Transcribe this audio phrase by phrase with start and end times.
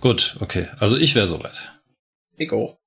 [0.00, 0.68] Gut, okay.
[0.78, 1.72] Also ich wäre soweit.
[2.36, 2.78] Ich auch.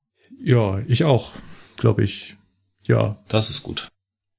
[0.43, 1.31] Ja, ich auch,
[1.77, 2.35] glaube ich.
[2.83, 3.23] Ja.
[3.27, 3.89] Das ist gut.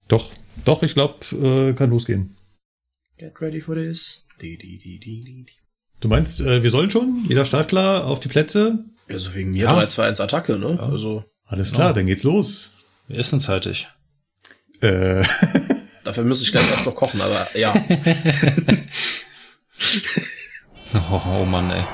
[0.09, 0.31] Doch,
[0.65, 2.37] doch, ich glaube, äh, kann losgehen.
[3.17, 4.27] Get ready for this.
[4.41, 5.47] Di, di, di, di, di.
[6.01, 7.25] Du meinst, äh, wir sollen schon?
[7.29, 8.85] Jeder Startklar auf die Plätze?
[9.09, 9.75] Ja, so wegen mir Ja.
[9.75, 10.79] 3, 2, 1 Attacke, ne?
[10.81, 12.71] Also, Alles klar, dann geht's los.
[13.07, 13.89] Wir essen zeitig.
[14.81, 15.23] Äh,
[16.05, 17.73] dafür müsste ich gleich erst noch kochen, aber ja.
[20.93, 21.85] Oh, oh Mann, ey.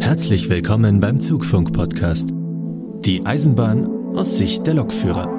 [0.00, 2.30] Herzlich willkommen beim Zugfunk-Podcast.
[3.04, 5.37] Die Eisenbahn aus Sicht der Lokführer.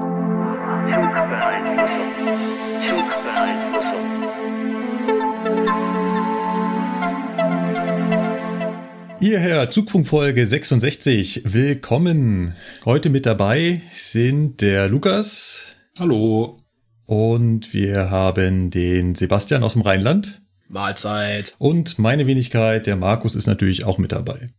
[9.20, 11.42] Hierher, Zugfunkfolge 66.
[11.46, 12.56] Willkommen.
[12.86, 15.64] Heute mit dabei sind der Lukas
[15.98, 16.62] Hallo.
[17.06, 21.56] und wir haben den Sebastian aus dem Rheinland Mahlzeit.
[21.60, 24.50] und meine Wenigkeit, der Markus, ist natürlich auch mit dabei.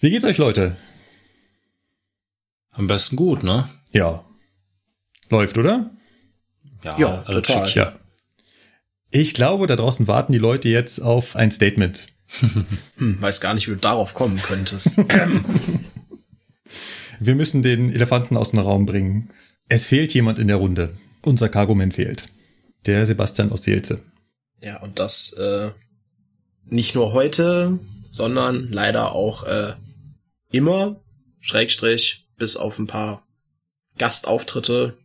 [0.00, 0.76] Wie geht's euch, Leute?
[2.70, 3.68] Am besten gut, ne?
[3.92, 4.24] Ja.
[5.30, 5.90] Läuft, oder?
[6.84, 7.66] Ja, Ja, alles total.
[7.66, 7.76] schick.
[7.76, 7.98] Ja.
[9.10, 12.06] Ich glaube, da draußen warten die Leute jetzt auf ein Statement.
[12.98, 14.98] Hm, weiß gar nicht, wie du darauf kommen könntest.
[17.20, 19.30] Wir müssen den Elefanten aus dem Raum bringen.
[19.68, 20.92] Es fehlt jemand in der Runde.
[21.22, 22.28] Unser Cargoman fehlt.
[22.86, 24.02] Der Sebastian aus Seelze.
[24.60, 25.70] ja, und das äh,
[26.64, 27.78] nicht nur heute,
[28.10, 29.74] sondern leider auch äh,
[30.52, 31.00] immer,
[31.40, 33.26] Schrägstrich, bis auf ein paar
[33.98, 34.96] Gastauftritte.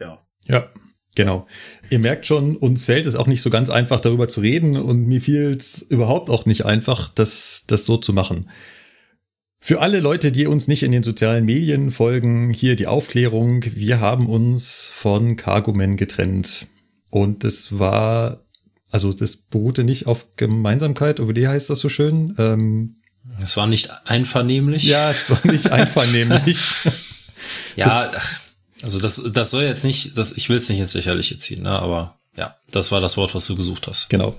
[0.00, 0.26] Ja.
[0.46, 0.70] Ja,
[1.14, 1.46] genau.
[1.90, 5.06] Ihr merkt schon, uns fällt es auch nicht so ganz einfach, darüber zu reden und
[5.06, 8.48] mir fiel es überhaupt auch nicht einfach, das, das so zu machen.
[9.60, 13.64] Für alle Leute, die uns nicht in den sozialen Medien folgen, hier die Aufklärung.
[13.74, 16.66] Wir haben uns von Cargoman getrennt.
[17.10, 18.44] Und das war,
[18.90, 22.34] also das beruhte nicht auf Gemeinsamkeit, oder wie heißt das so schön?
[22.38, 22.96] Ähm,
[23.42, 24.84] Es war nicht einvernehmlich.
[24.84, 26.58] ja, es war nicht einvernehmlich.
[27.74, 28.40] ja das-
[28.82, 31.70] also das, das soll jetzt nicht, das, ich will es nicht ins Lächerliche ziehen, ne?
[31.70, 34.08] aber ja, das war das Wort, was du gesucht hast.
[34.08, 34.36] Genau.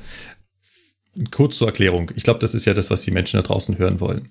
[1.31, 2.11] Kurz zur Erklärung.
[2.15, 4.29] Ich glaube, das ist ja das, was die Menschen da draußen hören wollen.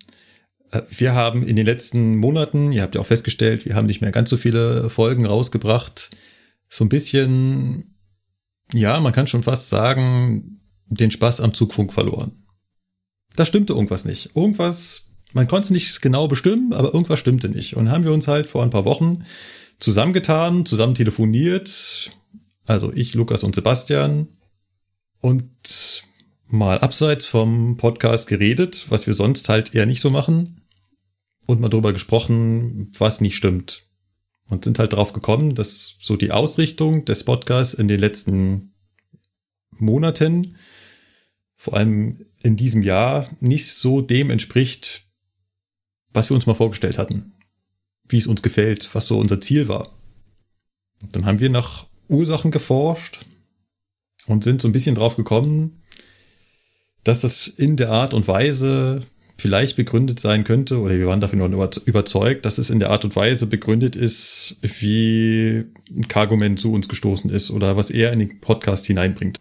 [0.70, 4.00] Äh, Wir haben in den letzten Monaten, ihr habt ja auch festgestellt, wir haben nicht
[4.00, 6.10] mehr ganz so viele Folgen rausgebracht.
[6.68, 7.96] So ein bisschen,
[8.72, 12.44] ja, man kann schon fast sagen, den Spaß am Zugfunk verloren.
[13.34, 14.36] Da stimmte irgendwas nicht.
[14.36, 17.76] Irgendwas, man konnte es nicht genau bestimmen, aber irgendwas stimmte nicht.
[17.76, 19.24] Und haben wir uns halt vor ein paar Wochen
[19.78, 22.10] zusammengetan, zusammen telefoniert.
[22.64, 24.28] Also ich, Lukas und Sebastian
[25.20, 26.04] und
[26.48, 30.62] mal abseits vom Podcast geredet, was wir sonst halt eher nicht so machen
[31.46, 33.84] und mal drüber gesprochen, was nicht stimmt.
[34.48, 38.74] Und sind halt drauf gekommen, dass so die Ausrichtung des Podcasts in den letzten
[39.70, 40.56] Monaten,
[41.56, 45.04] vor allem in diesem Jahr, nicht so dem entspricht,
[46.12, 47.35] was wir uns mal vorgestellt hatten.
[48.08, 49.92] Wie es uns gefällt, was so unser Ziel war.
[51.02, 53.20] Und dann haben wir nach Ursachen geforscht,
[54.26, 55.82] und sind so ein bisschen drauf gekommen,
[57.04, 59.00] dass das in der Art und Weise
[59.38, 63.04] vielleicht begründet sein könnte, oder wir waren davon über- überzeugt, dass es in der Art
[63.04, 68.18] und Weise begründet ist, wie ein Cargoman zu uns gestoßen ist oder was er in
[68.18, 69.40] den Podcast hineinbringt.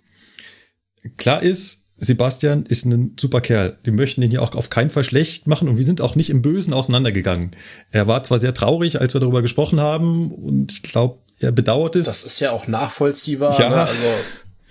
[1.18, 3.78] Klar ist, Sebastian ist ein super Kerl.
[3.84, 6.30] Wir möchten ihn ja auch auf keinen Fall schlecht machen und wir sind auch nicht
[6.30, 7.52] im Bösen auseinandergegangen.
[7.92, 11.96] Er war zwar sehr traurig, als wir darüber gesprochen haben und ich glaube, er bedauert
[11.96, 12.06] es.
[12.06, 13.60] Das ist ja auch nachvollziehbar.
[13.60, 13.70] Ja.
[13.70, 13.76] Ne?
[13.76, 14.04] Also,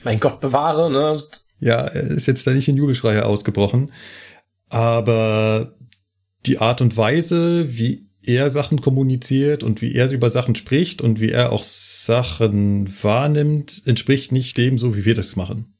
[0.02, 1.16] mein Gott bewahre, ne?
[1.60, 3.92] Ja, er ist jetzt da nicht in Jubelschreie ausgebrochen.
[4.68, 5.76] Aber
[6.46, 11.20] die Art und Weise, wie er Sachen kommuniziert und wie er über Sachen spricht und
[11.20, 15.73] wie er auch Sachen wahrnimmt, entspricht nicht dem, so wie wir das machen.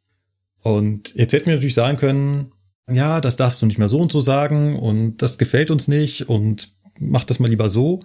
[0.64, 2.52] Und jetzt hätten wir natürlich sagen können,
[2.90, 6.28] ja, das darfst du nicht mehr so und so sagen und das gefällt uns nicht
[6.28, 8.00] und mach das mal lieber so.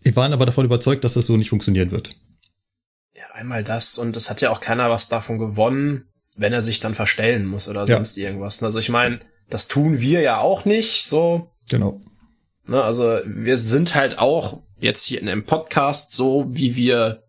[0.00, 2.20] Wir waren aber davon überzeugt, dass das so nicht funktionieren wird.
[3.16, 6.04] Ja, einmal das und es hat ja auch keiner was davon gewonnen,
[6.36, 7.96] wenn er sich dann verstellen muss oder Ja.
[7.96, 8.62] sonst irgendwas.
[8.62, 11.50] Also ich meine, das tun wir ja auch nicht, so.
[11.68, 12.00] Genau.
[12.66, 12.80] Ne?
[12.82, 17.23] Also wir sind halt auch jetzt hier in einem Podcast so, wie wir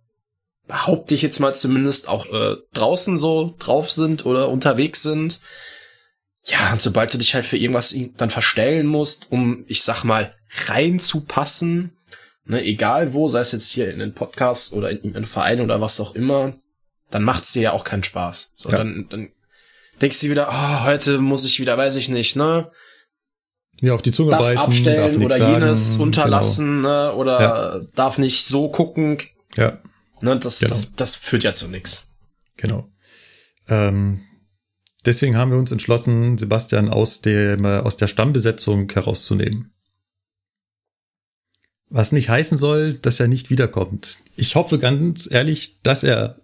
[0.67, 5.39] behaupte ich jetzt mal zumindest auch äh, draußen so drauf sind oder unterwegs sind.
[6.45, 10.33] Ja, und sobald du dich halt für irgendwas dann verstellen musst, um, ich sag mal,
[10.67, 11.91] reinzupassen,
[12.45, 15.81] ne, egal wo, sei es jetzt hier in den Podcast oder in einen Verein oder
[15.81, 16.53] was auch immer,
[17.09, 18.53] dann macht's dir ja auch keinen Spaß.
[18.55, 18.77] So, Ja.
[18.77, 19.29] dann, dann
[20.01, 22.71] denkst du wieder, oh, heute muss ich wieder, weiß ich nicht, ne,
[23.81, 27.81] Mir auf die Zunge das beißen, abstellen oder sagen, jenes unterlassen, ne, oder Ja.
[27.95, 29.17] darf nicht so gucken,
[29.55, 29.67] Genau.
[29.69, 29.79] Ja,
[30.21, 30.69] ne, das, Genau.
[30.69, 32.15] das, das führt ja zu nix.
[32.57, 32.89] genau.
[33.67, 34.21] Ähm,
[35.05, 39.71] deswegen haben wir uns entschlossen, Sebastian aus dem äh, aus der Stammbesetzung herauszunehmen.
[41.89, 44.17] Was nicht heißen soll, dass er nicht wiederkommt.
[44.35, 46.41] Ich hoffe ganz ehrlich, dass er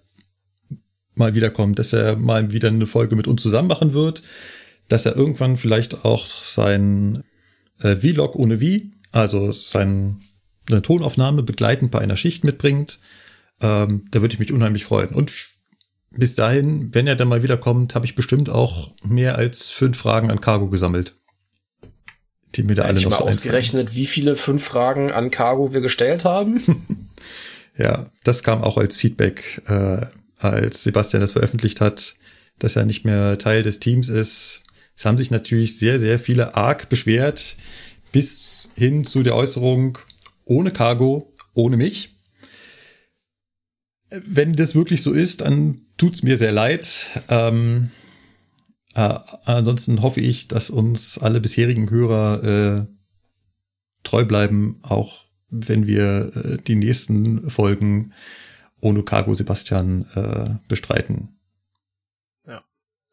[1.14, 4.24] mal wiederkommt, dass er mal wieder eine Folge mit uns zusammen machen wird,
[4.88, 7.24] dass er irgendwann vielleicht auch sein
[7.80, 10.18] äh, Vlog ohne Wie, also seine
[10.84, 13.00] Tonaufnahme begleitend bei einer Schicht mitbringt.
[13.62, 15.10] Ähm, da würde ich mich unheimlich freuen.
[15.10, 15.31] Und
[16.12, 20.30] bis dahin, wenn er dann mal wiederkommt, habe ich bestimmt auch mehr als fünf Fragen
[20.30, 21.16] an Cargo gesammelt.
[22.56, 23.38] Die mir da alle ich noch mal so einfallen.
[23.38, 26.62] ausgerechnet, wie viele fünf Fragen an Cargo wir gestellt haben.
[27.78, 30.06] Ja, das kam auch als Feedback, äh,
[30.38, 32.16] als Sebastian das veröffentlicht hat,
[32.60, 34.63] dass er nicht mehr Teil des Teams ist.
[34.96, 37.56] Es haben sich natürlich sehr, sehr viele arg beschwert,
[38.12, 39.98] bis hin zu der Äußerung,
[40.46, 42.16] ohne Cargo, ohne mich.
[44.12, 47.08] Wenn das wirklich so ist, dann tut's mir sehr leid.
[47.30, 47.92] Ähm,
[48.94, 52.86] äh, ansonsten hoffe ich, dass uns alle bisherigen Hörer äh,
[54.04, 58.13] treu bleiben, auch wenn wir äh, die nächsten Folgen
[58.81, 61.42] ohne Cargo Sebastian äh, bestreiten.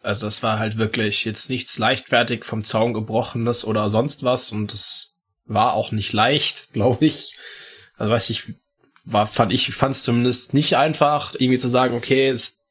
[0.03, 4.73] Also das war halt wirklich jetzt nichts leichtfertig vom Zaun gebrochenes oder sonst was und
[4.73, 7.37] das war auch nicht leicht, glaube ich.
[7.97, 8.55] Also weiß ich,
[9.11, 12.65] war fand ich fand es zumindest nicht einfach irgendwie zu sagen, okay, es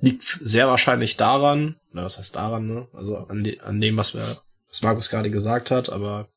[0.00, 2.88] liegt sehr wahrscheinlich daran, oder was heißt daran, ne?
[2.92, 4.36] Also an, de an dem, was wir,
[4.68, 6.28] was Markus gerade gesagt hat, aber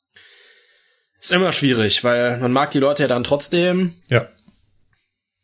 [1.19, 4.29] ist immer schwierig, weil man mag die Leute ja dann trotzdem, Ja.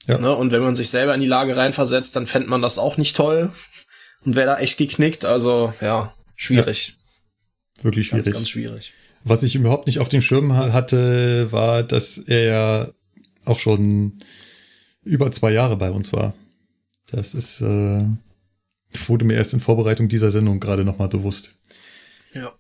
[0.08, 0.20] Ja.
[0.20, 0.36] Ne?
[0.36, 3.16] Und wenn man sich selber in die Lage reinversetzt, dann fände man das auch nicht
[3.16, 3.52] toll
[4.24, 5.26] und wäre da echt geknickt.
[5.26, 6.96] Also ja, schwierig.
[7.82, 8.26] Wirklich schwierig.
[8.26, 8.94] Ganz, ganz schwierig.
[9.24, 12.88] Was ich überhaupt nicht auf dem Schirm ha- hatte, war, dass er ja
[13.46, 14.20] auch schon
[15.04, 16.34] über zwei Jahre bei uns war.
[17.08, 18.06] Das ist, äh,
[19.08, 21.56] wurde mir erst in Vorbereitung dieser Sendung gerade nochmal bewusst.
[22.34, 22.52] Ja.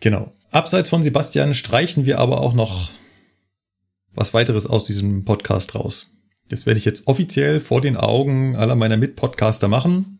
[0.00, 0.32] Genau.
[0.50, 2.90] Abseits von Sebastian streichen wir aber auch noch
[4.14, 6.10] was weiteres aus diesem Podcast raus.
[6.48, 10.18] Das werde ich jetzt offiziell vor den Augen aller meiner Mitpodcaster machen.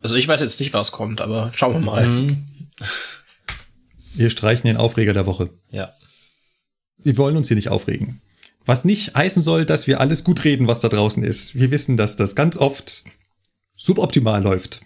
[0.00, 2.06] Also ich weiß jetzt nicht, was kommt, aber schauen wir mal.
[2.06, 2.44] Mhm.
[4.14, 5.50] Wir streichen den Aufreger der Woche.
[5.70, 5.92] Ja.
[6.98, 8.20] Wir wollen uns hier nicht aufregen.
[8.66, 11.54] Was nicht heißen soll, dass wir alles gut reden, was da draußen ist.
[11.54, 13.04] Wir wissen, dass das ganz oft
[13.76, 14.80] suboptimal läuft.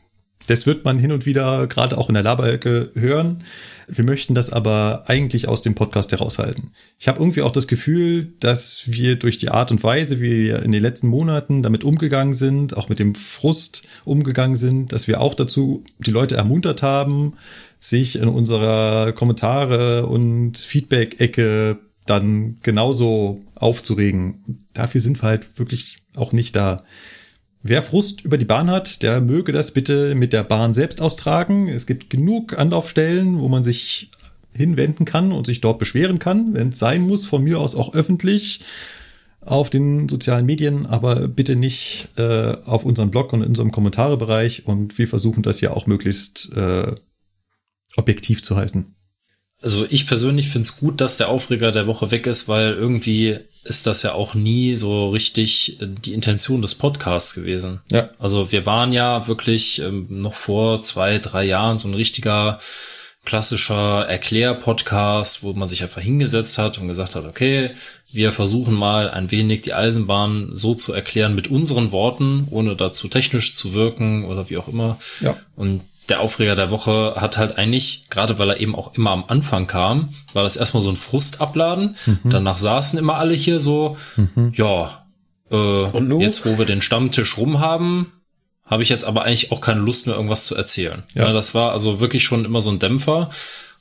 [0.46, 3.44] Das wird man hin und wieder gerade auch in der Laberecke hören.
[3.88, 6.72] Wir möchten das aber eigentlich aus dem Podcast heraushalten.
[6.98, 10.62] Ich habe irgendwie auch das Gefühl, dass wir durch die Art und Weise, wie wir
[10.62, 15.20] in den letzten Monaten damit umgegangen sind, auch mit dem Frust umgegangen sind, dass wir
[15.20, 17.34] auch dazu die Leute ermuntert haben,
[17.78, 24.66] sich in unserer Kommentare und Feedback-Ecke dann genauso aufzuregen.
[24.74, 26.78] Dafür sind wir halt wirklich auch nicht da.
[27.62, 31.68] Wer Frust über die Bahn hat, der möge das bitte mit der Bahn selbst austragen.
[31.68, 34.10] Es gibt genug Anlaufstellen, wo man sich
[34.54, 37.94] hinwenden kann und sich dort beschweren kann, wenn es sein muss, von mir aus auch
[37.94, 38.64] öffentlich
[39.40, 44.66] auf den sozialen Medien, aber bitte nicht äh, auf unserem Blog und in unserem Kommentarebereich.
[44.66, 46.94] Und wir versuchen das ja auch möglichst äh,
[47.96, 48.94] objektiv zu halten.
[49.62, 53.38] Also ich persönlich finde es gut, dass der Aufreger der Woche weg ist, weil irgendwie
[53.64, 57.80] ist das ja auch nie so richtig äh, die Intention des Podcasts gewesen.
[57.90, 58.10] Ja.
[58.18, 62.58] Also wir waren ja wirklich ähm, noch vor zwei, drei Jahren so ein richtiger
[63.26, 67.70] klassischer Erklär-Podcast, wo man sich einfach hingesetzt hat und gesagt hat, okay,
[68.10, 73.08] wir versuchen mal ein wenig die Eisenbahn so zu erklären mit unseren Worten, ohne dazu
[73.08, 74.98] technisch zu wirken oder wie auch immer.
[75.20, 75.36] Ja.
[75.54, 79.24] Und der Aufreger der Woche hat halt eigentlich, gerade weil er eben auch immer am
[79.26, 81.96] Anfang kam, war das erstmal so ein Frustabladen.
[82.24, 83.96] Danach saßen immer alle hier so,
[84.52, 85.06] ja,
[85.50, 88.12] äh, jetzt wo wir den Stammtisch rum haben,
[88.64, 91.02] habe ich jetzt aber eigentlich auch keine Lust mehr, irgendwas zu erzählen.
[91.14, 91.26] Ja.
[91.26, 91.32] Ja.
[91.32, 93.30] das war also wirklich schon immer so ein Dämpfer.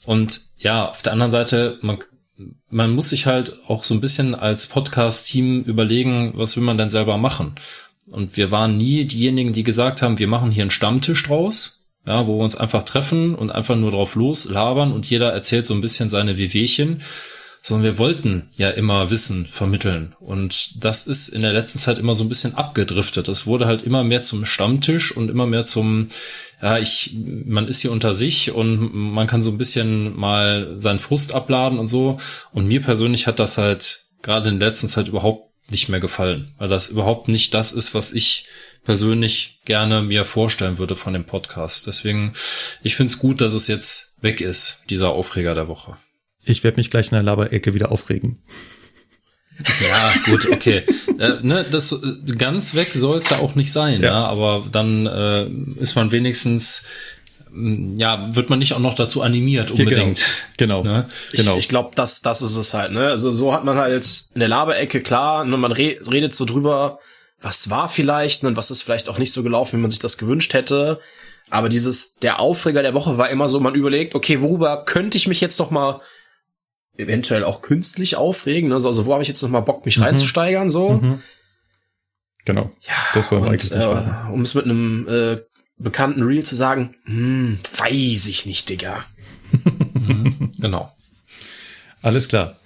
[0.05, 1.99] Und ja, auf der anderen Seite, man,
[2.69, 6.89] man muss sich halt auch so ein bisschen als Podcast-Team überlegen, was will man denn
[6.89, 7.55] selber machen.
[8.09, 11.78] Und wir waren nie diejenigen, die gesagt haben, wir machen hier einen Stammtisch draus,
[12.09, 15.75] ja, wo wir uns einfach treffen und einfach nur drauf loslabern und jeder erzählt so
[15.75, 17.03] ein bisschen seine Wehwehchen,
[17.61, 20.15] sondern wir wollten ja immer Wissen vermitteln.
[20.19, 23.27] Und das ist in der letzten Zeit immer so ein bisschen abgedriftet.
[23.27, 26.07] Das wurde halt immer mehr zum Stammtisch und immer mehr zum,
[26.63, 30.99] ja, ich, man ist hier unter sich und man kann so ein bisschen mal seinen
[30.99, 32.17] Frust abladen und so.
[32.51, 36.55] Und mir persönlich hat das halt gerade in der letzten Zeit überhaupt nicht mehr gefallen,
[36.57, 38.45] weil das überhaupt nicht das ist, was ich
[38.83, 41.87] persönlich gerne mir vorstellen würde von dem Podcast.
[41.87, 42.33] Deswegen,
[42.81, 45.97] ich finde es gut, dass es jetzt weg ist, dieser Aufreger der Woche.
[46.43, 48.41] Ich werde mich gleich in der Laberecke wieder aufregen.
[49.81, 50.83] Ja, gut, okay.
[51.19, 54.07] äh, ne, das äh, ganz weg soll es ja auch nicht sein, ja.
[54.07, 55.47] ja aber dann äh,
[55.81, 56.85] ist man wenigstens
[57.51, 60.25] mm, ja, wird man nicht auch noch dazu animiert unbedingt.
[60.57, 60.81] Genau.
[60.81, 60.97] genau.
[60.97, 61.05] Ne?
[61.33, 61.53] genau.
[61.53, 62.93] Ich, ich glaube, das, das ist es halt.
[62.93, 63.07] Ne?
[63.07, 66.99] Also so hat man halt in der Laberecke klar, ne, man re redet so drüber,
[67.41, 69.99] was war vielleicht ne, und was ist vielleicht auch nicht so gelaufen, wie man sich
[69.99, 70.99] das gewünscht hätte.
[71.49, 75.27] Aber dieses der Aufreger der Woche war immer so, man überlegt, okay, worüber könnte ich
[75.27, 76.01] mich jetzt noch mal
[76.97, 78.71] eventuell auch künstlich aufregen.
[78.71, 80.03] Also, also wo habe ich jetzt noch mal Bock, mich mhm.
[80.03, 80.69] reinzusteigern?
[80.69, 80.93] So.
[80.93, 81.21] Mhm.
[82.45, 82.71] Genau.
[82.81, 85.37] Ja, das war und, äh, um es mit einem äh,
[85.77, 89.05] bekannten Reel zu sagen, hm, weiß ich nicht, Digga.
[89.93, 90.91] mhm, genau.
[92.01, 92.57] Alles klar.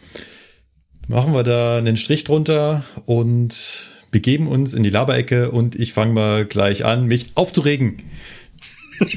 [1.08, 6.13] Machen wir da einen Strich drunter und begeben uns in die Laberecke und ich fange
[6.13, 8.01] mal gleich an, mich aufzuregen.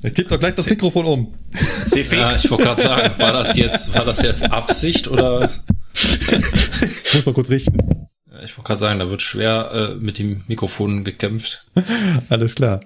[0.00, 1.34] Er kippt doch gleich das Mikrofon um.
[1.52, 2.12] C-Fix.
[2.12, 5.50] Ja, ich wollte gerade sagen, war das jetzt, war das jetzt Absicht oder?
[5.92, 8.06] Ich muss mal kurz richten.
[8.44, 11.66] Ich wollte gerade sagen, da wird schwer äh, mit dem Mikrofon gekämpft.
[12.28, 12.78] Alles klar.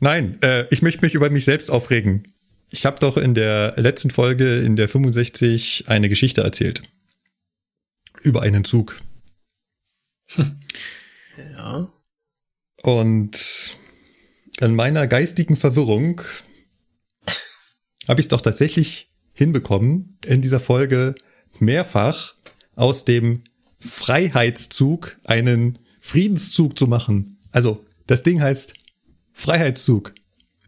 [0.00, 2.24] Nein, äh, ich möchte mich über mich selbst aufregen.
[2.68, 6.82] Ich habe doch in der letzten Folge, in der 65, eine Geschichte erzählt.
[8.22, 8.96] Über einen Zug.
[11.56, 11.92] Ja.
[12.82, 13.76] Und
[14.60, 16.22] an meiner geistigen Verwirrung
[18.08, 21.14] habe ich es doch tatsächlich hinbekommen, in dieser Folge
[21.60, 22.34] mehrfach
[22.74, 23.44] aus dem
[23.80, 27.38] Freiheitszug einen Friedenszug zu machen.
[27.52, 28.74] Also, das Ding heißt
[29.32, 30.14] Freiheitszug,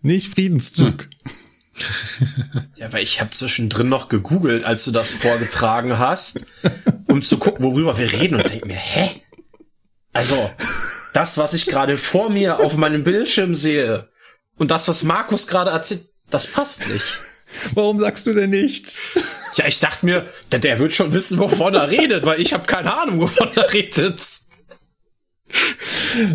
[0.03, 1.03] nicht Friedenszug.
[1.03, 1.11] Hm.
[2.77, 6.41] Ja, weil ich habe zwischendrin noch gegoogelt, als du das vorgetragen hast,
[7.07, 9.11] um zu gucken, worüber wir reden und denk mir, hä?
[10.13, 10.51] Also,
[11.15, 14.09] das, was ich gerade vor mir auf meinem Bildschirm sehe
[14.57, 17.05] und das, was Markus gerade erzählt, das passt nicht.
[17.75, 19.03] Warum sagst du denn nichts?
[19.57, 22.65] Ja, ich dachte mir, der, der wird schon wissen, wovon er redet, weil ich habe
[22.67, 24.21] keine Ahnung, wovon er redet.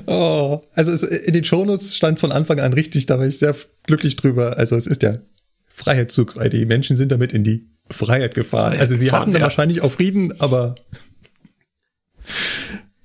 [0.05, 3.39] Oh, also es, in den Shownotes stand es von Anfang an richtig, da war ich
[3.39, 4.57] sehr glücklich drüber.
[4.57, 5.17] Also es ist ja
[5.73, 8.71] Freiheitszug, weil die Menschen sind damit in die Freiheit gefahren.
[8.71, 9.45] Freiheit also sie gefahren, hatten dann ja.
[9.45, 10.75] wahrscheinlich auch Frieden, aber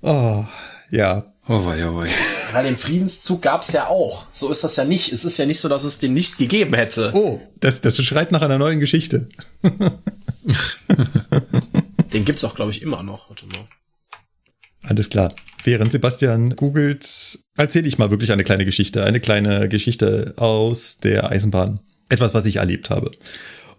[0.03, 0.45] oh,
[0.91, 1.33] ja.
[1.49, 2.09] Oh wei, oh wei.
[2.53, 4.27] Ja, den Friedenszug gab's ja auch.
[4.33, 5.13] So ist das ja nicht.
[5.13, 7.13] Es ist ja nicht so, dass es den nicht gegeben hätte.
[7.15, 9.29] Oh, das, das schreit nach einer neuen Geschichte.
[12.13, 13.29] den gibt's auch, glaube ich, immer noch.
[13.29, 13.67] Warte mal.
[14.83, 15.33] Alles klar.
[15.63, 19.05] Während Sebastian googelt, erzähle ich mal wirklich eine kleine Geschichte.
[19.05, 21.79] Eine kleine Geschichte aus der Eisenbahn.
[22.09, 23.13] Etwas, was ich erlebt habe.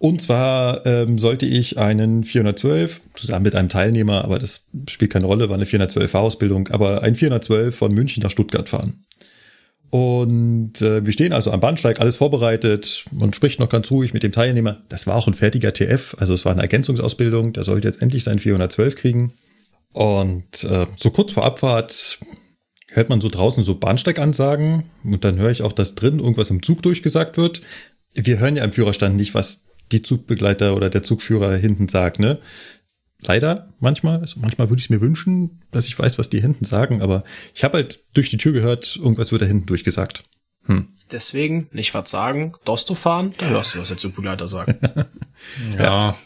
[0.02, 5.26] Und zwar ähm, sollte ich einen 412 zusammen mit einem Teilnehmer, aber das spielt keine
[5.26, 9.04] Rolle, war eine 412-Ausbildung, aber ein 412 von München nach Stuttgart fahren.
[9.90, 13.04] Und äh, wir stehen also am Bahnsteig, alles vorbereitet.
[13.12, 14.82] Man spricht noch ganz ruhig mit dem Teilnehmer.
[14.88, 17.52] Das war auch ein fertiger TF, also es war eine Ergänzungsausbildung.
[17.52, 19.34] Der sollte jetzt endlich sein 412 kriegen.
[19.92, 22.18] Und äh, so kurz vor Abfahrt
[22.88, 26.60] hört man so draußen so Bahnsteigansagen und dann höre ich auch, dass drin irgendwas im
[26.60, 27.62] Zug durchgesagt wird.
[28.14, 32.38] Wir hören ja im Führerstand nicht, was die Zugbegleiter oder der Zugführer hinten sagt, ne?
[33.24, 37.02] Leider manchmal, also manchmal würde ich mir wünschen, dass ich weiß, was die hinten sagen,
[37.02, 37.22] aber
[37.54, 40.24] ich habe halt durch die Tür gehört, irgendwas wird da hinten durchgesagt.
[40.64, 40.88] Hm.
[41.12, 44.74] Deswegen nicht was sagen, Dosto fahren, da hörst du, was der Zugbegleiter sagt.
[45.76, 45.82] ja.
[45.82, 46.16] ja.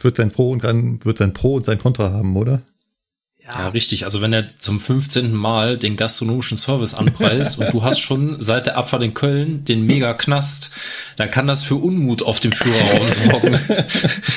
[0.00, 2.62] Wird sein Pro und dann wird sein Pro und sein Contra haben, oder?
[3.52, 3.60] Ja.
[3.60, 4.04] ja, richtig.
[4.04, 5.32] Also wenn er zum 15.
[5.32, 9.86] Mal den gastronomischen Service anpreist und du hast schon seit der Abfahrt in Köln den
[9.86, 10.70] mega Knast,
[11.16, 13.58] dann kann das für Unmut auf dem Führerraum sorgen.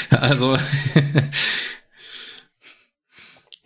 [0.09, 0.57] also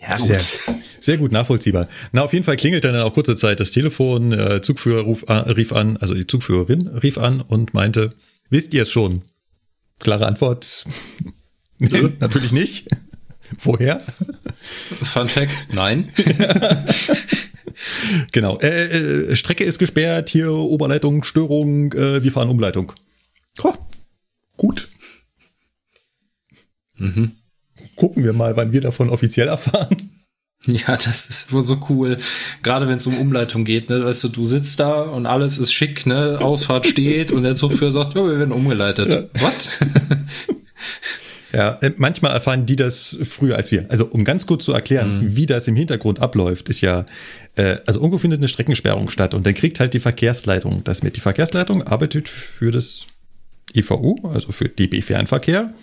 [0.07, 0.39] Ja, gut.
[0.39, 1.87] Sehr, sehr, gut nachvollziehbar.
[2.11, 4.31] Na, auf jeden Fall klingelt dann auch kurze Zeit das Telefon.
[4.31, 8.13] Äh, Zugführer ruf, äh, rief an, also die Zugführerin rief an und meinte,
[8.49, 9.23] wisst ihr es schon?
[9.99, 10.85] Klare Antwort.
[11.77, 12.87] nee, natürlich nicht.
[13.59, 14.01] Woher?
[15.03, 16.09] Fun Fact, nein.
[18.31, 18.57] genau.
[18.59, 22.93] Äh, äh, Strecke ist gesperrt, hier Oberleitung, Störung, äh, wir fahren Umleitung.
[23.63, 23.73] Oh,
[24.57, 24.89] gut.
[26.97, 27.31] Mhm.
[27.95, 29.95] Gucken wir mal, wann wir davon offiziell erfahren.
[30.65, 32.17] Ja, das ist wohl so cool.
[32.61, 34.03] Gerade wenn es um Umleitung geht, ne?
[34.03, 36.39] Weißt du, du sitzt da und alles ist schick, ne?
[36.41, 39.07] Ausfahrt steht und der Zugführer sagt, ja, wir werden umgeleitet.
[39.07, 39.41] Ja.
[39.41, 39.79] What?
[41.57, 43.87] Ja, äh, manchmal erfahren die das früher als wir.
[43.89, 45.35] Also um ganz kurz zu erklären, mhm.
[45.35, 47.03] wie das im Hintergrund abläuft, ist ja,
[47.55, 51.15] äh, also irgendwo findet eine Streckensperrung statt und dann kriegt halt die Verkehrsleitung das mit.
[51.15, 53.07] Die Verkehrsleitung arbeitet für das
[53.73, 55.73] EVU, also für DB Fernverkehr.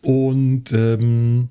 [0.00, 1.50] Und ähm,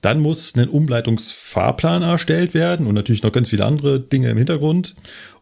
[0.00, 4.94] Dann muss ein Umleitungsfahrplan erstellt werden und natürlich noch ganz viele andere Dinge im Hintergrund.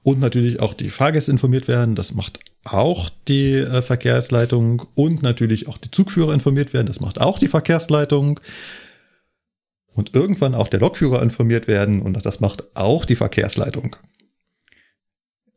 [0.03, 1.95] Und natürlich auch die Fahrgäste informiert werden.
[1.95, 4.87] Das macht auch die äh, Verkehrsleitung.
[4.95, 6.87] Und natürlich auch die Zugführer informiert werden.
[6.87, 8.41] Das macht auch die Verkehrsleitung.
[9.93, 12.01] Und irgendwann auch der Lokführer informiert werden.
[12.01, 13.97] Und das macht auch die Verkehrsleitung.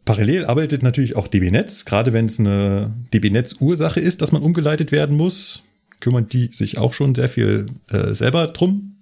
[0.03, 4.31] Parallel arbeitet natürlich auch DB Netz, gerade wenn es eine DB Netz Ursache ist, dass
[4.31, 5.61] man umgeleitet werden muss,
[5.99, 8.95] kümmern die sich auch schon sehr viel äh, selber drum,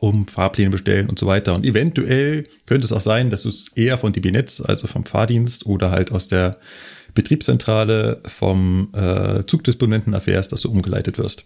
[0.00, 1.54] um Fahrpläne bestellen und so weiter.
[1.54, 5.06] Und eventuell könnte es auch sein, dass du es eher von DB Netz, also vom
[5.06, 6.58] Fahrdienst oder halt aus der
[7.14, 11.44] Betriebszentrale vom äh, Zugdisponenten erfährst, dass du umgeleitet wirst.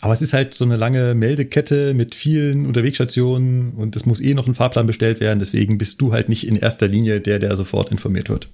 [0.00, 4.32] Aber es ist halt so eine lange Meldekette mit vielen Unterwegsstationen und es muss eh
[4.32, 5.38] noch ein Fahrplan bestellt werden.
[5.38, 8.48] Deswegen bist du halt nicht in erster Linie der, der sofort informiert wird.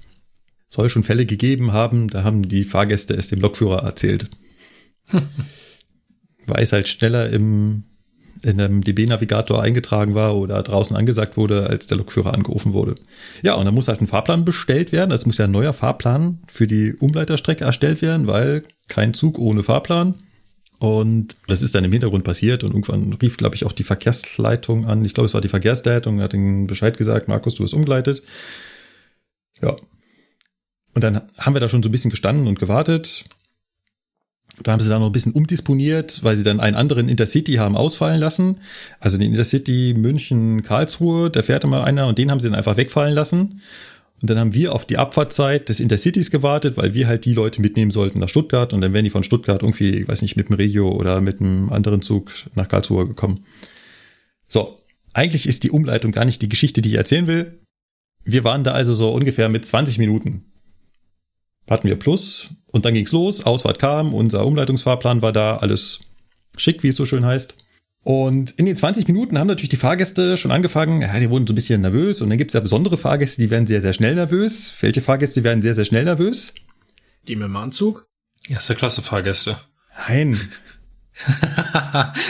[0.68, 4.28] Soll schon Fälle gegeben haben, da haben die Fahrgäste es dem Lokführer erzählt.
[6.46, 7.84] Weil es halt schneller im,
[8.42, 12.96] in einem DB-Navigator eingetragen war oder draußen angesagt wurde, als der Lokführer angerufen wurde.
[13.42, 15.10] Ja, und dann muss halt ein Fahrplan bestellt werden.
[15.10, 19.62] Es muss ja ein neuer Fahrplan für die Umleiterstrecke erstellt werden, weil kein Zug ohne
[19.62, 20.14] Fahrplan.
[20.78, 24.84] Und das ist dann im Hintergrund passiert und irgendwann rief, glaube ich, auch die Verkehrsleitung
[24.86, 25.04] an.
[25.04, 28.22] Ich glaube, es war die Verkehrsleitung, hat ihnen Bescheid gesagt, Markus, du hast umgeleitet.
[29.62, 29.76] Ja.
[30.96, 33.24] Und dann haben wir da schon so ein bisschen gestanden und gewartet.
[34.62, 37.76] Da haben sie dann noch ein bisschen umdisponiert, weil sie dann einen anderen Intercity haben
[37.76, 38.60] ausfallen lassen.
[38.98, 43.12] Also den Intercity München-Karlsruhe, da fährt immer einer und den haben sie dann einfach wegfallen
[43.12, 43.60] lassen.
[44.22, 47.60] Und dann haben wir auf die Abfahrtzeit des Intercities gewartet, weil wir halt die Leute
[47.60, 48.72] mitnehmen sollten nach Stuttgart.
[48.72, 51.42] Und dann wären die von Stuttgart irgendwie, ich weiß nicht, mit dem Regio oder mit
[51.42, 53.44] einem anderen Zug nach Karlsruhe gekommen.
[54.48, 54.78] So,
[55.12, 57.60] eigentlich ist die Umleitung gar nicht die Geschichte, die ich erzählen will.
[58.24, 60.46] Wir waren da also so ungefähr mit 20 Minuten.
[61.68, 66.00] Hatten wir Plus und dann ging's los, Ausfahrt kam, unser Umleitungsfahrplan war da, alles
[66.56, 67.56] schick, wie es so schön heißt.
[68.06, 71.52] Und in den 20 Minuten haben natürlich die Fahrgäste schon angefangen, ja, die wurden so
[71.52, 72.22] ein bisschen nervös.
[72.22, 74.72] Und dann gibt es ja besondere Fahrgäste, die werden sehr, sehr schnell nervös.
[74.80, 76.54] Welche Fahrgäste werden sehr, sehr schnell nervös?
[77.26, 78.06] Die mit dem Anzug?
[78.46, 79.58] Erste Klasse Fahrgäste.
[80.06, 80.40] Nein.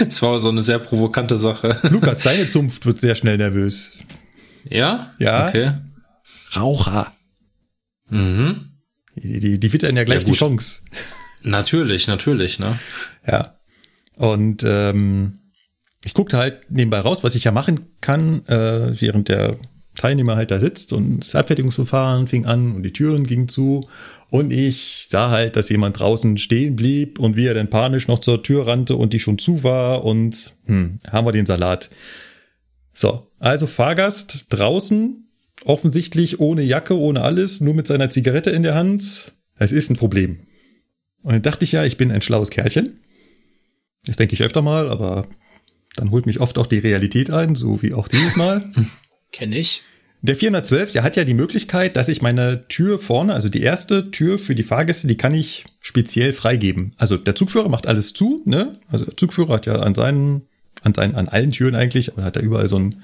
[0.00, 1.78] das war so eine sehr provokante Sache.
[1.90, 3.92] Lukas, deine Zunft wird sehr schnell nervös.
[4.64, 5.10] Ja?
[5.18, 5.48] Ja.
[5.48, 5.72] Okay.
[6.56, 7.12] Raucher.
[8.08, 8.65] Mhm.
[9.16, 10.32] Die, die, die wittern ja gleich Ja, die.
[10.32, 10.82] Chance.
[11.42, 12.78] Natürlich, natürlich, ne?
[13.26, 13.56] Ja.
[14.16, 15.38] Und ähm,
[16.04, 19.56] ich guckte halt nebenbei raus, was ich ja machen kann, äh, während der
[19.96, 23.88] Teilnehmer halt da sitzt und das Abfertigungsverfahren fing an und die Türen gingen zu
[24.30, 28.18] und ich sah halt, dass jemand draußen stehen blieb und wie er dann panisch noch
[28.18, 31.90] zur Tür rannte und die schon zu war und hm, haben wir den Salat.
[32.92, 35.25] So, also Fahrgast draußen,
[35.66, 39.32] offensichtlich ohne Jacke, ohne alles, nur mit seiner Zigarette in der Hand.
[39.58, 40.40] Es ist ein Problem.
[41.22, 43.00] Und dann dachte ich ja, ich bin ein schlaues Kerlchen.
[44.04, 45.26] Das denke ich öfter mal, aber
[45.96, 48.64] dann holt mich oft auch die Realität ein, so wie auch dieses Mal.
[49.32, 49.82] Kenn ich.
[50.22, 54.10] Der 412, der hat ja die Möglichkeit, dass ich meine Tür vorne, also die erste
[54.10, 56.92] Tür für die Fahrgäste, die kann ich speziell freigeben.
[56.96, 58.72] Also der Zugführer macht alles zu, ne?
[58.88, 60.42] Also der Zugführer hat ja an seinen,
[60.82, 63.02] an seinen, an allen Türen eigentlich, aber hat er überall so ein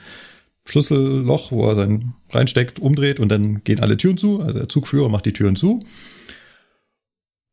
[0.64, 4.40] Schlüsselloch, wo er dann reinsteckt, umdreht und dann gehen alle Türen zu.
[4.40, 5.80] Also der Zugführer macht die Türen zu.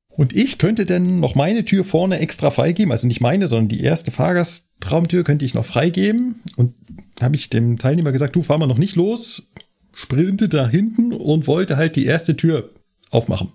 [0.10, 3.82] Und ich könnte dann noch meine Tür vorne extra freigeben, also nicht meine, sondern die
[3.82, 6.42] erste Fahrgastraumtür könnte ich noch freigeben.
[6.58, 6.76] Und
[7.22, 9.54] habe ich dem Teilnehmer gesagt, du fahr mal noch nicht los,
[9.94, 12.70] sprinte da hinten und wollte halt die erste Tür
[13.12, 13.54] aufmachen.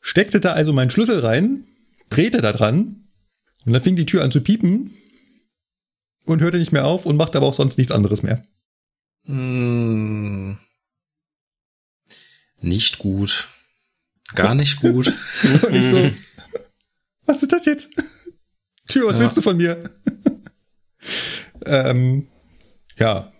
[0.00, 1.64] Steckte da also meinen Schlüssel rein,
[2.08, 3.08] drehte da dran
[3.66, 4.92] und dann fing die Tür an zu piepen
[6.24, 8.42] und hörte nicht mehr auf und machte aber auch sonst nichts anderes mehr.
[9.30, 10.58] Hm.
[12.60, 13.48] Nicht gut.
[14.34, 15.12] Gar nicht gut.
[15.70, 16.10] Und so,
[17.26, 17.90] was ist das jetzt?
[18.88, 19.22] Tür, was Ja.
[19.22, 19.82] willst du von mir?
[21.64, 22.26] ähm,
[22.98, 23.32] ja.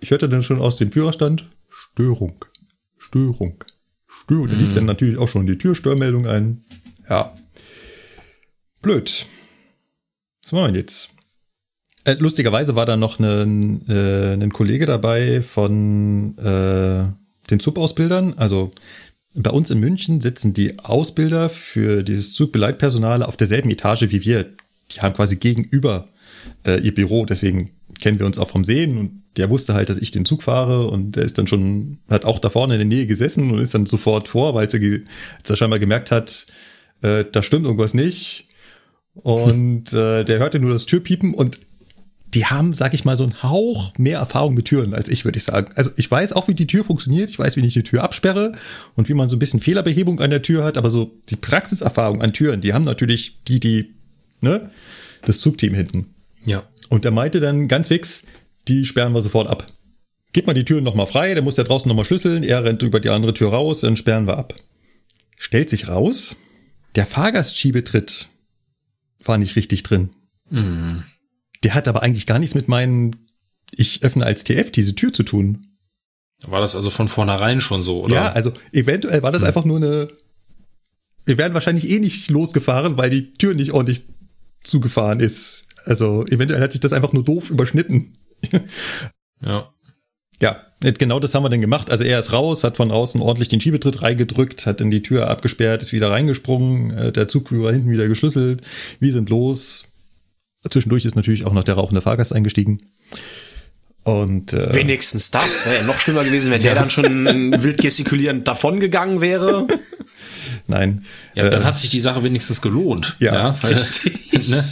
[0.00, 2.44] Ich hörte dann schon aus dem Führerstand Störung,
[2.98, 3.64] Störung,
[4.06, 4.48] Störung.
[4.48, 6.64] Da lief dann natürlich auch schon die Türstörmeldung ein.
[7.08, 7.36] Ja.
[8.82, 9.26] Blöd.
[10.42, 11.10] Was machen wir jetzt?
[12.04, 17.04] Äh, lustigerweise war da noch ein, äh, ein Kollege dabei von äh,
[17.50, 18.34] den Zubausbildern.
[18.36, 18.70] Also
[19.34, 24.46] bei uns in München sitzen die Ausbilder für dieses Zugbeleitpersonal auf derselben Etage wie wir.
[24.92, 26.08] Die haben quasi gegenüber
[26.64, 29.98] äh, ihr Büro, deswegen kennen wir uns auch vom Sehen und der wusste halt, dass
[29.98, 32.86] ich den Zug fahre und der ist dann schon, hat auch da vorne in der
[32.86, 35.00] Nähe gesessen und ist dann sofort vor, weil er,
[35.38, 36.46] als er scheinbar gemerkt hat,
[37.02, 38.46] äh, da stimmt irgendwas nicht.
[39.14, 41.58] Und äh, der hörte nur das Türpiepen und
[42.34, 45.38] die haben, sag ich mal, so einen Hauch mehr Erfahrung mit Türen als ich, würde
[45.38, 45.72] ich sagen.
[45.74, 48.52] Also ich weiß auch, wie die Tür funktioniert, ich weiß, wie ich die Tür absperre
[48.94, 52.22] und wie man so ein bisschen Fehlerbehebung an der Tür hat, aber so die Praxiserfahrung
[52.22, 53.94] an Türen, die haben natürlich die, die,
[54.40, 54.70] ne,
[55.22, 56.14] das Zugteam hinten.
[56.44, 56.62] Ja.
[56.88, 58.24] Und er meinte dann ganz fix,
[58.68, 59.66] die sperren wir sofort ab.
[60.32, 63.00] Gib mal die Türen nochmal frei, der muss ja draußen nochmal schlüsseln, er rennt über
[63.00, 64.54] die andere Tür raus, dann sperren wir ab.
[65.36, 66.36] Stellt sich raus,
[66.94, 68.28] der Fahrgastsschiebetritt
[69.24, 70.10] war nicht richtig drin.
[70.48, 71.02] Mhm.
[71.62, 73.16] Der hat aber eigentlich gar nichts mit meinen,
[73.72, 75.66] ich öffne als TF diese Tür zu tun.
[76.42, 78.14] War das also von vornherein schon so, oder?
[78.14, 80.08] Ja, also eventuell war das einfach nur eine.
[81.26, 84.04] Wir wären wahrscheinlich eh nicht losgefahren, weil die Tür nicht ordentlich
[84.62, 85.64] zugefahren ist.
[85.84, 88.12] Also eventuell hat sich das einfach nur doof überschnitten.
[89.42, 89.72] Ja.
[90.42, 91.90] Ja, genau das haben wir dann gemacht.
[91.90, 95.28] Also er ist raus, hat von außen ordentlich den Schiebetritt reingedrückt, hat dann die Tür
[95.28, 98.62] abgesperrt, ist wieder reingesprungen, äh, der Zugführer hinten wieder geschlüsselt.
[98.98, 99.89] Wir sind los.
[100.68, 102.78] Zwischendurch ist natürlich auch noch der rauchende Fahrgast eingestiegen.
[104.02, 105.66] Und äh, Wenigstens das.
[105.66, 107.24] Wäre ja noch schlimmer gewesen, wenn der dann schon
[107.62, 109.66] wild gestikulierend davongegangen wäre.
[110.66, 111.04] nein.
[111.34, 113.16] Ja, dann Äh, hat sich die Sache wenigstens gelohnt.
[113.20, 114.32] Ja, weil, richtig.
[114.48, 114.62] ne,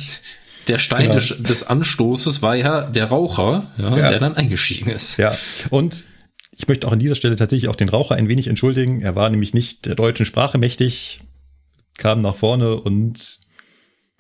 [0.68, 1.14] der Stein Genau.
[1.14, 4.11] des, des Anstoßes war ja der Raucher, ja, Ja.
[4.11, 5.18] der dann eingestiegen ist.
[5.18, 5.37] Ja,
[5.70, 6.05] und
[6.57, 9.01] ich möchte auch an dieser Stelle tatsächlich auch den Raucher ein wenig entschuldigen.
[9.03, 11.20] Er war nämlich nicht der deutschen Sprache mächtig,
[11.96, 13.38] kam nach vorne und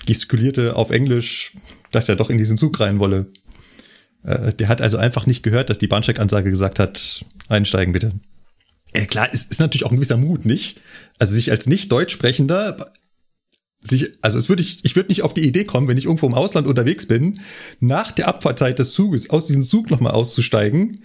[0.08, 1.52] gestikulierte auf Englisch,
[1.92, 3.26] dass er doch in diesen Zug rein wolle.
[4.24, 8.12] Äh, Der hat also einfach nicht gehört, dass die Bahnsteigansage gesagt hat, einsteigen bitte.
[8.94, 10.80] Ja, klar, es ist natürlich auch ein gewisser Mut, nicht?
[11.18, 12.76] Also sich als nicht Deutsch sprechender
[13.80, 16.26] sich, also es würde ich, ich würde nicht auf die Idee kommen, wenn ich irgendwo
[16.26, 17.40] im Ausland unterwegs bin,
[17.80, 21.00] nach der Abfahrtzeit des Zuges aus diesem Zug nochmal auszusteigen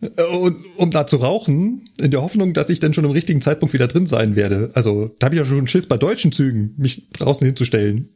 [0.00, 3.42] äh, und um da zu rauchen, in der Hoffnung, dass ich dann schon im richtigen
[3.42, 4.70] Zeitpunkt wieder drin sein werde.
[4.74, 8.08] Also da habe ich ja schon Schiss bei deutschen Zügen, mich draußen hinzustellen,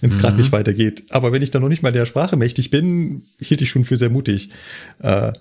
[0.00, 1.04] wenn es gerade nicht weitergeht.
[1.10, 3.96] Aber wenn ich dann noch nicht mal der Sprache mächtig bin, hielt ich schon für
[3.96, 4.50] sehr mutig.
[5.00, 5.32] Äh,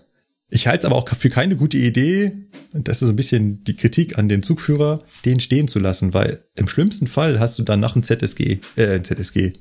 [0.50, 2.32] ich halte es aber auch für keine gute Idee,
[2.74, 6.14] und das ist so ein bisschen die Kritik an den Zugführer, den stehen zu lassen,
[6.14, 9.52] weil im schlimmsten Fall hast du dann nach ein ZSG, äh, ein ZSG,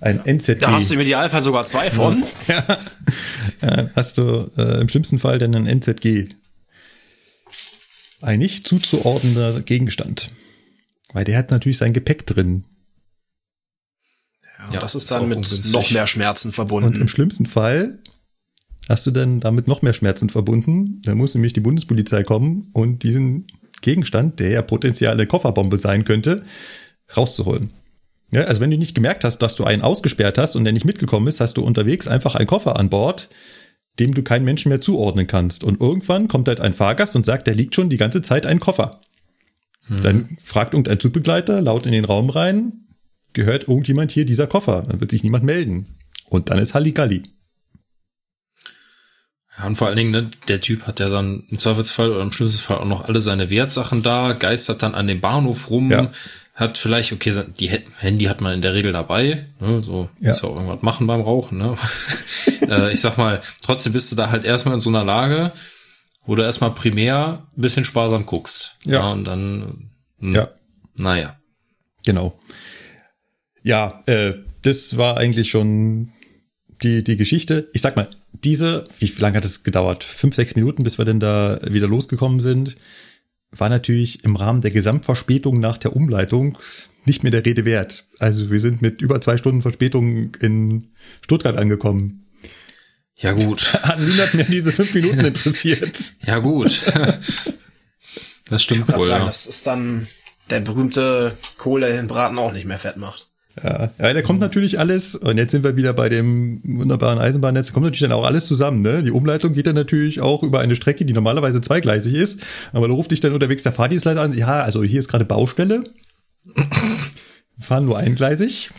[0.00, 0.58] ein NZG.
[0.60, 2.22] Da hast du im Idealfall sogar zwei von.
[3.62, 6.28] Ja, hast du äh, im schlimmsten Fall dann ein NZG.
[8.20, 10.28] Ein nicht zuzuordnender Gegenstand.
[11.12, 12.64] Weil der hat natürlich sein Gepäck drin.
[14.72, 15.72] Ja, das ist dann mit ungünstig.
[15.72, 16.88] noch mehr Schmerzen verbunden.
[16.88, 17.98] Und im schlimmsten Fall
[18.88, 21.00] hast du dann damit noch mehr Schmerzen verbunden.
[21.04, 23.46] Da muss nämlich die Bundespolizei kommen und diesen
[23.82, 26.44] Gegenstand, der ja potenziell eine Kofferbombe sein könnte,
[27.16, 27.70] rauszuholen.
[28.30, 30.86] Ja, also wenn du nicht gemerkt hast, dass du einen ausgesperrt hast und der nicht
[30.86, 33.30] mitgekommen ist, hast du unterwegs einfach einen Koffer an Bord,
[33.98, 35.62] dem du keinen Menschen mehr zuordnen kannst.
[35.62, 38.60] Und irgendwann kommt halt ein Fahrgast und sagt, da liegt schon die ganze Zeit ein
[38.60, 39.02] Koffer.
[39.88, 42.83] Dann fragt irgendein Zugbegleiter laut in den Raum rein,
[43.34, 44.82] gehört irgendjemand hier dieser Koffer?
[44.88, 45.86] Dann wird sich niemand melden.
[46.30, 47.22] Und dann ist Halligalli.
[49.58, 52.32] Ja, und vor allen Dingen, ne, der Typ hat ja dann im Zweifelsfall oder im
[52.32, 56.10] schlimmsten Fall auch noch alle seine Wertsachen da, geistert dann an dem Bahnhof rum, Ja.
[56.54, 57.68] hat vielleicht, okay, die
[57.98, 60.30] Handy hat man in der Regel dabei, ne, so Ja.
[60.30, 61.76] muss ja auch irgendwas machen beim Rauchen, ne?
[62.68, 65.52] äh, ich sag mal, trotzdem bist du da halt erstmal in so einer Lage,
[66.26, 68.78] wo du erstmal primär ein bisschen sparsam guckst.
[68.84, 69.12] Ja.
[69.12, 70.48] und dann, hm, Ja.
[70.96, 71.38] naja.
[72.04, 72.36] Genau.
[73.64, 76.12] Ja, äh, das war eigentlich schon
[76.82, 77.70] die, die Geschichte.
[77.72, 80.04] Ich sag mal, diese, wie lange hat es gedauert?
[80.04, 82.76] Fünf, sechs Minuten, bis wir denn da wieder losgekommen sind,
[83.50, 86.58] war natürlich im Rahmen der Gesamtverspätung nach der Umleitung
[87.06, 88.06] nicht mehr der Rede wert.
[88.18, 90.90] Also wir sind mit über zwei Stunden Verspätung in
[91.22, 92.26] Stuttgart angekommen.
[93.16, 93.72] Ja, gut.
[93.82, 95.98] Hat niemand mehr diese fünf Minuten interessiert.
[96.26, 96.82] ja, gut.
[98.50, 99.26] das stimmt wohl, sagen, ja.
[99.26, 100.06] das ist dann
[100.50, 103.30] der berühmte Kohle, der den Braten auch nicht mehr fett macht.
[103.62, 107.68] Ja, ja, da kommt natürlich alles, und jetzt sind wir wieder bei dem wunderbaren Eisenbahnnetz,
[107.68, 108.82] da kommt natürlich dann auch alles zusammen.
[108.82, 109.02] Ne?
[109.04, 112.40] Die Umleitung geht dann natürlich auch über eine Strecke, die normalerweise zweigleisig ist,
[112.72, 115.84] aber da ruft dich dann unterwegs der Fahrdienstleiter an, ja, also hier ist gerade Baustelle.
[117.56, 118.70] Wir fahren nur eingleisig.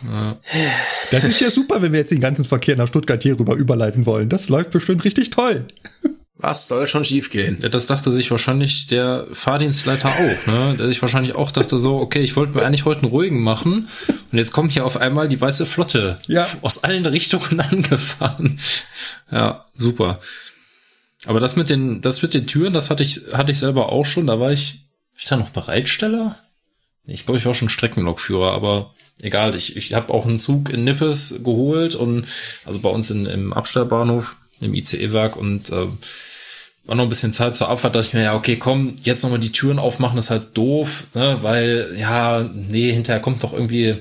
[1.10, 4.04] Das ist ja super, wenn wir jetzt den ganzen Verkehr nach Stuttgart hier rüber überleiten
[4.04, 4.28] wollen.
[4.28, 5.64] Das läuft bestimmt richtig toll.
[6.38, 7.56] Was soll schon schiefgehen?
[7.62, 10.76] Ja, das dachte sich wahrscheinlich der Fahrdienstleiter auch, ne?
[10.78, 13.88] Der sich wahrscheinlich auch dachte so, okay, ich wollte mir eigentlich heute einen ruhigen machen
[14.30, 16.46] und jetzt kommt hier auf einmal die weiße Flotte Ja.
[16.60, 18.60] aus allen Richtungen angefahren.
[19.30, 20.20] Ja, super.
[21.24, 24.04] Aber das mit den, das mit den Türen, das hatte ich, hatte ich selber auch
[24.04, 24.26] schon.
[24.26, 26.38] Da war ich, war ich da noch Bereitsteller?
[27.06, 29.54] Ich glaube, ich war schon Streckenlokführer, aber egal.
[29.54, 32.26] Ich, ich habe auch einen Zug in Nippes geholt und
[32.66, 35.86] also bei uns in, im Abstellbahnhof, im ICE-Werk und äh,
[36.84, 39.40] war noch ein bisschen Zeit zur Abfahrt, dachte ich mir, ja, okay, komm, jetzt nochmal
[39.40, 43.96] die Türen aufmachen, ist halt doof, ne, weil, ja, nee, hinterher kommt doch irgendwie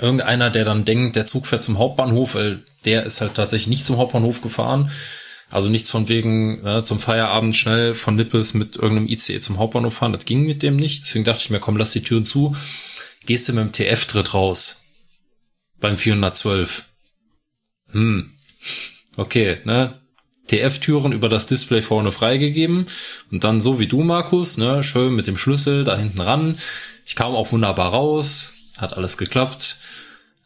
[0.00, 3.84] irgendeiner, der dann denkt, der Zug fährt zum Hauptbahnhof, weil der ist halt tatsächlich nicht
[3.84, 4.90] zum Hauptbahnhof gefahren.
[5.48, 9.94] Also nichts von wegen ja, zum Feierabend schnell von Nippes mit irgendeinem ICE zum Hauptbahnhof
[9.94, 11.04] fahren, das ging mit dem nicht.
[11.04, 12.56] Deswegen dachte ich mir, komm, lass die Türen zu,
[13.26, 14.84] gehst du mit dem TF-Tritt raus.
[15.78, 16.84] beim 412.
[17.92, 18.32] Hm.
[19.16, 19.94] Okay, ne?
[20.48, 22.86] TF-Türen über das Display vorne freigegeben
[23.32, 26.58] und dann so wie du, Markus, ne, schön mit dem Schlüssel da hinten ran.
[27.04, 29.78] Ich kam auch wunderbar raus, hat alles geklappt.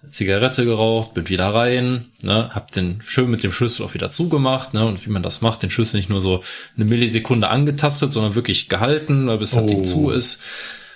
[0.07, 4.73] Zigarette geraucht, bin wieder rein, ne, hab den schön mit dem Schlüssel auch wieder zugemacht,
[4.73, 6.43] ne, und wie man das macht, den Schlüssel nicht nur so
[6.75, 9.67] eine Millisekunde angetastet, sondern wirklich gehalten, bis das oh.
[9.67, 10.43] Ding zu ist.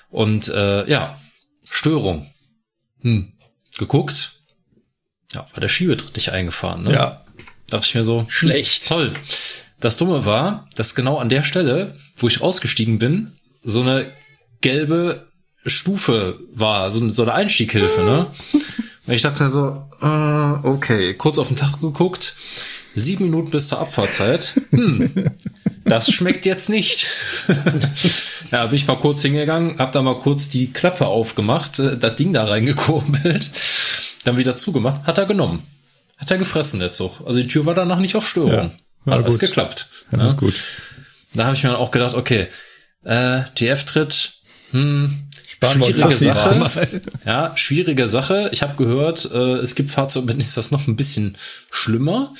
[0.09, 1.19] Und äh, ja,
[1.69, 2.31] Störung.
[3.03, 3.33] Hm.
[3.77, 4.41] Geguckt,
[5.35, 6.93] ja, war der Schiebetritt nicht eingefahren, ne?
[6.93, 7.24] Ja.
[7.68, 8.87] Dachte ich mir so, schlecht.
[8.88, 9.12] Toll.
[9.81, 14.11] Das Dumme war, dass genau an der Stelle, wo ich ausgestiegen bin, so eine
[14.61, 15.27] gelbe
[15.66, 18.27] Stufe war, so, so eine Einstieghilfe, ne?
[19.07, 22.35] Und ich dachte mir so, äh, okay, kurz auf den Tag geguckt,
[22.94, 24.61] sieben Minuten bis zur Abfahrtzeit.
[24.70, 25.31] Hm,
[25.85, 27.07] das schmeckt jetzt nicht.
[28.50, 32.16] ja, bin ich mal kurz hingegangen, hab da mal kurz die Klappe aufgemacht, äh, das
[32.16, 33.50] Ding da reingekurbelt,
[34.24, 35.62] dann wieder zugemacht, hat er genommen.
[36.25, 37.21] Hat er gefressen, der Zug.
[37.27, 38.73] Also die Tür war danach nicht auf Störung.
[39.05, 39.91] Ja, hat alles geklappt.
[40.11, 40.33] Ja, ja.
[40.33, 40.55] gut.
[41.35, 42.49] Da habe ich mir dann auch gedacht, okay,
[43.05, 44.33] äh, TF-Tritt,
[44.71, 45.29] hm,
[45.63, 47.03] schwierige Sache.
[47.27, 48.49] Ja, schwierige Sache.
[48.53, 51.37] Ich habe gehört, äh, es gibt Fahrzeuge, mit denen ist das noch ein bisschen
[51.71, 52.33] schlimmer.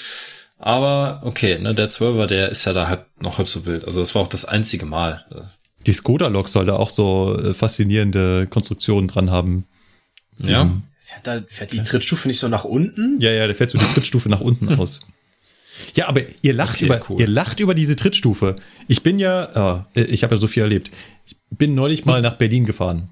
[0.59, 3.85] Aber okay, ne, der Zwölfer, der ist ja da halt noch halb so wild.
[3.85, 5.27] Also das war auch das einzige Mal.
[5.85, 9.67] Die Skoda-Lok soll da auch so äh, faszinierende Konstruktionen dran haben.
[10.39, 10.71] Ja.
[11.23, 13.21] Da, fährt die Trittstufe nicht so nach unten?
[13.21, 15.01] Ja, ja, der fährt so die Trittstufe nach unten aus.
[15.95, 17.21] Ja, aber ihr lacht okay, über, cool.
[17.21, 18.57] ihr lacht über diese Trittstufe.
[18.89, 20.91] Ich bin ja, oh, ich habe ja so viel erlebt.
[21.27, 23.09] Ich bin neulich mal nach Berlin gefahren.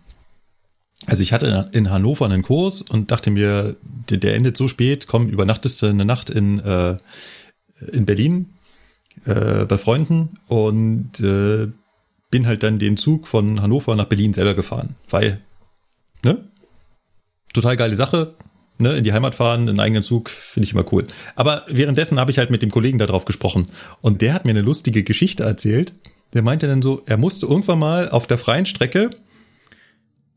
[1.06, 3.76] Also ich hatte in Hannover einen Kurs und dachte mir,
[4.08, 6.96] der, der endet so spät, komm, übernachtest du eine Nacht in, äh,
[7.90, 8.50] in Berlin
[9.24, 11.68] äh, bei Freunden und äh,
[12.30, 15.40] bin halt dann den Zug von Hannover nach Berlin selber gefahren, weil,
[16.24, 16.44] ne?
[17.52, 18.34] Total geile Sache,
[18.78, 18.96] ne?
[18.96, 21.06] In die Heimat fahren, einen eigenen Zug, finde ich immer cool.
[21.34, 23.66] Aber währenddessen habe ich halt mit dem Kollegen da drauf gesprochen
[24.00, 25.92] und der hat mir eine lustige Geschichte erzählt.
[26.34, 29.10] Der meinte dann so, er musste irgendwann mal auf der freien Strecke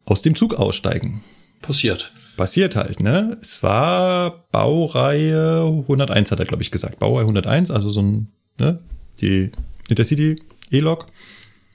[0.05, 1.23] aus dem Zug aussteigen.
[1.61, 2.11] Passiert.
[2.37, 3.37] Passiert halt, ne?
[3.41, 6.99] Es war Baureihe 101, hat er, glaube ich, gesagt.
[6.99, 8.27] Baureihe 101, also so ein,
[8.59, 8.79] ne?
[9.21, 9.51] Die
[9.87, 10.35] Intercity
[10.69, 11.07] E-Log.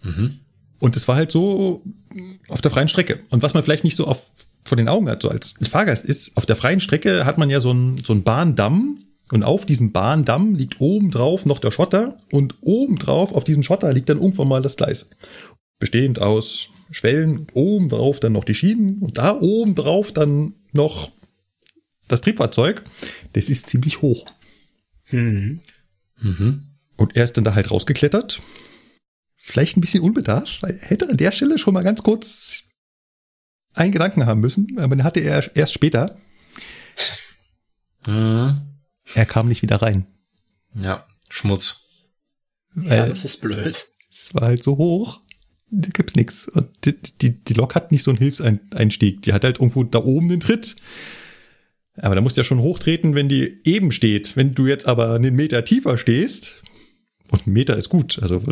[0.02, 0.38] Mhm.
[0.78, 1.82] Und es war halt so
[2.48, 3.20] auf der freien Strecke.
[3.30, 4.26] Und was man vielleicht nicht so auf,
[4.70, 7.60] vor den Augen hat, so als Fahrgast, ist, auf der freien Strecke hat man ja
[7.60, 8.98] so einen so einen Bahndamm.
[9.32, 12.18] Und auf diesem Bahndamm liegt oben drauf noch der Schotter.
[12.32, 15.10] Und oben drauf auf diesem Schotter liegt dann irgendwann mal das Gleis.
[15.78, 21.12] Bestehend aus Schwellen, oben drauf dann noch die Schienen und da oben drauf dann noch
[22.08, 22.82] das Triebfahrzeug.
[23.34, 24.26] Das ist ziemlich hoch.
[25.10, 25.60] Mhm.
[26.20, 26.66] Mhm.
[26.96, 28.40] Und er ist dann da halt rausgeklettert.
[29.36, 32.69] Vielleicht ein bisschen unbedarft, weil hätte an der Stelle schon mal ganz kurz
[33.74, 36.16] einen Gedanken haben müssen, aber den hatte er erst später.
[38.06, 38.60] Mhm.
[39.14, 40.06] Er kam nicht wieder rein.
[40.74, 41.88] Ja, Schmutz.
[42.76, 43.86] Ja, das ist blöd.
[44.10, 45.20] Es war halt so hoch
[45.70, 46.48] da gibt's nix.
[46.48, 49.22] Und die, die, die Lok hat nicht so einen Hilfseinstieg.
[49.22, 50.76] Die hat halt irgendwo da oben den Tritt.
[51.96, 54.36] Aber da musst du ja schon hochtreten, wenn die eben steht.
[54.36, 56.62] Wenn du jetzt aber einen Meter tiefer stehst,
[57.30, 58.42] und ein Meter ist gut, also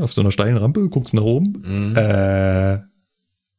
[0.00, 1.62] auf so einer steilen Rampe, guckst nach oben.
[1.64, 1.96] Mhm.
[1.96, 2.78] Äh,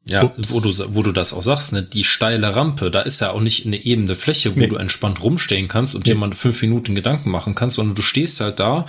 [0.05, 3.31] ja, wo du, wo du das auch sagst, ne, die steile Rampe, da ist ja
[3.31, 4.67] auch nicht eine ebene Fläche, wo nee.
[4.67, 6.11] du entspannt rumstehen kannst und nee.
[6.11, 8.85] dir mal fünf Minuten Gedanken machen kannst, sondern du stehst halt da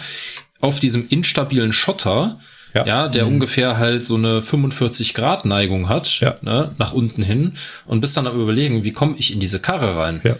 [0.61, 2.41] auf diesem instabilen Schotter,
[2.75, 3.35] ja, ja der mhm.
[3.35, 6.37] ungefähr halt so eine 45 Grad Neigung hat, ja.
[6.43, 7.53] ne, nach unten hin
[7.87, 10.21] und bist dann am überlegen, wie komme ich in diese Karre rein?
[10.25, 10.37] Ja.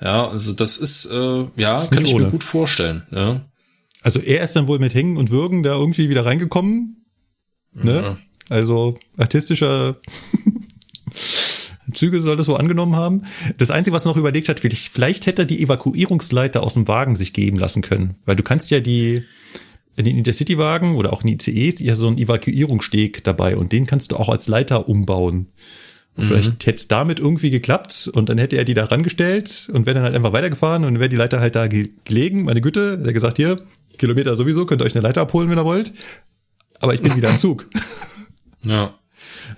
[0.00, 2.26] Ja, also das ist, äh, ja, ist kann ich ohne.
[2.26, 3.06] mir gut vorstellen.
[3.10, 3.46] Ja.
[4.02, 7.06] Also er ist dann wohl mit Hängen und Würgen da irgendwie wieder reingekommen.
[7.72, 7.94] Ne?
[7.94, 8.16] Ja.
[8.48, 9.96] Also artistischer
[11.92, 13.22] Züge soll das so angenommen haben.
[13.58, 17.16] Das Einzige, was er noch überlegt hat, vielleicht, hätte er die Evakuierungsleiter aus dem Wagen
[17.16, 18.16] sich geben lassen können.
[18.24, 19.22] Weil du kannst ja die,
[19.96, 23.86] in den Intercity-Wagen oder auch in die ICEs ja so einen Evakuierungssteg dabei und den
[23.86, 25.48] kannst du auch als Leiter umbauen.
[26.16, 26.28] Und mhm.
[26.28, 29.94] vielleicht hätte es damit irgendwie geklappt und dann hätte er die da rangestellt und wäre
[29.94, 33.12] dann halt einfach weitergefahren und wäre die Leiter halt da gelegen, meine Güte, hätte er
[33.12, 33.60] gesagt, hier,
[33.98, 35.92] Kilometer sowieso, könnt ihr euch eine Leiter abholen, wenn ihr wollt.
[36.80, 37.66] Aber ich bin wieder im Zug.
[38.64, 38.94] Ja.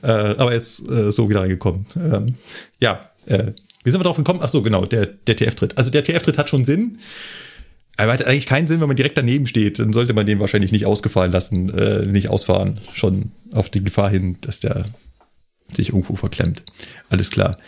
[0.02, 1.86] äh, aber er ist äh, so wieder reingekommen.
[1.96, 2.34] Ähm,
[2.80, 3.52] ja, äh,
[3.84, 4.40] wie sind wir drauf gekommen?
[4.42, 5.78] Ach so, genau, der, der TF-Tritt.
[5.78, 6.98] Also der TF-Tritt hat schon Sinn.
[7.96, 9.78] Aber hat eigentlich keinen Sinn, wenn man direkt daneben steht.
[9.80, 12.78] Dann sollte man den wahrscheinlich nicht ausgefallen lassen, äh, nicht ausfahren.
[12.92, 14.84] Schon auf die Gefahr hin, dass der
[15.72, 16.64] sich irgendwo verklemmt.
[17.10, 17.58] Alles klar.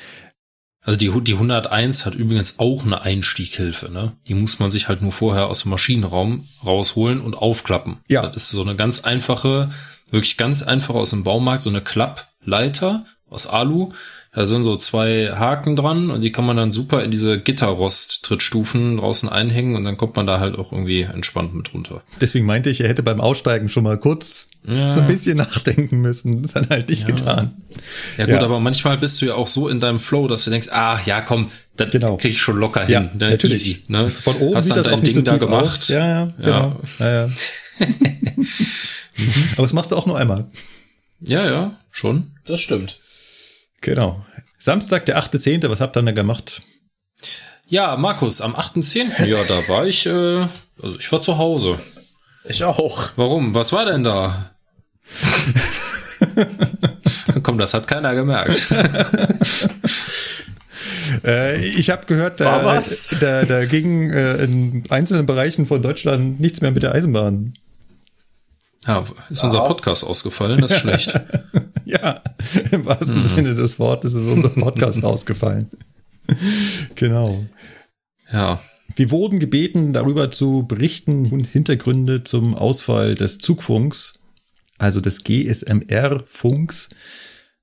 [0.82, 4.16] Also die, die 101 hat übrigens auch eine Einstieghilfe, ne?
[4.28, 7.98] Die muss man sich halt nur vorher aus dem Maschinenraum rausholen und aufklappen.
[8.08, 8.26] Ja.
[8.26, 9.70] Das ist so eine ganz einfache,
[10.10, 13.92] wirklich ganz einfache aus dem Baumarkt, so eine Klappleiter aus Alu,
[14.32, 18.96] Da sind so zwei Haken dran und die kann man dann super in diese Gitterrost-Trittstufen
[18.96, 22.02] draußen einhängen und dann kommt man da halt auch irgendwie entspannt mit runter.
[22.20, 24.86] Deswegen meinte ich, er hätte beim Aussteigen schon mal kurz Ja.
[24.86, 26.42] so ein bisschen nachdenken müssen.
[26.42, 27.06] Das hat er halt nicht Ja.
[27.08, 27.62] getan.
[28.18, 28.42] Ja gut, Ja.
[28.44, 31.22] aber manchmal bist du ja auch so in deinem Flow, dass du denkst, ah, ja
[31.22, 32.16] komm, das Genau.
[32.16, 33.10] krieg ich schon locker Ja, hin.
[33.18, 33.30] Ne?
[33.30, 33.56] natürlich.
[33.66, 34.08] Easy, ne?
[34.10, 35.64] Von oben Hast sieht das dein auch nicht Ding so da gemacht.
[35.64, 35.88] aus.
[35.88, 36.80] Ja, ja, genau.
[36.98, 37.06] Ja.
[37.24, 37.28] Ja,
[39.52, 40.48] Aber das machst du auch nur einmal.
[41.20, 42.32] ja, ja, schon.
[42.46, 43.00] Das stimmt.
[43.80, 44.24] Genau.
[44.58, 46.60] Samstag, der 8.10., was habt ihr denn gemacht?
[47.66, 49.24] Ja, Markus, am 8.10.
[49.24, 50.46] ja, da war ich, äh,
[50.82, 51.78] also ich war zu Hause.
[52.44, 53.10] Ich auch.
[53.16, 53.54] Warum?
[53.54, 54.50] Was war denn da?
[57.42, 58.66] Komm, das hat keiner gemerkt.
[61.24, 63.14] Äh, ich habe gehört, da, was?
[63.20, 67.54] da, da ging äh, in einzelnen Bereichen von Deutschland nichts mehr mit der Eisenbahn.
[68.86, 69.66] Ja, ist unser Ja.
[69.68, 71.12] Podcast ausgefallen, das ist schlecht.
[71.86, 72.22] Ja,
[72.70, 73.24] im wahrsten Mhm.
[73.24, 75.68] Sinne des Wortes ist unser Podcast ausgefallen.
[76.94, 77.44] Genau.
[78.30, 78.62] Ja,
[78.94, 84.20] Wir wurden gebeten, darüber zu berichten und Hintergründe zum Ausfall des Zugfunks,
[84.78, 86.90] also des GSMR-Funks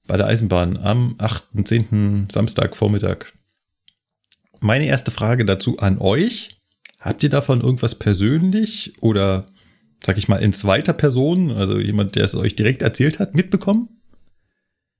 [0.07, 2.31] bei der Eisenbahn am 8.10.
[2.31, 3.27] Samstagvormittag.
[4.59, 6.49] Meine erste Frage dazu an euch.
[6.99, 9.45] Habt ihr davon irgendwas persönlich oder,
[10.05, 13.89] sag ich mal, in zweiter Person, also jemand, der es euch direkt erzählt hat, mitbekommen?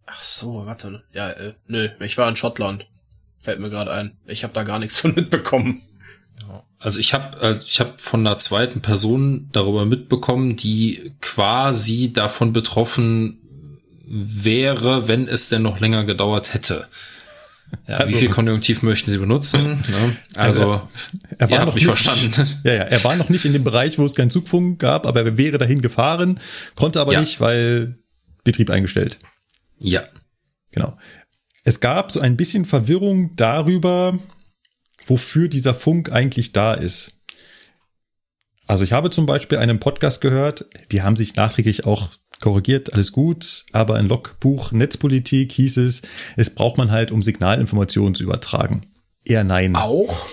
[0.06, 1.04] Ach so, warte.
[1.14, 2.88] Ja, äh, nö, ich war in Schottland.
[3.40, 4.18] Fällt mir gerade ein.
[4.26, 5.82] Ich habe da gar nichts von mitbekommen.
[6.80, 12.54] also ich habe äh, ich habe von einer zweiten Person darüber mitbekommen, die quasi davon
[12.54, 13.40] betroffen
[14.06, 16.88] wäre, wenn es denn noch länger gedauert hätte.
[17.88, 19.63] Ja, Also- wie viel Konjunktiv möchten Sie benutzen?
[19.89, 20.15] Ne?
[20.36, 20.82] Also,
[21.38, 22.60] Er ihr habt mich nicht, verstanden.
[22.63, 25.23] Ja, ja, er war noch nicht in dem Bereich, wo es keinen Zugfunk gab, aber
[25.25, 26.39] er wäre dahin gefahren,
[26.75, 27.19] konnte aber Ja.
[27.21, 27.97] nicht, weil
[28.43, 29.17] Betrieb eingestellt.
[29.80, 30.03] Ja.
[30.71, 30.97] Genau.
[31.63, 34.17] Es gab so ein bisschen Verwirrung darüber,
[35.06, 37.19] wofür dieser Funk eigentlich da ist.
[38.67, 42.10] Also ich habe zum Beispiel einen Podcast gehört, die haben sich nachträglich auch
[42.41, 46.02] korrigiert, alles gut, aber in Logbuch Netzpolitik hieß es,
[46.36, 48.88] es braucht man halt, um Signalinformationen zu übertragen.
[49.26, 49.76] Eher nein.
[49.76, 50.28] Auch?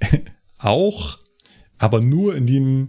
[0.58, 1.18] Auch,
[1.78, 2.88] aber nur in dem,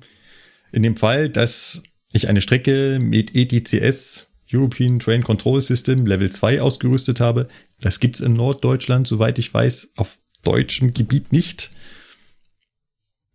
[0.71, 6.61] in dem Fall, dass ich eine Strecke mit ETCS, European Train Control System, Level 2
[6.61, 7.47] ausgerüstet habe.
[7.81, 11.71] Das gibt's in Norddeutschland, soweit ich weiß, auf deutschem Gebiet nicht.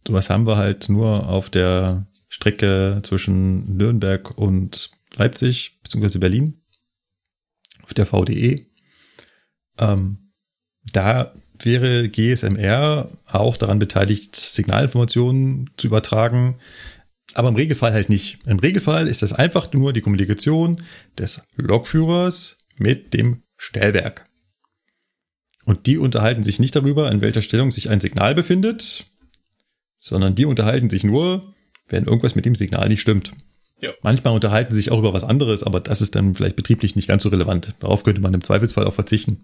[0.06, 6.62] Sowas haben wir halt nur auf der Strecke zwischen Nürnberg und Leipzig, beziehungsweise Berlin,
[7.82, 8.66] auf der VDE.
[9.78, 10.32] Ähm,
[10.92, 16.58] da wäre GSMR auch daran beteiligt, Signalinformationen zu übertragen,
[17.34, 18.46] aber im Regelfall halt nicht.
[18.46, 20.82] Im Regelfall ist das einfach nur die Kommunikation
[21.18, 24.28] des Lokführers mit dem Stellwerk.
[25.64, 29.06] Und die unterhalten sich nicht darüber, in welcher Stellung sich ein Signal befindet,
[29.96, 31.54] sondern die unterhalten sich nur,
[31.88, 33.32] wenn irgendwas mit dem Signal nicht stimmt.
[33.84, 33.90] Ja.
[34.02, 37.06] Manchmal unterhalten sie sich auch über was anderes, aber das ist dann vielleicht betrieblich nicht
[37.06, 37.74] ganz so relevant.
[37.80, 39.40] Darauf könnte man im Zweifelsfall auch verzichten.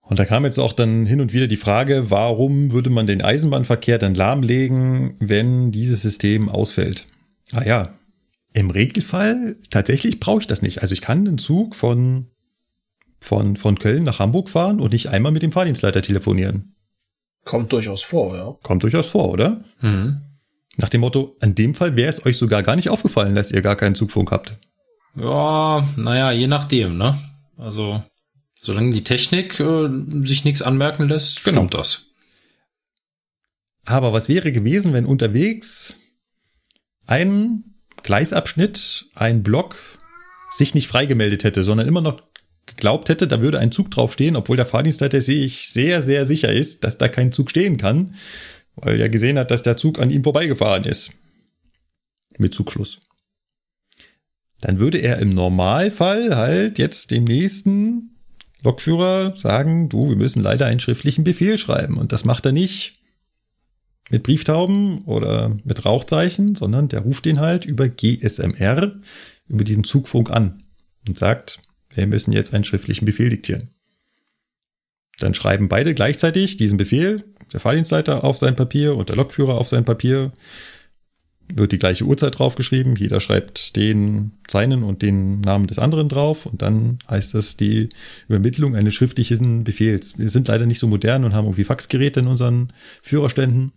[0.00, 3.20] Und da kam jetzt auch dann hin und wieder die Frage, warum würde man den
[3.20, 7.06] Eisenbahnverkehr dann lahmlegen, wenn dieses System ausfällt?
[7.52, 7.90] Ah ja,
[8.54, 10.80] im Regelfall tatsächlich brauche ich das nicht.
[10.80, 12.28] Also ich kann den Zug von,
[13.20, 16.74] von, von Köln nach Hamburg fahren und nicht einmal mit dem Fahrdienstleiter telefonieren.
[17.44, 18.54] Kommt durchaus vor, ja.
[18.62, 19.62] Kommt durchaus vor, oder?
[19.82, 20.22] Mhm.
[20.76, 23.62] Nach dem Motto, an dem Fall wäre es euch sogar gar nicht aufgefallen, dass ihr
[23.62, 24.56] gar keinen Zugfunk habt.
[25.16, 27.16] Ja, naja, je nachdem, ne?
[27.56, 28.02] Also,
[28.60, 29.88] solange die Technik äh,
[30.22, 31.58] sich nichts anmerken lässt, Genau.
[31.60, 32.06] stimmt das.
[33.84, 35.98] Aber was wäre gewesen, wenn unterwegs
[37.06, 37.64] ein
[38.02, 39.76] Gleisabschnitt, ein Block
[40.50, 42.22] sich nicht freigemeldet hätte, sondern immer noch
[42.66, 46.82] geglaubt hätte, da würde ein Zug draufstehen, obwohl der Fahrdienstleiter sich sehr, sehr sicher ist,
[46.82, 48.14] dass da kein Zug stehen kann,
[48.76, 51.12] weil er gesehen hat, dass der Zug an ihm vorbeigefahren ist.
[52.38, 53.00] Mit Zugschluss.
[54.60, 58.16] Dann würde er im Normalfall halt jetzt dem nächsten
[58.62, 61.98] Lokführer sagen, du, wir müssen leider einen schriftlichen Befehl schreiben.
[61.98, 62.94] Und das macht er nicht
[64.10, 68.94] mit Brieftauben oder mit Rauchzeichen, sondern der ruft den halt über GSMR,
[69.48, 70.62] über diesen Zugfunk an
[71.06, 73.70] und sagt, wir müssen jetzt einen schriftlichen Befehl diktieren.
[75.18, 77.22] Dann schreiben beide gleichzeitig diesen Befehl,
[77.52, 80.32] der Fahrdienstleiter auf sein Papier und der Lokführer auf sein Papier.
[81.52, 86.46] Wird die gleiche Uhrzeit draufgeschrieben, jeder schreibt den seinen und den Namen des anderen drauf
[86.46, 87.90] und dann heißt das die
[88.28, 90.18] Übermittlung eines schriftlichen Befehls.
[90.18, 92.72] Wir sind leider nicht so modern und haben irgendwie Faxgeräte in unseren
[93.02, 93.72] Führerständen.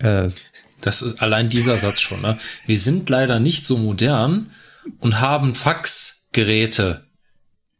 [0.00, 0.30] Äh,
[0.80, 2.36] Das ist allein dieser Satz schon, ne?
[2.66, 4.50] Wir sind leider nicht so modern
[4.98, 7.04] und haben Faxgeräte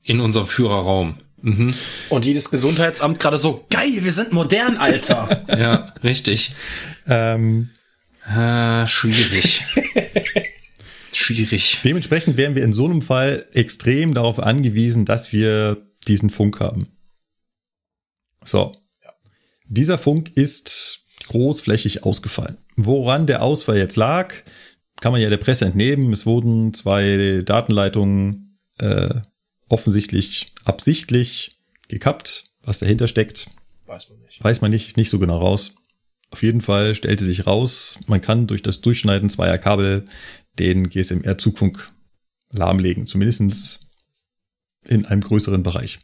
[0.03, 1.19] in unserem Führerraum.
[1.45, 1.75] Mhm.
[2.09, 5.43] Und jedes Gesundheitsamt gerade so, geil, wir sind modern, Alter.
[5.49, 6.55] ja, richtig.
[7.07, 7.69] Ähm,
[8.27, 9.63] äh, schwierig.
[11.13, 11.81] schwierig.
[11.85, 16.89] Dementsprechend wären wir in so einem Fall extrem darauf angewiesen, dass wir diesen Funk haben.
[18.43, 18.73] So.
[19.67, 22.57] Dieser Funk ist großflächig ausgefallen.
[22.77, 24.33] Woran der Ausfall jetzt lag,
[25.01, 26.11] kann man ja der Presse entnehmen.
[26.15, 29.21] Es wurden zwei Datenleitungen äh,
[29.69, 31.59] offensichtlich absichtlich
[31.89, 32.45] gekappt.
[32.63, 33.49] Was dahinter steckt,
[33.87, 34.43] weiß man nicht.
[34.43, 35.75] Weiß man nicht, nicht so genau raus.
[36.31, 40.05] Auf jeden Fall stellte sich raus, man kann durch das Durchschneiden zweier Kabel
[40.59, 41.93] den GSMR-Zugfunk
[42.51, 43.89] lahmlegen, zumindestens
[44.87, 45.99] in einem größeren Bereich.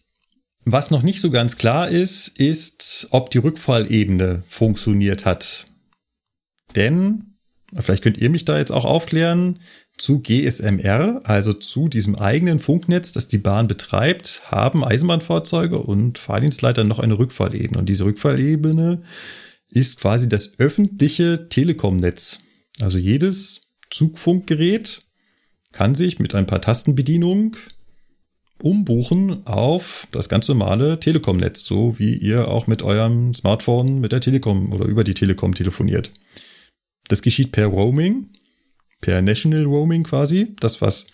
[0.65, 5.65] Was noch nicht so ganz klar ist, ist, ob die Rückfallebene funktioniert hat.
[6.77, 7.37] Denn,
[7.75, 9.59] vielleicht könnt ihr mich da jetzt auch aufklären,
[10.01, 16.85] zu GSMR, also zu diesem eigenen Funknetz, das die Bahn betreibt, haben Eisenbahnfahrzeuge und Fahrdienstleiter
[16.85, 17.79] noch eine Rückfallebene.
[17.79, 19.03] Und diese Rückfallebene
[19.69, 22.39] ist quasi das öffentliche Telekomnetz.
[22.81, 25.03] Also jedes Zugfunkgerät
[25.73, 27.57] kann sich mit ein paar Tastenbedienungen
[28.63, 34.21] umbuchen auf das ganz normale Telekom-Netz, so wie ihr auch mit eurem Smartphone mit der
[34.21, 36.11] Telekom oder über die Telekom telefoniert.
[37.09, 38.31] Das geschieht per Roaming,
[39.01, 41.07] per National Roaming quasi, das was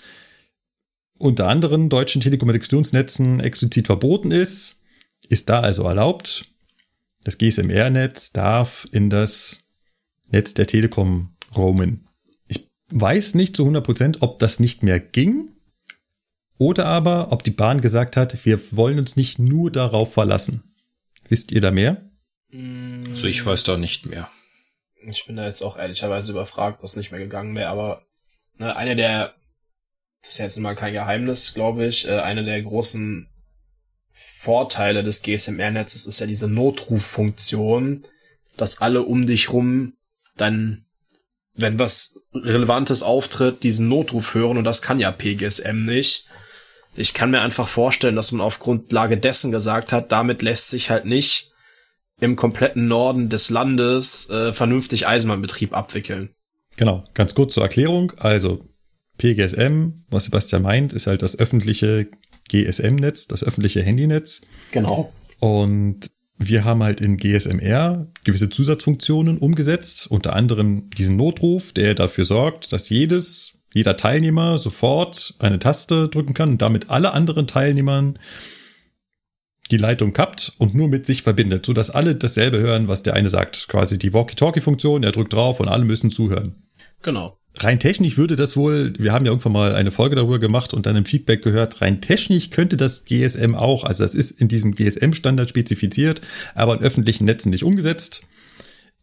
[1.18, 4.82] unter anderen deutschen Telekommunikationsnetzen explizit verboten ist,
[5.28, 6.44] ist da also erlaubt.
[7.24, 9.72] Das GSMR-Netz darf in das
[10.28, 12.08] Netz der Telekom roamen.
[12.48, 15.52] Ich weiß nicht zu 100 Prozent, ob das nicht mehr ging
[16.58, 20.62] oder aber, ob die Bahn gesagt hat, wir wollen uns nicht nur darauf verlassen.
[21.28, 22.10] Wisst ihr da mehr?
[23.10, 24.30] Also ich weiß da nicht mehr.
[25.08, 28.02] Ich bin da jetzt auch ehrlicherweise überfragt, was nicht mehr gegangen wäre, aber
[28.58, 29.34] ne, eine der,
[30.22, 33.28] das ist jetzt mal kein Geheimnis, glaube ich, äh, eine der großen
[34.12, 38.02] Vorteile des GSMR-Netzes ist ja diese Notruffunktion,
[38.56, 39.94] dass alle um dich rum
[40.36, 40.86] dann,
[41.54, 46.26] wenn was Relevantes auftritt, diesen Notruf hören und das kann ja PGSM nicht.
[46.96, 50.90] Ich kann mir einfach vorstellen, dass man auf Grundlage dessen gesagt hat, damit lässt sich
[50.90, 51.52] halt nicht
[52.20, 56.30] im kompletten Norden des Landes äh, vernünftig Eisenbahnbetrieb abwickeln.
[56.76, 58.12] Genau, ganz kurz zur Erklärung.
[58.18, 58.64] Also
[59.18, 62.08] PGSM, was Sebastian meint, ist halt das öffentliche
[62.48, 64.42] GSM-Netz, das öffentliche Handynetz.
[64.72, 65.12] Genau.
[65.40, 72.26] Und wir haben halt in GSMR gewisse Zusatzfunktionen umgesetzt, unter anderem diesen Notruf, der dafür
[72.26, 78.18] sorgt, dass jedes jeder Teilnehmer sofort eine Taste drücken kann und damit alle anderen Teilnehmern
[79.68, 83.14] die Leitung kappt und nur mit sich verbindet, so dass alle dasselbe hören, was der
[83.14, 83.68] eine sagt.
[83.68, 86.54] Quasi die Walkie-Talkie-Funktion, er drückt drauf und alle müssen zuhören.
[87.02, 87.38] Genau.
[87.58, 90.84] Rein technisch würde das wohl, wir haben ja irgendwann mal eine Folge darüber gemacht und
[90.84, 94.74] dann im Feedback gehört, rein technisch könnte das GSM auch, also das ist in diesem
[94.74, 96.20] GSM-Standard spezifiziert,
[96.54, 98.26] aber in öffentlichen Netzen nicht umgesetzt.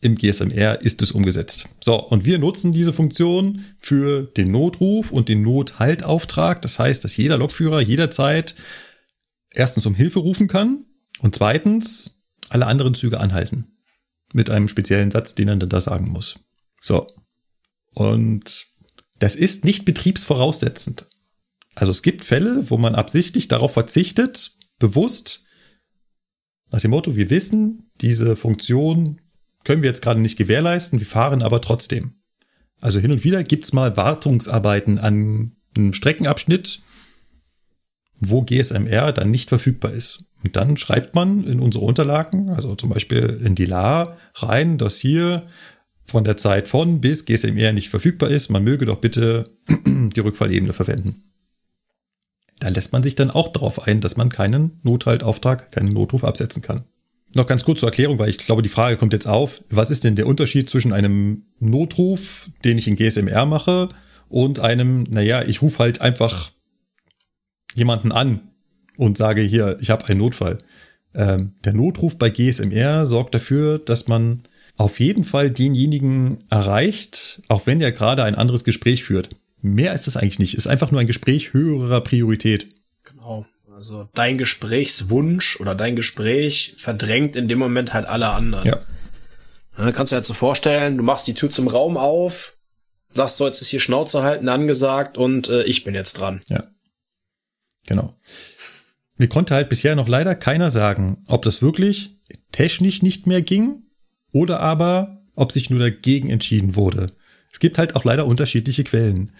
[0.01, 1.69] Im GSMR ist es umgesetzt.
[1.81, 6.61] So, und wir nutzen diese Funktion für den Notruf und den Nothaltauftrag.
[6.61, 8.55] Das heißt, dass jeder Lokführer jederzeit
[9.53, 10.85] erstens um Hilfe rufen kann
[11.19, 13.77] und zweitens alle anderen Züge anhalten.
[14.33, 16.39] Mit einem speziellen Satz, den er dann da sagen muss.
[16.81, 17.07] So.
[17.93, 18.65] Und
[19.19, 21.07] das ist nicht betriebsvoraussetzend.
[21.75, 25.45] Also es gibt Fälle, wo man absichtlich darauf verzichtet, bewusst,
[26.71, 29.21] nach dem Motto, wir wissen, diese Funktion
[29.63, 32.15] können wir jetzt gerade nicht gewährleisten, wir fahren aber trotzdem.
[32.81, 36.81] Also hin und wieder gibt's mal Wartungsarbeiten an einem Streckenabschnitt,
[38.29, 40.29] wo GSMR dann nicht verfügbar ist.
[40.43, 44.97] Und dann schreibt man in unsere Unterlagen, also zum Beispiel in die LA rein, dass
[44.97, 45.43] hier
[46.05, 49.45] von der Zeit von bis GSMR nicht verfügbar ist, man möge doch bitte
[49.87, 51.23] die Rückfallebene verwenden.
[52.59, 56.61] Da lässt man sich dann auch darauf ein, dass man keinen Nothaltauftrag, keinen Notruf absetzen
[56.61, 56.83] kann.
[57.33, 59.63] Noch ganz kurz zur Erklärung, weil ich glaube, die Frage kommt jetzt auf.
[59.69, 63.89] Was ist denn der Unterschied zwischen einem Notruf, den ich in GSMR mache,
[64.29, 66.51] und einem, naja, ich rufe halt einfach
[67.75, 68.41] jemanden an
[68.97, 70.57] und sage hier, ich habe einen Notfall.
[71.15, 74.43] Ähm, der Notruf bei GSMR sorgt dafür, dass man
[74.77, 79.29] auf jeden Fall denjenigen erreicht, auch wenn er gerade ein anderes Gespräch führt.
[79.61, 80.55] Mehr ist es eigentlich nicht.
[80.55, 82.69] Ist einfach nur ein Gespräch höherer Priorität.
[83.03, 83.45] Genau.
[83.73, 88.67] Also dein Gesprächswunsch oder dein Gespräch verdrängt in dem Moment halt alle anderen.
[88.67, 88.79] Ja.
[89.77, 92.57] ja kannst du dir halt so vorstellen, du machst die Tür zum Raum auf,
[93.13, 96.39] sagst so, jetzt ist hier Schnauze halten angesagt und äh, ich bin jetzt dran.
[96.47, 96.63] Ja.
[97.87, 98.15] Genau.
[99.17, 102.17] Mir konnte halt bisher noch leider keiner sagen, ob das wirklich
[102.51, 103.83] technisch nicht mehr ging
[104.31, 107.07] oder aber ob sich nur dagegen entschieden wurde.
[107.51, 109.31] Es gibt halt auch leider unterschiedliche Quellen.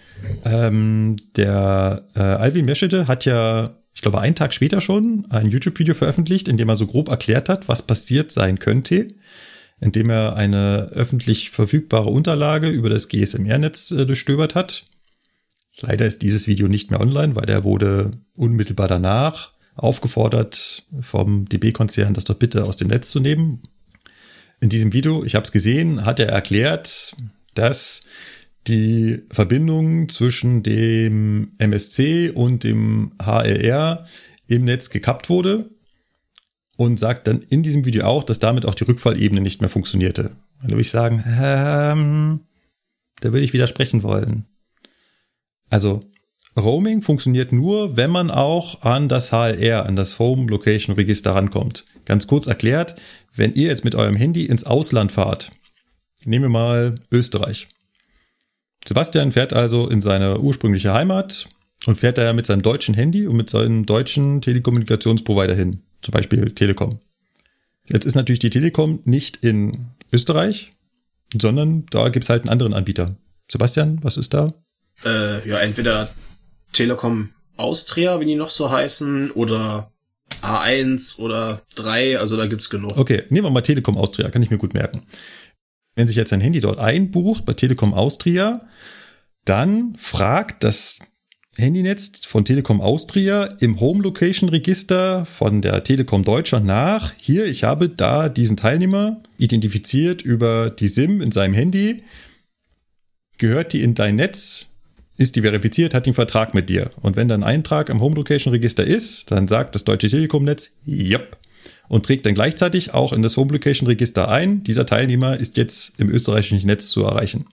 [0.44, 5.94] Ähm, der äh, Alvin Meschede hat ja ich glaube, einen Tag später schon ein YouTube-Video
[5.94, 9.08] veröffentlicht, in dem er so grob erklärt hat, was passiert sein könnte,
[9.80, 14.84] indem er eine öffentlich verfügbare Unterlage über das GSMR-Netz äh, durchstöbert hat.
[15.80, 22.14] Leider ist dieses Video nicht mehr online, weil er wurde unmittelbar danach aufgefordert vom DB-Konzern,
[22.14, 23.60] das doch bitte aus dem Netz zu nehmen.
[24.60, 27.16] In diesem Video, ich habe es gesehen, hat er erklärt,
[27.54, 28.02] dass
[28.66, 34.06] die Verbindung zwischen dem MSC und dem HLR
[34.46, 35.70] im Netz gekappt wurde
[36.76, 40.30] und sagt dann in diesem Video auch, dass damit auch die Rückfallebene nicht mehr funktionierte.
[40.62, 42.40] Da würde ich sagen, ähm,
[43.20, 44.46] da würde ich widersprechen wollen.
[45.74, 46.02] Also
[46.56, 51.84] Roaming funktioniert nur, wenn man auch an das HLR, an das Home Location Register rankommt.
[52.04, 52.94] Ganz kurz erklärt,
[53.34, 55.50] wenn ihr jetzt mit eurem Handy ins Ausland fahrt,
[56.24, 57.66] nehmen wir mal Österreich.
[58.86, 61.48] Sebastian fährt also in seine ursprüngliche Heimat
[61.86, 66.52] und fährt da mit seinem deutschen Handy und mit seinem deutschen Telekommunikationsprovider hin, zum Beispiel
[66.52, 67.00] Telekom.
[67.88, 70.70] Jetzt ist natürlich die Telekom nicht in Österreich,
[71.36, 73.16] sondern da gibt's halt einen anderen Anbieter.
[73.50, 74.46] Sebastian, was ist da?
[75.04, 76.10] Äh, ja, entweder
[76.72, 79.90] Telekom Austria, wie die noch so heißen, oder
[80.42, 82.96] A1 oder 3, also da gibt's genug.
[82.96, 85.02] Okay, nehmen wir mal Telekom Austria, kann ich mir gut merken.
[85.94, 88.66] Wenn sich jetzt ein Handy dort einbucht bei Telekom Austria,
[89.44, 91.00] dann fragt das
[91.56, 97.12] Handynetz von Telekom Austria im Home Location Register von der Telekom Deutschland nach.
[97.16, 102.02] Hier, ich habe da diesen Teilnehmer identifiziert über die SIM in seinem Handy.
[103.38, 104.73] Gehört die in dein Netz?
[105.16, 105.94] Ist die verifiziert?
[105.94, 106.90] Hat einen Vertrag mit dir?
[107.00, 110.44] Und wenn dann ein Eintrag im Home Location Register ist, dann sagt das Deutsche Telekom
[110.44, 111.36] Netz, yep,
[111.88, 114.64] und trägt dann gleichzeitig auch in das Home Location Register ein.
[114.64, 117.44] Dieser Teilnehmer ist jetzt im österreichischen Netz zu erreichen.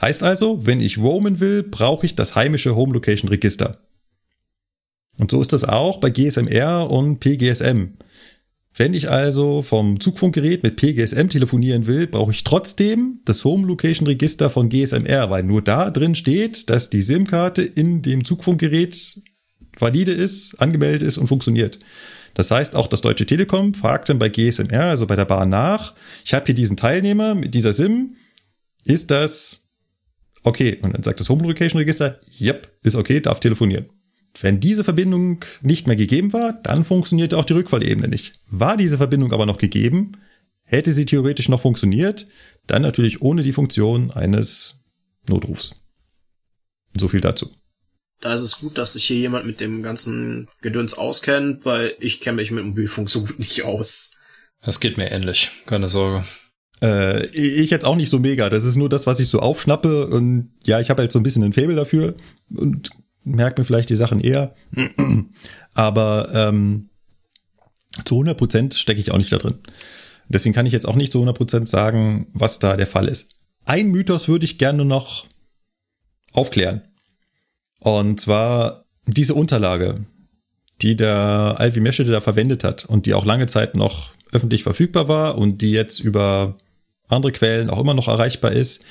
[0.00, 3.78] Heißt also, wenn ich roamen will, brauche ich das heimische Home Location Register.
[5.18, 7.94] Und so ist das auch bei GSMR und PGSM.
[8.78, 14.06] Wenn ich also vom Zugfunkgerät mit PGSM telefonieren will, brauche ich trotzdem das Home Location
[14.06, 19.22] Register von GSMR, weil nur da drin steht, dass die SIM-Karte in dem Zugfunkgerät
[19.78, 21.78] valide ist, angemeldet ist und funktioniert.
[22.34, 25.94] Das heißt, auch das Deutsche Telekom fragt dann bei GSMR, also bei der Bahn nach,
[26.22, 28.16] ich habe hier diesen Teilnehmer mit dieser SIM,
[28.84, 29.70] ist das
[30.42, 30.78] okay?
[30.82, 33.86] Und dann sagt das Home Location Register, yep, ist okay, darf telefonieren.
[34.40, 38.40] Wenn diese Verbindung nicht mehr gegeben war, dann funktionierte auch die Rückfallebene nicht.
[38.48, 40.12] War diese Verbindung aber noch gegeben,
[40.64, 42.26] hätte sie theoretisch noch funktioniert,
[42.66, 44.84] dann natürlich ohne die Funktion eines
[45.28, 45.74] Notrufs.
[46.96, 47.50] So viel dazu
[48.20, 52.20] da ist es gut, dass sich hier jemand mit dem ganzen Gedöns auskennt, weil ich
[52.20, 54.12] kenne mich mit Mobilfunk so gut nicht aus.
[54.62, 56.24] Das geht mir ähnlich, keine Sorge.
[56.82, 58.50] Äh, ich jetzt auch nicht so mega.
[58.50, 61.22] Das ist nur das, was ich so aufschnappe und ja, ich habe halt so ein
[61.22, 62.14] bisschen ein Faible dafür
[62.50, 62.90] und
[63.26, 64.54] merke mir vielleicht die Sachen eher.
[65.74, 66.88] Aber ähm,
[68.04, 69.58] zu 100 Prozent stecke ich auch nicht da drin.
[70.28, 73.42] Deswegen kann ich jetzt auch nicht zu 100 Prozent sagen, was da der Fall ist.
[73.64, 75.26] Ein Mythos würde ich gerne noch
[76.32, 76.82] aufklären.
[77.80, 79.94] Und zwar diese Unterlage,
[80.82, 85.08] die der Alvi Meschede da verwendet hat und die auch lange Zeit noch öffentlich verfügbar
[85.08, 86.56] war und die jetzt über
[87.08, 88.84] andere Quellen auch immer noch erreichbar ist.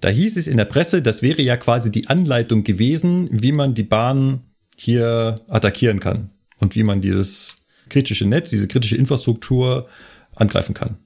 [0.00, 3.74] Da hieß es in der Presse, das wäre ja quasi die Anleitung gewesen, wie man
[3.74, 4.40] die Bahn
[4.76, 9.88] hier attackieren kann und wie man dieses kritische Netz, diese kritische Infrastruktur
[10.34, 10.98] angreifen kann.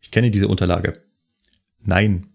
[0.00, 0.94] Ich kenne diese Unterlage.
[1.82, 2.28] Nein,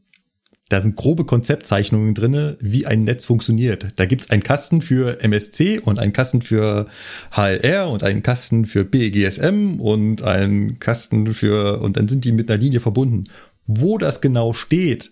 [0.72, 3.88] da sind grobe Konzeptzeichnungen drinne, wie ein Netz funktioniert.
[3.98, 6.88] Da gibt's einen Kasten für MSC und einen Kasten für
[7.32, 12.50] HLR und einen Kasten für BGSM und einen Kasten für, und dann sind die mit
[12.50, 13.26] einer Linie verbunden.
[13.68, 15.12] Wo das genau steht,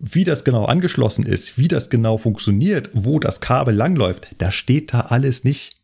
[0.00, 4.92] wie das genau angeschlossen ist, wie das genau funktioniert, wo das Kabel langläuft, da steht
[4.92, 5.76] da alles nicht.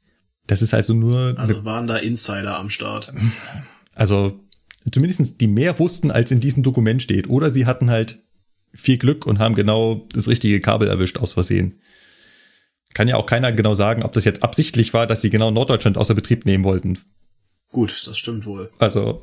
[0.47, 1.35] Das ist also nur.
[1.37, 3.12] Also waren da Insider am Start.
[3.95, 4.41] Also
[4.91, 7.29] zumindestens die mehr wussten, als in diesem Dokument steht.
[7.29, 8.23] Oder sie hatten halt
[8.73, 11.81] viel Glück und haben genau das richtige Kabel erwischt aus Versehen.
[12.93, 15.99] Kann ja auch keiner genau sagen, ob das jetzt absichtlich war, dass sie genau Norddeutschland
[15.99, 16.99] außer Betrieb nehmen wollten.
[17.71, 18.71] Gut, das stimmt wohl.
[18.79, 19.23] Also,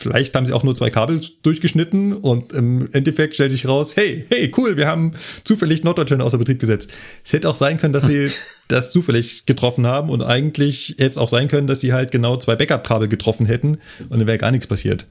[0.00, 4.24] vielleicht haben sie auch nur zwei Kabel durchgeschnitten und im Endeffekt stellt sich raus, hey,
[4.28, 5.12] hey, cool, wir haben
[5.44, 6.90] zufällig Norddeutschland außer Betrieb gesetzt.
[7.24, 8.30] Es hätte auch sein können, dass sie
[8.68, 12.36] das zufällig getroffen haben und eigentlich hätte es auch sein können, dass sie halt genau
[12.36, 13.78] zwei Backup-Kabel getroffen hätten
[14.08, 15.06] und dann wäre gar nichts passiert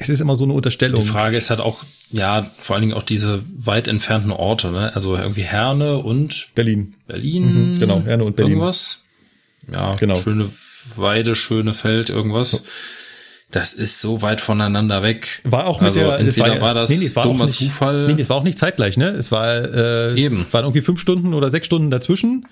[0.00, 1.02] es ist immer so eine Unterstellung.
[1.02, 4.94] Die Frage ist halt auch, ja, vor allen Dingen auch diese weit entfernten Orte, ne?
[4.94, 6.94] Also irgendwie Herne und Berlin.
[7.06, 7.70] Berlin.
[7.70, 8.54] Mhm, genau, Herne und Berlin.
[8.54, 9.04] Irgendwas.
[9.70, 10.14] Ja, genau.
[10.14, 10.48] schöne
[10.96, 12.64] Weide, schöne Feld, irgendwas.
[13.50, 15.40] das ist so weit voneinander weg.
[15.44, 17.44] War auch mit also der, entweder war, ja- war, das nee, nee, es war dummer
[17.44, 18.02] auch nicht, Zufall.
[18.06, 19.08] Nee, es war auch nicht zeitgleich, ne?
[19.08, 20.46] Es war, äh, Eben.
[20.52, 22.46] waren irgendwie fünf Stunden oder sechs Stunden dazwischen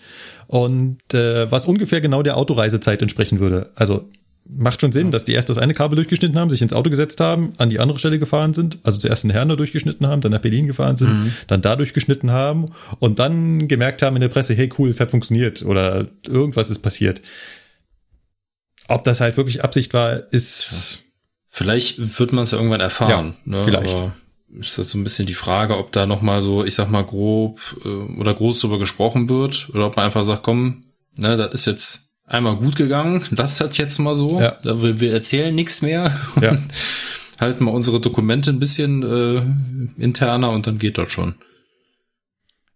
[0.49, 3.71] und äh, was ungefähr genau der Autoreisezeit entsprechen würde.
[3.77, 4.09] Also
[4.51, 7.21] macht schon Sinn, dass die erst das eine Kabel durchgeschnitten haben, sich ins Auto gesetzt
[7.21, 10.41] haben, an die andere Stelle gefahren sind, also zuerst in Herne durchgeschnitten haben, dann nach
[10.41, 11.33] Berlin gefahren sind, Mhm.
[11.49, 12.65] dann da durchgeschnitten haben
[12.99, 16.79] und dann gemerkt haben in der Presse, hey cool, es hat funktioniert oder irgendwas ist
[16.81, 17.21] passiert.
[18.89, 21.05] Ob das halt wirklich Absicht war, ist
[21.59, 23.35] Vielleicht wird man es ja irgendwann erfahren.
[23.45, 23.65] Ja, ne?
[23.65, 23.97] vielleicht.
[23.97, 24.13] Aber
[24.61, 27.03] ist jetzt so ein bisschen die Frage, ob da noch mal so, ich sag mal
[27.03, 30.85] grob äh, oder groß drüber gesprochen wird oder ob man einfach sagt, komm,
[31.17, 34.41] ne, das ist jetzt einmal gut gegangen, das hat jetzt mal so.
[34.41, 34.57] Ja.
[34.63, 36.17] Da wir, wir erzählen nichts mehr.
[36.41, 36.57] Ja.
[37.41, 41.35] Halten mal unsere Dokumente ein bisschen äh, interner und dann geht das schon.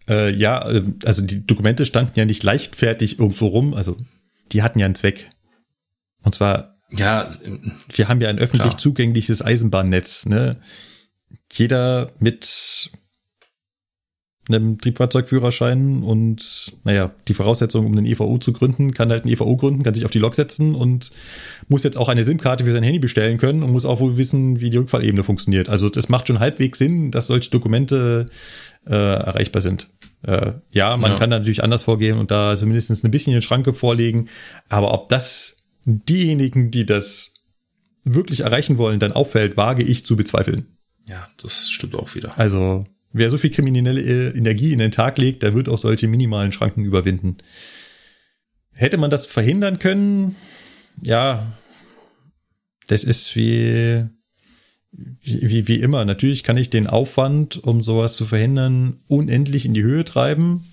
[0.09, 3.97] Äh, ja, äh, also die Dokumente standen ja nicht leichtfertig irgendwo rum, also
[4.51, 5.29] die hatten ja einen Zweck.
[6.23, 7.27] Und zwar, Ja,
[7.95, 8.79] wir haben ja ein öffentlich Klar.
[8.79, 10.27] zugängliches Eisenbahnnetz.
[10.27, 10.59] Ne?
[11.51, 12.91] Jeder mit
[14.49, 19.57] einem Triebfahrzeugführerschein und naja, die Voraussetzung, um einen EVU zu gründen, kann halt einen EVU
[19.57, 21.13] gründen, kann sich auf die Lok setzen und
[21.69, 24.61] muss jetzt auch eine SIM-Karte für sein Handy bestellen können und muss auch wohl wissen,
[24.61, 25.69] wie die Rückfallebene funktioniert.
[25.69, 28.27] Also das macht schon halbwegs Sinn, dass solche Dokumente
[28.85, 29.91] äh, erreichbar sind.
[30.25, 31.19] Äh, ja, man Ja.
[31.19, 34.29] kann da natürlich anders vorgehen und da zumindest ein bisschen eine Schranke vorlegen,
[34.69, 37.33] aber ob das diejenigen, die das
[38.05, 40.67] wirklich erreichen wollen, dann auffällt, wage ich zu bezweifeln.
[41.07, 42.39] ja, das stimmt auch wieder.
[42.39, 46.09] Also, wer so viel kriminelle äh, Energie in den Tag legt, der wird auch solche
[46.09, 47.39] minimalen Schranken überwinden.
[48.73, 50.37] Hätte man das verhindern können?
[51.01, 51.53] Ja,
[52.87, 54.01] das ist wie,
[54.91, 56.05] wie, wie, wie immer.
[56.05, 60.65] Natürlich kann ich den Aufwand, um sowas zu verhindern, unendlich in die Höhe treiben.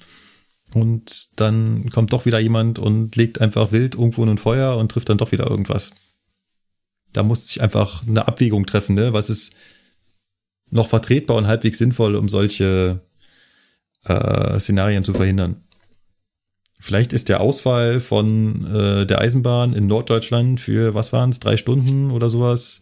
[0.74, 4.92] Und dann kommt doch wieder jemand und legt einfach wild irgendwo in ein Feuer und
[4.92, 5.92] trifft dann doch wieder irgendwas.
[7.12, 9.14] Da muss sich einfach eine Abwägung treffen, ne?
[9.14, 9.56] Was ist
[10.70, 13.02] noch vertretbar und halbwegs sinnvoll, um solche
[14.06, 15.64] äh, Szenarien zu verhindern.
[16.80, 21.58] Vielleicht ist der Ausfall von äh, der Eisenbahn in Norddeutschland für, was waren es, drei
[21.58, 22.82] Stunden oder sowas,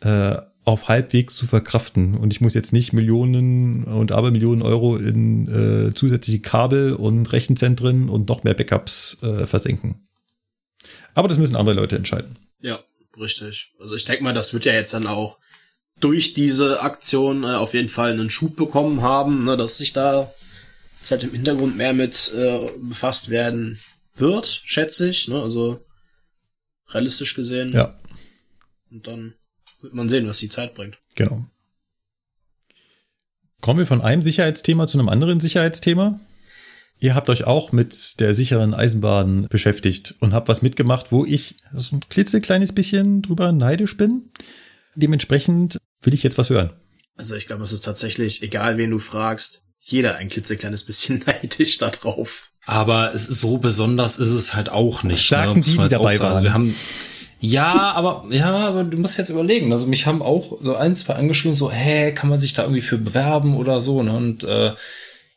[0.00, 0.36] äh,
[0.68, 2.14] auf halbwegs zu verkraften.
[2.14, 5.48] Und ich muss jetzt nicht Millionen und Abermillionen Euro in
[5.88, 10.06] äh, zusätzliche Kabel und Rechenzentren und noch mehr Backups äh, versenken.
[11.14, 12.36] Aber das müssen andere Leute entscheiden.
[12.60, 12.80] Ja,
[13.18, 13.72] richtig.
[13.80, 15.38] Also ich denke mal, das wird ja jetzt dann auch
[16.00, 20.30] durch diese Aktion äh, auf jeden Fall einen Schub bekommen haben, ne, dass sich da
[20.98, 23.80] jetzt halt im Hintergrund mehr mit äh, befasst werden
[24.16, 25.28] wird, schätze ich.
[25.28, 25.40] Ne?
[25.40, 25.82] Also
[26.90, 27.72] realistisch gesehen.
[27.72, 27.98] Ja,
[28.90, 29.34] Und dann
[29.80, 30.98] wird man sehen, was die Zeit bringt.
[31.14, 31.46] genau.
[33.60, 36.20] Kommen wir von einem Sicherheitsthema zu einem anderen Sicherheitsthema?
[37.00, 41.56] Ihr habt euch auch mit der sicheren Eisenbahn beschäftigt und habt was mitgemacht, wo ich
[41.72, 44.30] so ein klitzekleines bisschen drüber neidisch bin.
[44.94, 46.70] Dementsprechend will ich jetzt was hören.
[47.16, 51.78] Also ich glaube, es ist tatsächlich, egal wen du fragst, jeder ein klitzekleines bisschen neidisch
[51.78, 52.48] da drauf.
[52.66, 55.28] Aber es so besonders ist es halt auch nicht.
[55.28, 56.34] Sagten muss die, man die auch dabei sagen.
[56.34, 56.44] waren.
[56.44, 56.74] Wir haben,
[57.40, 59.72] ja, aber, ja, aber du musst jetzt überlegen.
[59.72, 62.82] Also mich haben auch so ein, zwei angeschrieben, so, hä, kann man sich da irgendwie
[62.82, 64.12] für bewerben oder so, ne?
[64.16, 64.74] Und äh,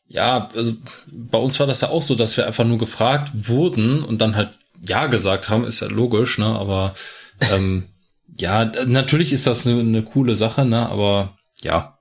[0.07, 0.73] ja, also
[1.11, 4.35] bei uns war das ja auch so, dass wir einfach nur gefragt wurden und dann
[4.35, 4.49] halt
[4.85, 6.45] ja gesagt haben, ist ja logisch, ne?
[6.47, 6.95] Aber
[7.39, 7.85] ähm,
[8.37, 10.89] ja, natürlich ist das eine, eine coole Sache, ne?
[10.89, 11.99] Aber ja,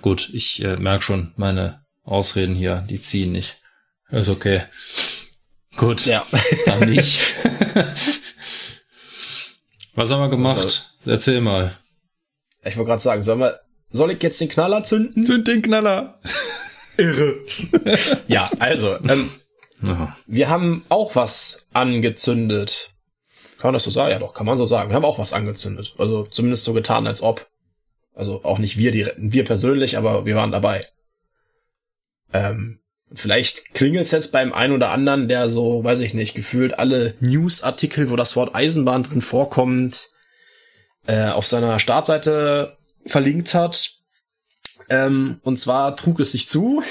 [0.00, 3.56] gut, ich äh, merke schon, meine Ausreden hier, die ziehen nicht.
[4.10, 4.62] Ist okay.
[5.76, 6.24] Gut, Ja.
[6.66, 7.20] dann nicht.
[10.00, 10.56] Was haben wir gemacht?
[10.56, 11.76] Also- Erzähl mal.
[12.64, 15.22] Ich wollte gerade sagen, sollen wir, soll ich jetzt den Knaller zünden?
[15.22, 16.18] Zünd den Knaller!
[18.28, 19.30] Ja, also, ähm,
[19.82, 20.14] Ja.
[20.26, 22.90] wir haben auch was angezündet.
[23.58, 24.10] Kann man das so sagen?
[24.10, 24.90] Ja, doch, kann man so sagen.
[24.90, 25.94] Wir haben auch was angezündet.
[25.96, 27.46] Also zumindest so getan, als ob.
[28.14, 30.86] Also auch nicht wir, direkt, wir persönlich, aber wir waren dabei.
[32.34, 32.79] Ähm,
[33.12, 38.10] vielleicht klingelt's jetzt beim einen oder anderen, der so, weiß ich nicht, gefühlt alle Newsartikel,
[38.10, 40.10] wo das Wort Eisenbahn drin vorkommt,
[41.06, 43.90] äh, auf seiner Startseite verlinkt hat.
[44.88, 46.82] Ähm, und zwar trug es sich zu,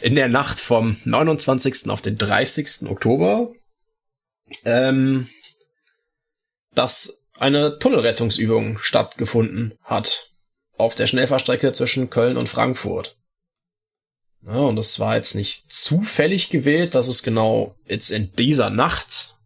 [0.00, 1.90] in der Nacht vom 29.
[1.90, 2.88] auf den 30.
[2.88, 3.52] Oktober,
[4.64, 5.28] ähm,
[6.74, 10.30] dass eine Tunnelrettungsübung stattgefunden hat
[10.76, 13.19] auf der Schnellfahrstrecke zwischen Köln und Frankfurt.
[14.46, 19.36] Ja, und das war jetzt nicht zufällig gewählt, dass es genau jetzt in dieser Nacht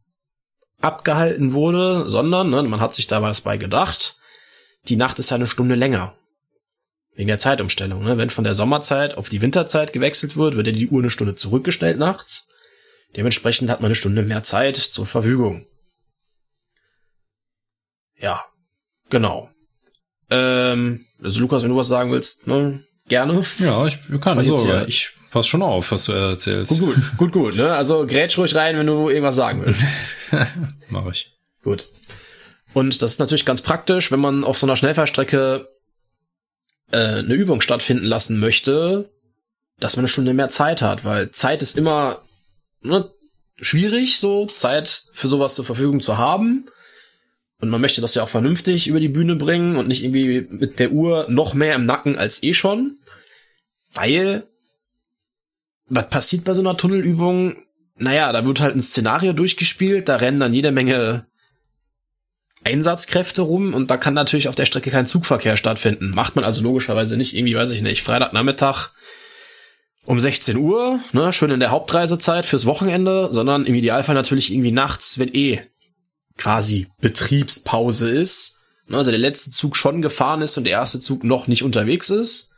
[0.80, 4.18] abgehalten wurde, sondern ne, man hat sich da was bei gedacht.
[4.88, 6.16] Die Nacht ist eine Stunde länger.
[7.16, 8.04] Wegen der Zeitumstellung.
[8.04, 8.18] Ne?
[8.18, 11.34] Wenn von der Sommerzeit auf die Winterzeit gewechselt wird, wird ja die Uhr eine Stunde
[11.34, 12.48] zurückgestellt nachts.
[13.16, 15.64] Dementsprechend hat man eine Stunde mehr Zeit zur Verfügung.
[18.18, 18.44] Ja,
[19.10, 19.50] Genau.
[20.30, 23.42] Ähm, also Lukas, wenn du was sagen willst, ne, gerne.
[23.58, 23.98] Ja, ich
[24.48, 24.68] Sorge.
[24.72, 26.78] ja- Ich pass schon auf, was du erzählst.
[26.80, 27.74] Gut, gut, gut, gut, ne?
[27.74, 29.86] Also grätsch ruhig rein, wenn du irgendwas sagen willst.
[30.88, 31.32] Mach ich.
[31.62, 31.86] Gut.
[32.72, 35.68] Und das ist natürlich ganz praktisch, wenn man auf so einer Schnellfahrstrecke
[36.92, 39.10] äh, eine Übung stattfinden lassen möchte,
[39.80, 42.18] dass man eine Stunde mehr Zeit hat, weil Zeit ist immer
[42.82, 43.10] ne,
[43.60, 46.66] schwierig, so Zeit für sowas zur Verfügung zu haben.
[47.60, 50.78] Und man möchte das ja auch vernünftig über die Bühne bringen und nicht irgendwie mit
[50.80, 52.98] der Uhr noch mehr im Nacken als eh schon.
[53.92, 54.44] Weil,
[55.88, 57.56] was passiert bei so einer Tunnelübung?
[57.96, 61.26] Naja, da wird halt ein Szenario durchgespielt, da rennen dann jede Menge
[62.64, 66.10] Einsatzkräfte rum und da kann natürlich auf der Strecke kein Zugverkehr stattfinden.
[66.10, 68.90] Macht man also logischerweise nicht irgendwie, weiß ich nicht, Freitagnachmittag
[70.06, 74.72] um 16 Uhr, ne, schön in der Hauptreisezeit fürs Wochenende, sondern im Idealfall natürlich irgendwie
[74.72, 75.62] nachts, wenn eh
[76.36, 78.60] quasi Betriebspause ist.
[78.88, 82.10] Ne, also der letzte Zug schon gefahren ist und der erste Zug noch nicht unterwegs
[82.10, 82.52] ist.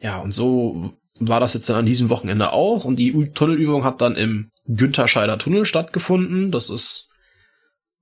[0.00, 4.00] Ja, und so war das jetzt dann an diesem Wochenende auch und die Tunnelübung hat
[4.00, 6.50] dann im Güntherscheider Tunnel stattgefunden.
[6.50, 7.10] Das ist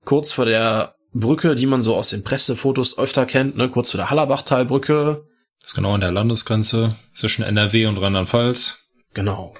[0.05, 3.99] kurz vor der Brücke, die man so aus den Pressefotos öfter kennt, ne, kurz vor
[3.99, 5.25] der Hallerbachtalbrücke.
[5.61, 8.89] Das ist genau an der Landesgrenze zwischen NRW und Rheinland-Pfalz.
[9.13, 9.53] Genau.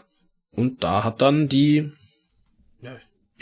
[0.52, 1.92] Und da hat dann die,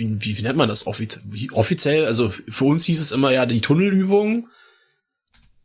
[0.02, 1.24] wie, wie, wie nennt man das offiziell?
[1.28, 2.06] Wie, offiziell?
[2.06, 4.50] Also für uns hieß es immer ja die Tunnelübung.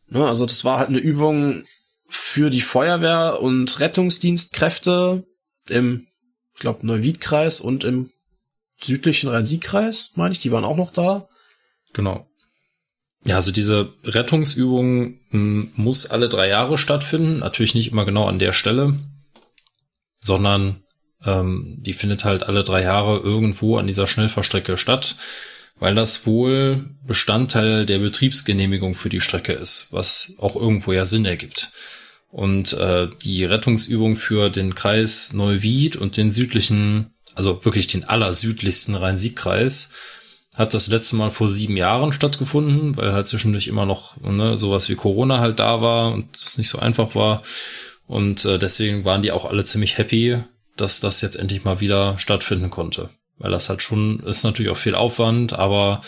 [0.08, 1.64] Ne, also das war halt eine Übung
[2.08, 5.24] für die Feuerwehr und Rettungsdienstkräfte
[5.68, 6.06] im,
[6.54, 8.10] ich glaube, Neuwiedkreis und im
[8.80, 11.28] südlichen Rhein-Sieg-Kreis, meine ich, die waren auch noch da.
[11.92, 12.28] Genau.
[13.24, 17.40] Ja, also diese Rettungsübung muss alle drei Jahre stattfinden.
[17.40, 18.96] Natürlich nicht immer genau an der Stelle,
[20.18, 20.84] sondern
[21.24, 25.16] ähm, die findet halt alle drei Jahre irgendwo an dieser Schnellfahrstrecke statt,
[25.78, 31.24] weil das wohl Bestandteil der Betriebsgenehmigung für die Strecke ist, was auch irgendwo ja Sinn
[31.24, 31.70] ergibt.
[32.30, 38.94] Und äh, die Rettungsübung für den Kreis Neuwied und den südlichen, also wirklich den allersüdlichsten
[38.94, 39.90] Rhein-Sieg-Kreis,
[40.56, 44.88] hat das letzte Mal vor sieben Jahren stattgefunden, weil halt zwischendurch immer noch ne, sowas
[44.88, 47.42] wie Corona halt da war und es nicht so einfach war.
[48.06, 50.38] Und äh, deswegen waren die auch alle ziemlich happy,
[50.76, 53.10] dass das jetzt endlich mal wieder stattfinden konnte.
[53.38, 56.00] Weil das halt schon ist natürlich auch viel Aufwand, aber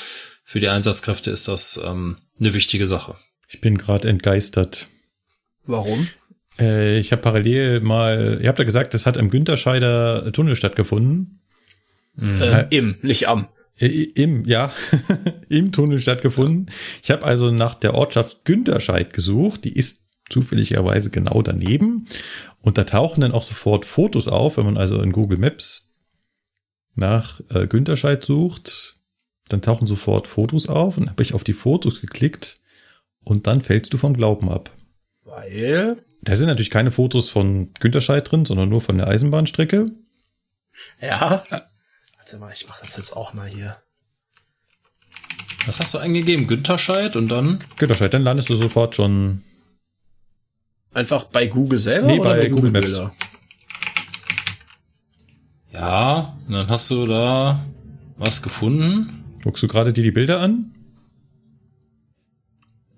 [0.44, 3.16] für die Einsatzkräfte ist das ähm, eine wichtige Sache.
[3.48, 4.86] Ich bin gerade entgeistert.
[5.64, 6.08] Warum?
[6.58, 11.40] Äh, ich habe parallel mal, ihr habt ja gesagt, das hat am Güntherscheider Tunnel stattgefunden.
[12.20, 13.48] Äh, Im, nicht am.
[13.78, 14.72] Äh, Im, ja,
[15.48, 16.70] im Tunnel stattgefunden.
[17.02, 19.64] Ich habe also nach der Ortschaft Günterscheid gesucht.
[19.64, 22.06] Die ist zufälligerweise genau daneben.
[22.60, 25.94] Und da tauchen dann auch sofort Fotos auf, wenn man also in Google Maps
[26.94, 28.96] nach äh, Günterscheid sucht.
[29.48, 32.56] Dann tauchen sofort Fotos auf und habe ich auf die Fotos geklickt
[33.24, 34.70] und dann fällst du vom Glauben ab.
[35.24, 39.86] Weil, Da sind natürlich keine Fotos von Günterscheid drin, sondern nur von der Eisenbahnstrecke.
[41.00, 41.44] ja.
[42.16, 43.76] Warte mal, ich mach das jetzt auch mal hier.
[45.64, 46.46] Was hast du eingegeben?
[46.46, 47.64] Güntherscheid und dann?
[47.78, 49.42] Günterscheid, dann landest du sofort schon
[50.92, 52.86] Einfach bei Google selber Nee, oder bei bei, Google Google Maps.
[52.86, 53.12] Bilder?
[55.72, 57.64] Ja, und dann hast du da
[58.16, 59.24] was gefunden.
[59.44, 60.72] Guckst du gerade dir die Bilder an?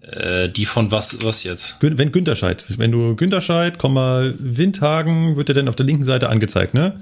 [0.02, 1.76] Äh, die von was, was jetzt?
[1.80, 6.74] Wenn Günterscheid, wenn du Günterscheid, Komma, Windhagen, wird dir dann auf der linken Seite angezeigt,
[6.74, 7.00] ne?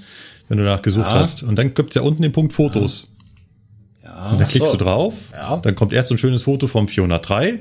[0.48, 1.14] Wenn du danach gesucht Ja.
[1.20, 1.42] hast.
[1.42, 3.12] Und dann gibt's ja unten den Punkt Fotos.
[4.02, 4.76] Ja, Und da klickst so.
[4.76, 5.14] du drauf.
[5.32, 5.58] Ja.
[5.58, 7.60] Dann kommt erst so ein schönes Foto vom 403.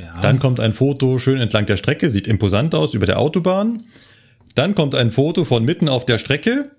[0.00, 0.20] ja.
[0.20, 3.82] Dann kommt ein Foto schön entlang der Strecke, sieht imposant aus über der Autobahn.
[4.54, 6.70] Dann kommt ein Foto von mitten auf der Strecke.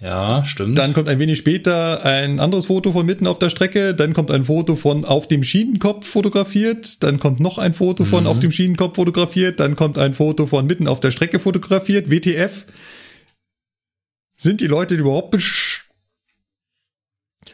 [0.00, 0.76] ja, stimmt.
[0.78, 3.94] Dann kommt ein wenig später ein anderes Foto von mitten auf der Strecke.
[3.94, 7.02] Dann kommt ein Foto von auf dem Schienenkopf fotografiert.
[7.02, 8.28] Dann kommt noch ein Foto von Mhm.
[8.30, 9.58] auf dem Schienenkopf fotografiert.
[9.58, 12.10] Dann kommt ein Foto von mitten auf der Strecke fotografiert.
[12.10, 12.66] WTF.
[14.34, 15.82] Sind die Leute überhaupt besch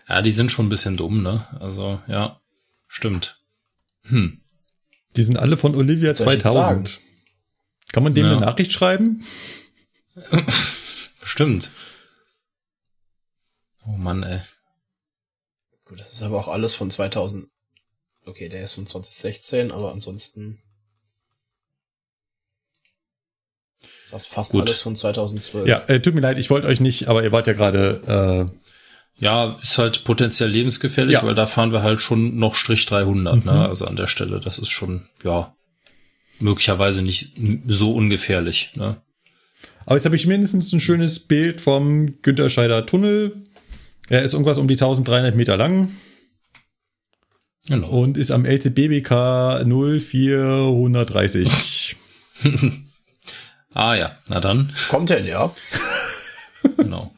[0.08, 1.46] ja, die sind schon ein bisschen dumm, ne?
[1.60, 2.40] Also, ja,
[2.88, 3.38] stimmt.
[4.04, 4.40] Hm.
[5.16, 7.00] Die sind alle von Olivia soll ich jetzt 2000.
[7.92, 8.32] Kann man dem Ja.
[8.32, 9.24] eine Nachricht schreiben?
[11.22, 11.70] Stimmt.
[13.86, 14.40] Oh Mann, ey.
[15.84, 17.48] Gut, das ist aber auch alles von 2000.
[18.24, 20.62] Okay, der ist von 2016, aber ansonsten.
[24.10, 24.62] Das ist fast Gut.
[24.62, 25.66] alles von 2012.
[25.66, 28.58] Ja, äh, tut mir leid, ich wollte euch nicht, aber ihr wart ja gerade äh,
[29.18, 31.22] Ja, ist halt potenziell lebensgefährlich, Ja.
[31.22, 33.52] weil da fahren wir halt schon noch Strich 300, Mhm.
[33.52, 33.68] ne?
[33.68, 35.54] Also an der Stelle, das ist schon, ja,
[36.40, 37.34] möglicherweise nicht
[37.66, 38.96] so ungefährlich, ne?
[39.86, 43.44] Aber jetzt habe ich mindestens ein schönes Bild vom Günterscheider Tunnel.
[44.08, 45.90] Er ist irgendwas um die 1300 Meter lang.
[47.68, 47.88] Genau.
[47.88, 51.96] Und ist am LCBBK 0430.
[53.72, 54.72] ah ja, na dann.
[54.88, 55.54] Kommt hin, ja.
[56.76, 57.14] genau.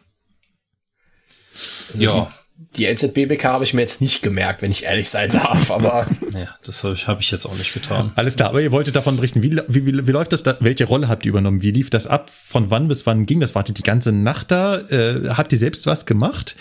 [1.91, 2.29] Also ja.
[2.29, 2.35] Die,
[2.77, 6.07] die LZBBK habe ich mir jetzt nicht gemerkt, wenn ich ehrlich sein darf, aber.
[6.35, 8.13] Ja, das habe ich, hab ich jetzt auch nicht getan.
[8.17, 9.41] Alles klar, aber ihr wolltet davon berichten.
[9.41, 10.57] Wie, wie, wie, wie läuft das da?
[10.59, 11.63] Welche Rolle habt ihr übernommen?
[11.63, 12.29] Wie lief das ab?
[12.31, 13.55] Von wann bis wann ging das?
[13.55, 14.79] Wartet die ganze Nacht da?
[14.79, 16.57] Äh, habt ihr selbst was gemacht?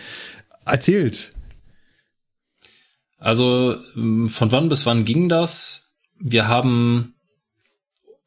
[0.63, 1.33] Erzählt.
[3.17, 5.93] Also ähm, von wann bis wann ging das?
[6.19, 7.15] Wir haben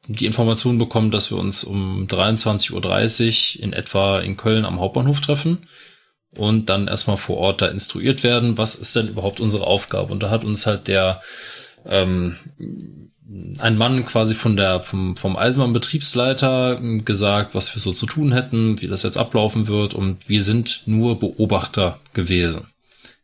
[0.07, 5.21] die Information bekommen, dass wir uns um 23.30 Uhr in etwa in Köln am Hauptbahnhof
[5.21, 5.67] treffen
[6.35, 10.11] und dann erstmal vor Ort da instruiert werden, was ist denn überhaupt unsere Aufgabe.
[10.11, 11.21] Und da hat uns halt der
[11.85, 12.37] ähm,
[13.57, 18.81] ein Mann quasi von der vom, vom Eisenbahnbetriebsleiter gesagt, was wir so zu tun hätten,
[18.81, 22.67] wie das jetzt ablaufen wird und wir sind nur Beobachter gewesen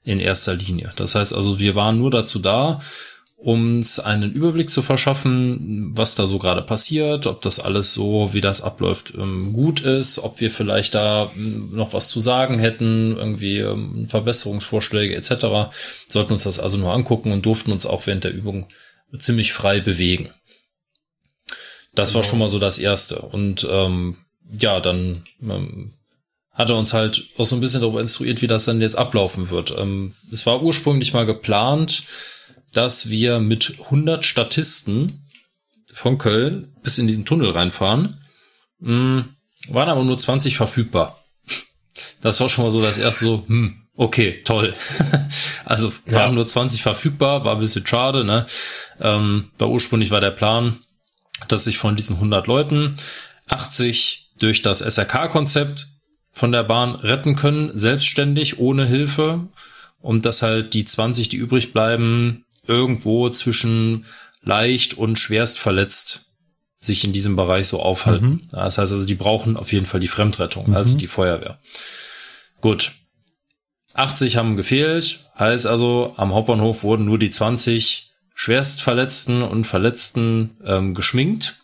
[0.03, 0.91] in erster Linie.
[0.97, 2.81] Das heißt also, wir waren nur dazu da,
[3.43, 8.39] uns einen Überblick zu verschaffen, was da so gerade passiert, ob das alles so, wie
[8.39, 13.17] das abläuft, ähm, gut ist, ob wir vielleicht da ähm, noch was zu sagen hätten,
[13.17, 15.73] irgendwie ähm, Verbesserungsvorschläge etc.
[16.07, 18.67] Sollten uns das also nur angucken und durften uns auch während der Übung
[19.19, 20.29] ziemlich frei bewegen.
[21.93, 22.15] Das genau.
[22.15, 23.19] war schon mal so das Erste.
[23.19, 24.15] Und ähm,
[24.57, 25.93] ja, dann ähm,
[26.51, 29.49] hat er uns halt auch so ein bisschen darüber instruiert, wie das dann jetzt ablaufen
[29.49, 29.75] wird.
[29.77, 32.03] Ähm, es war ursprünglich mal geplant,
[32.73, 35.27] dass wir mit 100 Statisten
[35.93, 38.19] von Köln bis in diesen Tunnel reinfahren.
[38.81, 39.29] Hm,
[39.69, 41.23] waren aber nur 20 verfügbar.
[42.21, 44.73] Das war schon mal so das erste so, hm, okay, toll.
[45.65, 46.31] also waren ja.
[46.31, 48.45] nur 20 verfügbar, war ein bisschen schade, ne?
[48.99, 50.79] Ähm, weil ursprünglich war der Plan,
[51.47, 52.97] dass sich von diesen 100 Leuten
[53.47, 55.87] 80 durch das SRK-Konzept
[56.31, 59.47] von der Bahn retten können, selbstständig, ohne Hilfe.
[60.01, 64.05] Und dass halt die 20, die übrig bleiben, irgendwo zwischen
[64.41, 66.31] leicht und schwerst verletzt
[66.79, 68.27] sich in diesem Bereich so aufhalten.
[68.27, 68.47] Mhm.
[68.51, 70.75] Das heißt also, die brauchen auf jeden Fall die Fremdrettung, mhm.
[70.75, 71.59] also die Feuerwehr.
[72.61, 72.91] Gut.
[73.93, 80.95] 80 haben gefehlt, heißt also, am Hauptbahnhof wurden nur die 20 Schwerstverletzten und Verletzten ähm,
[80.95, 81.63] geschminkt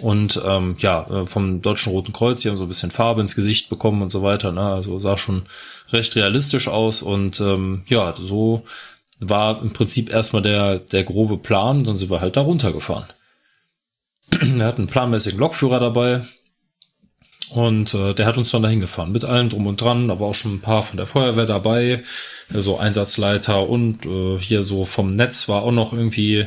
[0.00, 3.34] und ähm, ja, äh, vom Deutschen Roten Kreuz, die haben so ein bisschen Farbe ins
[3.34, 4.52] Gesicht bekommen und so weiter.
[4.52, 4.60] Ne?
[4.60, 5.46] Also sah schon
[5.92, 7.02] recht realistisch aus.
[7.02, 8.64] Und ähm, ja, so
[9.20, 11.84] war im Prinzip erstmal der, der grobe Plan.
[11.84, 13.06] Dann sind wir halt da runtergefahren.
[14.30, 16.22] wir hatten einen planmäßigen Lokführer dabei.
[17.50, 20.08] Und äh, der hat uns dann dahin gefahren mit allem drum und dran.
[20.08, 22.02] War auch schon ein paar von der Feuerwehr dabei,
[22.50, 26.46] so also Einsatzleiter und äh, hier so vom Netz war auch noch irgendwie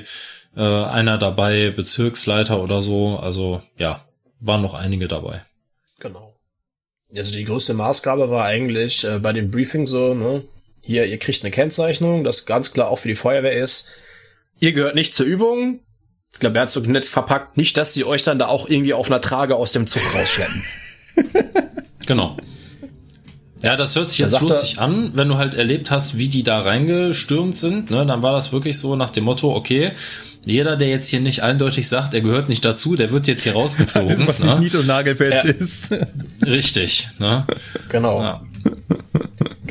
[0.55, 3.17] äh, einer dabei, Bezirksleiter oder so.
[3.17, 4.05] Also ja,
[4.39, 5.43] waren noch einige dabei.
[5.99, 6.35] Genau.
[7.15, 10.43] Also die größte Maßgabe war eigentlich äh, bei dem Briefing so, ne,
[10.83, 13.89] hier, ihr kriegt eine Kennzeichnung, das ganz klar auch für die Feuerwehr ist.
[14.59, 15.81] Ihr gehört nicht zur Übung.
[16.33, 18.93] Ich glaube, er hat so nett verpackt, nicht, dass sie euch dann da auch irgendwie
[18.93, 20.63] auf einer Trage aus dem Zug rausschleppen.
[22.05, 22.37] genau.
[23.63, 26.61] Ja, das hört sich jetzt lustig an, wenn du halt erlebt hast, wie die da
[26.61, 27.91] reingestürmt sind.
[27.91, 29.91] Ne, dann war das wirklich so nach dem Motto, okay,
[30.43, 33.53] jeder, der jetzt hier nicht eindeutig sagt, er gehört nicht dazu, der wird jetzt hier
[33.53, 34.23] rausgezogen.
[34.27, 34.47] Was ne?
[34.47, 35.51] nicht nied- und nagelfest ja.
[35.51, 35.95] ist.
[36.43, 37.45] Richtig, ne?
[37.89, 38.21] Genau.
[38.21, 38.41] Ja.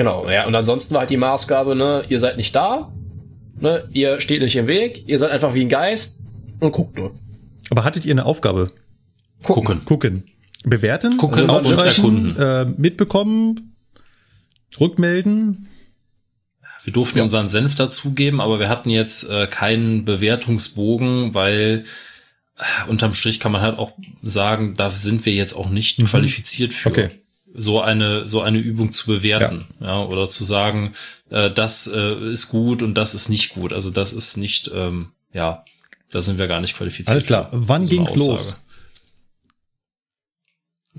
[0.01, 2.91] Genau, ja, und ansonsten war halt die Maßgabe, ne, ihr seid nicht da,
[3.61, 6.21] ne, ihr steht nicht im Weg, ihr seid einfach wie ein Geist
[6.59, 7.15] und guckt nur.
[7.69, 8.73] Aber hattet ihr eine Aufgabe?
[9.43, 9.85] Gucken.
[9.85, 10.25] Gucken.
[10.65, 11.19] Bewerten?
[11.19, 13.77] Gucken also aufschreiben, äh, mitbekommen,
[14.81, 15.69] rückmelden?
[16.85, 17.25] Wir durften ja.
[17.25, 21.85] unseren Senf dazugeben, aber wir hatten jetzt äh, keinen Bewertungsbogen, weil
[22.57, 23.93] äh, unterm Strich kann man halt auch
[24.23, 26.07] sagen, da sind wir jetzt auch nicht mhm.
[26.07, 26.89] qualifiziert für.
[26.89, 27.09] Okay.
[27.55, 30.93] So eine, so eine Übung zu bewerten, ja, ja oder zu sagen,
[31.31, 33.73] äh, das äh, ist gut und das ist nicht gut.
[33.73, 35.65] Also das ist nicht, ähm, ja,
[36.11, 37.11] da sind wir gar nicht qualifiziert.
[37.11, 37.49] Alles klar.
[37.53, 38.63] Wann so ging's los?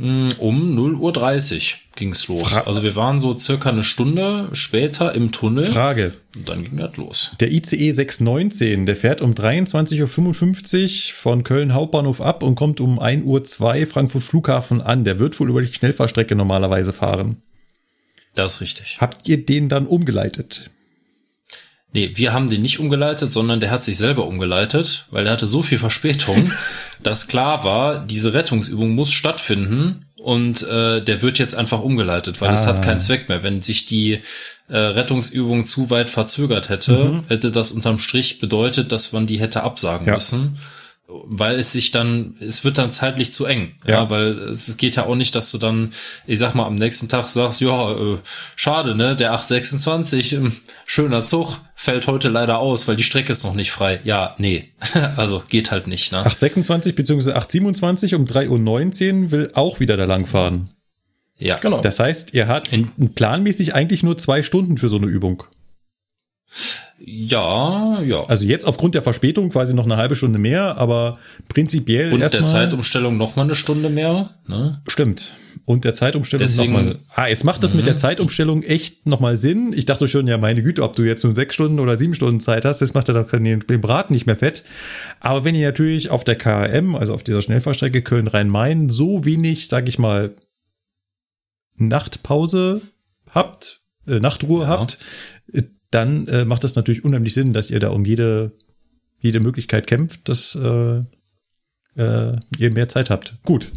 [0.02, 2.54] Mm, um 0.30 Uhr ging's los.
[2.54, 5.66] Fra also wir waren so circa eine Stunde später im Tunnel.
[5.66, 6.16] Frage.
[6.36, 7.32] Und dann ging das los.
[7.40, 13.00] Der ICE 619, der fährt um 23.55 Uhr von Köln Hauptbahnhof ab und kommt um
[13.00, 15.04] 1.02 Uhr Frankfurt Flughafen an.
[15.04, 17.44] Der wird wohl über die Schnellfahrstrecke normalerweise fahren.
[18.34, 18.98] Das ist richtig.
[19.00, 20.72] Habt ihr den dann umgeleitet?
[21.94, 25.48] Nee, wir haben den nicht umgeleitet, sondern der hat sich selber umgeleitet, weil er hatte
[25.48, 26.50] so viel Verspätung,
[27.04, 32.54] dass klar war, diese Rettungsübung muss stattfinden und äh, der wird jetzt einfach umgeleitet, weil
[32.54, 32.82] es hat ah.
[32.82, 33.44] keinen Zweck mehr.
[33.44, 34.22] Wenn sich die
[34.70, 37.24] äh, Rettungsübung zu weit verzögert hätte, mhm.
[37.28, 40.14] hätte das unterm Strich bedeutet, dass man die hätte absagen ja.
[40.14, 40.60] müssen.
[41.26, 43.74] Weil es sich dann, es wird dann zeitlich zu eng.
[43.86, 44.10] Ja, Ja.
[44.10, 45.92] weil es geht ja auch nicht, dass du dann,
[46.26, 48.18] ich sag mal, am nächsten Tag sagst, ja, äh,
[48.56, 50.56] schade, ne, der 826, ähm,
[50.86, 54.00] schöner Zug, fällt heute leider aus, weil die Strecke ist noch nicht frei.
[54.04, 54.64] Ja, nee,
[55.18, 56.20] also geht halt nicht, ne?
[56.20, 57.32] 826 bzw.
[57.34, 60.70] 827 um 3.19 Uhr will auch wieder da lang fahren.
[61.38, 61.82] Ja, Genau.
[61.82, 62.70] Das heißt, ihr habt
[63.16, 65.44] planmäßig eigentlich nur zwei Stunden für so eine Übung.
[67.04, 68.24] Ja, ja.
[68.28, 71.18] Also jetzt aufgrund der Verspätung quasi noch eine halbe Stunde mehr, aber
[71.50, 74.82] prinzipiell Und der Zeitumstellung noch mal eine Stunde mehr, ne?
[74.88, 75.34] stimmt.
[75.66, 77.00] Und der Zeitumstellung Deswegen- nochmal.
[77.14, 79.74] Ah, jetzt macht das mit der Zeitumstellung echt nochmal Sinn.
[79.76, 82.40] Ich dachte schon, ja, meine Güte, ob du jetzt nur sechs Stunden oder sieben Stunden
[82.40, 84.64] Zeit hast, das macht ja doch den, den Braten nicht mehr fett.
[85.20, 89.88] Aber wenn ihr natürlich auf der KM, also auf dieser Schnellfahrstrecke Köln-Rhein-Main, so wenig, sag
[89.88, 90.36] ich mal,
[91.78, 92.82] Nachtpause
[93.30, 94.68] habt, äh, Nachtruhe Ja.
[94.68, 94.98] habt,
[95.54, 98.54] äh, dann äh, macht das natürlich unheimlich Sinn, dass ihr da um jede,
[99.20, 101.02] jede Möglichkeit kämpft, dass äh,
[101.96, 103.34] äh, ihr mehr Zeit habt.
[103.44, 103.72] Gut.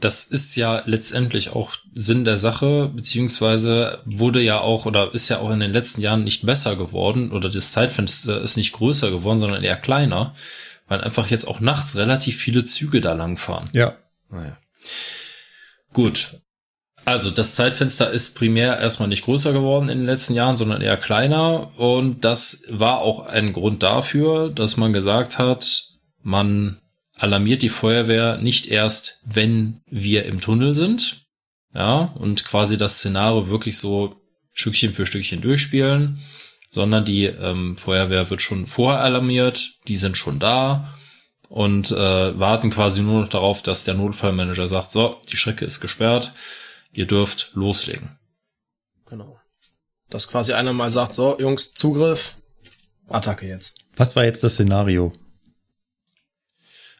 [0.00, 5.38] Das ist ja letztendlich auch Sinn der Sache, beziehungsweise wurde ja auch oder ist ja
[5.38, 9.38] auch in den letzten Jahren nicht besser geworden oder das Zeitfenster ist nicht größer geworden,
[9.38, 10.34] sondern eher kleiner,
[10.88, 13.70] weil einfach jetzt auch nachts relativ viele Züge da langfahren.
[13.72, 13.96] Ja.
[14.28, 14.58] Naja.
[15.92, 16.40] Gut.
[17.04, 20.96] Also das Zeitfenster ist primär erstmal nicht größer geworden in den letzten Jahren, sondern eher
[20.96, 21.78] kleiner.
[21.78, 25.84] Und das war auch ein Grund dafür, dass man gesagt hat,
[26.22, 26.80] man
[27.16, 31.24] alarmiert die Feuerwehr nicht erst, wenn wir im Tunnel sind.
[31.74, 34.16] Ja, und quasi das Szenario wirklich so
[34.52, 36.20] Stückchen für Stückchen durchspielen,
[36.70, 40.94] sondern die ähm, Feuerwehr wird schon vorher alarmiert, die sind schon da
[41.48, 45.80] und äh, warten quasi nur noch darauf, dass der Notfallmanager sagt, so, die Strecke ist
[45.80, 46.32] gesperrt,
[46.94, 48.18] ihr dürft loslegen.
[49.06, 49.38] Genau.
[50.10, 52.36] Dass quasi einer mal sagt, so, Jungs, Zugriff,
[53.08, 53.78] Attacke jetzt.
[53.96, 55.12] Was war jetzt das Szenario?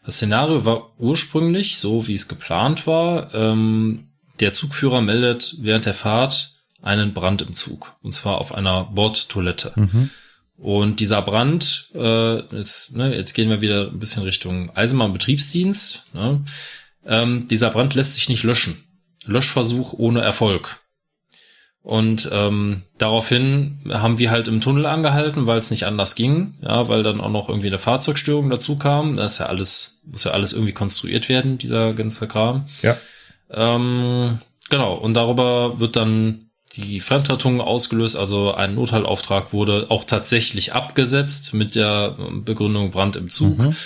[0.04, 4.08] Das Szenario war ursprünglich, so wie es geplant war, ähm,
[4.40, 7.96] der Zugführer meldet während der Fahrt einen Brand im Zug.
[8.02, 9.72] Und zwar auf einer Bordtoilette.
[9.76, 10.10] Mhm.
[10.56, 16.14] Und dieser Brand, äh, jetzt, ne, jetzt gehen wir wieder ein bisschen Richtung Eisenbahnbetriebsdienst.
[16.14, 16.44] Ne?
[17.06, 18.84] Ähm, dieser Brand lässt sich nicht löschen.
[19.26, 20.80] Löschversuch ohne Erfolg.
[21.84, 26.88] Und ähm, daraufhin haben wir halt im Tunnel angehalten, weil es nicht anders ging, ja,
[26.88, 29.12] weil dann auch noch irgendwie eine Fahrzeugstörung dazu kam.
[29.12, 32.66] Das ist ja alles, muss ja alles irgendwie konstruiert werden, dieser ganze Kram.
[32.80, 32.96] Ja.
[33.50, 34.38] Ähm,
[34.70, 36.44] genau, und darüber wird dann
[36.74, 43.28] die Fremdrettung ausgelöst, also ein Notfallauftrag wurde auch tatsächlich abgesetzt mit der Begründung Brand im
[43.28, 43.58] Zug.
[43.58, 43.76] Mhm.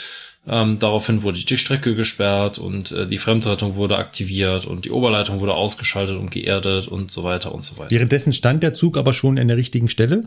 [0.51, 5.41] Ähm, daraufhin wurde die Strecke gesperrt und äh, die Fremdrettung wurde aktiviert und die Oberleitung
[5.41, 7.91] wurde ausgeschaltet und geerdet und so weiter und so weiter.
[7.91, 10.23] Währenddessen stand der Zug aber schon an der richtigen Stelle?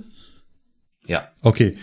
[1.07, 1.27] Ja.
[1.41, 1.75] Okay.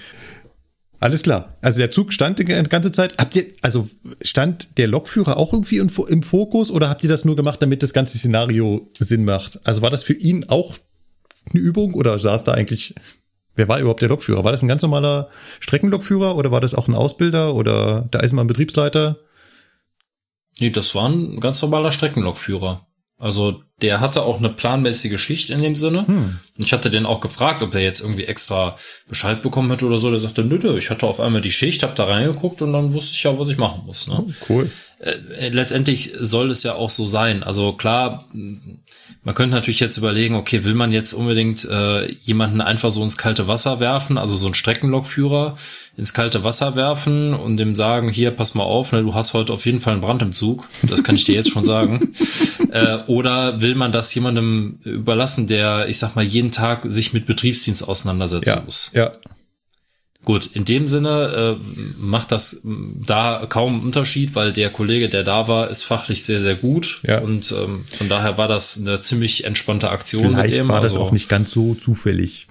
[1.01, 1.57] Alles klar.
[1.63, 3.15] Also der Zug stand die ganze Zeit.
[3.19, 3.89] Habt ihr, also
[4.21, 7.61] stand der Lokführer auch irgendwie im, Fo- im Fokus oder habt ihr das nur gemacht,
[7.63, 9.61] damit das ganze Szenario Sinn macht?
[9.65, 10.77] Also war das für ihn auch
[11.51, 12.95] eine Übung oder saß da eigentlich,
[13.59, 14.45] wer war überhaupt der Lokführer?
[14.45, 15.29] War das ein ganz normaler
[15.61, 19.19] Streckenlokführer oder war das auch ein Ausbilder oder der Eisenbahnbetriebsleiter?
[20.61, 22.87] Nee, das war ein ganz normaler Streckenlokführer.
[23.21, 26.07] Also der hatte auch eine planmäßige Schicht in dem Sinne.
[26.07, 26.39] Hm.
[26.57, 28.77] Und ich hatte den auch gefragt, ob er jetzt irgendwie extra
[29.09, 30.11] Bescheid bekommen hätte oder so.
[30.11, 33.15] Der sagte, nö, ich hatte auf einmal die Schicht, hab da reingeguckt und dann wusste
[33.15, 34.07] ich ja, was ich machen muss.
[34.07, 34.25] Ne?
[34.49, 34.71] Cool.
[35.01, 37.43] äh, letztendlich soll es ja auch so sein.
[37.43, 38.23] Also klar,
[39.25, 43.17] man könnte natürlich jetzt überlegen, okay, will man jetzt unbedingt äh, jemanden einfach so ins
[43.19, 45.57] kalte Wasser werfen, also so einen Streckenlokführer
[45.97, 49.53] ins kalte Wasser werfen und dem sagen, hier, pass mal auf, ne, du hast heute
[49.53, 50.69] auf jeden Fall einen Brand im Zug.
[50.83, 52.13] Das kann ich dir jetzt schon sagen.
[52.71, 57.25] Äh, oder will man das jemandem überlassen, der, ich sag mal, jeden Tag sich mit
[57.25, 58.63] Betriebsdienst auseinandersetzen Ja.
[58.63, 58.91] muss?
[58.93, 59.13] Ja.
[60.29, 61.63] Gut, in dem Sinne äh,
[62.05, 62.61] macht das
[63.07, 67.01] da kaum Unterschied, weil der Kollege, der da war, ist fachlich sehr, sehr gut.
[67.03, 67.21] Ja.
[67.21, 70.69] Und ähm, von daher war das eine ziemlich entspannte Aktion Vielleicht mit dem.
[70.69, 72.47] war das also, auch nicht ganz so zufällig.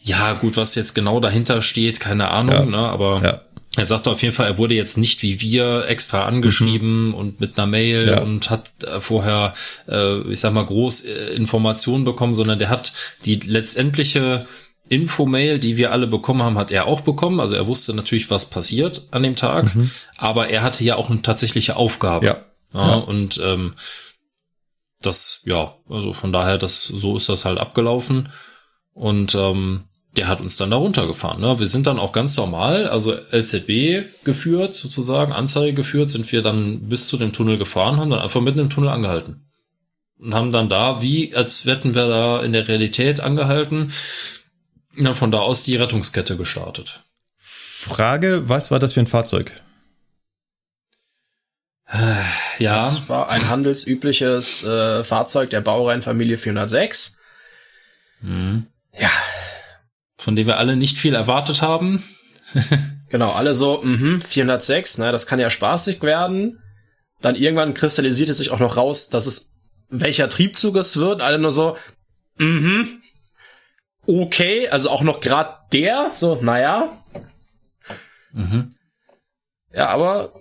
[0.00, 2.64] Ja, gut, was jetzt genau dahinter steht, keine Ahnung, Ja.
[2.64, 2.78] ne?
[2.78, 3.40] aber Ja.
[3.76, 7.58] er sagte auf jeden Fall, er wurde jetzt nicht wie wir extra angeschrieben und mit
[7.58, 8.08] einer Mail Mhm.
[8.08, 8.20] Ja.
[8.22, 9.52] und hat äh, vorher,
[9.86, 12.94] äh, ich sag mal, groß äh, Informationen bekommen, sondern der hat
[13.26, 14.46] die letztendliche
[14.88, 17.40] Infomail, die wir alle bekommen haben, hat er auch bekommen.
[17.40, 19.74] Also er wusste natürlich, was passiert an dem Tag,
[20.16, 22.24] aber er hatte ja auch eine tatsächliche Aufgabe.
[22.24, 22.26] Mhm.
[22.26, 22.44] Ja.
[22.74, 22.94] Ja, Ja.
[22.96, 23.74] Und ähm,
[25.00, 28.30] das, ja, also von daher, das, so ist das halt abgelaufen.
[28.92, 29.84] Und ähm,
[30.16, 31.40] der hat uns dann da runtergefahren.
[31.40, 31.58] Ne?
[31.58, 36.88] Wir sind dann auch ganz normal, also LZB geführt, sozusagen, Anzeige geführt, sind wir dann
[36.88, 39.44] bis zu dem Tunnel gefahren, haben dann einfach mitten im Tunnel angehalten.
[40.18, 43.92] Und haben dann da, wie als hätten wir da in der Realität angehalten,
[45.04, 47.04] dann von da aus die Rettungskette gestartet.
[47.38, 49.52] Frage, was war das für ein Fahrzeug?
[52.58, 57.18] Ja, Das war ein handelsübliches äh, Fahrzeug der Baureihenfamilie 406.
[58.20, 58.66] Mhm.
[58.98, 59.10] Ja,
[60.18, 62.04] von dem wir alle nicht viel erwartet haben.
[63.08, 66.60] genau, alle so, mhm, 406, ne, das kann ja spaßig werden.
[67.20, 69.54] Dann irgendwann kristallisierte sich auch noch raus, dass es
[69.88, 71.22] welcher Triebzug es wird.
[71.22, 71.76] Alle nur so,
[72.36, 72.97] mhm,
[74.08, 76.88] okay, also auch noch grad der, so, naja.
[78.32, 78.74] Mhm.
[79.72, 80.32] Ja, aber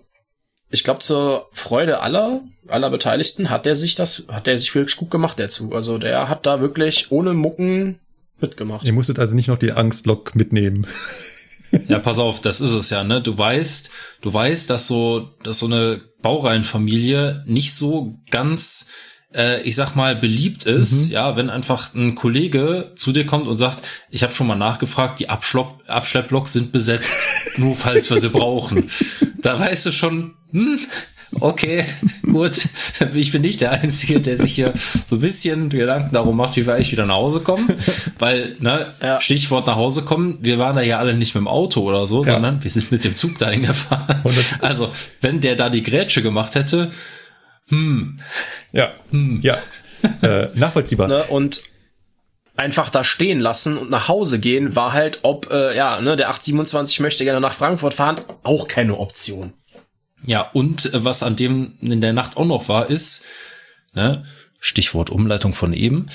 [0.70, 4.96] ich glaube, zur Freude aller, aller Beteiligten hat der sich das, hat der sich wirklich
[4.96, 5.76] gut gemacht, der Zug.
[5.76, 8.00] Also der hat da wirklich ohne Mucken
[8.40, 8.86] mitgemacht.
[8.86, 10.88] Ihr musstet also nicht noch die Angstlok mitnehmen.
[11.88, 13.22] Ja, pass auf, das ist es ja, ne?
[13.22, 13.92] Du weißt,
[14.22, 18.92] du weißt, dass so, dass so eine Baureihenfamilie nicht so ganz,
[19.38, 23.58] äh, ich sag mal, beliebt ist, ja, wenn einfach ein Kollege zu dir kommt und
[23.58, 27.18] sagt, ich habe schon mal nachgefragt, die Abschlopp, Abschlepploks sind besetzt,
[27.58, 28.90] nur falls wir sie brauchen.
[29.42, 30.80] Da weißt du schon, hm,
[31.40, 31.86] okay,
[32.24, 32.68] gut,
[33.14, 34.74] ich bin nicht der Einzige, der sich hier
[35.06, 37.68] so ein bisschen Gedanken darum macht, wie wir eigentlich wieder nach Hause kommen.
[38.20, 39.22] Weil, ne, Ja.
[39.22, 42.24] Stichwort nach Hause kommen, wir waren da ja alle nicht mit dem Auto oder so,
[42.24, 42.34] Ja.
[42.34, 44.22] sondern wir sind mit dem Zug dahin gefahren.
[44.62, 44.90] Also,
[45.22, 46.92] wenn der da die Grätsche gemacht hätte,
[47.70, 49.58] Ja, ja,
[50.22, 51.08] äh, nachvollziehbar.
[51.08, 51.24] ne?
[51.24, 51.62] Und
[52.56, 56.30] einfach da stehen lassen und nach Hause gehen war halt, ob, äh, ja, ne, der
[56.30, 59.54] 827 möchte gerne nach Frankfurt fahren, auch keine Option.
[60.26, 63.26] Ja, und äh, was an dem in der Nacht auch noch war, ist,
[63.94, 64.26] ne,
[64.60, 66.10] Stichwort Umleitung von eben,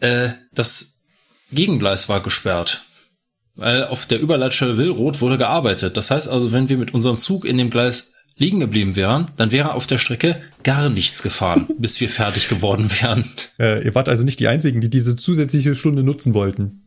[0.00, 0.98] äh, das
[1.52, 2.84] Gegengleis war gesperrt.
[3.54, 5.96] Weil auf der Überleitstelle Willroth wurde gearbeitet.
[5.96, 9.52] Das heißt also, wenn wir mit unserem Zug in dem Gleis liegen geblieben wären, dann
[9.52, 13.30] wäre auf der Strecke gar nichts gefahren, bis wir fertig geworden wären.
[13.60, 16.82] Äh, ihr wart also nicht die Einzigen, die diese zusätzliche Stunde nutzen wollten.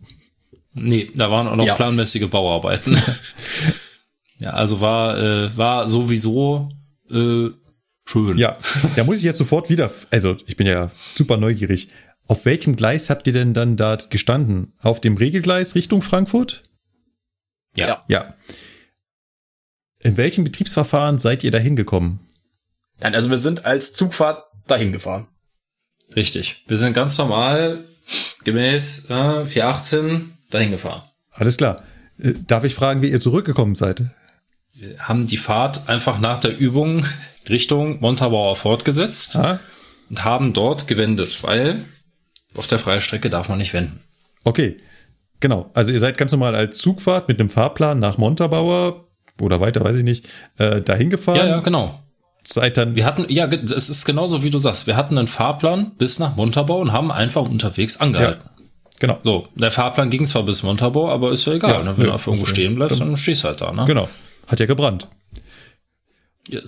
[0.73, 1.75] Nee, da waren auch noch Ja.
[1.75, 2.97] planmäßige Bauarbeiten.
[4.39, 6.71] ja, also war, äh, war sowieso
[7.11, 7.49] äh,
[8.03, 8.37] schön.
[8.39, 8.57] Ja,
[8.95, 11.89] da muss ich jetzt sofort wieder, also ich bin ja super neugierig.
[12.25, 14.73] Auf welchem Gleis habt ihr denn dann da gestanden?
[14.81, 16.63] Auf dem Regelgleis Richtung Frankfurt?
[17.75, 18.03] Ja.
[18.07, 18.33] Ja.
[20.03, 22.19] In welchem Betriebsverfahren seid ihr da hingekommen?
[22.99, 25.27] Nein, also wir sind als Zugfahrt dahin gefahren.
[26.15, 26.63] Richtig.
[26.67, 27.85] Wir sind ganz normal
[28.43, 31.03] gemäß äh, 418 dahin gefahren.
[31.31, 31.83] Alles klar.
[32.19, 34.03] Äh, Darf ich fragen, wie ihr zurückgekommen seid?
[34.73, 37.05] Wir haben die Fahrt einfach nach der Übung
[37.49, 39.59] Richtung Montabaur fortgesetzt Ah,
[40.09, 41.85] und haben dort gewendet, weil
[42.55, 44.01] auf der Freistrecke darf man nicht wenden.
[44.43, 44.77] okay.
[45.39, 45.69] Genau.
[45.73, 49.09] Also ihr seid ganz normal als Zugfahrt mit einem Fahrplan nach Montabaur
[49.41, 50.25] oder weiter, weiß ich nicht,
[50.57, 51.37] äh, dahin gefahren.
[51.37, 51.99] Ja, ja, genau.
[52.45, 54.85] Seid dann, Wir hatten, ja, es ist genauso wie du sagst.
[54.85, 58.49] Wir hatten einen Fahrplan bis nach Montabaur und haben einfach unterwegs angehalten.
[58.99, 59.17] genau.
[59.23, 61.71] So, der Fahrplan ging zwar bis Montabaur, aber ist ja egal.
[61.71, 61.97] Ja, ne?
[61.97, 63.71] Wenn nö, du auf irgendwo ja- stehen bleibst, dann- dann stehst du halt da.
[63.71, 63.85] Ne?
[63.85, 64.09] Genau.
[64.47, 65.07] Hat ja gebrannt.
[66.49, 66.59] Ja,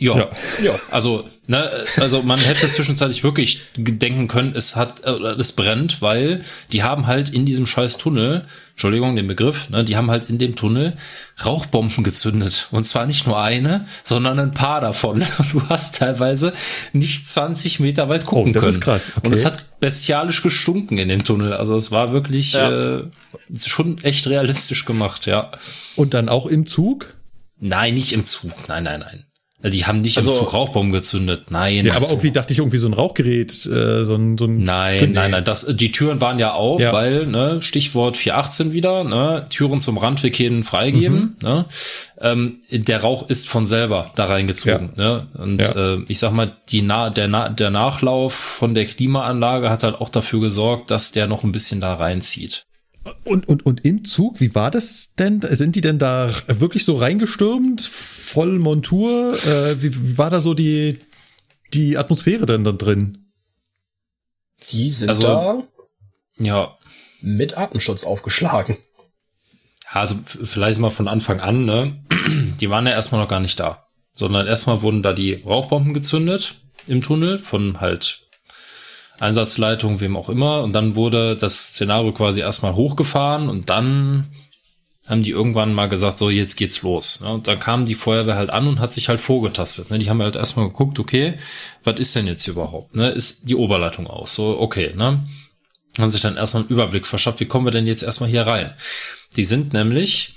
[0.00, 0.28] Ja.
[0.62, 0.74] ja.
[0.92, 6.00] Also, ne, also man hätte zwischenzeitlich wirklich denken können, es hat, äh, oder es brennt,
[6.00, 6.42] weil
[6.72, 10.38] die haben halt in diesem scheiß Tunnel, Entschuldigung, den Begriff, ne, die haben halt in
[10.38, 10.96] dem Tunnel
[11.44, 12.68] Rauchbomben gezündet.
[12.70, 15.24] Und zwar nicht nur eine, sondern ein paar davon.
[15.52, 16.52] Du hast teilweise
[16.92, 18.74] nicht 20 Meter weit gucken Oh, das können.
[18.74, 19.26] ist krass, okay.
[19.26, 21.54] Und es hat bestialisch gestunken in dem Tunnel.
[21.54, 22.98] Also es war wirklich Ja.
[22.98, 23.04] äh,
[23.66, 25.50] schon echt realistisch gemacht, ja.
[25.96, 27.14] Und dann auch im Zug?
[27.58, 28.52] Nein, nicht im Zug.
[28.68, 29.24] Nein, nein, nein.
[29.64, 31.50] Die haben nicht Also- im Zug Rauchbomben gezündet.
[31.50, 31.84] Nein.
[31.86, 32.12] Ja, aber so.
[32.12, 35.44] irgendwie dachte ich irgendwie so ein Rauchgerät, äh, so ein, so ein Nein, nein, nein.
[35.44, 36.92] Das, die Türen waren ja auf, Ja.
[36.92, 41.36] weil, ne, Stichwort 418 wieder, ne, Türen zum Randweg hin freigeben.
[41.42, 41.48] Mhm.
[41.48, 41.64] Ne,
[42.20, 44.90] ähm, der Rauch ist von selber da reingezogen.
[44.96, 45.94] Ne, und Ja.
[45.94, 49.96] äh, ich sag mal, die Na der, Na der Nachlauf von der Klimaanlage hat halt
[49.96, 52.62] auch dafür gesorgt, dass der noch ein bisschen da reinzieht.
[53.24, 55.40] Und, und, und im Zug, wie war das denn?
[55.42, 57.82] Sind die denn da wirklich so reingestürmt?
[57.82, 59.34] Voll Montur?
[59.46, 60.98] Äh, wie, wie war da so die,
[61.74, 63.26] die Atmosphäre denn da drin?
[64.70, 65.62] Die sind Also- da
[66.38, 66.76] Ja,
[67.20, 68.76] mit Atemschutz aufgeschlagen.
[69.90, 72.04] Also vielleicht mal von Anfang an, ne?
[72.60, 73.86] Die waren ja erstmal noch gar nicht da.
[74.12, 78.27] Sondern erstmal wurden da die Rauchbomben gezündet im Tunnel von halt
[79.20, 80.62] Einsatzleitung, wem auch immer.
[80.62, 84.28] Und dann wurde das Szenario quasi erstmal hochgefahren und dann
[85.08, 87.22] haben die irgendwann mal gesagt, so jetzt geht's los.
[87.22, 89.90] Und dann kam die Feuerwehr halt an und hat sich halt vorgetastet.
[89.90, 89.98] Ne?
[89.98, 91.38] Die haben halt erstmal geguckt, okay,
[91.82, 92.94] was ist denn jetzt überhaupt?
[92.94, 93.08] Ne?
[93.10, 94.34] Ist die Oberleitung aus?
[94.34, 95.26] So, okay, ne?
[95.98, 98.74] Haben sich dann erstmal einen Überblick verschafft, wie kommen wir denn jetzt erstmal hier rein?
[99.36, 100.36] Die sind nämlich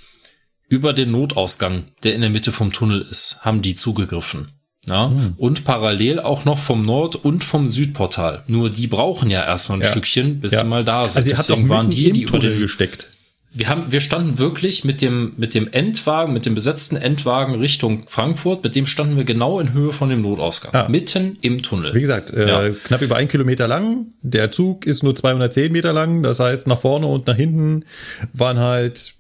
[0.70, 4.54] über den Notausgang, der in der Mitte vom Tunnel ist, haben die zugegriffen.
[4.88, 8.44] Ja, und parallel auch noch vom Nord- und vom Südportal.
[8.48, 9.90] Nur die brauchen ja erstmal ein Ja.
[9.92, 10.62] Stückchen, bis Ja.
[10.64, 11.18] sie mal da sind.
[11.18, 13.10] Also ihr habt Deswegen waren die, die über Tunnel den, gesteckt.
[13.54, 18.08] wir haben, wir standen wirklich mit dem, mit dem Endwagen, mit dem besetzten Endwagen Richtung
[18.08, 20.74] Frankfurt, mit dem standen wir genau in Höhe von dem Notausgang.
[20.74, 20.90] Ah.
[20.90, 21.94] Mitten im Tunnel.
[21.94, 22.74] Wie gesagt, äh, Ja.
[22.84, 24.08] knapp über ein Kilometer lang.
[24.24, 26.24] Der Zug ist nur 210 Meter lang.
[26.24, 27.86] Das heißt, nach vorne und nach hinten
[28.34, 29.14] waren halt,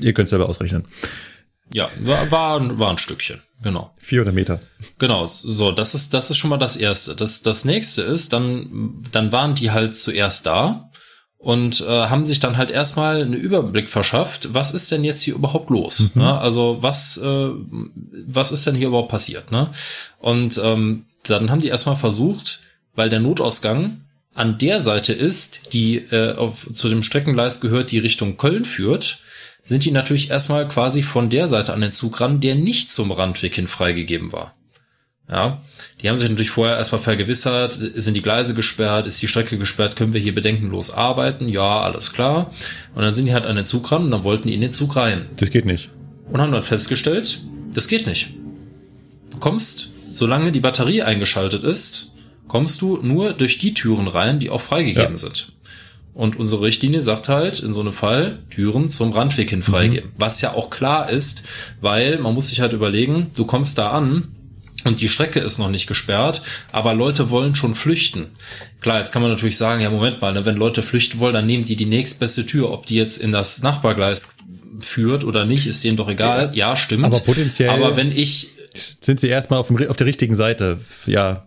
[0.00, 0.84] ihr könnt selber ausrechnen,
[1.74, 3.40] Ja, war, war, war ein Stückchen.
[3.62, 3.92] Genau.
[3.98, 4.60] 400 Meter.
[4.98, 7.16] Genau, so, das ist, das ist schon mal das Erste.
[7.16, 10.90] Das, das nächste ist, dann, dann waren die halt zuerst da
[11.38, 15.34] und äh, haben sich dann halt erstmal einen Überblick verschafft, was ist denn jetzt hier
[15.34, 16.10] überhaupt los?
[16.14, 16.38] Ne?
[16.38, 17.50] Also was, äh,
[18.26, 19.52] was ist denn hier überhaupt passiert?
[19.52, 19.70] Ne?
[20.18, 22.60] Und ähm, dann haben die erstmal versucht,
[22.94, 24.02] weil der Notausgang
[24.34, 29.20] an der Seite ist, die äh, auf, zu dem Streckengleis gehört, die Richtung Köln führt,
[29.68, 33.12] sind die natürlich erstmal quasi von der Seite an den Zug ran, der nicht zum
[33.12, 34.52] Randweg hin freigegeben war.
[35.30, 35.60] Ja,
[36.00, 39.94] die haben sich natürlich vorher erstmal vergewissert, sind die Gleise gesperrt, ist die Strecke gesperrt,
[39.94, 41.48] können wir hier bedenkenlos arbeiten?
[41.50, 42.50] Ja, alles klar.
[42.94, 44.72] Und dann sind die halt an den Zug ran und dann wollten die in den
[44.72, 45.90] Zug rein Das geht nicht.
[46.32, 47.40] und haben dann festgestellt,
[47.74, 48.30] das geht nicht.
[49.32, 52.14] Du kommst, solange die Batterie eingeschaltet ist,
[52.46, 55.16] kommst du nur durch die Türen rein, die auch freigegeben Ja.
[55.18, 55.52] sind.
[56.18, 60.10] Und unsere Richtlinie sagt halt, in so einem Fall, Türen zum Randweg hin freigeben.
[60.18, 61.44] Was ja auch klar ist,
[61.80, 64.26] weil man muss sich halt überlegen, du kommst da an
[64.82, 66.42] und die Strecke ist noch nicht gesperrt,
[66.72, 68.26] aber Leute wollen schon flüchten.
[68.80, 71.46] Klar, jetzt kann man natürlich sagen, ja, Moment mal, ne, wenn Leute flüchten wollen, dann
[71.46, 74.38] nehmen die die nächstbeste Tür, ob die jetzt in das Nachbargleis
[74.80, 76.50] führt oder nicht, ist denen doch egal.
[76.52, 77.04] Ja, stimmt.
[77.04, 80.78] Aber potenziell- Aber wenn ich, Sind sie erstmal auf, dem, auf der richtigen Seite.
[81.06, 81.46] Ja,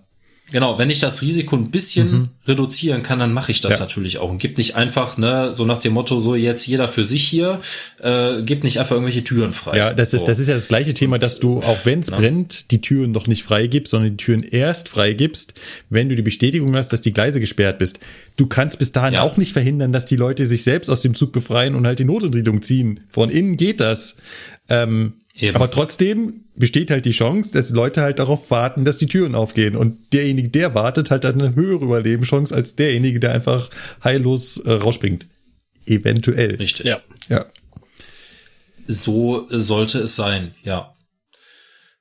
[0.52, 3.86] genau, wenn ich das Risiko ein bisschen reduzieren kann, dann mache ich das Ja.
[3.86, 7.04] natürlich auch und gib nicht einfach, ne, so nach dem Motto, so jetzt jeder für
[7.04, 7.62] sich hier,
[8.02, 9.78] äh, gib nicht einfach irgendwelche Türen frei.
[9.78, 10.26] ja, das ist, so.
[10.28, 12.18] das ist ja das gleiche Thema, dass du, auch wenn es Na?
[12.18, 15.54] brennt, die Türen noch nicht freigibst, sondern die Türen erst freigibst,
[15.90, 18.00] wenn du die Bestätigung hast, dass die Gleise gesperrt bist.
[18.38, 19.22] Du kannst bis dahin Ja.
[19.22, 22.06] auch nicht verhindern, dass die Leute sich selbst aus dem Zug befreien und halt die
[22.06, 23.02] Notentriebung ziehen.
[23.10, 24.18] Von innen geht das.
[24.70, 25.56] Ähm, Eben.
[25.56, 29.76] aber trotzdem besteht halt die Chance, dass Leute halt darauf warten, dass die Türen aufgehen.
[29.76, 33.70] Und derjenige, der wartet, hat dann eine höhere Überlebenschance als derjenige, der einfach
[34.04, 35.28] heillos äh, rausspringt.
[35.86, 36.56] Eventuell.
[36.56, 36.86] Richtig.
[36.86, 37.00] Ja.
[37.30, 37.46] Ja.
[38.88, 40.94] So sollte es sein, ja.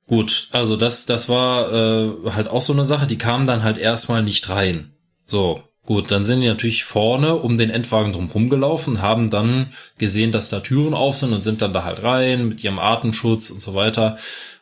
[0.07, 3.78] Gut, also das, das war äh, halt auch so eine Sache, die kamen dann halt
[3.78, 4.93] erstmal nicht rein.
[5.24, 10.31] So, gut, dann sind die natürlich vorne um den Endwagen drum gelaufen, haben dann gesehen,
[10.31, 13.61] dass da Türen auf sind und sind dann da halt rein mit ihrem Atemschutz und
[13.61, 14.17] so weiter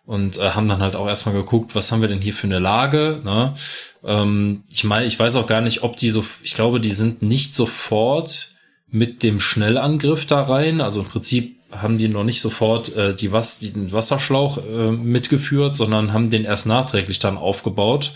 [0.07, 2.61] und äh, haben dann halt auch erstmal geguckt, was haben wir denn hier für eine
[2.61, 3.21] Lage.
[3.23, 3.53] Ne?
[4.03, 7.21] Ähm, ich meine, ich weiß auch gar nicht, ob die so, ich glaube, die sind
[7.21, 8.55] nicht sofort
[8.91, 10.81] mit dem Schnellangriff da rein.
[10.81, 15.77] Also im Prinzip haben die noch nicht sofort äh, die Was den Wasserschlauch äh, mitgeführt,
[15.77, 18.13] sondern haben den erst nachträglich dann aufgebaut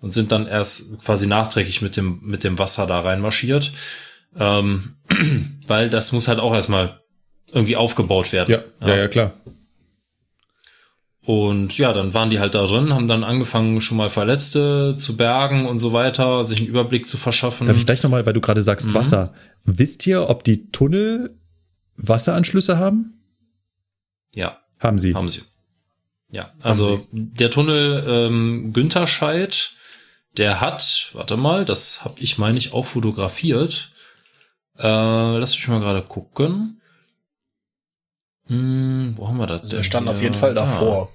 [0.00, 3.72] und sind dann erst quasi nachträglich mit dem mit dem Wasser da reinmarschiert,
[4.36, 4.96] ähm,
[5.66, 7.00] weil das muss halt auch erstmal
[7.52, 8.50] irgendwie aufgebaut werden.
[8.80, 9.32] Ja, ja, ja, klar.
[11.22, 15.16] Und ja, dann waren die halt da drin, haben dann angefangen, schon mal Verletzte zu
[15.16, 17.66] bergen und so weiter, sich einen Überblick zu verschaffen.
[17.66, 18.94] Darf ich gleich nochmal, weil du gerade sagst Mhm.
[18.94, 19.34] Wasser.
[19.64, 21.36] Wisst ihr, ob die Tunnel
[21.96, 23.20] Wasseranschlüsse haben?
[24.34, 25.14] ja, Haben sie.
[25.14, 25.42] haben sie.
[26.30, 29.74] Ja, also der Tunnel ähm, Güntherscheid,
[30.36, 33.92] der hat, warte mal, das habe ich, meine ich, auch fotografiert.
[34.78, 34.82] Äh,
[35.36, 36.80] lass mich mal gerade gucken.
[38.46, 39.62] Hm, wo haben wir das?
[39.62, 40.24] Der denn stand auf hier?
[40.24, 40.62] jeden Fall Da.
[40.64, 41.10] davor.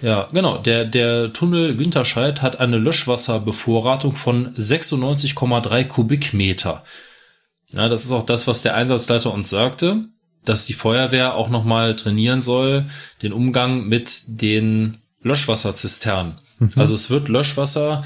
[0.00, 0.58] Ja, genau.
[0.58, 6.84] Der, der Tunnel Güntherscheid hat eine Löschwasserbevorratung von 96,3 Kubikmeter.
[7.72, 10.06] Ja, das ist auch das, was der Einsatzleiter uns sagte,
[10.44, 12.86] dass die Feuerwehr auch nochmal trainieren soll,
[13.22, 16.38] den Umgang mit den Löschwasserzisternen.
[16.76, 18.04] Also es wird Löschwasser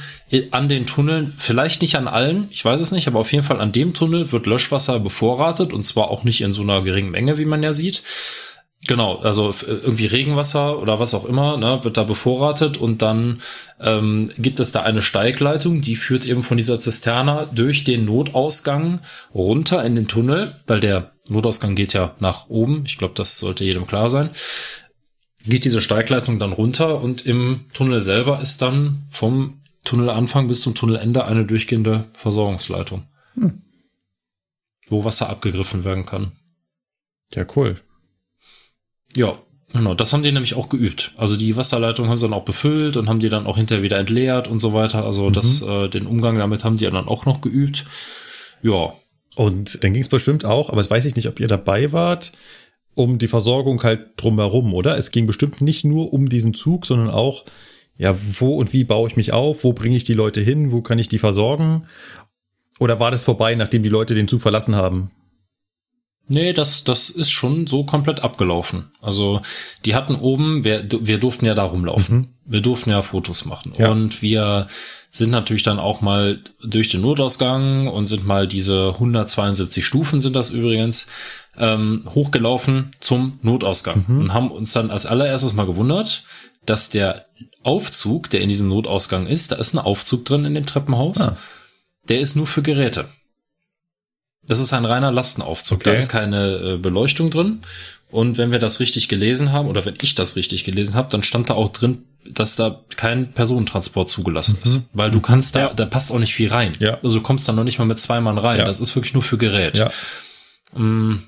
[0.52, 3.60] an den Tunneln, vielleicht nicht an allen, ich weiß es nicht, aber auf jeden Fall
[3.60, 7.36] an dem Tunnel wird Löschwasser bevorratet und zwar auch nicht in so einer geringen Menge,
[7.36, 8.02] wie man ja sieht.
[8.86, 13.40] Genau, also f- irgendwie Regenwasser oder was auch immer, ne, wird da bevorratet und dann
[13.80, 19.00] ähm, gibt es da eine Steigleitung, die führt eben von dieser Zisterne durch den Notausgang
[19.34, 22.84] runter in den Tunnel, weil der Notausgang geht ja nach oben.
[22.86, 24.28] Ich glaube, das sollte jedem klar sein.
[25.46, 30.74] Geht diese Steigleitung dann runter und im Tunnel selber ist dann vom Tunnelanfang bis zum
[30.74, 33.02] Tunnelende eine durchgehende Versorgungsleitung,
[34.88, 36.32] wo Wasser abgegriffen werden kann.
[37.34, 37.78] Ja, cool.
[39.16, 39.38] Ja,
[39.72, 39.94] genau.
[39.94, 41.12] Das haben die nämlich auch geübt.
[41.16, 43.98] Also die Wasserleitung haben sie dann auch befüllt und haben die dann auch hinterher wieder
[43.98, 45.04] entleert und so weiter.
[45.04, 47.84] Also das, äh, den Umgang damit haben die dann auch noch geübt.
[48.62, 48.94] Ja,
[49.36, 52.32] Und dann ging es bestimmt auch, aber das weiß ich nicht, ob ihr dabei wart,
[52.94, 54.96] um die Versorgung halt drumherum, oder?
[54.96, 57.44] Es ging bestimmt nicht nur um diesen Zug, sondern auch,
[57.96, 59.64] ja, wo und wie baue ich mich auf?
[59.64, 60.72] Wo bringe ich die Leute hin?
[60.72, 61.86] Wo kann ich die versorgen?
[62.78, 65.10] Oder war das vorbei, nachdem die Leute den Zug verlassen haben?
[66.26, 68.90] Nee, das, das ist schon so komplett abgelaufen.
[69.00, 69.42] Also
[69.84, 72.16] die hatten oben, wir, wir durften ja da rumlaufen.
[72.16, 72.28] Mhm.
[72.46, 73.74] Wir durften ja Fotos machen.
[73.76, 73.90] Ja.
[73.90, 74.66] Und wir
[75.16, 80.34] sind natürlich dann auch mal durch den Notausgang und sind mal diese 172 Stufen sind
[80.34, 81.06] das übrigens,
[81.56, 84.04] ähm, hochgelaufen zum Notausgang.
[84.08, 84.18] Mhm.
[84.20, 86.24] Und haben uns dann als allererstes mal gewundert,
[86.66, 87.26] dass der
[87.62, 91.36] Aufzug, der in diesem Notausgang ist, da ist ein Aufzug drin in dem Treppenhaus, Ah.
[92.08, 93.06] der ist nur für Geräte.
[94.46, 95.84] Das ist ein reiner Lastenaufzug.
[95.84, 95.98] Da Okay.
[95.98, 97.60] ist keine äh, Beleuchtung drin.
[98.10, 101.22] Und wenn wir das richtig gelesen haben, oder wenn ich das richtig gelesen habe, dann
[101.22, 104.88] stand da auch drin, dass da kein Personentransport zugelassen ist.
[104.92, 105.72] Weil du kannst da, Ja.
[105.74, 106.72] da passt auch nicht viel rein.
[106.78, 106.98] Ja.
[107.02, 108.58] Also du kommst da noch nicht mal mit zwei Mann rein.
[108.58, 108.64] Ja.
[108.64, 109.76] Das ist wirklich nur für Gerät.
[109.78, 109.90] Ja.
[110.78, 111.22] Mm,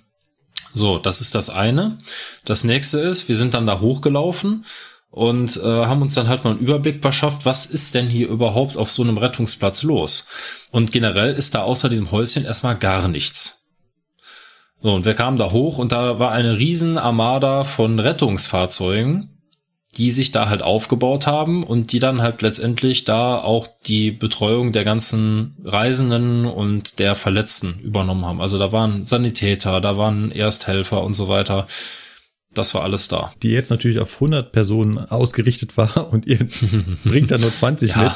[0.74, 1.98] So, das ist das eine.
[2.44, 4.64] Das nächste ist, wir sind dann da hochgelaufen
[5.10, 8.77] und äh, haben uns dann halt mal einen Überblick verschafft, was ist denn hier überhaupt
[8.77, 10.27] auf so einem Rettungsplatz los?
[10.73, 13.68] Und generell ist da außer diesem Häuschen erstmal gar nichts.
[14.82, 19.36] So, und wir kamen da hoch und da war eine riesen Armada von Rettungsfahrzeugen,
[19.97, 24.73] die sich da halt aufgebaut haben und die dann halt letztendlich da auch die Betreuung
[24.73, 28.40] der ganzen Reisenden und der Verletzten übernommen haben.
[28.40, 31.66] Also da waren Sanitäter, da waren Ersthelfer und so weiter.
[32.52, 33.32] Das war alles da.
[33.43, 36.39] Die jetzt natürlich auf 100 Personen ausgerichtet war und ihr
[37.05, 38.02] bringt da nur 20 Ja.
[38.02, 38.12] mit.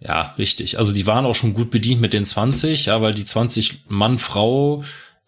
[0.00, 0.78] Ja, richtig.
[0.78, 4.18] Also die waren auch schon gut bedient mit den 20, ja, weil die 20 Mann,
[4.18, 4.82] Frau,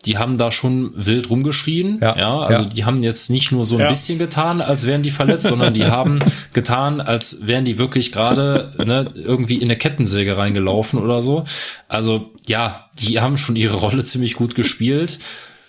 [0.07, 1.99] die haben da schon wild rumgeschrien.
[2.01, 2.69] Ja, Ja, also ja.
[2.69, 3.89] die haben jetzt nicht nur so ein Ja.
[3.89, 6.19] bisschen getan, als wären die verletzt, sondern die haben
[6.53, 11.45] getan, als wären die wirklich gerade ne, irgendwie in eine Kettensäge reingelaufen oder so.
[11.89, 15.19] Also ja, die haben schon ihre Rolle ziemlich gut gespielt.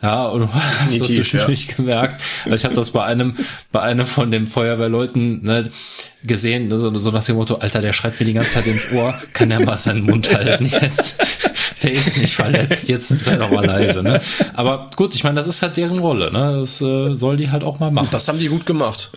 [0.05, 2.21] Ja, und du hast das Definitiv, zwischendurch gemerkt.
[2.43, 3.33] Also ich habe das bei einem,
[3.71, 5.67] bei einem von den Feuerwehrleuten ne,
[6.23, 8.91] gesehen, ne, so, so nach dem Motto, Alter, der schreit mir die ganze Zeit ins
[8.91, 11.23] Ohr, kann der mal seinen Mund halten jetzt?
[11.83, 14.01] Der ist nicht verletzt, jetzt sei doch mal leise.
[14.01, 14.21] Ne?
[14.53, 16.31] Aber gut, ich meine, das ist halt deren Rolle.
[16.31, 16.59] Ne?
[16.61, 18.07] Das äh, soll die halt auch mal machen.
[18.11, 19.11] Das haben die gut gemacht.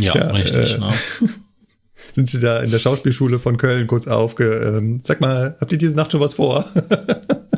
[0.00, 0.74] Ja, Ja, richtig.
[0.74, 0.94] äh, ne?
[2.14, 4.44] Sind sie da in der Schauspielschule von Köln kurz aufge...
[4.78, 6.64] Ähm, sag mal, habt ihr diese Nacht schon was vor?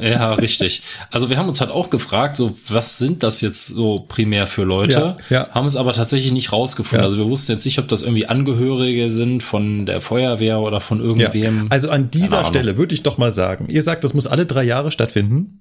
[0.00, 0.82] Ja, richtig.
[1.10, 4.62] Also wir haben uns halt auch gefragt, so was sind das jetzt so primär für
[4.62, 5.16] Leute?
[5.28, 5.48] Ja, ja.
[5.50, 7.02] Haben es aber tatsächlich nicht rausgefunden.
[7.02, 7.04] Ja.
[7.04, 11.00] Also wir wussten jetzt nicht, ob das irgendwie Angehörige sind von der Feuerwehr oder von
[11.00, 11.66] irgendwem.
[11.70, 12.44] Also an dieser.
[12.44, 15.60] Stelle würde ich doch mal sagen, ihr sagt, das muss alle drei Jahre stattfinden.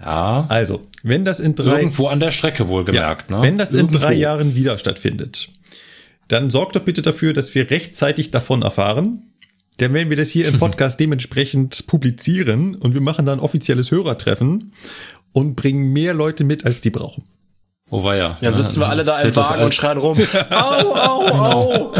[0.00, 3.30] Ja, Also, wenn das in drei, irgendwo an der Strecke wohlgemerkt.
[3.30, 3.42] ja, ne?
[3.42, 3.98] wenn das in Irgendwo.
[3.98, 5.50] drei Jahren wieder stattfindet,
[6.28, 9.29] dann sorgt doch bitte dafür, dass wir rechtzeitig davon erfahren.
[9.80, 13.90] Dann werden wir das hier im Podcast dementsprechend publizieren und wir machen dann ein offizielles
[13.90, 14.72] Hörertreffen
[15.32, 17.24] und bringen mehr Leute mit, als die brauchen.
[17.88, 18.38] Wo war ja?
[18.40, 20.18] Dann sitzen wir alle da im Wagen und schreien rum.
[20.50, 21.92] Au, au, au.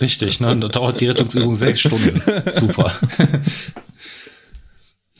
[0.00, 0.56] Richtig, ne?
[0.56, 2.20] Da dauert die Rettungsübung sechs Stunden.
[2.52, 2.92] Super.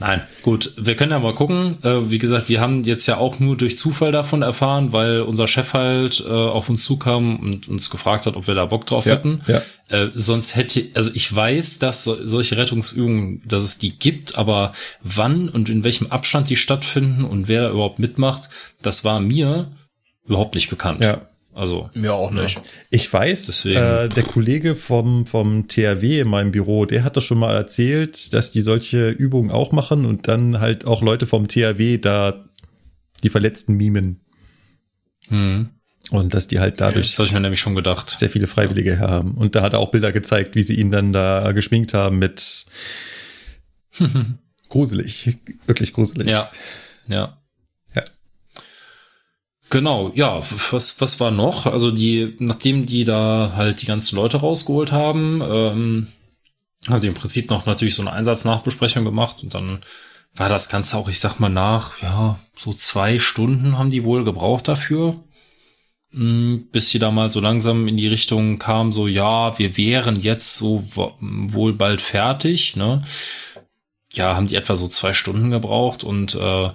[0.03, 1.79] Nein, gut, wir können ja mal gucken.
[1.85, 5.47] Äh, wie gesagt, wir haben jetzt ja auch nur durch Zufall davon erfahren, weil unser
[5.47, 9.07] Chef halt äh, auf uns zukam und uns gefragt hat, ob wir da Bock drauf
[9.07, 9.41] Ja, hätten.
[9.47, 9.62] ja.
[9.89, 14.73] Äh, sonst hätte, also ich weiß, dass so, solche Rettungsübungen, dass es die gibt, aber
[15.05, 18.51] wann und in welchem Abstand die stattfinden und wer da überhaupt mitmacht,
[18.83, 19.70] das war mir
[20.27, 21.05] überhaupt nicht bekannt.
[21.05, 21.20] Ja.
[21.55, 22.61] Also, Mir auch nicht.
[22.91, 23.77] Ich weiß, Deswegen.
[23.77, 28.33] äh, der Kollege vom, vom THW in meinem Büro, der hat das schon mal erzählt,
[28.33, 32.45] dass die solche Übungen auch machen und dann halt auch Leute vom THW da
[33.23, 34.20] die Verletzten mimen.
[35.29, 35.69] hm,
[36.11, 38.11] Und dass die halt dadurch das habe ich mir nämlich schon gedacht.
[38.19, 39.33] sehr viele Freiwillige haben.
[39.33, 42.65] Und da hat er auch Bilder gezeigt, wie sie ihn dann da geschminkt haben mit
[44.69, 46.29] gruselig, wirklich gruselig.
[46.29, 46.51] Ja,
[47.07, 47.16] ja.
[47.16, 47.41] Ja.
[49.73, 51.65] Genau, ja, was, was war noch?
[51.65, 56.09] Also die, nachdem die da halt die ganzen Leute rausgeholt haben, ähm,
[56.90, 59.81] haben die im Prinzip noch natürlich so eine Einsatznachbesprechung gemacht und dann
[60.36, 64.24] war das Ganze auch, ich sag mal, nach, ja, so zwei Stunden haben die wohl
[64.24, 65.24] gebraucht dafür,
[66.11, 70.20] mh, bis sie da mal so langsam in die Richtung kam, so, ja, wir wären
[70.20, 73.03] jetzt so wo- wohl bald fertig, ne?
[74.15, 76.70] Ja, haben die etwa so zwei Stunden gebraucht und äh,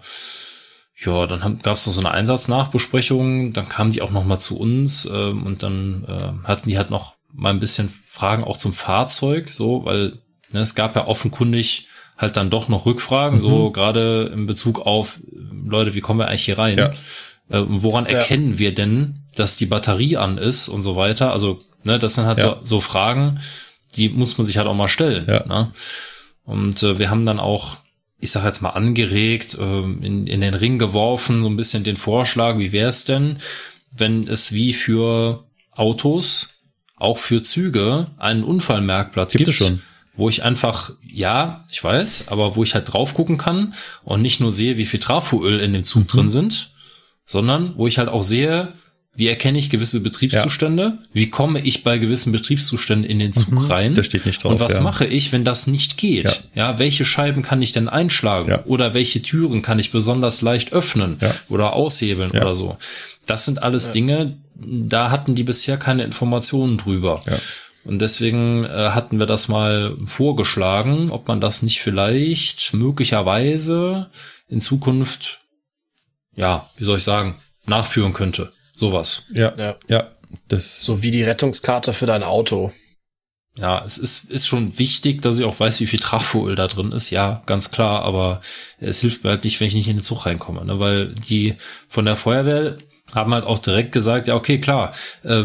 [1.05, 4.57] ja, dann gab es noch so eine Einsatznachbesprechung, dann kamen die auch noch mal zu
[4.59, 8.73] uns ähm, und dann äh, hatten die halt noch mal ein bisschen Fragen auch zum
[8.73, 10.19] Fahrzeug, so, weil
[10.51, 11.87] ne, es gab ja offenkundig
[12.17, 15.19] halt dann doch noch Rückfragen, so gerade in Bezug auf
[15.65, 16.77] Leute, wie kommen wir eigentlich hier rein?
[16.77, 16.91] Ja.
[17.49, 18.13] Äh, woran Ja.
[18.13, 21.31] erkennen wir denn, dass die Batterie an ist und so weiter?
[21.31, 22.55] Also, ne, das sind halt Ja.
[22.55, 23.39] so, so Fragen,
[23.95, 25.27] die muss man sich halt auch mal stellen.
[25.29, 25.45] Ja.
[25.45, 25.71] Ne?
[26.43, 27.77] Und äh, wir haben dann auch,
[28.19, 31.97] ich sag jetzt mal, angeregt, ähm, in, in den Ring geworfen, so ein bisschen den
[31.97, 33.39] Vorschlag, wie wäre es denn,
[33.91, 36.49] wenn es wie für Autos,
[36.95, 39.81] auch für Züge, einen Unfallmerkblatt Gibt gibt, es schon.
[40.15, 44.39] wo ich einfach, ja, ich weiß, aber wo ich halt drauf gucken kann und nicht
[44.39, 46.07] nur sehe, wie viel Trafoöl in dem Zug mhm.
[46.07, 46.71] drin sind,
[47.25, 48.73] sondern wo ich halt auch sehe,
[49.17, 50.83] wie erkenne ich gewisse Betriebszustände?
[50.83, 50.97] Ja.
[51.11, 53.95] Wie komme ich bei gewissen Betriebszuständen in den Zug mhm, rein?
[53.95, 54.51] Das steht nicht drauf.
[54.51, 54.81] Und was ja.
[54.81, 56.43] mache ich, wenn das nicht geht?
[56.53, 56.71] Ja.
[56.73, 58.49] ja, welche Scheiben kann ich denn einschlagen?
[58.49, 58.63] Ja.
[58.65, 61.33] Oder welche Türen kann ich besonders leicht öffnen ja.
[61.49, 62.77] oder aushebeln oder so?
[63.25, 67.23] Das sind alles Dinge, da hatten die bisher keine Informationen drüber.
[67.25, 67.37] Ja.
[67.85, 74.11] Und deswegen äh, hatten wir das mal vorgeschlagen, ob man das nicht vielleicht möglicherweise
[74.47, 75.39] in Zukunft,
[76.35, 78.51] ja, wie soll ich sagen, nachführen könnte.
[78.77, 79.23] Sowas.
[79.33, 80.11] Ja, ja, ja.
[80.47, 82.71] Das so wie die Rettungskarte für dein Auto.
[83.57, 86.91] Ja, es ist, ist schon wichtig, dass ich auch weiß, wie viel Trafoöl da drin
[86.91, 87.09] ist.
[87.09, 88.41] Ja, ganz klar, aber
[88.79, 90.79] es hilft mir halt nicht, wenn ich nicht in den Zug reinkomme, ne?
[90.79, 91.55] weil die
[91.87, 92.77] von der Feuerwehr
[93.15, 94.93] haben halt auch direkt gesagt, ja, okay, klar,
[95.23, 95.43] äh,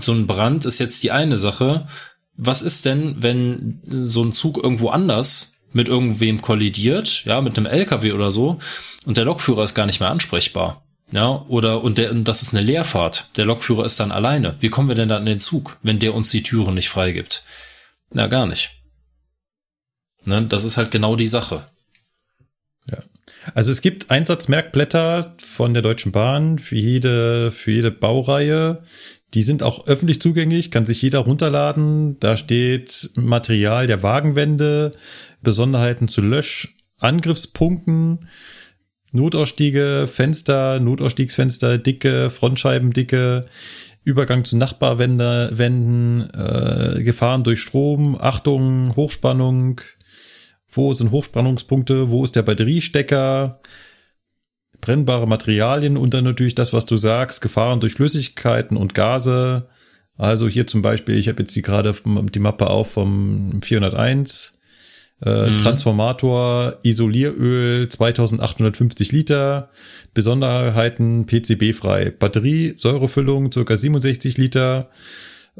[0.00, 1.88] so ein Brand ist jetzt die eine Sache.
[2.36, 7.66] Was ist denn, wenn so ein Zug irgendwo anders mit irgendwem kollidiert, ja, mit einem
[7.66, 8.58] LKW oder so,
[9.04, 10.84] und der Lokführer ist gar nicht mehr ansprechbar?
[11.12, 13.28] Ja, oder, und, der, und das ist eine Leerfahrt.
[13.36, 14.56] Der Lokführer ist dann alleine.
[14.60, 17.44] Wie kommen wir denn dann in den Zug, wenn der uns die Türen nicht freigibt?
[18.10, 18.70] Na, gar nicht.
[20.24, 21.66] Ne, das ist halt genau die Sache.
[22.90, 22.98] Ja.
[23.54, 28.82] Also es gibt Einsatzmerkblätter von der Deutschen Bahn für jede, für jede Baureihe.
[29.34, 32.18] Die sind auch öffentlich zugänglich, kann sich jeder runterladen.
[32.20, 34.92] Da steht Material der Wagenwände,
[35.42, 38.28] Besonderheiten zu Löschangriffspunkten,
[39.12, 43.46] Notausstiege, Fenster, Notausstiegsfenster, dicke, Frontscheibendicke,
[44.04, 49.80] Übergang zu Nachbarwänden, äh, Gefahren durch Strom, Achtung, Hochspannung,
[50.68, 53.60] wo sind Hochspannungspunkte, wo ist der Batteriestecker,
[54.80, 59.68] brennbare Materialien und dann natürlich das, was du sagst, Gefahren durch Flüssigkeiten und Gase.
[60.16, 64.58] Also hier zum Beispiel, ich habe jetzt die gerade die Mappe auf vom 401
[65.24, 65.58] äh, mhm.
[65.58, 69.70] Transformator, Isolieröl 2850 Liter,
[70.14, 74.90] Besonderheiten PCB-frei, Batterie, Säurefüllung circa 67 Liter,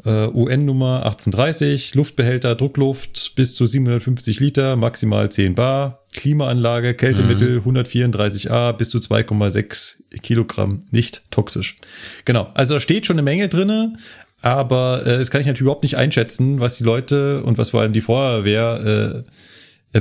[0.05, 7.77] äh, UN-Nummer 1830, Luftbehälter, Druckluft bis zu 750 Liter, maximal 10 Bar, Klimaanlage, Kältemittel mhm.
[7.77, 11.77] 134a bis zu 2,6 Kilogramm, nicht toxisch.
[12.25, 13.95] Genau, also da steht schon eine Menge drinne,
[14.41, 17.81] aber äh, das kann ich natürlich überhaupt nicht einschätzen, was die Leute und was vor
[17.81, 19.29] allem die Feuerwehr äh,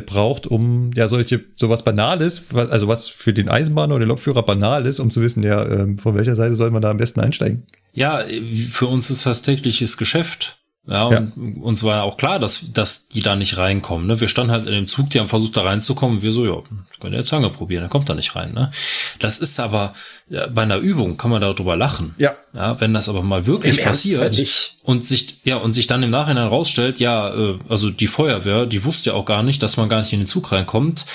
[0.01, 4.43] braucht, um ja solche sowas Banales, was, also was für den Eisenbahner oder den Lokführer
[4.43, 7.21] banal ist, um zu wissen, ja, äh, von welcher Seite soll man da am besten
[7.21, 7.65] einsteigen.
[7.93, 8.25] Ja,
[8.71, 10.62] für uns ist das tägliches Geschäft.
[10.85, 11.63] Ja, und ja.
[11.63, 14.09] uns war ja auch klar, dass, dass die da nicht reinkommen.
[14.09, 14.19] Ne?
[14.19, 16.23] Wir standen halt in dem Zug, die haben versucht, da reinzukommen.
[16.23, 16.61] Wir so, ja,
[16.99, 18.53] könnt ihr jetzt lange probieren, er kommt da nicht rein.
[18.53, 18.73] Ne?
[19.21, 19.95] Das ist aber,
[20.29, 22.17] ja, bei einer Übung kann man darüber lachen.
[22.19, 22.35] Ja.
[22.53, 24.37] ja wenn das aber mal wirklich Im passiert
[24.83, 28.85] und sich, ja, und sich dann im Nachhinein rausstellt, ja, äh, also die Feuerwehr, die
[28.85, 31.07] wusste ja auch gar nicht, dass man gar nicht in den Zug reinkommt.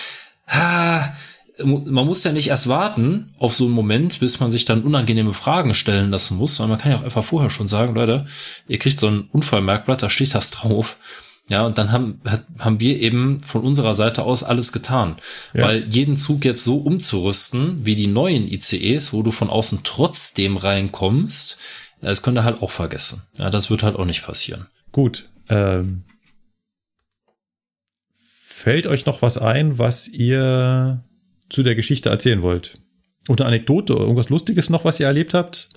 [0.47, 1.13] Ha,
[1.63, 5.33] man muss ja nicht erst warten auf so einen Moment, bis man sich dann unangenehme
[5.33, 8.25] Fragen stellen lassen muss, weil man kann ja auch einfach vorher schon sagen, Leute,
[8.67, 10.97] ihr kriegt so ein Unfallmerkblatt, da steht das drauf.
[11.49, 12.21] Ja, und dann haben,
[12.59, 15.15] haben wir eben von unserer Seite aus alles getan.
[15.53, 15.63] Ja.
[15.63, 20.57] Weil jeden Zug jetzt so umzurüsten, wie die neuen ICEs, wo du von außen trotzdem
[20.57, 21.57] reinkommst,
[22.01, 23.23] das könnt ihr halt auch vergessen.
[23.37, 24.67] Ja, das wird halt auch nicht passieren.
[24.91, 25.29] Gut.
[25.47, 26.03] Ähm,
[28.13, 31.01] fällt euch noch was ein, was ihr
[31.49, 32.73] zu der Geschichte erzählen wollt.
[33.27, 35.69] Und eine Anekdote oder irgendwas Lustiges noch, was ihr erlebt habt?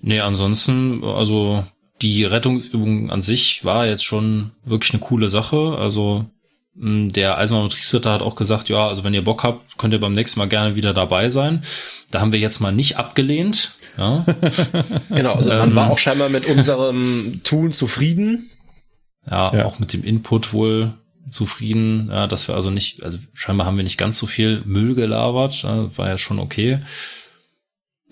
[0.00, 1.64] Nee, ansonsten, also
[2.00, 5.76] die Rettungsübung an sich war jetzt schon wirklich eine coole Sache.
[5.76, 6.26] Also
[6.80, 10.38] der Eisenbahnbetriebsritter hat auch gesagt, ja, also wenn ihr Bock habt, könnt ihr beim nächsten
[10.38, 11.64] Mal gerne wieder dabei sein.
[12.12, 13.72] Da haben wir jetzt mal nicht abgelehnt.
[13.96, 14.24] Ja.
[15.08, 18.48] genau, also man ähm, war auch scheinbar mit unserem Tun zufrieden.
[19.28, 20.94] Ja, ja, auch mit dem Input wohl
[21.30, 24.94] zufrieden, ja, dass wir also nicht, also scheinbar haben wir nicht ganz so viel Müll
[24.94, 26.80] gelabert, ja, war ja schon okay.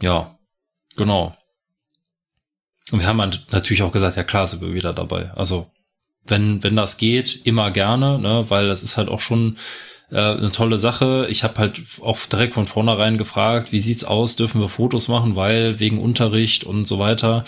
[0.01, 0.39] Ja,
[0.97, 1.37] genau.
[2.91, 3.19] Und wir haben
[3.51, 5.33] natürlich auch gesagt, ja klar sind wir wieder dabei.
[5.33, 5.71] Also
[6.25, 9.59] wenn, wenn das geht, immer gerne, ne, weil das ist halt auch schon
[10.11, 11.27] äh, eine tolle Sache.
[11.31, 15.37] Ich habe halt auch direkt von vornherein gefragt, wie sieht's aus, dürfen wir Fotos machen,
[15.37, 17.45] weil wegen Unterricht und so weiter.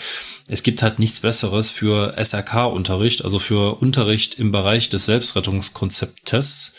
[0.47, 6.75] Es gibt halt nichts Besseres für SRK-Unterricht, also für Unterricht im Bereich des Selbstrettungskonzeptes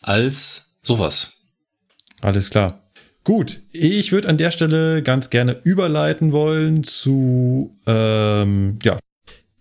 [0.00, 1.34] als sowas.
[2.20, 2.82] Alles klar.
[3.24, 8.96] Gut, ich würde an der Stelle ganz gerne überleiten wollen zu, ähm, ja,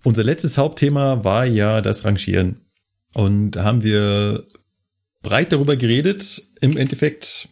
[0.04, 2.62] unser letztes Hauptthema war ja das Rangieren.
[3.14, 4.46] Und da haben wir
[5.22, 7.50] breit darüber geredet, im Endeffekt,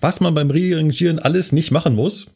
[0.00, 2.28] was man beim Rangieren alles nicht machen muss.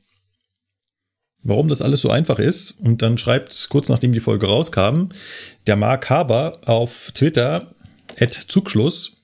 [1.43, 2.73] warum das alles so einfach ist.
[2.73, 5.09] Und dann schreibt kurz nachdem die Folge rauskam,
[5.67, 7.71] der Mark Haber auf Twitter,
[8.19, 9.21] at Zugschluss,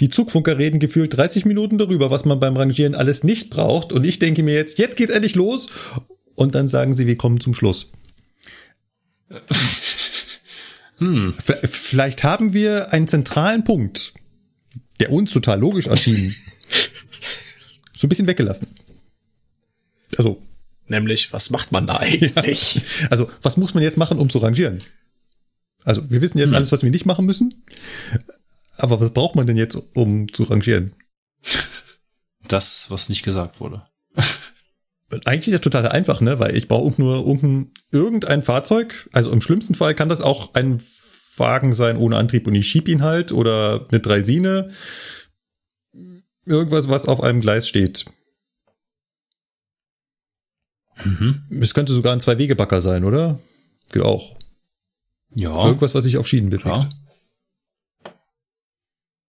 [0.00, 3.92] die Zugfunker reden gefühlt 30 Minuten darüber, was man beim Rangieren alles nicht braucht.
[3.92, 5.68] Und ich denke mir jetzt, jetzt geht's endlich los.
[6.34, 7.92] Und dann sagen sie, wir kommen zum Schluss.
[10.98, 11.34] hm.
[11.38, 14.12] Vielleicht haben wir einen zentralen Punkt,
[15.00, 16.34] der uns total logisch erschien,
[17.94, 18.68] so ein bisschen weggelassen.
[20.16, 20.42] Also.
[20.86, 22.74] Nämlich, was macht man da eigentlich?
[22.74, 22.82] Ja.
[23.10, 24.82] Also, was muss man jetzt machen, um zu rangieren?
[25.84, 26.56] Also, wir wissen jetzt hm.
[26.56, 27.64] alles, was wir nicht machen müssen.
[28.76, 30.94] Aber was braucht man denn jetzt, um zu rangieren?
[32.48, 33.86] Das, was nicht gesagt wurde.
[35.24, 36.38] Eigentlich ist das total einfach, ne?
[36.38, 39.08] Weil ich brauche nur irgendein, irgendein Fahrzeug.
[39.12, 40.82] Also im schlimmsten Fall kann das auch ein
[41.36, 44.70] Wagen sein ohne Antrieb und ich schieb ihn halt oder eine Dreisine.
[46.46, 48.04] Irgendwas, was auf einem Gleis steht.
[51.02, 51.42] Mhm.
[51.60, 53.40] Es könnte sogar ein Zwei-Wege-Backer sein, oder?
[53.90, 54.36] Geht auch.
[55.34, 55.66] Ja.
[55.66, 56.66] Irgendwas, was sich auf Schienen bewegt.
[56.66, 56.88] Ja.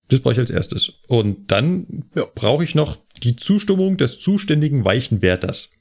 [0.10, 0.94] Das brauche ich als erstes.
[1.08, 2.26] Und dann ja.
[2.36, 5.74] brauche ich noch die Zustimmung des zuständigen Weichenwärters.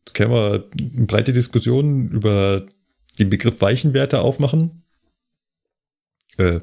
[0.00, 2.64] Jetzt können wir eine breite Diskussion über
[3.18, 4.84] den Begriff Weichenwärter aufmachen.
[6.38, 6.60] Äh,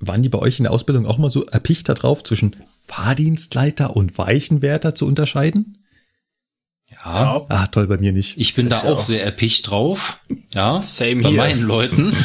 [0.00, 2.56] waren die bei euch in der Ausbildung auch mal so erpicht darauf, zwischen
[2.86, 5.78] Fahrdienstleiter und Weichenwärter zu unterscheiden?
[6.90, 7.46] Ja.
[7.48, 8.38] Ah, toll, bei mir nicht.
[8.38, 10.20] Ich bin das da auch, auch sehr erpicht drauf.
[10.52, 10.82] Ja.
[10.82, 11.38] Same bei hier.
[11.38, 12.12] meinen Leuten.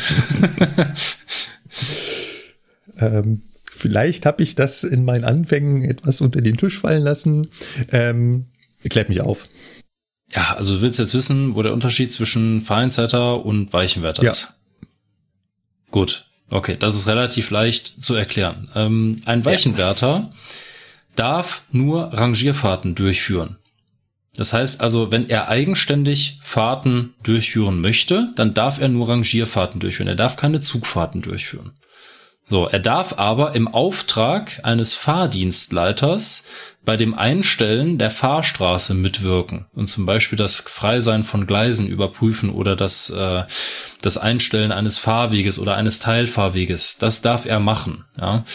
[2.98, 3.42] ähm,
[3.78, 7.50] Vielleicht habe ich das in meinen Anfängen etwas unter den Tisch fallen lassen.
[7.92, 8.46] Ähm,
[8.90, 9.50] klärt mich auf.
[10.34, 14.32] Ja, also du willst jetzt wissen, wo der Unterschied zwischen Feinzeiter und Weichenwärter ja.
[14.32, 14.54] ist.
[15.92, 18.70] Gut, okay, das ist relativ leicht zu erklären.
[18.76, 20.32] Ähm, ein Weichenwärter ja.
[21.16, 23.58] darf nur Rangierfahrten durchführen.
[24.36, 30.10] Das heißt also, wenn er eigenständig Fahrten durchführen möchte, dann darf er nur Rangierfahrten durchführen.
[30.10, 31.72] Er darf keine Zugfahrten durchführen.
[32.48, 36.46] So, er darf aber im Auftrag eines Fahrdienstleiters
[36.86, 42.76] bei dem Einstellen der Fahrstraße mitwirken und zum Beispiel das Freisein von Gleisen überprüfen oder
[42.76, 43.44] das, äh,
[44.04, 47.00] das Einstellen eines Fahrweges oder eines Teilfahrweges.
[47.00, 48.06] Das darf er machen.
[48.16, 48.46] Ja.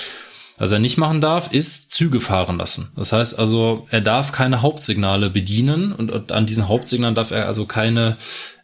[0.56, 2.92] Was er nicht machen darf, ist Züge fahren lassen.
[2.94, 7.64] Das heißt also, er darf keine Hauptsignale bedienen und, an diesen Hauptsignalen darf er also
[7.64, 8.16] keine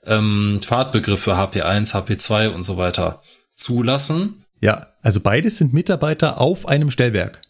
[0.05, 3.23] ähm, Fahrtbegriffe HP1, HP2 und so weiter
[3.57, 4.46] zulassen.
[4.61, 7.43] Ja, also beides sind Mitarbeiter auf einem Stellwerk.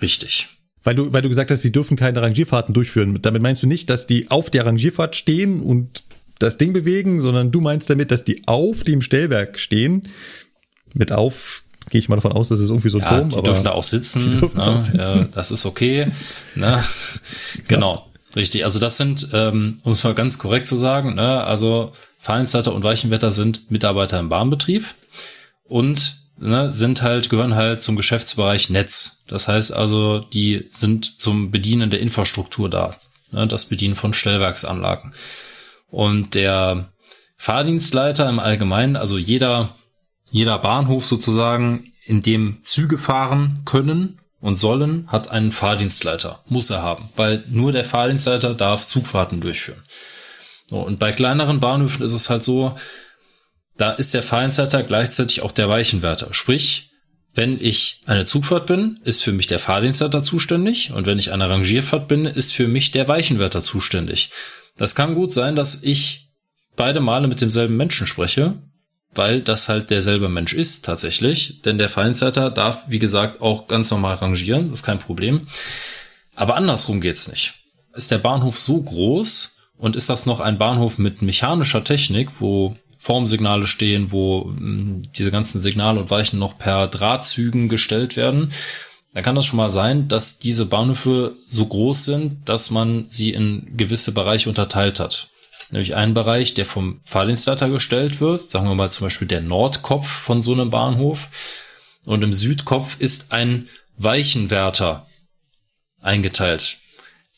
[0.00, 0.48] Richtig.
[0.82, 3.18] Weil du, weil du gesagt hast, sie dürfen keine Rangierfahrten durchführen.
[3.22, 6.04] Damit meinst du nicht, dass die auf der Rangierfahrt stehen und
[6.38, 10.08] das Ding bewegen, sondern du meinst damit, dass die auf dem Stellwerk stehen.
[10.94, 13.30] Mit auf gehe ich mal davon aus, dass es irgendwie so ein ja, Turm.
[13.30, 14.40] Die aber dürfen da auch sitzen.
[14.40, 14.50] Ne?
[14.56, 15.18] Auch sitzen.
[15.20, 16.10] Ja, das ist okay.
[16.54, 16.82] Ne?
[17.68, 17.94] genau.
[17.94, 18.02] Ja.
[18.36, 18.64] Richtig.
[18.64, 21.44] Also das sind, ähm, um es mal ganz korrekt zu sagen, ne?
[21.44, 24.84] also Vereinsleiter und Weichenwetter sind Mitarbeiter im Bahnbetrieb
[25.64, 29.24] und ne, sind halt, gehören halt zum Geschäftsbereich Netz.
[29.26, 32.94] Das heißt also, die sind zum Bedienen der Infrastruktur da,
[33.32, 35.14] ne, das Bedienen von Stellwerksanlagen.
[35.88, 36.92] Und der
[37.36, 39.70] Fahrdienstleiter im Allgemeinen, also jeder,
[40.30, 46.40] jeder Bahnhof sozusagen, in dem Züge fahren können und sollen, hat einen Fahrdienstleiter.
[46.48, 49.82] Muss er haben, weil nur der Fahrdienstleiter darf Zugfahrten durchführen.
[50.66, 52.74] So, und bei kleineren Bahnhöfen ist es halt so,
[53.76, 56.32] da ist der Fahrinsider gleichzeitig auch der Weichenwärter.
[56.32, 56.90] Sprich,
[57.34, 61.50] wenn ich eine Zugfahrt bin, ist für mich der Fahrdienstleiter zuständig und wenn ich eine
[61.50, 64.30] Rangierfahrt bin, ist für mich der Weichenwärter zuständig.
[64.76, 66.28] Das kann gut sein, dass ich
[66.76, 68.54] beide Male mit demselben Menschen spreche,
[69.14, 73.90] weil das halt derselbe Mensch ist tatsächlich, denn der Fahrdienstleiter darf, wie gesagt, auch ganz
[73.90, 75.48] normal rangieren, das ist kein Problem.
[76.36, 77.54] Aber andersrum geht's nicht.
[77.94, 82.76] Ist der Bahnhof so groß und ist das noch ein Bahnhof mit mechanischer Technik, wo
[83.04, 88.50] Formsignale stehen, wo hm, diese ganzen Signale und Weichen noch per Drahtzügen gestellt werden,
[89.12, 93.34] dann kann das schon mal sein, dass diese Bahnhöfe so groß sind, dass man sie
[93.34, 95.28] in gewisse Bereiche unterteilt hat.
[95.70, 100.08] Nämlich einen Bereich, der vom Fahrdienstleiter gestellt wird, sagen wir mal zum Beispiel der Nordkopf
[100.08, 101.28] von so einem Bahnhof.
[102.06, 103.68] Und im Südkopf ist ein
[103.98, 105.06] Weichenwärter
[106.00, 106.78] eingeteilt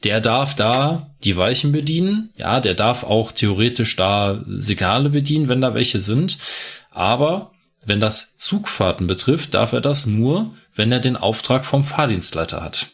[0.05, 2.31] der darf da die Weichen bedienen.
[2.36, 6.39] Ja, der darf auch theoretisch da Signale bedienen, wenn da welche sind.
[6.90, 7.52] Aber
[7.85, 12.90] wenn das Zugfahrten betrifft, darf er das nur, wenn er den Auftrag vom Fahrdienstleiter hat.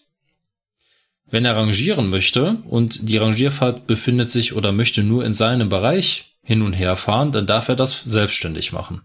[1.30, 6.36] Wenn er rangieren möchte und die Rangierfahrt befindet sich oder möchte nur in seinem Bereich
[6.42, 9.00] hin und her fahren, dann darf er das selbstständig machen.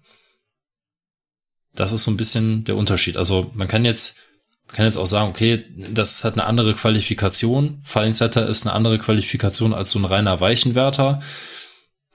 [1.74, 3.16] Das ist so ein bisschen der Unterschied.
[3.16, 4.20] Also man kann jetzt
[4.68, 7.80] man kann jetzt auch sagen, okay, das ist halt eine andere Qualifikation.
[7.84, 11.22] Fahrdienstleiter ist eine andere Qualifikation als so ein reiner Weichenwärter.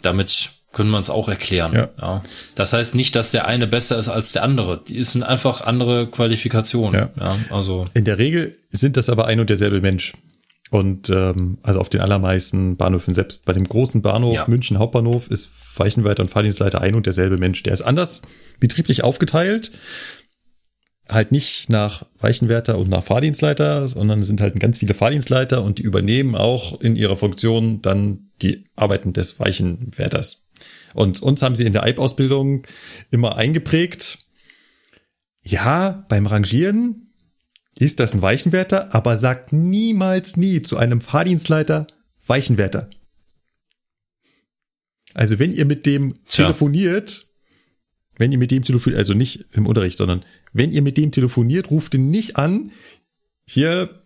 [0.03, 1.73] Damit können wir uns auch erklären.
[1.73, 1.91] Ja.
[2.01, 2.23] ja.
[2.55, 4.83] Das heißt nicht, dass der eine besser ist als der andere.
[4.87, 7.11] Die sind einfach andere Qualifikationen.
[7.16, 7.24] Ja.
[7.24, 7.37] ja.
[7.51, 10.12] also in der Regel sind das aber ein und derselbe Mensch.
[10.70, 14.45] Und ähm, also auf den allermeisten Bahnhöfen, selbst bei dem großen Bahnhof ja.
[14.49, 17.62] München Hauptbahnhof, ist Weichenwärter und Fahrdienstleiter ein und derselbe Mensch.
[17.62, 18.23] Der ist anders
[18.59, 19.73] betrieblich aufgeteilt.
[21.12, 25.78] Halt nicht nach Weichenwärter und nach Fahrdienstleiter, sondern es sind halt ganz viele Fahrdienstleiter und
[25.78, 30.47] die übernehmen auch in ihrer Funktion dann die Arbeiten des Weichenwärters.
[30.94, 32.66] Und uns haben sie in der EIB-Ausbildung
[33.10, 34.18] immer eingeprägt,
[35.43, 37.12] ja, beim Rangieren
[37.76, 41.86] ist das ein Weichenwärter, aber sagt niemals nie zu einem Fahrdienstleiter
[42.26, 42.89] Weichenwärter.
[45.14, 46.47] Also wenn ihr mit dem Tja.
[46.47, 47.26] telefoniert,
[48.16, 50.20] wenn ihr mit dem telefoniert, also nicht im Unterricht, sondern
[50.52, 52.72] wenn ihr mit dem telefoniert, ruft ihn nicht an,
[53.47, 54.01] hier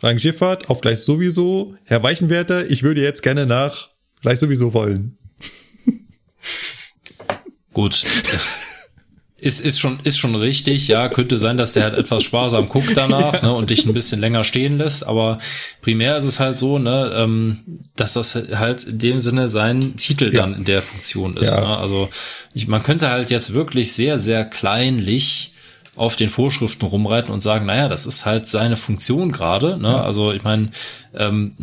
[0.00, 3.90] Rangierfahrt auf gleich sowieso, Herr Weichenwärter, ich würde jetzt gerne nach
[4.20, 5.18] gleich sowieso wollen.
[7.72, 8.04] Gut.
[9.40, 12.96] Ist, ist schon, ist schon richtig, ja, könnte sein, dass der halt etwas sparsam guckt
[12.96, 15.38] danach, ne, und dich ein bisschen länger stehen lässt, aber
[15.80, 17.60] primär ist es halt so, ne, ähm,
[17.94, 20.40] dass das halt in dem Sinne sein Titel ja.
[20.40, 21.60] dann in der Funktion ist, ja.
[21.60, 21.76] ne?
[21.76, 22.08] also
[22.52, 25.52] ich, man könnte halt jetzt wirklich sehr, sehr kleinlich
[25.94, 30.02] auf den Vorschriften rumreiten und sagen, naja, das ist halt seine Funktion gerade, ne, ja.
[30.02, 30.70] also ich meine,
[31.14, 31.56] ähm,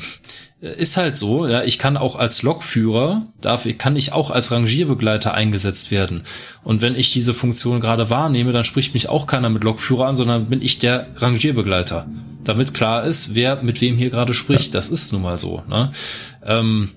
[0.65, 5.33] ist halt so, ja, ich kann auch als Lokführer, darf, kann ich auch als Rangierbegleiter
[5.33, 6.23] eingesetzt werden.
[6.63, 10.15] Und wenn ich diese Funktion gerade wahrnehme, dann spricht mich auch keiner mit Lokführer an,
[10.15, 12.07] sondern bin ich der Rangierbegleiter.
[12.43, 14.67] Damit klar ist, wer mit wem hier gerade spricht.
[14.67, 14.73] Ja.
[14.73, 15.63] Das ist nun mal so.
[15.69, 15.91] Ne?
[16.43, 16.89] Ähm,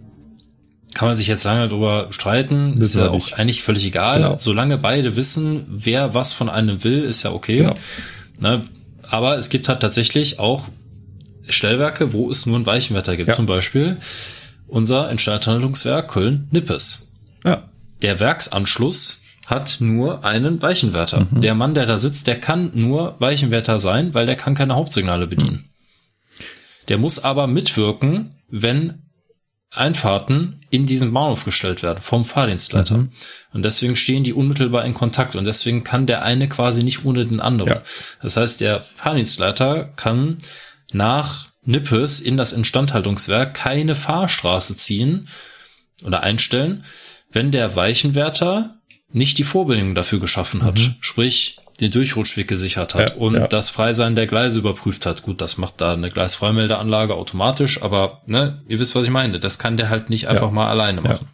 [0.95, 4.17] kann man sich jetzt lange darüber streiten, ist ja auch eigentlich völlig egal.
[4.17, 4.37] Genau.
[4.39, 7.59] Solange beide wissen, wer was von einem will, ist ja okay.
[7.59, 7.75] Genau.
[8.41, 8.63] Ne?
[9.09, 10.65] Aber es gibt halt tatsächlich auch
[11.49, 13.29] Stellwerke, wo es nur ein Weichenwetter gibt.
[13.29, 13.35] Ja.
[13.35, 13.99] Zum Beispiel
[14.67, 17.15] unser Instandhaltungswerk Köln-Nippes.
[17.45, 17.65] Ja.
[18.03, 21.27] Der Werksanschluss hat nur einen Weichenwärter.
[21.31, 21.41] Mhm.
[21.41, 25.27] Der Mann, der da sitzt, der kann nur Weichenwärter sein, weil der kann keine Hauptsignale
[25.27, 25.57] bedienen.
[25.57, 25.65] Mhm.
[26.89, 29.03] Der muss aber mitwirken, wenn
[29.71, 32.99] Einfahrten in diesen Bahnhof gestellt werden vom Fahrdienstleiter.
[32.99, 33.13] Mhm.
[33.53, 37.27] Und deswegen stehen die unmittelbar in Kontakt und deswegen kann der eine quasi nicht ohne
[37.27, 37.69] den anderen.
[37.69, 37.83] Ja.
[38.23, 40.39] Das heißt, der Fahrdienstleiter kann
[40.93, 45.29] nach Nippes in das Instandhaltungswerk keine Fahrstraße ziehen
[46.05, 46.85] oder einstellen,
[47.31, 48.79] wenn der Weichenwärter
[49.11, 50.79] nicht die Vorbedingungen dafür geschaffen hat.
[50.79, 50.95] Mhm.
[51.01, 53.47] Sprich, den Durchrutschweg gesichert hat ja, und ja.
[53.47, 55.23] das Freisein der Gleise überprüft hat.
[55.23, 59.39] Gut, das macht da eine Gleisfreimeldeanlage automatisch, aber ne, ihr wisst, was ich meine.
[59.39, 60.53] Das kann der halt nicht einfach ja.
[60.53, 61.29] mal alleine machen.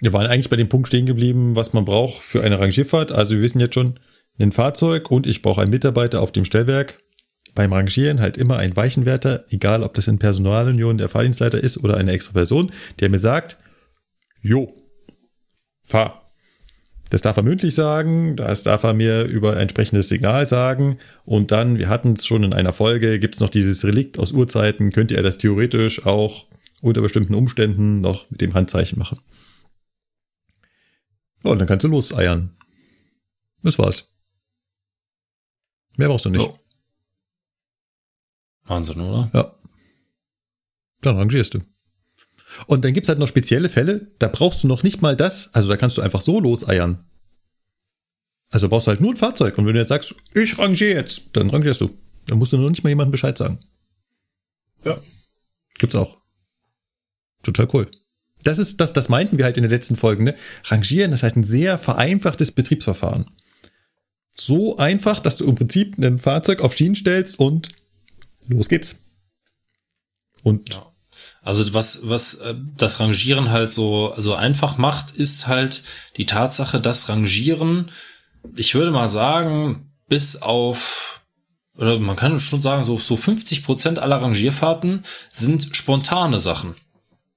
[0.00, 3.12] Wir waren eigentlich bei dem Punkt stehen geblieben, was man braucht für eine Rangierfahrt.
[3.12, 4.00] Also wir wissen jetzt schon,
[4.38, 6.98] ein Fahrzeug und ich brauche einen Mitarbeiter auf dem Stellwerk
[7.54, 11.96] beim Rangieren halt immer ein Weichenwärter, egal ob das in Personalunion der Fahrdienstleiter ist oder
[11.96, 13.58] eine extra Person, der mir sagt,
[14.42, 14.72] jo,
[15.84, 16.20] fahr.
[17.10, 20.98] Das darf er mündlich sagen, das darf er mir über ein entsprechendes Signal sagen.
[21.24, 24.32] Und dann, wir hatten es schon in einer Folge, gibt es noch dieses Relikt aus
[24.32, 26.46] Urzeiten, könnte er das theoretisch auch
[26.80, 29.20] unter bestimmten Umständen noch mit dem Handzeichen machen.
[31.44, 32.56] Ja, und dann kannst du loseiern.
[33.62, 34.14] Das war's.
[35.96, 36.46] Mehr brauchst du nicht.
[36.46, 36.58] Oh.
[38.66, 39.30] Wahnsinn, oder?
[39.32, 39.52] Ja.
[41.02, 41.60] Dann rangierst du.
[42.66, 45.68] Und dann gibt's halt noch spezielle Fälle, da brauchst du noch nicht mal das, also
[45.68, 47.04] da kannst du einfach so loseiern.
[48.50, 51.22] Also brauchst du halt nur ein Fahrzeug und wenn du jetzt sagst, ich rangiere jetzt,
[51.32, 51.90] dann rangierst du.
[52.26, 53.58] Dann musst du noch nicht mal jemandem Bescheid sagen.
[54.84, 54.98] Ja.
[55.78, 56.18] Gibt's auch.
[57.42, 57.90] Total cool.
[58.44, 60.34] Das ist, das, das meinten wir halt in den letzten Folgen, ne?
[60.64, 63.30] Rangieren ist halt ein sehr vereinfachtes Betriebsverfahren.
[64.34, 67.68] So einfach, dass du im Prinzip ein Fahrzeug auf Schienen stellst und
[68.48, 69.04] los geht's.
[70.42, 70.86] Und ja.
[71.42, 75.84] Also was, was äh, das Rangieren halt so, so einfach macht, ist halt
[76.16, 77.90] die Tatsache, dass Rangieren,
[78.56, 81.22] ich würde mal sagen, bis auf,
[81.76, 86.74] oder man kann schon sagen, so, so 50 Prozent aller Rangierfahrten sind spontane Sachen.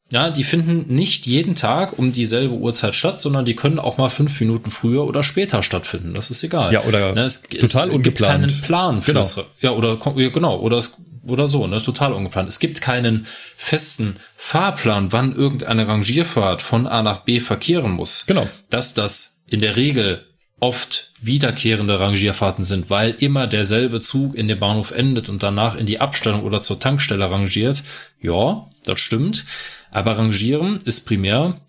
[0.10, 4.08] Ja, die finden nicht jeden Tag um dieselbe Uhrzeit statt, sondern die können auch mal
[4.08, 6.14] fünf Minuten früher oder später stattfinden.
[6.14, 6.72] Das ist egal.
[6.72, 8.04] Ja, oder ne, es, total es ungeplant.
[8.04, 9.48] gibt keinen Plan fürs, genau.
[9.60, 9.98] ja, oder,
[10.30, 10.96] genau, oder es,
[11.28, 12.48] oder so, ne, total ungeplant.
[12.48, 13.28] Es gibt keinen
[13.58, 18.26] festen Fahrplan, wann irgendeine Rangierfahrt von A nach B verkehren muss.
[18.28, 18.48] Genau.
[18.70, 20.24] Dass das in der Regel
[20.60, 25.86] oft wiederkehrende Rangierfahrten sind, weil immer derselbe Zug in dem Bahnhof endet und danach in
[25.86, 27.84] die Abstellung oder zur Tankstelle rangiert.
[28.22, 29.46] Ja, das stimmt.
[29.92, 31.62] Aber Rangieren ist primär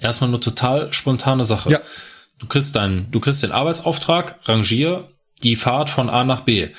[0.00, 1.70] erstmal eine total spontane Sache.
[1.70, 1.80] Ja.
[2.38, 5.08] Du kriegst deinen, du kriegst den Arbeitsauftrag, rangier
[5.42, 6.70] die Fahrt von A nach B.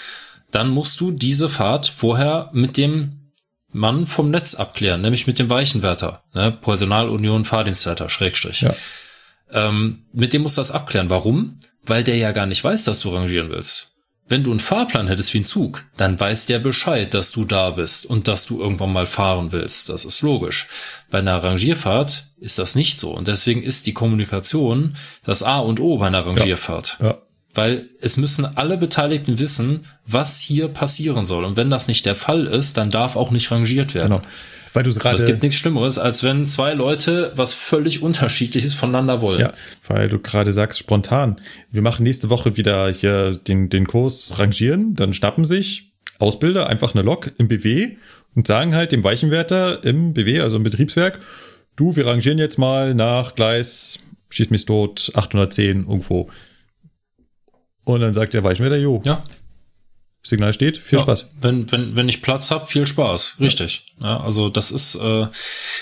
[0.51, 3.31] dann musst du diese Fahrt vorher mit dem
[3.71, 6.51] Mann vom Netz abklären, nämlich mit dem Weichenwärter, ne?
[6.51, 8.61] Personalunion Fahrdienstleiter, Schrägstrich.
[8.61, 8.73] Ja.
[9.51, 11.09] Ähm, mit dem musst du das abklären.
[11.09, 11.59] Warum?
[11.83, 13.94] Weil der ja gar nicht weiß, dass du rangieren willst.
[14.27, 17.69] Wenn du einen Fahrplan hättest wie ein Zug, dann weiß der Bescheid, dass du da
[17.69, 19.89] bist und dass du irgendwann mal fahren willst.
[19.89, 20.67] Das ist logisch.
[21.11, 23.11] Bei einer Rangierfahrt ist das nicht so.
[23.11, 26.97] Und deswegen ist die Kommunikation das A und O bei einer Rangierfahrt.
[26.99, 27.19] Ja.
[27.53, 31.45] Weil es müssen alle Beteiligten wissen, was hier passieren soll.
[31.45, 34.21] Und wenn das nicht der Fall ist, dann darf auch nicht rangiert werden.
[34.21, 34.23] Genau.
[34.75, 35.15] Weil du es gerade.
[35.15, 39.39] Es gibt nichts Schlimmeres, als wenn zwei Leute was völlig unterschiedliches voneinander wollen.
[39.39, 39.53] Ja,
[39.87, 41.39] weil du gerade sagst, spontan.
[41.71, 46.93] Wir machen nächste Woche wieder hier den, den Kurs Rangieren, dann schnappen sich Ausbilder einfach
[46.93, 47.95] eine Lok im BW
[48.35, 51.19] und sagen halt dem Weichenwärter im BW, also im Betriebswerk,
[51.77, 53.99] du, wir rangieren jetzt mal nach Gleis,
[54.29, 56.29] schieß mich tot, 810 irgendwo.
[57.85, 59.23] Und dann sagt der Weichenwärter, jo, Ja,
[60.27, 61.29] Signal steht, viel ja, Spaß.
[61.39, 63.35] Wenn, wenn, wenn ich Platz hab, viel Spaß.
[63.39, 63.83] Richtig.
[64.01, 64.19] Ja.
[64.21, 65.27] also das ist, äh,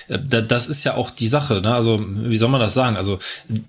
[0.09, 1.61] da- das ist ja auch die Sache.
[1.61, 1.73] Ne?
[1.73, 2.97] Also wie soll man das sagen?
[2.97, 3.19] Also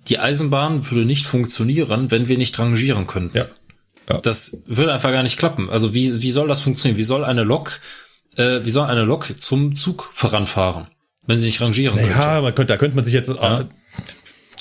[0.09, 3.39] die Eisenbahn würde nicht funktionieren, wenn wir nicht rangieren könnten.
[3.39, 4.19] Ja.
[4.19, 5.71] Das würde einfach gar nicht klappen.
[5.71, 6.99] Also wie, wie soll das funktionieren?
[6.99, 7.81] Wie soll eine Lok,
[8.37, 10.89] äh, wie soll eine Lok zum Zug voranfahren,
[11.27, 12.11] wenn sie nicht rangieren könnte?
[12.11, 13.65] Ja, man könnte, da könnte man sich jetzt Ja.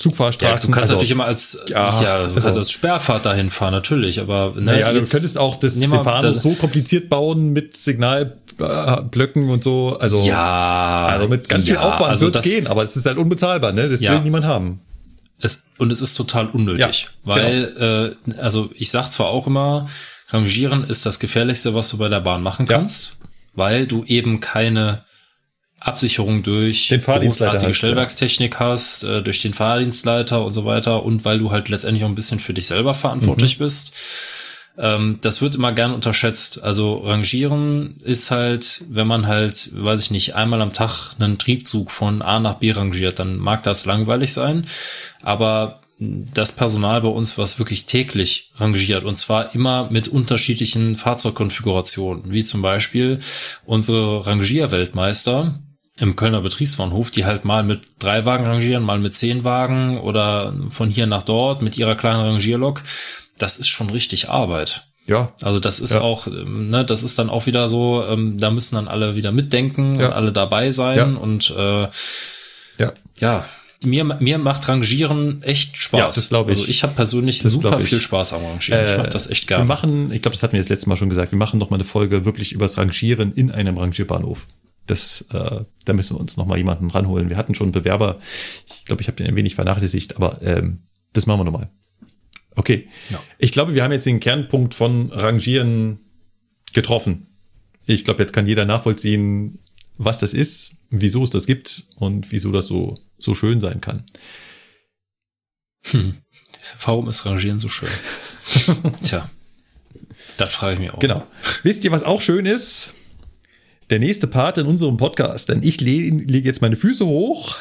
[0.03, 0.55] Zugfahrstraßen.
[0.55, 3.49] Ja, du kannst also- natürlich immer als, Ja, ja, du kannst also- als Sperrfahrt dahin
[3.49, 7.51] fahren, natürlich, aber ne, Naja, du jetzt- könntest auch das, den das- so kompliziert bauen
[7.53, 9.97] mit Signalblöcken und so.
[9.99, 13.05] Also, ja, also mit ganz ja, viel Aufwand also wird's das, gehen, aber es ist
[13.05, 13.89] halt unbezahlbar, ne?
[13.89, 14.13] Das Ja.
[14.13, 14.81] will niemand haben.
[15.39, 19.89] Es, und es ist total unnötig, Ja, weil, äh, also ich sag zwar auch immer,
[20.29, 22.77] Rangieren ist das Gefährlichste, was du bei der Bahn machen Ja.
[22.77, 23.17] kannst,
[23.55, 25.03] weil du eben keine
[25.83, 27.73] Absicherung durch Den großartige.
[27.73, 32.09] Stellwerkstechnik hast, äh, durch den Fahrdienstleiter und so weiter und weil du halt letztendlich auch
[32.09, 33.63] ein bisschen für dich selber verantwortlich Mhm.
[33.63, 33.93] bist.
[34.77, 36.63] Ähm, das wird immer gern unterschätzt.
[36.63, 41.91] Also Rangieren ist halt, wenn man halt, weiß ich nicht, einmal am Tag einen Triebzug
[41.91, 44.65] von A nach B rangiert, dann mag das langweilig sein.
[45.21, 52.31] Aber das Personal bei uns, was wirklich täglich rangiert, und zwar immer mit unterschiedlichen Fahrzeugkonfigurationen,
[52.31, 53.19] wie zum Beispiel
[53.65, 55.59] unsere Rangierweltmeister
[55.99, 60.53] im Kölner Betriebsbahnhof, die halt mal mit drei Wagen rangieren, mal mit zehn Wagen oder
[60.69, 62.81] von hier nach dort mit ihrer kleinen Rangierlok.
[63.37, 64.87] Das ist schon richtig Arbeit.
[65.05, 65.33] Ja.
[65.41, 66.01] Also das ist Ja.
[66.01, 69.31] auch, ähm, ne, das ist dann auch wieder so, ähm, da müssen dann alle wieder
[69.31, 70.07] mitdenken Ja.
[70.07, 71.05] und alle dabei sein Ja.
[71.05, 71.87] und äh,
[72.79, 72.93] Ja.
[73.19, 73.45] ja,
[73.83, 75.99] mir, mir macht Rangieren echt Spaß.
[75.99, 76.57] Ja, das glaub ich.
[76.57, 78.85] Also ich habe persönlich Das super viel Spaß am Rangieren.
[78.85, 79.65] ich mache das echt Äh, Wir gerne.
[79.67, 81.75] machen, ich glaube, das hatten wir das letzte Mal schon gesagt, wir machen noch mal
[81.75, 84.47] eine Folge wirklich übers Rangieren in einem Rangierbahnhof.
[84.85, 87.29] Das, äh, da müssen wir uns noch mal jemanden ranholen.
[87.29, 88.17] Wir hatten schon einen Bewerber.
[88.67, 90.83] Ich glaube, ich habe den ein wenig vernachlässigt, aber ähm,
[91.13, 91.69] das machen wir noch mal.
[92.55, 92.87] Okay.
[93.09, 93.21] Ja.
[93.37, 95.99] Ich glaube, wir haben jetzt den Kernpunkt von Rangieren
[96.73, 97.27] getroffen.
[97.85, 99.59] Ich glaube, jetzt kann jeder nachvollziehen,
[99.97, 104.03] was das ist, wieso es das gibt und wieso das so, so schön sein kann.
[105.91, 106.17] Hm.
[106.85, 107.89] Warum ist Rangieren so schön?
[109.03, 109.29] Tja,
[110.37, 110.99] das frage ich mich auch.
[110.99, 111.27] Genau.
[111.63, 112.93] Wisst ihr, was auch schön ist?
[113.89, 117.57] Der nächste Part in unserem Podcast, denn ich le lege jetzt meine Füße hoch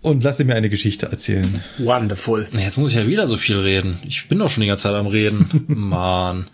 [0.00, 1.62] und lasse mir eine Geschichte erzählen.
[1.78, 2.48] Wonderful.
[2.56, 3.98] Jetzt muss ich ja wieder so viel reden.
[4.04, 5.64] Ich bin doch schon die ganze Zeit am Reden.
[5.68, 6.48] Mann.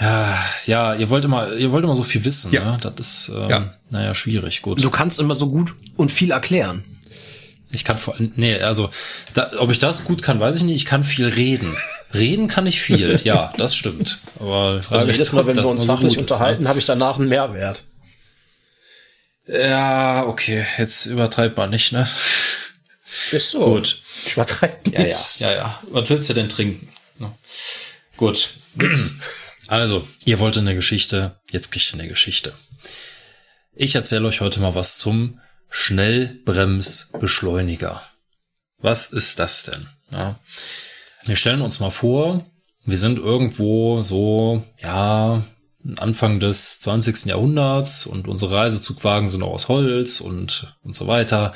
[0.00, 2.72] Ja, ja, ihr wollt immer, ihr wollt immer so viel wissen, Ja.
[2.72, 2.76] ne?
[2.94, 2.94] Das
[3.28, 3.74] ist, ähm, Ja.
[3.90, 4.82] naja, schwierig, gut.
[4.82, 6.84] Du kannst immer so gut und viel erklären.
[7.70, 8.90] Ich kann vor allem, nee, also,
[9.34, 10.76] da, ob ich das gut kann, weiß ich nicht.
[10.76, 11.74] Ich kann viel reden.
[12.14, 14.18] Reden kann ich viel, ja, das stimmt.
[14.38, 16.20] Aber Also jedes Mal, wenn wir uns fachlich ne?
[16.20, 17.84] unterhalten, habe ich danach einen Mehrwert.
[19.46, 22.08] Ja, okay, jetzt übertreibt man nicht, ne?
[23.30, 23.64] Ist so.
[23.64, 24.02] Gut.
[24.24, 25.80] Ich übertreibe Ja, ja, ja, ja.
[25.90, 26.88] Was willst du denn trinken?
[27.18, 27.36] No.
[28.16, 28.54] Gut.
[29.68, 32.52] Also, ihr wollt eine Geschichte, jetzt kriegt ihr eine Geschichte.
[33.74, 38.00] Ich erzähle euch heute mal was zum Schnellbremsbeschleuniger.
[38.78, 39.88] Was ist das denn?
[40.12, 40.38] Ja.
[41.26, 42.44] Wir stellen uns mal vor,
[42.84, 45.42] wir sind irgendwo so, ja,
[45.98, 47.26] Anfang des 20.
[47.26, 51.52] Jahrhunderts und unsere Reisezugwagen sind auch aus Holz und, und so weiter.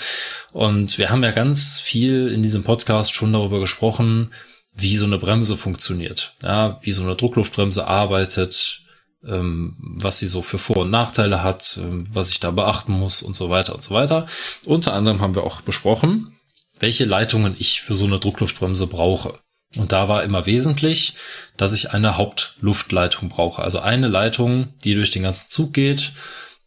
[0.53, 4.33] Und wir haben ja ganz viel in diesem Podcast schon darüber gesprochen,
[4.75, 8.83] wie so eine Bremse funktioniert, ja, wie so eine Druckluftbremse arbeitet,
[9.25, 13.23] ähm, was sie so für Vor- und Nachteile hat, ähm, was ich da beachten muss
[13.23, 14.27] und so weiter und so weiter.
[14.65, 16.37] Unter anderem haben wir auch besprochen,
[16.79, 19.39] welche Leitungen ich für so eine Druckluftbremse brauche.
[19.77, 21.15] Und da war immer wesentlich,
[21.57, 23.63] dass ich eine Hauptluftleitung brauche.
[23.63, 26.13] Also eine Leitung, die durch den ganzen Zug geht,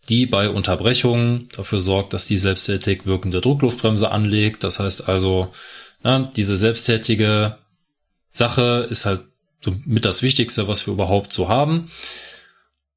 [0.10, 4.64] die bei Unterbrechungen dafür sorgt, dass die selbsttätig wirkende Druckluftbremse anlegt.
[4.64, 5.54] Das heißt also,
[6.02, 7.58] na, diese selbsttätige
[8.32, 9.22] Sache ist halt
[9.62, 11.92] so mit das Wichtigste, was wir überhaupt so haben.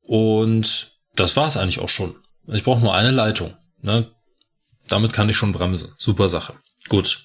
[0.02, 2.16] Und das war es eigentlich auch schon.
[2.46, 3.56] Ich brauche nur eine Leitung.
[3.82, 4.10] Ne?
[4.88, 5.94] Damit kann ich schon bremsen.
[5.96, 6.54] Super Sache.
[6.88, 7.24] Gut.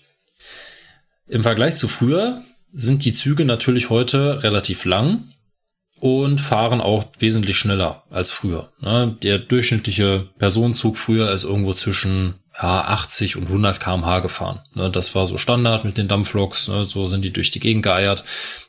[1.28, 5.30] Im Vergleich zu früher sind die Züge natürlich heute relativ lang
[6.00, 8.72] und fahren auch wesentlich schneller als früher.
[8.80, 9.16] Ne?
[9.22, 14.62] Der durchschnittliche Personenzug früher ist irgendwo zwischen ja, 80 und 100 kmh gefahren.
[14.74, 14.90] Ne?
[14.90, 16.86] Das war so Standard mit den Dampfloks, ne?
[16.86, 18.24] so sind die durch die Gegend geeiert.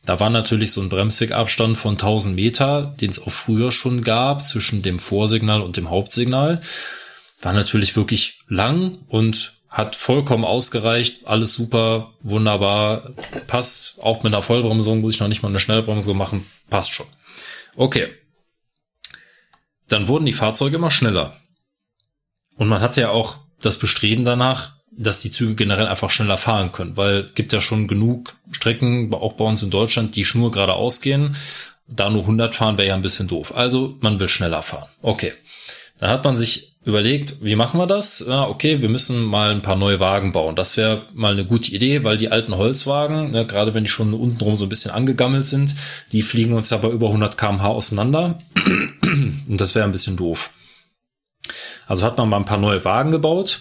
[0.05, 4.43] Da war natürlich so ein Bremswegabstand von 1000 Meter, den es auch früher schon gab
[4.43, 6.61] zwischen dem Vorsignal und dem Hauptsignal.
[7.41, 13.11] War natürlich wirklich lang und hat vollkommen ausgereicht, alles super, wunderbar,
[13.47, 14.01] passt.
[14.03, 17.07] Auch mit einer Vollbremsung muss ich noch nicht mal eine Schnellbremsung machen, passt schon.
[17.75, 18.09] Okay.
[19.89, 21.39] Dann wurden die Fahrzeuge immer schneller.
[22.57, 26.71] Und man hatte ja auch das Bestreben danach, dass die Züge generell einfach schneller fahren
[26.71, 31.01] können, weil gibt ja schon genug Strecken, auch bei uns in Deutschland, die schnur geradeaus
[31.01, 31.37] gehen.
[31.89, 33.57] Da nur 100 fahren wäre ja ein bisschen doof.
[33.57, 34.91] Also man will schneller fahren.
[35.01, 35.33] Okay.
[35.99, 38.25] Dann hat man sich überlegt, wie machen wir das?
[38.27, 40.57] Ja, okay, wir müssen mal ein paar neue Wagen bauen.
[40.57, 44.15] Das wäre mal eine gute Idee, weil die alten Holzwagen, ne, gerade wenn die schon
[44.15, 45.75] untenrum so ein bisschen angegammelt sind,
[46.11, 48.39] die fliegen uns ja bei über 100 kmh auseinander.
[49.05, 50.51] Und das wäre ein bisschen doof.
[51.87, 53.61] Also hat man mal ein paar neue Wagen gebaut,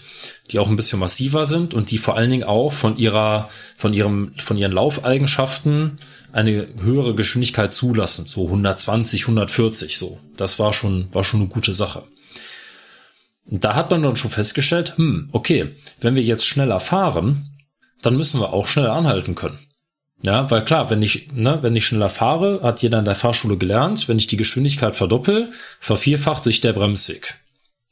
[0.51, 3.93] die auch ein bisschen massiver sind und die vor allen Dingen auch von ihrer, von
[3.93, 5.97] ihrem, von ihren Laufeigenschaften
[6.31, 8.25] eine höhere Geschwindigkeit zulassen.
[8.25, 10.19] So 120, 140, so.
[10.37, 12.03] Das war schon, war schon eine gute Sache.
[13.45, 17.57] Und da hat man dann schon festgestellt, hm, okay, wenn wir jetzt schneller fahren,
[18.01, 19.59] dann müssen wir auch schneller anhalten können.
[20.23, 23.57] Ja, weil klar, wenn ich, ne, wenn ich schneller fahre, hat jeder in der Fahrschule
[23.57, 27.39] gelernt, wenn ich die Geschwindigkeit verdoppel, vervierfacht sich der Bremsweg.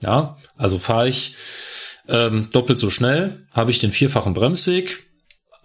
[0.01, 1.35] Ja, also fahre ich
[2.07, 5.05] ähm, doppelt so schnell, habe ich den vierfachen Bremsweg,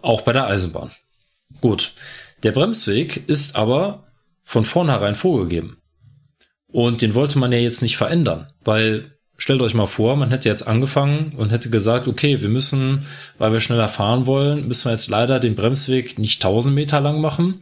[0.01, 0.91] auch bei der Eisenbahn.
[1.61, 1.93] Gut,
[2.43, 4.07] der Bremsweg ist aber
[4.43, 5.81] von vornherein vorgegeben.
[6.67, 10.49] Und den wollte man ja jetzt nicht verändern, weil stellt euch mal vor, man hätte
[10.49, 13.05] jetzt angefangen und hätte gesagt, okay, wir müssen,
[13.37, 17.21] weil wir schneller fahren wollen, müssen wir jetzt leider den Bremsweg nicht 1000 Meter lang
[17.21, 17.59] machen,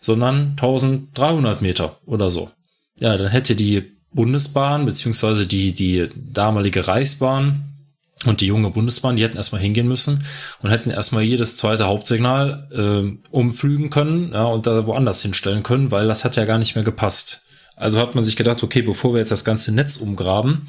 [0.00, 2.50] sondern 1300 Meter oder so.
[2.98, 7.62] Ja, dann hätte die Bundesbahn beziehungsweise die, die damalige Reichsbahn
[8.24, 10.24] und die junge Bundesbahn, die hätten erstmal hingehen müssen
[10.62, 15.90] und hätten erstmal jedes zweite Hauptsignal äh, umflügen können ja, und da woanders hinstellen können,
[15.90, 17.42] weil das hat ja gar nicht mehr gepasst.
[17.76, 20.66] Also hat man sich gedacht, okay, bevor wir jetzt das ganze Netz umgraben,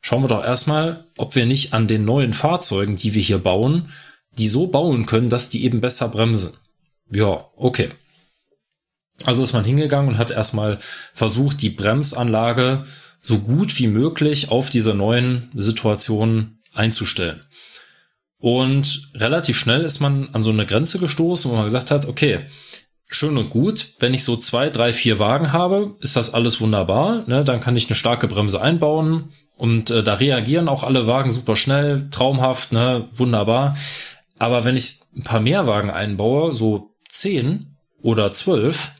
[0.00, 3.92] schauen wir doch erstmal, ob wir nicht an den neuen Fahrzeugen, die wir hier bauen,
[4.38, 6.54] die so bauen können, dass die eben besser bremsen.
[7.10, 7.88] Ja, okay.
[9.24, 10.78] Also ist man hingegangen und hat erstmal
[11.12, 12.84] versucht, die Bremsanlage
[13.20, 17.42] so gut wie möglich auf diese neuen Situationen einzustellen.
[18.38, 22.46] Und relativ schnell ist man an so eine Grenze gestoßen, wo man gesagt hat, okay,
[23.08, 27.24] schön und gut, wenn ich so zwei, drei, vier Wagen habe, ist das alles wunderbar.
[27.26, 27.42] Ne?
[27.42, 31.56] Dann kann ich eine starke Bremse einbauen, und äh, da reagieren auch alle Wagen super
[31.56, 33.76] schnell, traumhaft, ne, wunderbar.
[34.38, 38.92] Aber wenn ich ein paar mehr Wagen einbaue, so zehn oder zwölf,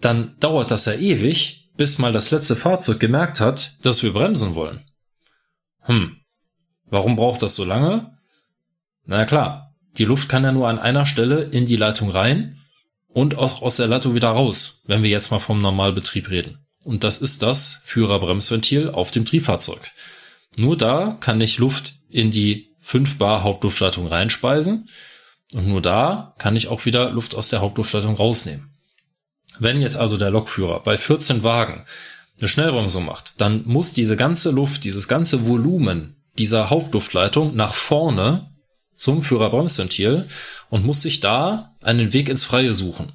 [0.00, 4.54] dann dauert das ja ewig, bis mal das letzte Fahrzeug gemerkt hat, dass wir bremsen
[4.54, 4.80] wollen.
[5.80, 6.16] Hm,
[6.86, 8.16] warum braucht das so lange?
[9.04, 12.58] Na klar, die Luft kann ja nur an einer Stelle in die Leitung rein
[13.08, 16.63] und auch aus der Leitung wieder raus, wenn wir jetzt mal vom Normalbetrieb reden.
[16.84, 19.80] Und das ist das Führerbremsventil auf dem Triebfahrzeug.
[20.58, 24.88] Nur da kann ich Luft in die 5 Bar Hauptluftleitung reinspeisen.
[25.52, 28.70] Und nur da kann ich auch wieder Luft aus der Hauptluftleitung rausnehmen.
[29.58, 31.84] Wenn jetzt also der Lokführer bei 14 Wagen
[32.38, 38.50] eine Schnellbremsung macht, dann muss diese ganze Luft, dieses ganze Volumen dieser Hauptluftleitung nach vorne
[38.96, 40.28] zum Führerbremsventil
[40.70, 43.12] und muss sich da einen Weg ins Freie suchen.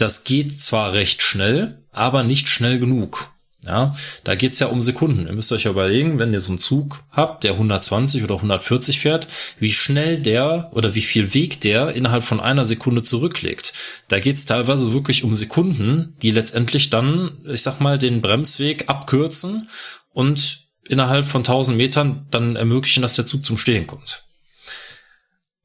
[0.00, 3.30] Das geht zwar recht schnell, aber nicht schnell genug.
[3.66, 3.94] Ja,
[4.24, 5.26] da geht's ja um Sekunden.
[5.26, 8.98] Ihr müsst euch ja überlegen, wenn ihr so einen Zug habt, der 120 oder 140
[9.00, 9.28] fährt,
[9.58, 13.74] wie schnell der oder wie viel Weg der innerhalb von einer Sekunde zurücklegt.
[14.08, 19.68] Da geht's teilweise wirklich um Sekunden, die letztendlich dann, ich sag mal, den Bremsweg abkürzen
[20.14, 24.24] und innerhalb von 1000 Metern dann ermöglichen, dass der Zug zum Stehen kommt.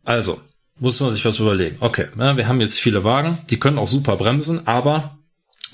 [0.03, 0.41] Also,
[0.79, 1.77] muss man sich was überlegen.
[1.79, 5.17] Okay, ja, wir haben jetzt viele Wagen, die können auch super bremsen, aber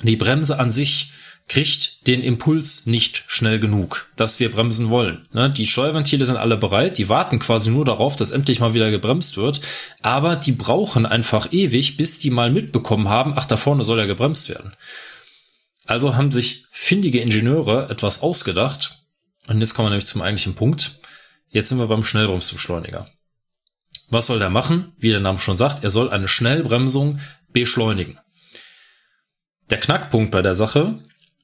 [0.04, 1.12] die Bremse an sich
[1.48, 5.28] kriegt den Impuls nicht schnell genug, dass wir bremsen wollen.
[5.34, 5.50] Ne?
[5.50, 9.38] Die Steuerventile sind alle bereit, die warten quasi nur darauf, dass endlich mal wieder gebremst
[9.38, 9.60] wird,
[10.02, 14.06] aber die brauchen einfach ewig, bis die mal mitbekommen haben, ach, da vorne soll ja
[14.06, 14.74] gebremst werden.
[15.86, 19.00] Also haben sich findige Ingenieure etwas ausgedacht,
[19.48, 21.00] und jetzt kommen wir nämlich zum eigentlichen Punkt.
[21.50, 23.10] Jetzt sind wir beim Schnellbremsbeschleuniger.
[24.12, 24.92] Was soll der machen?
[25.00, 27.20] Wie der Name schon sagt, er soll eine Schnellbremsung
[27.54, 28.20] beschleunigen.
[29.70, 31.00] Der Knackpunkt bei der Sache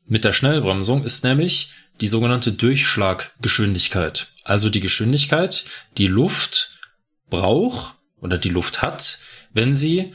[0.06, 1.72] mit der Schnellbremsung ist nämlich
[2.02, 4.27] die sogenannte Durchschlaggeschwindigkeit.
[4.44, 5.65] Also die Geschwindigkeit,
[5.98, 6.77] die Luft
[7.30, 9.19] braucht oder die Luft hat,
[9.53, 10.14] wenn sie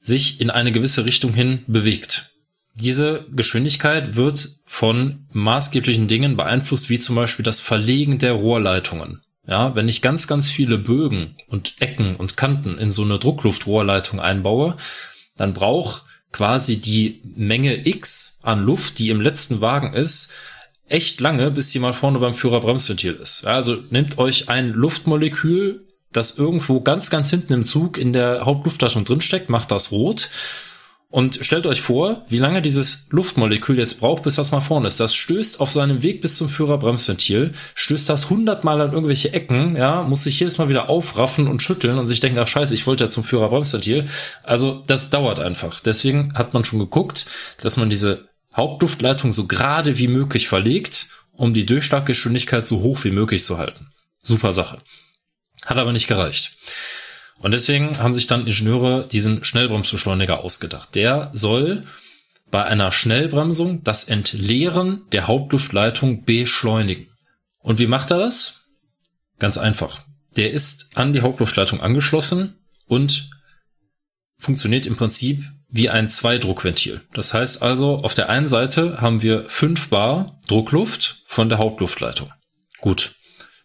[0.00, 2.30] sich in eine gewisse Richtung hin bewegt.
[2.74, 9.22] Diese Geschwindigkeit wird von maßgeblichen Dingen beeinflusst, wie zum Beispiel das Verlegen der Rohrleitungen.
[9.46, 14.20] Ja, wenn ich ganz, ganz viele Bögen und Ecken und Kanten in so eine Druckluftrohrleitung
[14.20, 14.76] einbaue,
[15.36, 20.34] dann braucht quasi die Menge X an Luft, die im letzten Wagen ist,
[20.86, 23.42] echt lange, bis sie mal vorne beim Führerbremsventil ist.
[23.42, 28.44] Ja, also nehmt euch ein Luftmolekül, das irgendwo ganz, ganz hinten im Zug in der
[28.44, 30.28] Hauptluftleitung drinsteckt, macht das rot
[31.10, 35.00] und stellt euch vor, wie lange dieses Luftmolekül jetzt braucht, bis das mal vorne ist.
[35.00, 40.02] Das stößt auf seinem Weg bis zum Führerbremsventil, stößt das hundertmal an irgendwelche Ecken, ja,
[40.02, 43.04] muss sich jedes Mal wieder aufraffen und schütteln und sich denken, ach scheiße, ich wollte
[43.04, 44.08] ja zum Führerbremsventil.
[44.44, 45.80] Also das dauert einfach.
[45.80, 47.26] Deswegen hat man schon geguckt,
[47.60, 53.10] dass man diese Hauptluftleitung so gerade wie möglich verlegt, um die Durchschlaggeschwindigkeit so hoch wie
[53.10, 53.88] möglich zu halten.
[54.22, 54.78] Super Sache.
[55.64, 56.56] Hat aber nicht gereicht.
[57.40, 60.94] Und deswegen haben sich dann Ingenieure diesen Schnellbremsbeschleuniger ausgedacht.
[60.94, 61.84] Der soll
[62.50, 67.08] bei einer Schnellbremsung das Entleeren der Hauptluftleitung beschleunigen.
[67.58, 68.66] Und wie macht er das?
[69.38, 70.04] Ganz einfach.
[70.36, 73.30] Der ist an die Hauptluftleitung angeschlossen und
[74.38, 77.00] funktioniert im Prinzip wie ein Zweidruckventil.
[77.12, 82.32] Das heißt also, auf der einen Seite haben wir 5 Bar Druckluft von der Hauptluftleitung.
[82.80, 83.12] Gut.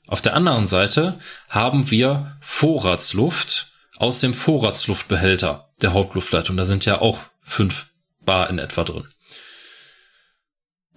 [0.08, 1.20] Auf der anderen Seite
[1.50, 6.58] haben wir Vorratsluft aus dem Vorratsluftbehälter der Hauptluftleitung.
[6.58, 7.92] Da sind ja auch fünf
[8.24, 9.06] Bar in etwa drin.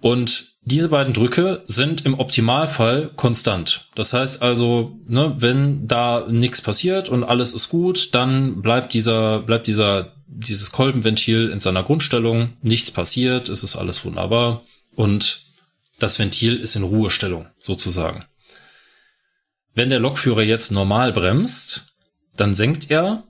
[0.01, 3.87] Und diese beiden Drücke sind im Optimalfall konstant.
[3.95, 9.39] Das heißt also, ne, wenn da nichts passiert und alles ist gut, dann bleibt dieser,
[9.39, 12.53] bleibt dieser, dieses Kolbenventil in seiner Grundstellung.
[12.61, 14.63] Nichts passiert, es ist alles wunderbar
[14.95, 15.41] und
[15.97, 18.25] das Ventil ist in Ruhestellung sozusagen.
[19.73, 21.93] Wenn der Lokführer jetzt normal bremst,
[22.35, 23.23] dann senkt er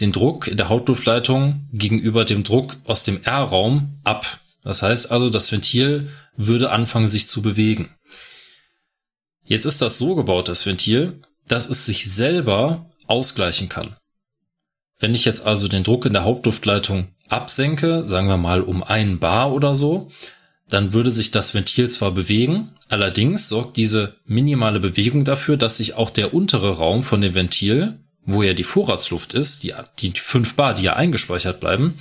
[0.00, 4.40] den Druck in der Hauptluftleitung gegenüber dem Druck aus dem R-Raum ab.
[4.62, 7.90] Das heißt also, das Ventil würde anfangen, sich zu bewegen.
[9.44, 13.96] Jetzt ist das so gebaut, das Ventil, dass es sich selber ausgleichen kann.
[14.98, 19.18] Wenn ich jetzt also den Druck in der Hauptluftleitung absenke, sagen wir mal um ein
[19.18, 20.10] Bar oder so,
[20.68, 25.94] dann würde sich das Ventil zwar bewegen, allerdings sorgt diese minimale Bewegung dafür, dass sich
[25.94, 30.54] auch der untere Raum von dem Ventil, wo ja die Vorratsluft ist, die, die 5
[30.54, 31.94] Bar, die ja eingespeichert bleiben,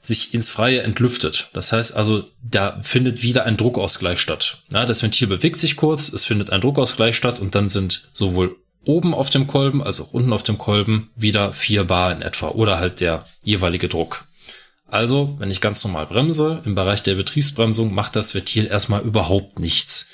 [0.00, 1.50] sich ins Freie entlüftet.
[1.52, 4.62] Das heißt also, da findet wieder ein Druckausgleich statt.
[4.72, 8.56] Ja, das Ventil bewegt sich kurz, es findet ein Druckausgleich statt und dann sind sowohl
[8.84, 12.48] oben auf dem Kolben als auch unten auf dem Kolben wieder 4 Bar in etwa
[12.48, 14.26] oder halt der jeweilige Druck.
[14.86, 19.58] Also, wenn ich ganz normal bremse, im Bereich der Betriebsbremsung macht das Ventil erstmal überhaupt
[19.58, 20.12] nichts.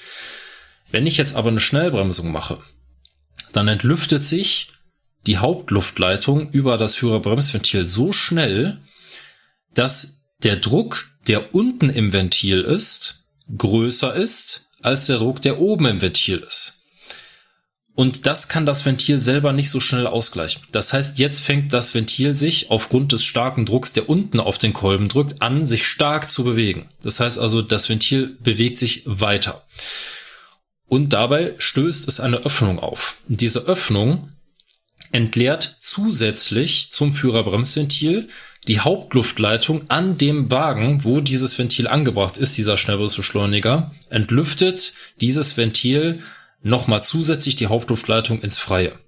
[0.91, 2.63] Wenn ich jetzt aber eine Schnellbremsung mache,
[3.53, 4.73] dann entlüftet sich
[5.27, 8.81] die Hauptluftleitung über das Führerbremsventil so schnell,
[9.75, 13.25] dass der Druck, der unten im Ventil ist,
[13.57, 16.82] größer ist als der Druck, der oben im Ventil ist.
[17.95, 20.63] Und das kann das Ventil selber nicht so schnell ausgleichen.
[20.73, 24.73] Das heißt, jetzt fängt das Ventil sich aufgrund des starken Drucks, der unten auf den
[24.73, 26.89] Kolben drückt, an, sich stark zu bewegen.
[27.03, 29.65] Das heißt also, das Ventil bewegt sich weiter.
[30.87, 33.17] Und dabei stößt es eine Öffnung auf.
[33.29, 34.31] Diese Öffnung
[35.11, 38.29] entleert zusätzlich zum Führerbremsventil
[38.69, 46.21] die Hauptluftleitung an dem Wagen, wo dieses Ventil angebracht ist, dieser Schnellbremsbeschleuniger, entlüftet dieses Ventil
[46.63, 48.99] nochmal zusätzlich die Hauptluftleitung ins Freie.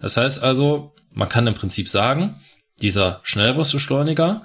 [0.00, 2.40] Das heißt also, man kann im Prinzip sagen,
[2.80, 4.44] dieser Schnellbremsbeschleuniger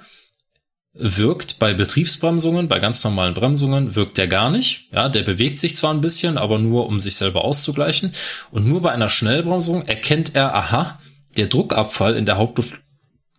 [0.92, 4.92] wirkt bei Betriebsbremsungen, bei ganz normalen Bremsungen wirkt der gar nicht.
[4.92, 8.12] Ja, der bewegt sich zwar ein bisschen, aber nur um sich selber auszugleichen.
[8.50, 11.00] Und nur bei einer Schnellbremsung erkennt er, aha,
[11.36, 12.80] der Druckabfall in der Hauptluft,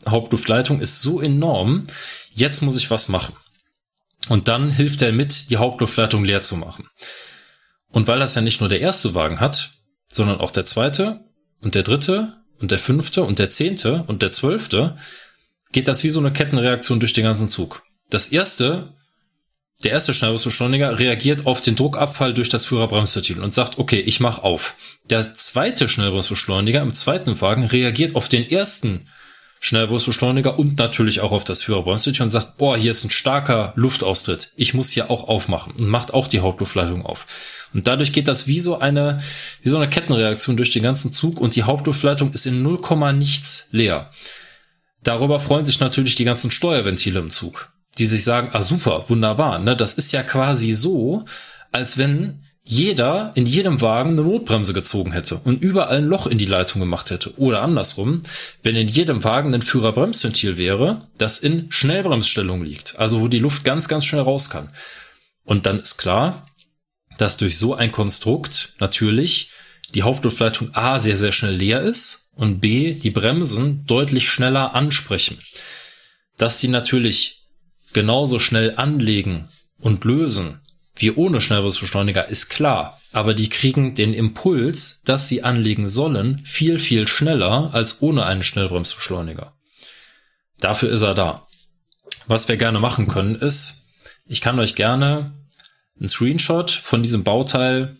[0.07, 1.88] Hauptluftleitung ist so enorm,
[2.31, 3.35] jetzt muss ich was machen.
[4.30, 6.88] Und dann hilft er mit, die Hauptluftleitung leer zu machen.
[7.91, 9.72] Und weil das ja nicht nur der erste Wagen hat,
[10.11, 11.22] sondern auch der zweite
[11.61, 14.97] und der dritte und der fünfte und der zehnte und der zwölfte,
[15.72, 17.84] geht das wie so eine Kettenreaktion durch den ganzen Zug.
[18.09, 18.93] Das erste,
[19.84, 24.39] der erste Schnellbremsbeschleuniger reagiert auf den Druckabfall durch das Führerbremsventil und sagt, okay, ich mach
[24.39, 24.76] auf.
[25.05, 29.07] Der zweite Schnellbremsbeschleuniger im zweiten Wagen reagiert auf den ersten
[29.63, 34.49] Schnellbremsbeschleuniger und natürlich auch auf das Führerbremsventil und sagt, boah, hier ist ein starker Luftaustritt.
[34.55, 37.27] Ich muss hier auch aufmachen und macht auch die Hauptluftleitung auf.
[37.71, 39.21] Und dadurch geht das wie so eine,
[39.61, 42.79] wie so eine Kettenreaktion durch den ganzen Zug und die Hauptluftleitung ist in 0,
[43.13, 44.09] nichts leer.
[45.03, 47.71] Darüber freuen sich natürlich die ganzen Steuerventile im Zug.
[47.97, 51.25] die sich sagen, ah super, wunderbar, ne, das ist ja quasi so,
[51.71, 56.38] als wenn jeder in jedem Wagen eine Notbremse gezogen hätte und überall ein Loch in
[56.38, 57.38] die Leitung gemacht hätte.
[57.38, 58.21] Oder andersrum,
[58.61, 63.63] wenn in jedem Wagen ein Führerbremsventil wäre, das in Schnellbremsstellung liegt, also wo die Luft
[63.63, 64.69] ganz, ganz schnell raus kann.
[65.43, 66.47] Und dann ist klar,
[67.17, 69.51] dass durch so ein Konstrukt natürlich
[69.93, 75.39] die Hauptluftleitung A sehr, sehr schnell leer ist und B die Bremsen deutlich schneller ansprechen.
[76.38, 77.43] Dass die natürlich
[77.91, 80.60] genauso schnell anlegen und lösen
[81.01, 86.79] wie ohne Schnellbremsbeschleuniger ist klar, aber die kriegen den Impuls, dass sie anlegen sollen, viel,
[86.79, 89.53] viel schneller als ohne einen Schnellbremsbeschleuniger.
[90.59, 91.45] Dafür ist er da.
[92.27, 93.87] Was wir gerne machen können ist,
[94.25, 95.33] ich kann euch gerne
[95.99, 97.97] einen Screenshot von diesem Bauteil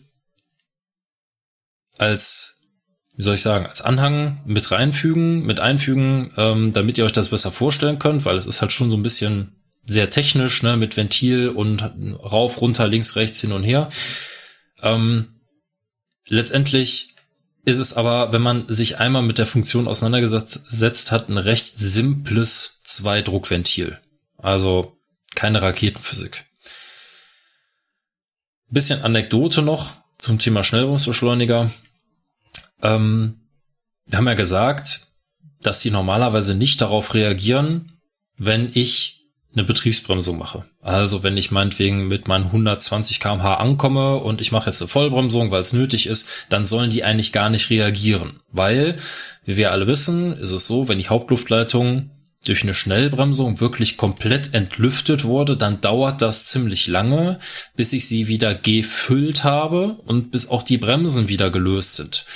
[1.98, 2.62] als,
[3.16, 7.28] wie soll ich sagen, als Anhang mit reinfügen, mit einfügen, ähm, damit ihr euch das
[7.28, 10.96] besser vorstellen könnt, weil es ist halt schon so ein bisschen sehr technisch, ne, mit
[10.96, 13.88] Ventil und rauf, runter, links, rechts, hin und her.
[14.80, 15.40] Ähm,
[16.26, 17.14] letztendlich
[17.64, 22.80] ist es aber, wenn man sich einmal mit der Funktion auseinandergesetzt hat, ein recht simples
[22.84, 23.98] Zweidruckventil.
[24.38, 24.96] Also
[25.34, 26.44] keine Raketenphysik.
[28.68, 31.70] Bisschen Anekdote noch zum Thema Schnellbremsbeschleuniger.
[32.82, 33.40] Ähm,
[34.06, 35.06] wir haben ja gesagt,
[35.60, 38.00] dass die normalerweise nicht darauf reagieren,
[38.36, 39.21] wenn ich
[39.54, 40.64] eine Betriebsbremsung mache.
[40.80, 45.50] Also wenn ich meinetwegen mit meinen 120 kmh ankomme und ich mache jetzt eine Vollbremsung,
[45.50, 48.40] weil es nötig ist, dann sollen die eigentlich gar nicht reagieren.
[48.50, 48.96] Weil,
[49.44, 52.10] wie wir alle wissen, ist es so, wenn die Hauptluftleitung
[52.44, 57.38] durch eine Schnellbremsung wirklich komplett entlüftet wurde, dann dauert das ziemlich lange,
[57.76, 62.26] bis ich sie wieder gefüllt habe und bis auch die Bremsen wieder gelöst sind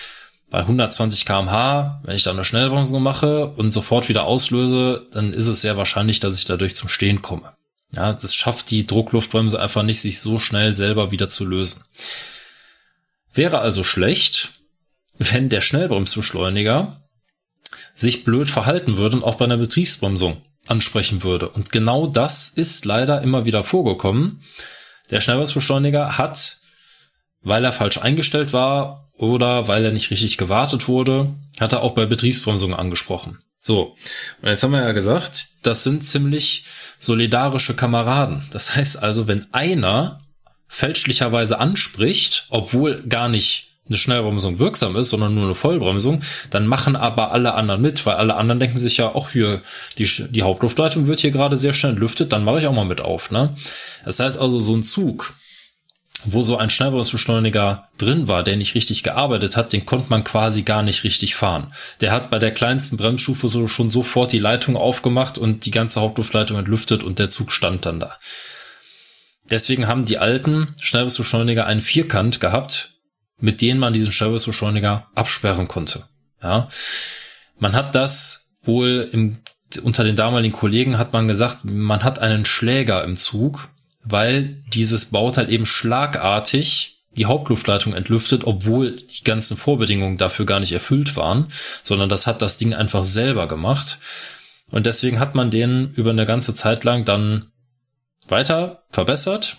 [0.51, 5.49] bei 120 kmh, wenn ich da eine Schnellbremsung mache und sofort wieder auslöse, dann ist
[5.49, 7.53] es sehr wahrscheinlich, dass ich dadurch zum Stehen komme.
[7.93, 11.85] Ja, das schafft die Druckluftbremse einfach nicht, sich so schnell selber wieder zu lösen.
[13.33, 14.51] Wäre also schlecht,
[15.19, 17.03] wenn der Schnellbremsbeschleuniger
[17.95, 21.49] sich blöd verhalten würde und auch bei einer Betriebsbremsung ansprechen würde.
[21.49, 24.43] Und genau das ist leider immer wieder vorgekommen.
[25.11, 26.59] Der Schnellbremsbeschleuniger hat,
[27.43, 31.95] weil er falsch eingestellt war oder weil er nicht richtig gewartet wurde, hat er auch
[31.95, 33.39] bei Betriebsbremsungen angesprochen.
[33.61, 33.97] So,
[34.43, 36.65] und jetzt haben wir ja gesagt, das sind ziemlich
[36.99, 38.43] solidarische Kameraden.
[38.53, 40.19] Das heißt also, wenn einer
[40.69, 46.21] fälschlicherweise anspricht, obwohl gar nicht eine Schnellbremsung wirksam ist, sondern nur eine Vollbremsung,
[46.51, 49.63] dann machen aber alle anderen mit, weil alle anderen denken sich ja, ach hier,
[49.99, 53.01] die, die Hauptluftleitung wird hier gerade sehr schnell lüftet, dann mache ich auch mal mit
[53.01, 53.31] auf.
[53.31, 53.57] Ne?
[54.05, 55.35] Das heißt also, so ein Zug,
[56.25, 60.63] wo so ein Schnellbremsbeschleuniger drin war, der nicht richtig gearbeitet hat, den konnte man quasi
[60.63, 61.73] gar nicht richtig fahren.
[62.01, 66.01] Der hat bei der kleinsten Bremsstufe so schon sofort die Leitung aufgemacht und die ganze
[66.01, 68.19] Hauptluftleitung entlüftet und der Zug stand dann da.
[69.51, 72.95] Deswegen haben die alten Schnellbremsbeschleuniger einen Vierkant gehabt,
[73.39, 76.07] mit denen man diesen Schnellbremsbeschleuniger absperren konnte.
[76.43, 76.69] Ja.
[77.59, 79.39] Man hat das wohl im,
[79.83, 83.69] unter den damaligen Kollegen hat man gesagt, man hat einen Schläger im Zug,
[84.09, 90.73] weil dieses Bauteil eben schlagartig die Hauptluftleitung entlüftet, obwohl die ganzen Vorbedingungen dafür gar nicht
[90.73, 91.49] erfüllt waren,
[91.83, 93.99] sondern das hat das Ding einfach selber gemacht.
[94.71, 97.51] Und deswegen hat man den über eine ganze Zeit lang dann
[98.29, 99.59] weiter verbessert.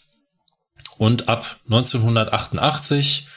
[0.98, 3.28] Und ab 1988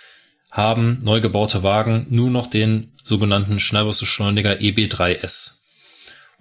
[0.51, 5.60] haben neu gebaute Wagen nur noch den sogenannten Schnellbusbeschleuniger EB3S.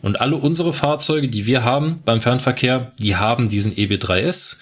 [0.01, 4.59] Und alle unsere Fahrzeuge, die wir haben beim Fernverkehr, die haben diesen EB3S.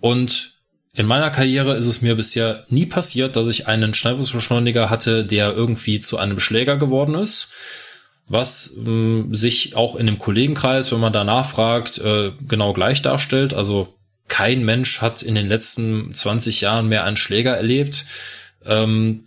[0.00, 0.52] Und
[0.92, 5.52] in meiner Karriere ist es mir bisher nie passiert, dass ich einen Schnellbusbeschleuniger hatte, der
[5.54, 7.50] irgendwie zu einem Schläger geworden ist.
[8.28, 13.54] Was äh, sich auch in dem Kollegenkreis, wenn man da nachfragt, äh, genau gleich darstellt.
[13.54, 13.94] Also
[14.28, 18.06] kein Mensch hat in den letzten 20 Jahren mehr einen Schläger erlebt.
[18.64, 19.25] Ähm,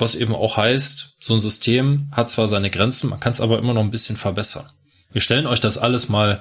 [0.00, 3.58] was eben auch heißt, so ein System hat zwar seine Grenzen, man kann es aber
[3.58, 4.70] immer noch ein bisschen verbessern.
[5.12, 6.40] Wir stellen euch das alles mal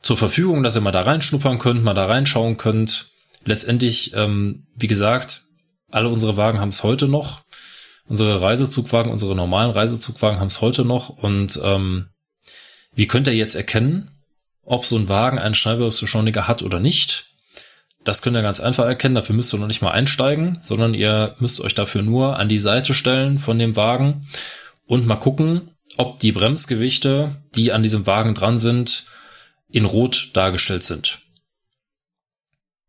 [0.00, 3.10] zur Verfügung, dass ihr mal da reinschnuppern könnt, mal da reinschauen könnt.
[3.44, 5.42] Letztendlich, ähm, wie gesagt,
[5.90, 7.42] alle unsere Wagen haben es heute noch.
[8.06, 11.10] Unsere Reisezugwagen, unsere normalen Reisezugwagen haben es heute noch.
[11.10, 12.08] Und ähm,
[12.94, 14.10] wie könnt ihr jetzt erkennen,
[14.62, 17.29] ob so ein Wagen einen Schneidbeschleuniger hat oder nicht?
[18.04, 19.14] Das könnt ihr ganz einfach erkennen.
[19.14, 22.58] Dafür müsst ihr noch nicht mal einsteigen, sondern ihr müsst euch dafür nur an die
[22.58, 24.28] Seite stellen von dem Wagen
[24.86, 29.06] und mal gucken, ob die Bremsgewichte, die an diesem Wagen dran sind,
[29.68, 31.20] in Rot dargestellt sind.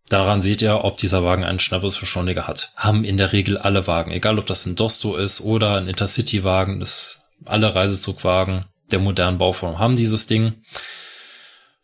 [0.08, 2.72] Daran seht ihr, ob dieser Wagen einen Schnappesbeschleuniger hat.
[2.76, 6.84] Haben in der Regel alle Wagen, egal ob das ein Dosto ist oder ein Intercity-Wagen,
[7.46, 10.64] alle Reisezugwagen der modernen Bauform haben dieses Ding.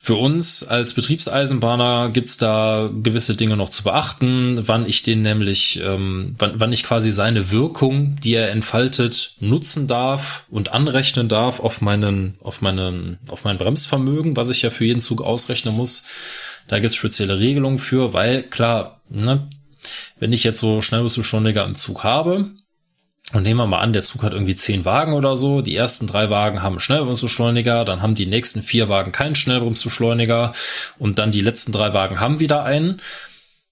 [0.08, 5.82] Für uns als Betriebseisenbahner gibt's da gewisse Dinge noch zu beachten, wann ich den nämlich,
[5.84, 11.60] ähm, wann, wann ich quasi seine Wirkung, die er entfaltet, nutzen darf und anrechnen darf
[11.60, 16.06] auf meinen, auf meinen, auf mein Bremsvermögen, was ich ja für jeden Zug ausrechnen muss.
[16.70, 19.50] Da gibt's spezielle Regelungen für, weil klar, ne,
[20.22, 22.52] wenn ich jetzt so Schnellbusbeschleuniger im Zug habe,
[23.34, 25.62] und nehmen wir mal an, der Zug hat irgendwie zehn Wagen oder so.
[25.62, 30.54] Die ersten drei Wagen haben Schnellbremsbeschleuniger, dann haben die nächsten vier Wagen keinen Schnellbremsbeschleuniger
[30.98, 33.02] und dann die letzten drei Wagen haben wieder einen.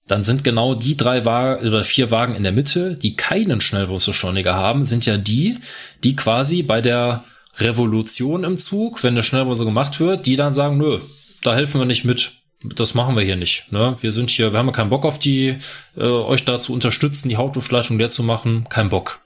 [0.06, 4.54] Dann sind genau die drei Wagen oder vier Wagen in der Mitte, die keinen Schnellbremsbeschleuniger
[4.54, 5.58] haben, sind ja die,
[6.04, 7.24] die quasi bei der
[7.58, 11.00] Revolution im Zug, wenn eine Schnellbremse gemacht wird, die dann sagen, nö,
[11.42, 12.32] da helfen wir nicht mit.
[12.62, 13.72] Das machen wir hier nicht.
[13.72, 13.96] Ne?
[14.00, 15.56] Wir sind hier, wir haben ja keinen Bock auf die,
[15.96, 18.66] äh, euch da zu unterstützen, die Hauptluftleitung leer zu machen.
[18.68, 19.25] Kein Bock.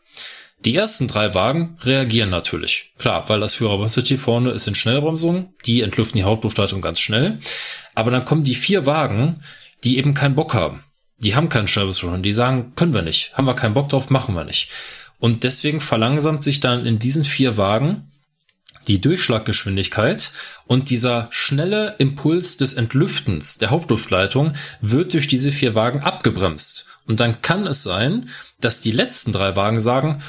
[0.65, 2.93] Die ersten drei Wagen reagieren natürlich.
[2.99, 5.55] Klar, weil das Führerwassertier vorne ist in Schnellbremsung.
[5.65, 7.39] Die entlüften die Hauptluftleitung ganz schnell.
[7.95, 9.43] Aber dann kommen die vier Wagen,
[9.85, 10.85] die eben keinen Bock haben.
[11.16, 12.23] Die haben keinen Schnellbremsung.
[12.23, 13.32] Die sagen, können wir nicht.
[13.35, 14.70] Haben wir keinen Bock drauf, machen wir nicht.
[15.19, 18.11] Und deswegen verlangsamt sich dann in diesen vier Wagen
[18.87, 20.32] die Durchschlaggeschwindigkeit
[20.66, 26.87] und dieser schnelle Impuls des Entlüftens der Hauptluftleitung wird durch diese vier Wagen abgebremst.
[27.07, 28.31] Und dann kann es sein,
[28.61, 30.23] dass die letzten drei Wagen sagen,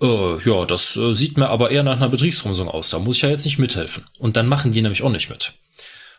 [0.00, 2.90] äh, ja, das äh, sieht mir aber eher nach einer Betriebsbremsung aus.
[2.90, 4.04] Da muss ich ja jetzt nicht mithelfen.
[4.18, 5.54] Und dann machen die nämlich auch nicht mit.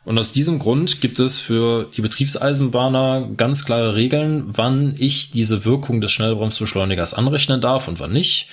[0.06, 5.66] Und aus diesem Grund gibt es für die Betriebseisenbahner ganz klare Regeln, wann ich diese
[5.66, 8.50] Wirkung des Schnellbremsbeschleunigers anrechnen darf und wann nicht.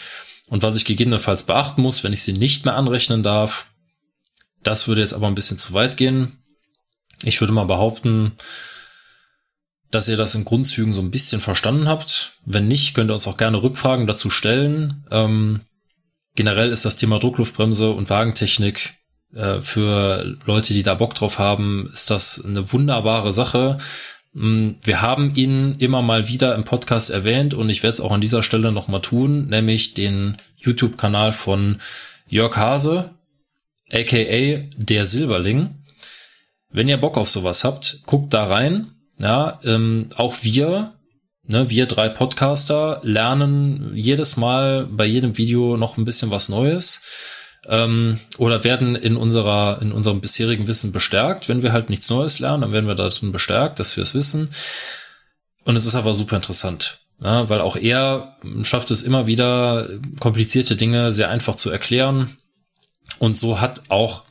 [0.49, 3.66] Und was ich gegebenenfalls beachten muss, wenn ich sie nicht mehr anrechnen darf.
[4.62, 6.39] Das würde jetzt aber ein bisschen zu weit gehen.
[7.23, 8.32] Ich würde mal behaupten,
[9.93, 12.39] dass ihr das in Grundzügen so ein bisschen verstanden habt.
[12.44, 15.05] Wenn nicht, könnt ihr uns auch gerne Rückfragen dazu stellen.
[15.10, 15.60] Ähm,
[16.35, 18.94] generell ist das Thema Druckluftbremse und Wagentechnik
[19.35, 23.78] äh, für Leute, die da Bock drauf haben, ist das eine wunderbare Sache.
[24.32, 28.12] Mm, wir haben ihn immer mal wieder im Podcast erwähnt und ich werde es auch
[28.12, 31.81] an dieser Stelle nochmal tun, nämlich den YouTube-Kanal von
[32.28, 33.10] Jörg Hase,
[33.93, 35.85] aka der Silberling.
[36.70, 38.93] Wenn ihr Bock auf sowas habt, guckt da rein.
[39.23, 40.94] Ja, ähm, auch wir,
[41.44, 47.03] ne, wir drei Podcaster lernen jedes Mal bei jedem Video noch ein bisschen was Neues
[47.69, 51.49] ähm, oder werden in unserer in unserem bisherigen Wissen bestärkt.
[51.49, 54.51] Wenn wir halt nichts Neues lernen, dann werden wir darin bestärkt, dass wir es wissen.
[55.65, 56.99] Und es ist aber super interessant.
[57.23, 59.89] Ja, weil auch er schafft es immer wieder,
[60.19, 62.36] komplizierte Dinge sehr einfach zu erklären.
[63.20, 64.24] Und so hat auch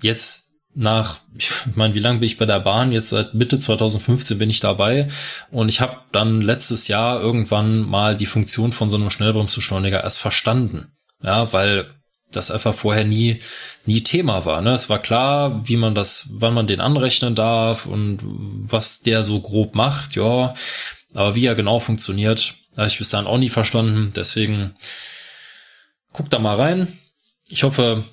[0.00, 2.92] jetzt nach, ich meine, wie lange bin ich bei der Bahn?
[2.92, 5.08] Jetzt seit Mitte 2015 bin ich dabei
[5.50, 10.18] und ich habe dann letztes Jahr irgendwann mal die Funktion von so einem Schnellbremsbeschleuniger erst
[10.18, 10.92] verstanden.
[11.22, 11.90] Ja, weil
[12.30, 13.38] das einfach vorher nie,
[13.84, 14.62] nie Thema war.
[14.62, 14.72] Ne?
[14.72, 19.40] Es war klar, wie man das, wann man den anrechnen darf und was der so
[19.40, 20.54] grob macht, ja.
[21.14, 24.12] Aber wie er genau funktioniert, habe ich bis dahin auch nie verstanden.
[24.16, 24.74] Deswegen
[26.12, 26.88] guckt da mal rein.
[27.48, 28.04] Ich hoffe,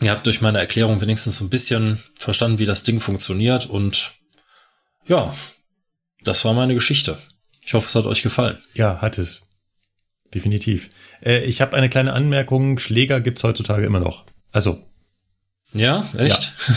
[0.00, 4.12] Ihr habt durch meine Erklärung wenigstens so ein bisschen verstanden, wie das Ding funktioniert und
[5.06, 5.34] ja,
[6.22, 7.18] das war meine Geschichte.
[7.64, 8.62] Ich hoffe, es hat euch gefallen.
[8.74, 9.42] Ja, hat es.
[10.34, 10.90] Definitiv.
[11.22, 12.78] Äh, ich habe eine kleine Anmerkung.
[12.78, 14.24] Schläger gibt's heutzutage immer noch.
[14.52, 14.86] Also.
[15.72, 16.52] Ja, echt?
[16.68, 16.74] Ja.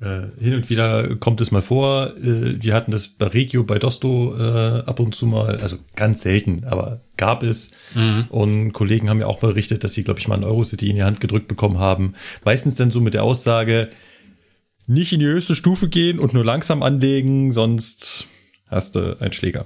[0.00, 2.16] Äh, hin und wieder kommt es mal vor.
[2.16, 6.22] Äh, wir hatten das bei Regio, bei Dosto äh, ab und zu mal, also ganz
[6.22, 7.72] selten, aber gab es.
[7.94, 8.26] Mhm.
[8.28, 11.02] Und Kollegen haben ja auch berichtet, dass sie, glaube ich, mal ein Eurocity in die
[11.02, 12.14] Hand gedrückt bekommen haben.
[12.44, 13.90] Meistens dann so mit der Aussage,
[14.86, 18.28] nicht in die höchste Stufe gehen und nur langsam anlegen, sonst
[18.68, 19.64] hast du einen Schläger.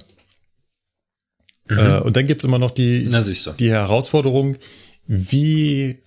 [1.69, 1.77] Mhm.
[1.77, 3.03] Äh, und dann gibt's immer noch die,
[3.59, 4.57] die Herausforderung,
[5.05, 5.99] wie,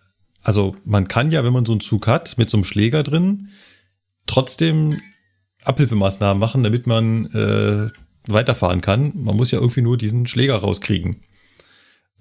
[0.43, 3.51] also man kann ja, wenn man so einen Zug hat, mit so einem Schläger drin,
[4.27, 5.01] trotzdem
[5.65, 7.90] Abhilfemaßnahmen machen, damit man äh,
[8.27, 9.12] weiterfahren kann.
[9.15, 11.23] Man muss ja irgendwie nur diesen Schläger rauskriegen.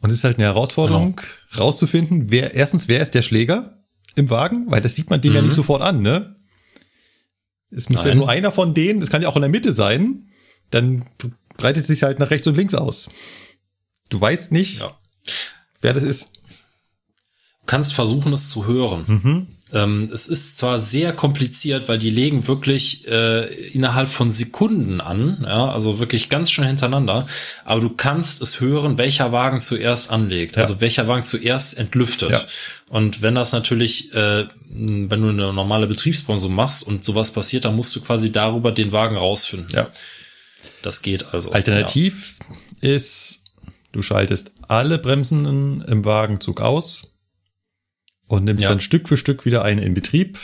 [0.02, 1.64] Und es ist halt eine Herausforderung, genau.
[1.64, 3.84] rauszufinden, wer, erstens, wer ist der Schläger
[4.15, 4.69] im Wagen?
[4.69, 5.36] Weil das sieht man dem mhm.
[5.36, 5.56] ja nicht mhm.
[5.56, 6.36] sofort an, ne?
[7.72, 8.10] Es muss Nein.
[8.10, 10.27] ja nur einer von denen, das kann ja auch in der Mitte sein,
[10.69, 11.06] dann
[11.57, 13.10] breitet es sich halt nach rechts und links aus.
[14.10, 14.98] Du weißt nicht, ja.
[15.82, 16.34] wer das ist.
[17.61, 19.03] Du kannst versuchen, es zu hören.
[19.07, 19.48] Mhm.
[19.76, 25.43] Ähm, es ist zwar sehr kompliziert, weil die legen wirklich äh, innerhalb von Sekunden an,
[25.43, 27.27] ja, also wirklich ganz schnell hintereinander,
[27.65, 30.61] aber du kannst es hören, welcher Wagen zuerst anlegt, ja.
[30.61, 32.31] also welcher Wagen zuerst entlüftet.
[32.31, 32.41] Ja.
[32.88, 37.76] Und wenn das natürlich, äh, wenn du eine normale Betriebsbremsung machst und sowas passiert, dann
[37.76, 39.76] musst du quasi darüber den Wagen rausfinden.
[39.76, 39.88] Ja.
[40.84, 41.52] Das geht also.
[41.52, 42.35] Alternativ
[42.80, 42.93] ja.
[42.93, 43.43] ist,
[43.91, 47.15] du schaltest alle Bremsen im Wagenzug aus
[48.27, 48.69] und nimmst ja.
[48.69, 50.38] dann Stück für Stück wieder einen in Betrieb,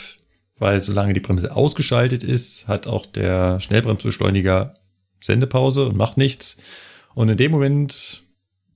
[0.58, 4.74] weil solange die Bremse ausgeschaltet ist, hat auch der Schnellbremsbeschleuniger
[5.20, 6.58] Sendepause und macht nichts.
[7.14, 8.22] Und in dem Moment,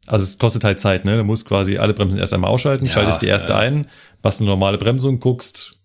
[0.06, 1.16] also es kostet halt Zeit, ne?
[1.16, 3.58] Du musst quasi alle Bremsen erst einmal ausschalten, Ja, schaltest die erste ja.
[3.58, 3.86] ein,
[4.22, 5.78] machst eine normale Bremsung, guckst,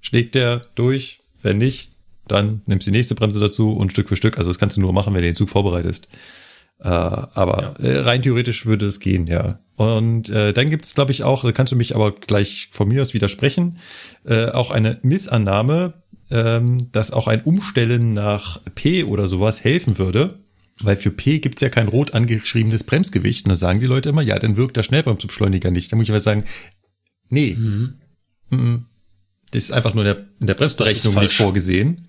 [0.00, 1.92] schlägt der durch, wenn nicht,
[2.28, 4.92] dann nimmst die nächste Bremse dazu und Stück für Stück, also das kannst du nur
[4.92, 6.08] machen, wenn du den Zug vorbereitest.
[6.80, 9.60] Äh, aber äh, rein theoretisch würde es gehen, ja.
[9.76, 12.88] Und äh, dann gibt es, glaube ich, auch, da kannst du mich aber gleich von
[12.88, 13.78] mir aus widersprechen,
[14.24, 15.94] äh, auch eine Missannahme,
[16.30, 20.40] ähm, dass auch ein Umstellen nach P oder sowas helfen würde.
[20.80, 23.44] Weil für P gibt's ja kein rot angeschriebenes Bremsgewicht.
[23.46, 25.92] Und da sagen die Leute immer, ja, dann wirkt der Schnellbremsbeschleuniger nicht.
[25.92, 26.44] Da muss ich aber sagen,
[27.28, 28.86] nee, Mhm.
[29.52, 32.08] das ist einfach nur in der, in der Bremsberechnung nicht vorgesehen.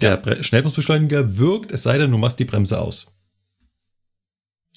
[0.00, 0.16] Der Ja.
[0.16, 3.18] Bre Schnellbremsbeschleuniger wirkt, es sei denn, du machst die Bremse aus.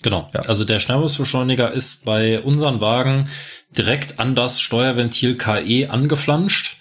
[0.02, 0.30] Genau.
[0.34, 0.42] Ja.
[0.42, 3.30] Also der Schnellbremsbeschleuniger ist bei unseren Wagen
[3.76, 6.78] direkt an das Steuerventil KE angeflanscht.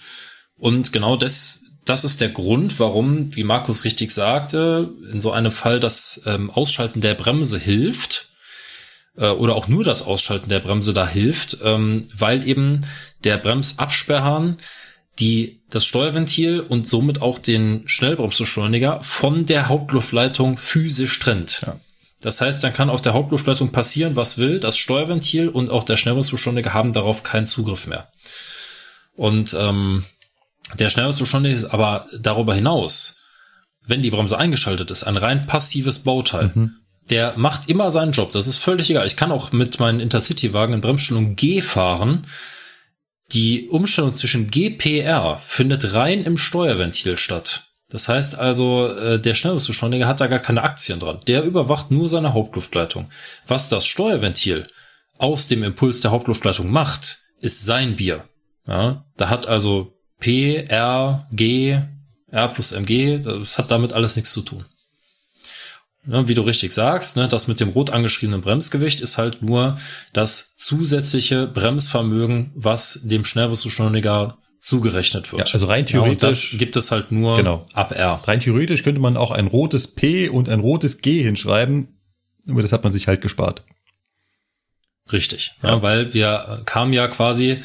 [0.57, 5.53] Und genau das, das ist der Grund, warum, wie Markus richtig sagte, in so einem
[5.53, 8.29] Fall das ähm, Ausschalten der Bremse hilft.
[9.17, 12.81] Äh, oder auch nur das Ausschalten der Bremse da hilft, ähm, weil eben
[13.23, 14.59] der Bremsabsperrhahn
[15.19, 21.63] die das Steuerventil und somit auch den Schnellbremsbeschleuniger von der Hauptluftleitung physisch trennt.
[21.67, 21.77] Ja.
[22.25, 24.59] Das heißt, dann kann auf der Hauptluftleitung passieren, was will.
[24.59, 28.09] Das Steuerventil und auch der Schnellbremsbeschleuniger haben darauf keinen Zugriff mehr.
[29.15, 30.07] Und ähm,
[30.79, 33.21] der Schnellbremsbeschleuniger ist aber darüber hinaus,
[33.87, 36.71] wenn die Bremse eingeschaltet ist, ein rein passives Bauteil.
[37.11, 38.33] Der macht immer seinen Job.
[38.33, 39.07] Das ist völlig egal.
[39.07, 42.27] Ich kann auch mit meinen Intercity-Wagen in Bremsstellung G fahren.
[43.35, 47.74] Die Umstellung zwischen GPR findet rein im Steuerventil statt.
[47.95, 51.21] Das heißt also, äh, der Schnellbremsbeschleuniger hat da gar keine Aktien dran.
[51.29, 53.09] Der überwacht nur seine Hauptluftleitung.
[53.47, 54.65] Was das Steuerventil
[55.17, 58.25] aus dem Impuls der Hauptluftleitung macht, ist sein Bier.
[58.67, 61.79] Ja, da hat also P, R, G,
[62.33, 64.65] R plus MG, das hat damit alles nichts zu tun.
[66.09, 69.79] Ja, wie du richtig sagst, ne, das mit dem rot angeschriebenen Bremsgewicht ist halt nur
[70.13, 75.49] das zusätzliche Bremsvermögen, was dem Schnellbremsbeschleuniger zugerechnet wird.
[75.49, 77.67] Ja, also rein Ja, und das theoretisch- gibt es halt nur Genau.
[77.75, 78.21] ab R.
[78.25, 81.89] Rein theoretisch könnte man auch ein rotes P und ein rotes G hinschreiben,
[82.49, 83.63] aber das hat man sich halt gespart.
[85.13, 85.53] Richtig.
[85.63, 87.63] Ja, weil wir kamen ja quasi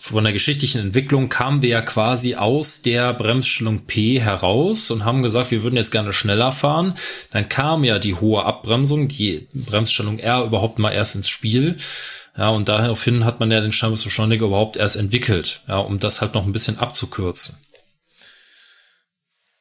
[0.00, 5.22] von der geschichtlichen Entwicklung kamen wir ja quasi aus der Bremsstellung P heraus und haben
[5.24, 6.94] gesagt, wir würden jetzt gerne schneller fahren.
[7.32, 11.76] Dann kam ja die hohe Abbremsung, die Bremsstellung R überhaupt mal erst ins Spiel.
[12.38, 16.34] Ja, und daraufhin hat man ja den Schnellbremsbeschleuniger überhaupt erst entwickelt, ja, um das halt
[16.34, 17.58] noch ein bisschen abzukürzen.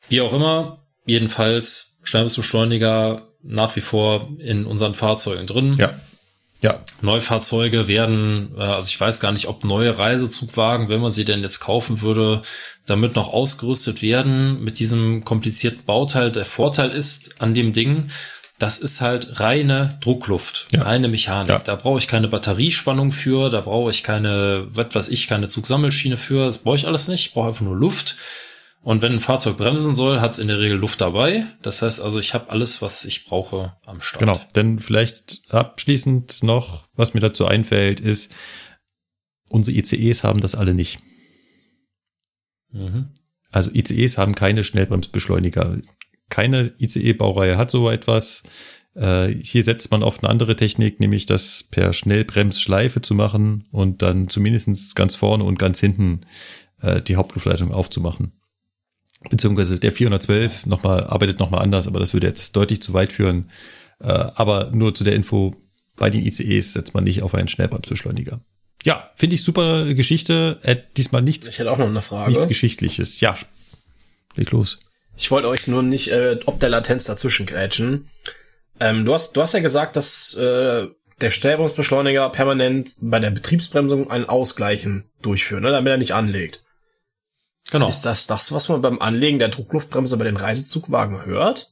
[0.09, 5.75] Wie auch immer, jedenfalls Schnellbremsbeschleuniger nach wie vor in unseren Fahrzeugen drin.
[5.79, 5.99] Ja.
[6.61, 6.83] Ja.
[7.01, 11.41] Neufahrzeuge werden, äh, also ich weiß gar nicht, ob neue Reisezugwagen, wenn man sie denn
[11.41, 12.41] jetzt kaufen würde,
[12.87, 16.31] damit noch ausgerüstet werden mit diesem komplizierten Bauteil.
[16.31, 18.09] Der Vorteil ist an dem Ding,
[18.59, 20.83] das ist halt reine Druckluft, Ja.
[20.83, 21.49] reine Mechanik.
[21.49, 21.59] Ja.
[21.59, 26.17] Da brauche ich keine Batteriespannung für, da brauche ich keine, was weiß ich, keine Zugsammelschiene
[26.17, 26.45] für.
[26.45, 27.27] Das brauche ich alles nicht.
[27.27, 28.15] Ich brauche einfach nur Luft.
[28.81, 31.45] Und wenn ein Fahrzeug bremsen soll, hat es in der Regel Luft dabei.
[31.61, 34.19] Das heißt also, ich habe alles, was ich brauche am Start.
[34.19, 38.33] Genau, denn vielleicht abschließend noch, was mir dazu einfällt, ist,
[39.49, 40.99] unsere ICEs haben das alle nicht.
[42.71, 43.09] Mhm.
[43.51, 45.77] Also ICEs haben keine Schnellbremsbeschleuniger.
[46.29, 48.43] Keine ICE-Baureihe hat so etwas.
[48.95, 54.01] Äh, hier setzt man auf eine andere Technik, nämlich das per Schnellbremsschleife zu machen und
[54.01, 56.21] dann zumindest ganz vorne und ganz hinten
[56.81, 58.33] äh, die Hauptluftleitung aufzumachen.
[59.29, 63.11] Beziehungsweise der 412 noch mal, arbeitet nochmal anders, aber das würde jetzt deutlich zu weit
[63.13, 63.49] führen.
[63.99, 65.55] Äh, aber nur zu der Info,
[65.95, 68.39] bei den ICEs setzt man nicht auf einen Schnellbremsbeschleuniger.
[68.83, 70.59] Ja, finde ich super Geschichte.
[70.61, 72.29] Äh, diesmal nichts, Ich hätte auch noch eine Frage.
[72.29, 73.19] nichts Geschichtliches.
[73.19, 73.35] Ja,
[74.35, 74.79] leg los.
[75.17, 78.09] Ich wollte euch nur nicht äh, ob der Latenz dazwischen grätschen.
[78.79, 80.87] Ähm, du, hast, du hast ja gesagt, dass äh,
[81.19, 86.63] der Stellungsbeschleuniger permanent bei der Betriebsbremsung ein Ausgleichen durchführt, ne, damit er nicht anlegt.
[87.71, 87.89] Genau.
[87.89, 91.71] Ist das das, was man beim Anlegen der Druckluftbremse bei den Reisezugwagen hört?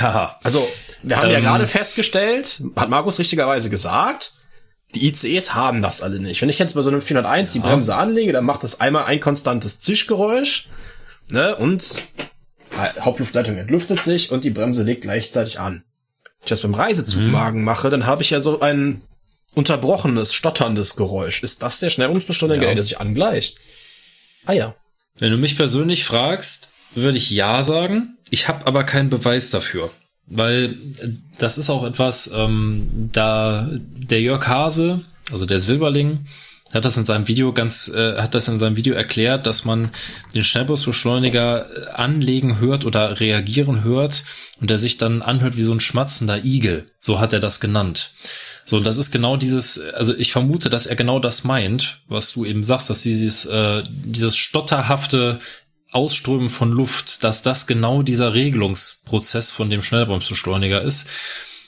[0.00, 0.66] Ja, Also,
[1.02, 1.44] wir haben ja Ähm.
[1.44, 4.34] gerade festgestellt, hat Markus richtigerweise gesagt,
[4.94, 6.40] die ICEs haben das alle nicht.
[6.40, 9.18] Wenn ich jetzt bei so einem 401 die Bremse anlege, dann macht das einmal ein
[9.18, 10.68] konstantes Zischgeräusch,
[11.30, 11.96] ne, und
[13.00, 15.84] Hauptluftleitung entlüftet sich und die Bremse legt gleichzeitig an.
[16.24, 19.00] Wenn ich das beim Reisezugwagen mache, dann habe ich ja so ein
[19.54, 21.42] unterbrochenes, stotterndes Geräusch.
[21.42, 22.74] Ist das der Schnellbremsbeschleuniger, Ja.
[22.74, 23.58] der sich angleicht?
[24.46, 24.74] Ah ja.
[25.18, 28.18] wenn du mich persönlich fragst, würde ich ja sagen.
[28.30, 29.90] Ich habe aber keinen Beweis dafür.
[30.26, 35.02] Weil äh, das ist auch etwas, ähm, da der Jörg Hase,
[35.32, 36.26] also der Silberling, Er
[36.74, 39.90] hat das in seinem Video ganz, äh, hat das in seinem Video erklärt, dass man
[40.34, 44.24] den Schnellbusbeschleuniger äh, anlegen hört oder reagieren hört
[44.60, 46.90] und der sich dann anhört wie so ein schmatzender Igel.
[47.00, 48.12] So hat er das genannt.
[48.64, 52.46] So, das ist genau dieses, also ich vermute, dass er genau das meint, was du
[52.46, 55.38] eben sagst, dass dieses, äh, dieses stotterhafte
[55.92, 61.08] Ausströmen von Luft, dass das genau dieser Regelungsprozess von dem Schnellbremsbeschleuniger ist.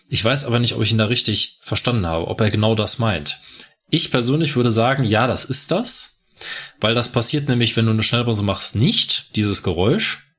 [0.09, 2.99] Ich weiß aber nicht, ob ich ihn da richtig verstanden habe, ob er genau das
[2.99, 3.39] meint.
[3.91, 6.25] Ich persönlich würde sagen, ja, das ist das,
[6.81, 10.35] weil das passiert nämlich, wenn du eine Schnellbremse machst, nicht dieses Geräusch,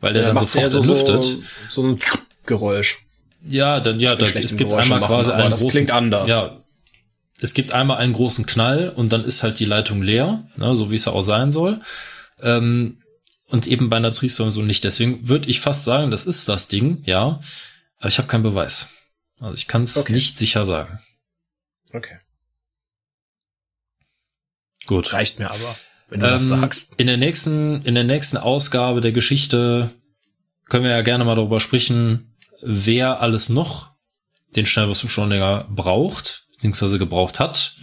[0.00, 1.24] weil der ja, dann sofort so, entlüftet.
[1.24, 1.98] So, so ein
[2.46, 3.00] Geräusch.
[3.46, 6.30] Ja, dann ja, dann, es gibt einmal machen, quasi einen das großen, klingt anders.
[6.30, 6.56] Ja,
[7.40, 10.90] es gibt einmal einen großen Knall und dann ist halt die Leitung leer, ne, so
[10.90, 11.80] wie es ja auch sein soll.
[12.40, 13.02] Ähm,
[13.48, 14.84] und eben bei einer Betriebsbremse nicht.
[14.84, 17.40] Deswegen würde ich fast sagen, das ist das Ding, ja.
[17.98, 18.88] Aber ich habe keinen Beweis.
[19.38, 20.12] Also ich kann es okay.
[20.12, 21.00] nicht sicher sagen.
[21.92, 22.18] Okay.
[24.86, 25.12] Gut.
[25.12, 25.76] Reicht mir aber,
[26.08, 26.94] wenn du ähm, das sagst.
[26.96, 29.90] In der nächsten, in der nächsten Ausgabe der Geschichte
[30.68, 33.90] können wir ja gerne mal darüber sprechen, wer alles noch
[34.56, 37.74] den Schnellbusbeschleuniger braucht, beziehungsweise gebraucht hat.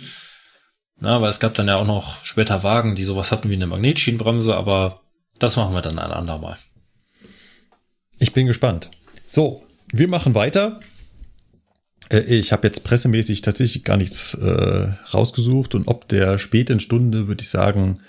[1.00, 3.68] Na, weil es gab dann ja auch noch später Wagen, die sowas hatten wie eine
[3.68, 5.02] Magnetschienenbremse, aber
[5.40, 6.58] das machen wir dann ein andermal.
[8.20, 8.92] Ich bin gespannt.
[9.26, 10.80] So, wir machen weiter.
[12.12, 17.28] Äh, ich habe jetzt pressemäßig tatsächlich gar nichts äh, rausgesucht und ob der späten Stunde
[17.28, 18.00] würde ich sagen,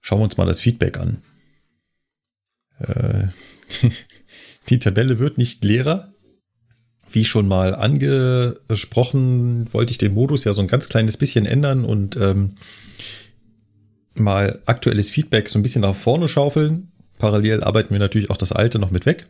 [0.00, 1.18] schauen wir uns mal das Feedback an.
[2.78, 3.28] Äh,
[4.68, 6.08] die Tabelle wird nicht leerer.
[7.10, 11.84] Wie schon mal angesprochen, wollte ich den Modus ja so ein ganz kleines bisschen ändern
[11.84, 12.54] und ähm,
[14.14, 16.90] mal aktuelles Feedback so ein bisschen nach vorne schaufeln.
[17.18, 19.26] Parallel arbeiten wir natürlich auch das alte noch mit weg.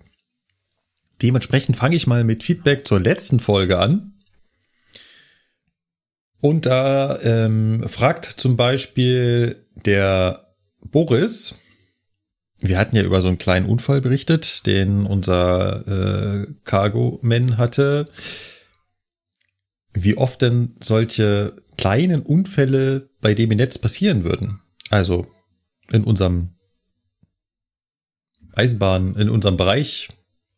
[1.22, 4.12] Dementsprechend fange ich mal mit Feedback zur letzten Folge an.
[6.40, 11.54] Und da ähm, fragt zum Beispiel der Boris,
[12.58, 15.86] wir hatten ja über so einen kleinen Unfall berichtet, den unser
[16.42, 18.06] äh, Cargo-Man hatte.
[19.92, 24.60] Wie oft denn solche kleinen Unfälle bei dem im Netz passieren würden?
[24.90, 25.26] Also
[25.92, 26.54] in unserem
[28.54, 30.08] Eisenbahn, in unserem Bereich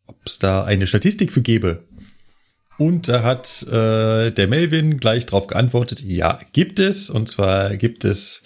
[0.06, 1.84] ob es da eine Statistik für gäbe.
[2.76, 7.08] Und da hat äh, der Melvin gleich drauf geantwortet, ja, gibt es.
[7.08, 8.42] Und zwar gibt es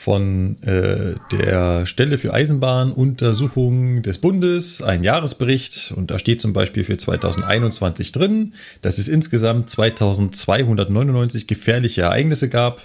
[0.00, 5.92] von äh, der Stelle für Eisenbahnuntersuchungen des Bundes einen Jahresbericht.
[5.94, 12.80] Und da steht zum Beispiel für 2021 drin, dass es insgesamt 2299 gefährliche Ereignisse gab.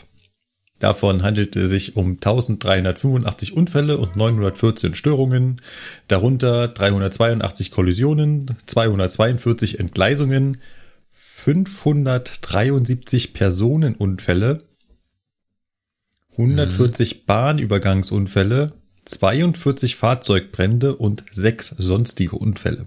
[0.80, 5.62] Davon handelte es sich um 1385 Unfälle und 914 Störungen,
[6.08, 10.58] darunter 382 Kollisionen, 242 Entgleisungen,
[11.14, 14.58] 573 Personenunfälle,
[16.32, 17.20] 140 mhm.
[17.26, 18.74] Bahnübergangsunfälle,
[19.06, 22.86] 42 Fahrzeugbrände und 6 sonstige Unfälle.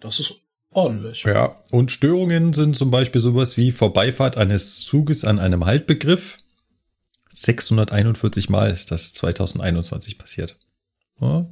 [0.00, 0.36] Das ist
[0.70, 1.24] ordentlich.
[1.24, 6.38] Ja, und Störungen sind zum Beispiel sowas wie Vorbeifahrt eines Zuges an einem Haltbegriff,
[7.32, 10.58] 641 Mal ist das 2021 passiert.
[11.20, 11.46] Ja?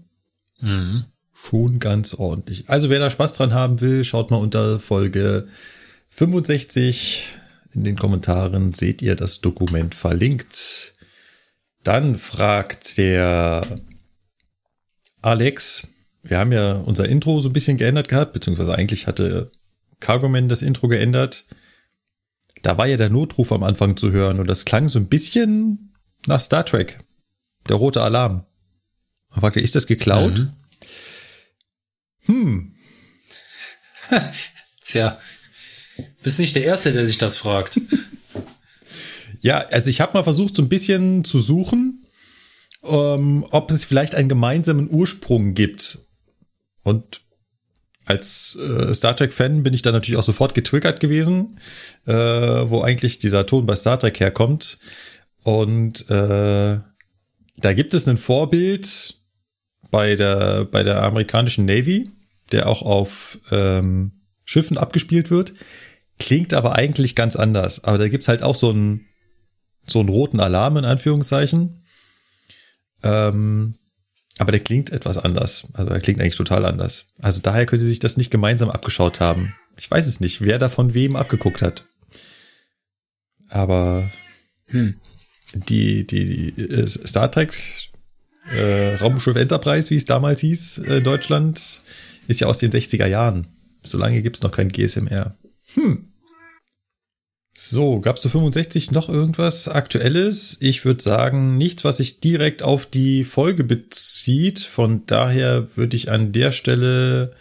[0.61, 1.07] Mhm.
[1.33, 2.69] Schon ganz ordentlich.
[2.69, 5.49] Also wer da Spaß dran haben will, schaut mal unter Folge
[6.11, 7.29] 65.
[7.73, 10.95] In den Kommentaren seht ihr das Dokument verlinkt.
[11.83, 13.63] Dann fragt der
[15.23, 15.87] Alex,
[16.23, 19.51] wir haben ja unser Intro so ein bisschen geändert gehabt, beziehungsweise eigentlich hatte
[20.01, 21.47] Cargoman das Intro geändert
[22.63, 25.95] da war ja der Notruf am Anfang zu hören und das klang so ein bisschen
[26.27, 26.99] nach Star Trek.
[27.69, 28.45] Der rote Alarm.
[29.31, 30.39] Man fragte, ist das geklaut?
[30.39, 30.53] Mhm.
[32.27, 32.75] Hm.
[34.85, 35.19] Tja,
[36.23, 37.81] bist nicht der Erste, der sich das fragt.
[39.41, 42.07] ja, also ich habe mal versucht, so ein bisschen zu suchen,
[42.85, 45.99] ähm, ob es vielleicht einen gemeinsamen Ursprung gibt.
[46.83, 47.23] Und
[48.11, 51.61] als äh, Star Trek-Fan bin ich da natürlich auch sofort getriggert gewesen,
[52.07, 54.79] äh, wo eigentlich dieser Ton bei Star Trek herkommt.
[55.45, 56.81] Und äh,
[57.57, 59.15] da gibt es ein Vorbild
[59.93, 62.11] bei der, bei der amerikanischen Navy,
[62.51, 64.11] der auch auf ähm,
[64.45, 65.55] Schiffen abgespielt wird.
[66.19, 67.85] Klingt aber eigentlich ganz anders.
[67.85, 69.07] Aber da gibt's halt auch so einen,
[69.87, 71.85] so einen roten Alarm in Anführungszeichen.
[73.05, 73.77] Ähm,
[74.41, 75.69] aber der klingt etwas anders.
[75.75, 77.09] Also er klingt eigentlich total anders.
[77.21, 79.55] Also daher könnte sich das nicht gemeinsam abgeschaut haben.
[79.77, 81.85] Ich weiß es nicht, wer da von wem abgeguckt hat.
[83.51, 84.11] Aber
[84.69, 84.95] hm.
[85.53, 87.55] die, die, die äh, Star Trek
[88.51, 91.83] äh, Raumschiff Enterprise, wie es damals hieß äh, in Deutschland,
[92.27, 93.47] ist ja aus den 60er Jahren.
[93.83, 95.37] Solange gibt's noch kein GSMR.
[95.75, 96.10] Hm.
[97.63, 100.57] So, gab's zu 65 noch irgendwas Aktuelles?
[100.63, 104.61] Ich würde sagen, nichts, was sich direkt auf die Folge bezieht.
[104.61, 107.33] Von daher würde ich an der Stelle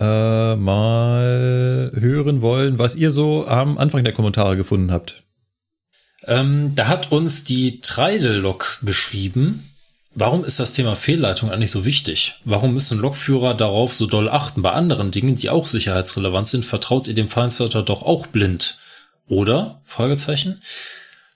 [0.00, 5.20] äh, mal hören wollen, was ihr so am Anfang der Kommentare gefunden habt.
[6.24, 9.62] Ähm, da hat uns die Treidelok geschrieben.
[10.16, 12.40] Warum ist das Thema Fehlleitung eigentlich so wichtig?
[12.44, 14.62] Warum müssen Lokführer darauf so doll achten?
[14.62, 18.78] Bei anderen Dingen, die auch sicherheitsrelevant sind, vertraut ihr dem Feindstarter doch auch blind.
[19.28, 19.80] Oder?
[19.84, 20.62] Fragezeichen.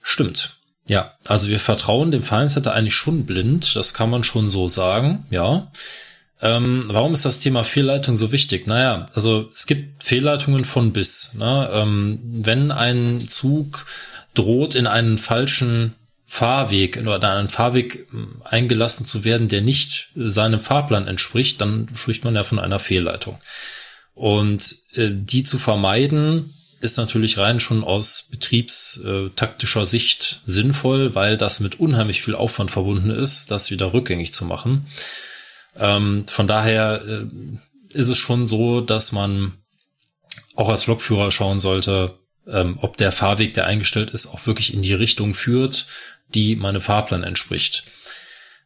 [0.03, 0.57] Stimmt.
[0.89, 3.77] Ja, also wir vertrauen dem Feindstarter eigentlich schon blind.
[3.77, 5.27] Das kann man schon so sagen.
[5.31, 5.71] Ja.
[6.41, 8.67] Ähm, warum ist das Thema Fehlleitung so wichtig?
[8.67, 11.35] Naja, also es gibt Fehlleitungen von bis.
[11.35, 11.69] Ne?
[11.73, 13.87] Ähm, wenn ein Zug
[14.35, 15.95] droht, in einen falschen
[16.25, 22.25] Fahrweg oder einen Fahrweg hm, eingelassen zu werden, der nicht seinem Fahrplan entspricht, dann spricht
[22.25, 23.39] man ja von einer Fehlleitung.
[24.15, 31.61] Und äh, die zu vermeiden, ist natürlich rein schon aus betriebstaktischer Sicht sinnvoll, weil das
[31.61, 34.87] mit unheimlich viel Aufwand verbunden ist, das wieder rückgängig zu machen.
[35.77, 37.27] Ähm, von daher äh,
[37.93, 39.55] ist es schon so, dass man
[40.55, 44.83] auch als Lokführer schauen sollte, ähm, ob der Fahrweg, der eingestellt ist, auch wirklich in
[44.83, 45.87] die Richtung führt,
[46.35, 47.85] die meinem Fahrplan entspricht.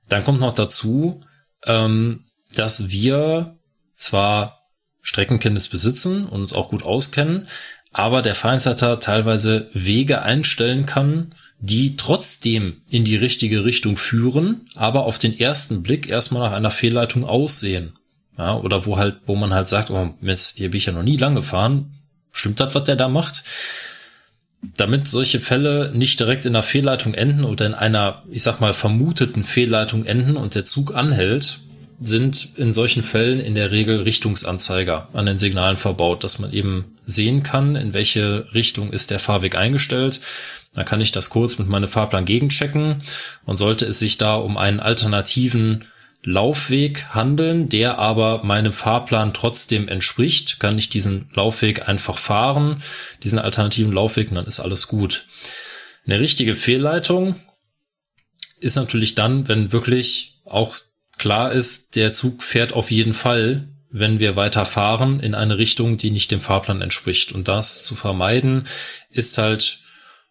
[0.09, 1.20] Dann kommt noch dazu,
[1.66, 2.24] ähm,
[2.55, 3.56] dass wir
[3.94, 4.66] zwar
[5.01, 7.48] Streckenkenntnis besitzen und uns auch gut auskennen,
[7.93, 15.05] aber der Feindsleiter teilweise Wege einstellen kann, die trotzdem in die richtige Richtung führen, aber
[15.05, 17.93] auf den ersten Blick erstmal nach einer Fehlleitung aussehen.
[18.39, 21.02] Ja, oder wo halt, wo man halt sagt, oh Mist, hier bin ich ja noch
[21.02, 21.93] nie lang gefahren.
[22.32, 23.44] Stimmt das, was der da macht?
[24.77, 28.73] damit solche Fälle nicht direkt in einer Fehlleitung enden oder in einer, ich sag mal,
[28.73, 31.59] vermuteten Fehlleitung enden und der Zug anhält,
[32.02, 36.96] sind in solchen Fällen in der Regel Richtungsanzeiger an den Signalen verbaut, dass man eben
[37.04, 40.20] sehen kann, in welche Richtung ist der Fahrweg eingestellt.
[40.74, 43.02] Dann kann ich das kurz mit meinem Fahrplan gegenchecken
[43.44, 45.84] und sollte es sich da um einen alternativen
[46.24, 52.82] Laufweg handeln, der aber meinem Fahrplan trotzdem entspricht, kann ich diesen Laufweg einfach fahren,
[53.24, 55.26] diesen alternativen Laufweg, und dann ist alles gut.
[56.06, 57.34] Eine richtige Fehlleitung
[58.60, 60.76] ist natürlich dann, wenn wirklich auch
[61.22, 65.96] klar ist, der Zug fährt auf jeden Fall, wenn wir weiter fahren, in eine Richtung,
[65.96, 67.30] die nicht dem Fahrplan entspricht.
[67.30, 68.64] Und das zu vermeiden,
[69.08, 69.78] ist halt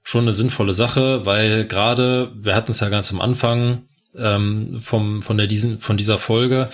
[0.03, 3.84] schon eine sinnvolle Sache, weil gerade, wir hatten es ja ganz am Anfang,
[4.18, 6.69] ähm, vom, von, der, diesen, von dieser Folge,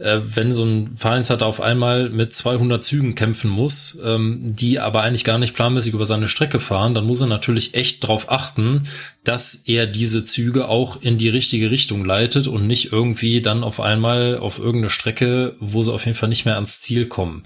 [0.00, 5.02] äh, wenn so ein Vereinsleiter auf einmal mit 200 Zügen kämpfen muss, ähm, die aber
[5.02, 8.88] eigentlich gar nicht planmäßig über seine Strecke fahren, dann muss er natürlich echt darauf achten,
[9.24, 13.78] dass er diese Züge auch in die richtige Richtung leitet und nicht irgendwie dann auf
[13.78, 17.44] einmal auf irgendeine Strecke, wo sie auf jeden Fall nicht mehr ans Ziel kommen.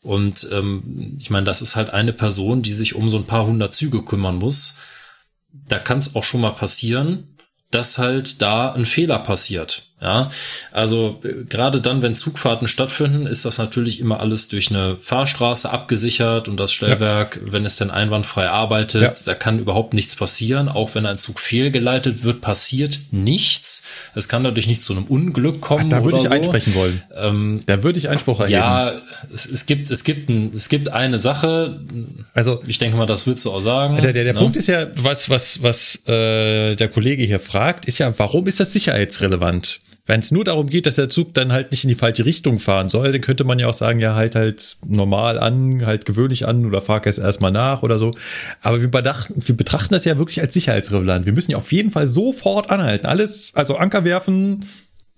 [0.00, 3.46] Und ähm, ich meine, das ist halt eine Person, die sich um so ein paar
[3.46, 4.78] hundert Züge kümmern muss.
[5.68, 7.36] Da kann es auch schon mal passieren,
[7.70, 9.91] dass halt da ein Fehler passiert.
[10.02, 10.30] Ja,
[10.72, 15.70] also äh, gerade dann, wenn Zugfahrten stattfinden, ist das natürlich immer alles durch eine Fahrstraße
[15.70, 17.52] abgesichert und das Stellwerk, ja.
[17.52, 19.12] wenn es denn einwandfrei arbeitet, ja.
[19.26, 20.68] da kann überhaupt nichts passieren.
[20.68, 23.86] Auch wenn ein Zug fehlgeleitet wird, passiert nichts.
[24.16, 25.84] Es kann dadurch nicht zu einem Unglück kommen.
[25.86, 26.34] Ach, da würde ich so.
[26.34, 27.02] einsprechen wollen.
[27.14, 28.58] Ähm, da würde ich Einspruch erheben.
[28.58, 28.92] Ja,
[29.32, 31.78] es, es gibt, es gibt, ein, es gibt eine Sache.
[32.34, 34.00] Also ich denke mal, das willst du auch sagen.
[34.02, 34.40] Der, der, der ne?
[34.40, 38.58] Punkt ist ja, was, was, was äh, der Kollege hier fragt, ist ja, warum ist
[38.58, 39.78] das sicherheitsrelevant?
[40.04, 42.58] Wenn es nur darum geht, dass der Zug dann halt nicht in die falsche Richtung
[42.58, 46.46] fahren soll, dann könnte man ja auch sagen, ja, halt halt normal an, halt gewöhnlich
[46.46, 48.10] an oder fahr erst erstmal nach oder so.
[48.62, 51.24] Aber wir, bedachten, wir betrachten das ja wirklich als sicherheitsrelevant.
[51.24, 53.06] Wir müssen ja auf jeden Fall sofort anhalten.
[53.06, 54.64] Alles, also Anker werfen,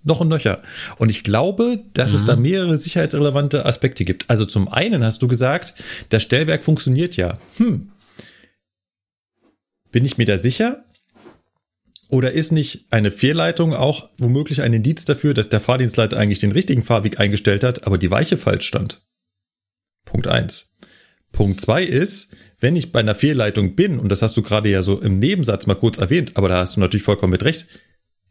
[0.02, 0.62] noch und nöcher.
[0.98, 2.18] Und ich glaube, dass mhm.
[2.18, 4.28] es da mehrere sicherheitsrelevante Aspekte gibt.
[4.28, 5.74] Also zum einen hast du gesagt,
[6.10, 7.38] das Stellwerk funktioniert ja.
[7.56, 7.88] Hm.
[9.90, 10.84] Bin ich mir da sicher?
[12.08, 16.52] Oder ist nicht eine Fehlleitung auch womöglich ein Indiz dafür, dass der Fahrdienstleiter eigentlich den
[16.52, 19.02] richtigen Fahrweg eingestellt hat, aber die Weiche falsch stand?
[20.04, 20.74] Punkt eins.
[21.32, 24.82] Punkt zwei ist, wenn ich bei einer Fehlleitung bin, und das hast du gerade ja
[24.82, 27.66] so im Nebensatz mal kurz erwähnt, aber da hast du natürlich vollkommen mit recht,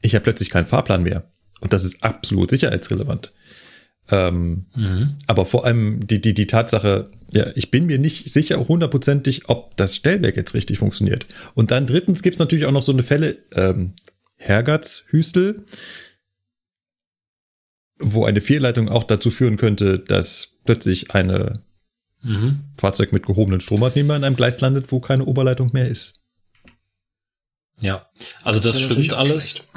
[0.02, 1.32] ich habe plötzlich keinen Fahrplan mehr.
[1.60, 3.34] Und das ist absolut sicherheitsrelevant.
[4.12, 5.16] Ähm, mhm.
[5.28, 9.78] Aber vor allem die, die, die Tatsache, ja, ich bin mir nicht sicher hundertprozentig, ob
[9.78, 11.26] das Stellwerk jetzt richtig funktioniert.
[11.54, 13.94] Und dann drittens gibt's natürlich auch noch so eine Fälle, ähm,
[14.36, 15.64] Hergatz-Hüstel,
[17.98, 21.64] wo eine Fehlleitung auch dazu führen könnte, dass plötzlich eine
[22.22, 22.60] mhm.
[22.78, 26.22] Fahrzeug mit gehobenen Stromadnehmer in einem Gleis landet, wo keine Oberleitung mehr ist.
[27.80, 28.08] Ja,
[28.44, 29.72] also das, das stimmt alles.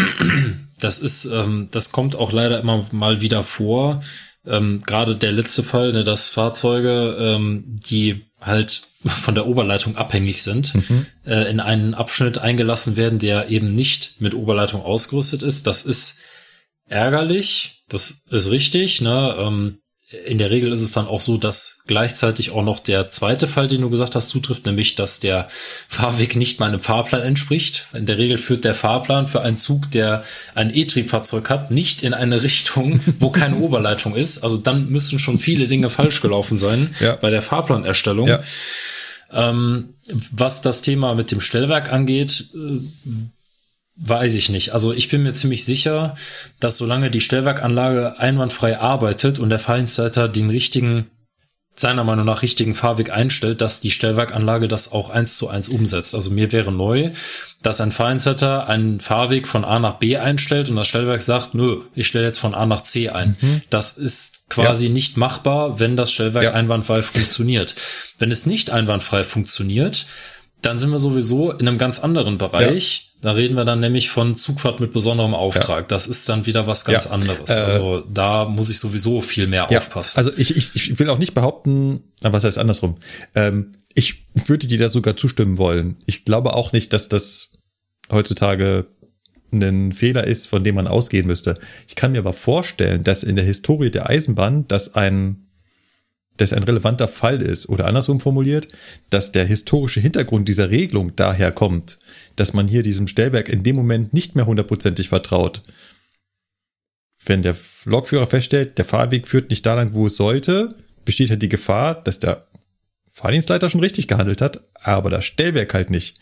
[0.81, 4.03] Das ist, ähm, das kommt auch leider immer mal wieder vor.
[4.47, 10.43] Ähm, Gerade der letzte Fall, ne, dass Fahrzeuge, ähm, die halt von der Oberleitung abhängig
[10.43, 11.07] sind, mhm.
[11.25, 15.67] äh, in einen Abschnitt eingelassen werden, der eben nicht mit Oberleitung ausgerüstet ist.
[15.67, 16.19] Das ist
[16.87, 19.01] ärgerlich, das ist richtig.
[19.01, 19.35] Ne?
[19.39, 19.79] Ähm,
[20.09, 23.67] in der Regel ist es dann auch so, dass gleichzeitig auch noch der zweite Fall,
[23.67, 25.49] den du gesagt hast, zutrifft, nämlich, dass der
[25.89, 27.87] Fahrweg nicht meinem Fahrplan entspricht.
[27.93, 30.23] In der Regel führt der Fahrplan für einen Zug, der
[30.55, 34.45] ein E-Triebfahrzeug hat, nicht in eine Richtung, wo keine Oberleitung ist.
[34.45, 37.17] Also dann müssen schon viele Dinge falsch gelaufen sein ja.
[37.17, 38.29] bei der Fahrplanerstellung.
[38.29, 38.43] Ja.
[39.33, 39.95] Ähm,
[40.31, 42.81] was das Thema mit dem Stellwerk angeht, äh,
[43.99, 44.75] Weiß ich nicht.
[44.75, 46.15] Also ich bin mir ziemlich sicher,
[46.61, 51.11] dass solange die Stellwerkanlage einwandfrei arbeitet und der Fahrinstallateur den richtigen,
[51.77, 56.15] seiner Meinung nach richtigen Fahrweg einstellt, dass die Stellwerkanlage das auch eins zu eins umsetzt.
[56.15, 57.13] Also mir wäre neu,
[57.63, 61.81] dass ein Fahrinstallateur einen Fahrweg von A nach B einstellt und das Stellwerk sagt, nö,
[61.95, 63.35] ich stelle jetzt von A nach C ein.
[63.41, 63.63] Mhm.
[63.71, 64.93] Das ist quasi ja.
[64.93, 66.53] nicht machbar, wenn das Stellwerk ja.
[66.53, 67.75] einwandfrei funktioniert.
[68.19, 70.07] Wenn es nicht einwandfrei funktioniert,
[70.61, 73.05] dann sind wir sowieso in einem ganz anderen Bereich.
[73.06, 73.06] Ja.
[73.23, 75.81] Da reden wir dann nämlich von Zugfahrt mit besonderem Auftrag.
[75.81, 75.87] Ja.
[75.89, 77.11] Das ist dann wieder was ganz ja.
[77.13, 77.51] anderes.
[77.51, 79.79] Äh, also da muss ich sowieso viel mehr ja.
[79.79, 80.19] aufpassen.
[80.19, 82.97] Also ich, ich, ich will auch nicht behaupten, was heißt andersrum.
[83.35, 85.97] Ähm, ich würde dir da sogar zustimmen wollen.
[86.05, 87.53] Ich glaube auch nicht, dass das
[88.11, 88.89] heutzutage
[89.53, 91.59] ein Fehler ist, von dem man ausgehen müsste.
[91.89, 95.46] Ich kann mir aber vorstellen, dass in der Historie der Eisenbahn das ein
[96.37, 98.69] das ein relevanter Fall ist oder andersrum formuliert,
[99.11, 101.99] dass der historische Hintergrund dieser Regelung daher kommt,
[102.37, 105.63] dass man hier diesem Stellwerk in dem Moment nicht mehr hundertprozentig vertraut.
[107.25, 110.69] Wenn der Lokführer feststellt, der Fahrweg führt nicht da lang, wo es sollte,
[111.05, 112.47] besteht halt die Gefahr, dass der
[113.13, 116.21] Fahrdienstleiter schon richtig gehandelt hat, aber das Stellwerk halt nicht.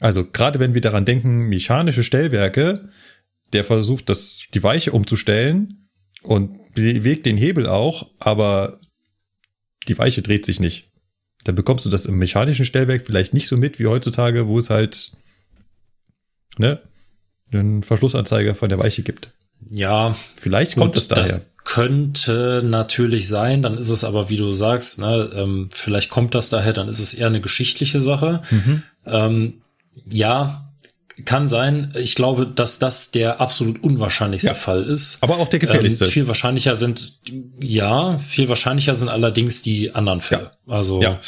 [0.00, 2.88] Also gerade wenn wir daran denken, mechanische Stellwerke,
[3.52, 5.88] der versucht, das, die Weiche umzustellen
[6.22, 8.80] und bewegt den Hebel auch, aber
[9.88, 10.90] die Weiche dreht sich nicht.
[11.44, 14.70] Dann bekommst du das im mechanischen Stellwerk vielleicht nicht so mit wie heutzutage, wo es
[14.70, 15.12] halt
[16.58, 16.80] ne,
[17.52, 19.32] einen Verschlussanzeiger von der Weiche gibt.
[19.70, 21.24] Ja, vielleicht kommt es daher.
[21.24, 26.34] Das könnte natürlich sein, dann ist es aber, wie du sagst, ne, ähm, vielleicht kommt
[26.34, 28.42] das daher, dann ist es eher eine geschichtliche Sache.
[28.50, 28.82] Mhm.
[29.06, 29.54] Ähm,
[30.10, 30.71] ja,
[31.24, 31.92] kann sein.
[31.96, 35.18] Ich glaube, dass das der absolut unwahrscheinlichste ja, Fall ist.
[35.20, 36.04] Aber auch der gefährlichste.
[36.04, 37.20] Ähm, viel wahrscheinlicher sind,
[37.60, 40.50] ja, viel wahrscheinlicher sind allerdings die anderen Fälle.
[40.66, 40.72] Ja.
[40.72, 41.20] Also, ja.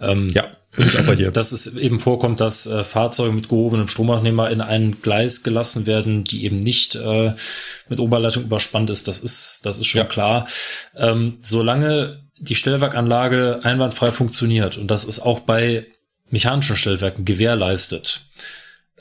[0.00, 0.48] Ähm, ja.
[0.76, 1.30] Bin ich auch bei dir.
[1.32, 6.22] Dass es eben vorkommt, dass äh, Fahrzeuge mit gehobenem Stromabnehmer in ein Gleis gelassen werden,
[6.22, 7.34] die eben nicht äh,
[7.88, 10.06] mit Oberleitung überspannt ist, das ist, das ist schon ja.
[10.06, 10.46] klar.
[10.96, 15.86] Ähm, solange die Stellwerkanlage einwandfrei funktioniert, und das ist auch bei
[16.30, 18.22] mechanischen Stellwerken gewährleistet,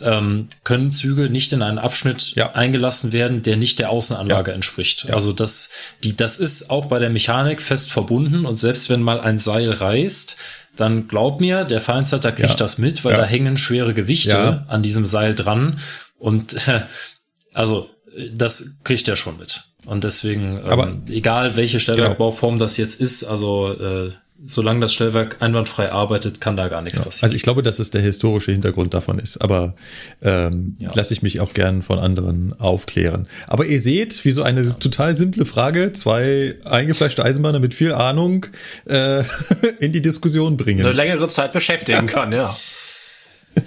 [0.01, 2.53] ähm, können Züge nicht in einen Abschnitt ja.
[2.53, 4.55] eingelassen werden, der nicht der Außenanlage ja.
[4.55, 5.05] entspricht.
[5.05, 5.13] Ja.
[5.13, 5.71] Also das,
[6.03, 9.71] die, das ist auch bei der Mechanik fest verbunden und selbst wenn mal ein Seil
[9.71, 10.37] reißt,
[10.75, 15.05] dann glaub mir, der Feindstalter kriegt das mit, weil da hängen schwere Gewichte an diesem
[15.05, 15.79] Seil dran
[16.17, 16.83] und äh,
[17.53, 17.89] also
[18.33, 19.63] das kriegt er schon mit.
[19.85, 22.65] Und deswegen, ähm, egal welche Stellwerkbauform genau.
[22.65, 24.11] das jetzt ist, also äh,
[24.45, 27.25] solange das Stellwerk einwandfrei arbeitet, kann da gar nichts ja, passieren.
[27.25, 29.75] Also ich glaube, dass es der historische Hintergrund davon ist, aber
[30.21, 30.89] ähm, ja.
[30.93, 33.27] lasse ich mich auch gern von anderen aufklären.
[33.47, 34.73] Aber ihr seht, wie so eine ja.
[34.73, 38.45] total simple Frage zwei eingefleischte Eisenbahner mit viel Ahnung
[38.85, 39.23] äh,
[39.79, 40.81] in die Diskussion bringen.
[40.81, 42.55] Eine längere Zeit beschäftigen kann, ja.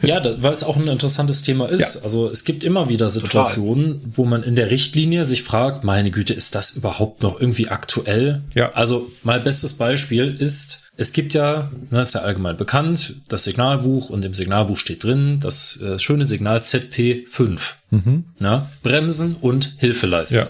[0.03, 1.97] Ja, weil es auch ein interessantes Thema ist.
[1.97, 2.03] Ja.
[2.03, 4.17] Also es gibt immer wieder Situationen, Total.
[4.17, 8.43] wo man in der Richtlinie sich fragt, meine Güte, ist das überhaupt noch irgendwie aktuell?
[8.55, 8.73] Ja.
[8.73, 14.11] Also mal bestes Beispiel ist, es gibt ja, ne, ist ja allgemein bekannt, das Signalbuch
[14.11, 17.75] und im Signalbuch steht drin, das äh, schöne Signal ZP5.
[17.91, 18.25] Mhm.
[18.39, 20.39] Na, Bremsen und Hilfeleisten.
[20.39, 20.49] Ja.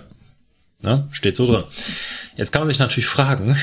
[0.83, 1.65] Na, steht so drin.
[2.37, 3.57] Jetzt kann man sich natürlich fragen,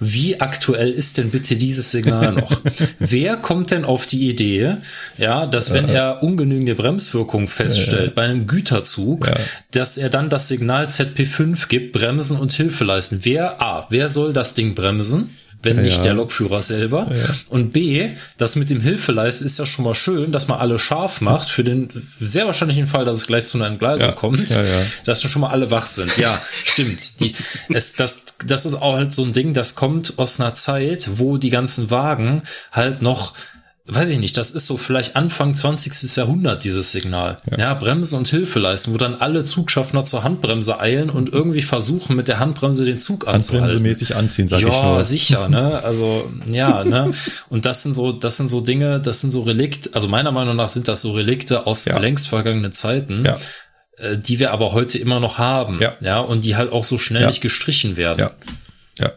[0.00, 2.60] wie aktuell ist denn bitte dieses Signal noch?
[2.98, 4.78] Wer kommt denn auf die Idee,
[5.18, 9.36] ja, dass wenn er ungenügende Bremswirkung feststellt bei einem Güterzug, ja.
[9.70, 13.20] dass er dann das Signal ZP5 gibt, Bremsen und Hilfe leisten?
[13.22, 15.36] Wer, A, wer soll das Ding bremsen?
[15.62, 17.08] Wenn ja, nicht der Lokführer selber.
[17.10, 17.34] Ja.
[17.48, 21.20] Und B, das mit dem Hilfeleisten ist ja schon mal schön, dass man alle scharf
[21.20, 21.88] macht für den
[22.20, 24.54] sehr wahrscheinlichen Fall, dass es gleich zu einer Entgleisung kommt,
[25.04, 26.16] dass schon mal alle wach sind.
[26.16, 27.20] Ja, stimmt.
[27.20, 27.34] Die,
[27.70, 31.38] es, das, das ist auch halt so ein Ding, das kommt aus einer Zeit, wo
[31.38, 33.34] die ganzen Wagen halt noch
[33.90, 36.14] weiß ich nicht, das ist so vielleicht Anfang 20.
[36.16, 37.40] Jahrhundert, dieses Signal.
[37.50, 41.62] Ja, ja Bremsen und Hilfe leisten, wo dann alle Zugschaffner zur Handbremse eilen und irgendwie
[41.62, 43.64] versuchen, mit der Handbremse den Zug anzuhalten.
[43.64, 44.96] Handbremsemäßig anziehen, sag ja, ich nur.
[44.96, 45.80] Ja, sicher, ne?
[45.88, 47.12] Also, ja, ne?
[47.48, 50.56] Und das sind so, das sind so Dinge, das sind so Relikte, also meiner Meinung
[50.56, 51.98] nach sind das so Relikte aus ja.
[51.98, 53.24] längst vergangenen Zeiten.
[53.24, 53.38] Ja
[53.96, 56.98] äh, die wir aber heute immer noch haben, ja, ja und die halt auch so
[56.98, 57.26] schnell ja.
[57.26, 58.20] nicht gestrichen werden.
[58.20, 58.30] Ja,
[58.98, 59.12] ja.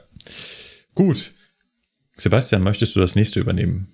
[0.95, 1.33] Gut.
[2.15, 3.87] Sebastian, möchtest du das nächste übernehmen?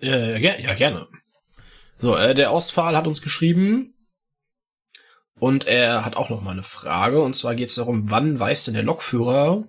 [0.00, 1.08] Äh, ja, ja, gerne.
[1.98, 3.94] So, äh, der Ostphal hat uns geschrieben
[5.38, 8.66] und er hat auch noch mal eine Frage und zwar geht es darum, wann weiß
[8.66, 9.64] denn der Lokführer,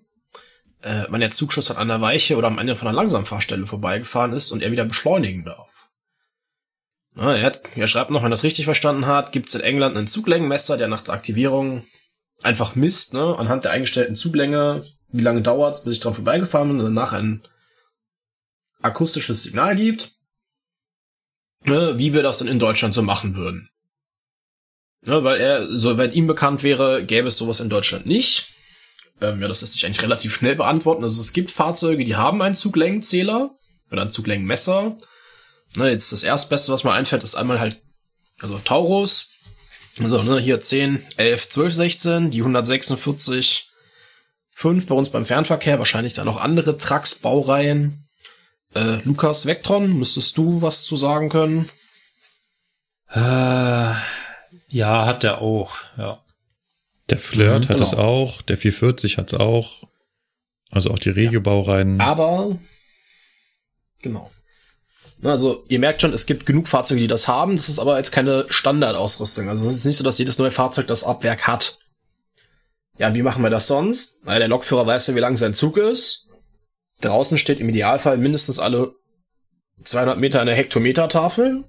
[0.81, 4.51] äh, wann der Zugschluss an einer Weiche oder am Ende von einer Langsamfahrstelle vorbeigefahren ist
[4.51, 5.89] und er wieder beschleunigen darf.
[7.15, 9.61] Na, er, hat, er schreibt noch, wenn er das richtig verstanden hat, gibt es in
[9.61, 11.83] England einen Zuglängenmesser, der nach der Aktivierung
[12.43, 16.79] einfach misst, ne, anhand der eingestellten Zuglänge, wie lange dauert's, bis ich dran vorbeigefahren bin,
[16.79, 17.41] und danach ein
[18.81, 20.16] akustisches Signal gibt,
[21.65, 23.69] ne, wie wir das dann in Deutschland so machen würden.
[25.03, 28.49] Ne, weil er, soweit ihm bekannt wäre, gäbe es sowas in Deutschland nicht.
[29.21, 31.03] Ähm, ja, das lässt sich eigentlich relativ schnell beantworten.
[31.03, 33.55] Also es gibt Fahrzeuge, die haben einen Zuglängenzähler
[33.91, 34.97] oder ein Zuglängenmesser.
[35.75, 37.81] Ne, jetzt das erstbeste, was mir einfällt, ist einmal halt,
[38.39, 39.29] also Taurus.
[39.99, 43.69] Also, ne, hier 10, 11, 12, 16, die 146,
[44.51, 48.06] 5 bei uns beim Fernverkehr, wahrscheinlich dann noch andere Trucks, Baureihen.
[48.77, 51.69] Äh, Lukas Vectron, müsstest du was zu sagen können?
[53.09, 53.19] Äh,
[54.69, 56.19] ja, hat der auch, ja.
[57.09, 57.83] Der Flirt Mhm, hat genau.
[57.87, 59.83] es auch, der 440 hat es auch.
[60.69, 62.01] Also auch die Regiobaureihen.
[62.01, 62.57] Aber,
[64.01, 64.29] genau.
[65.19, 67.55] Na, Also, ihr merkt schon, es gibt genug Fahrzeuge, die das haben.
[67.55, 69.47] Das ist aber jetzt keine Standardausrüstung.
[69.47, 71.79] Also, es ist nicht so, dass jedes neue Fahrzeug das Abwerk hat.
[72.99, 74.19] Ja, wie machen wir das sonst?
[74.25, 76.26] Weil der Lokführer weiß ja, wie lang sein Zug ist.
[77.01, 78.93] Draußen steht im Idealfall mindestens alle
[79.83, 81.63] 200 Meter eine Hektometertafel.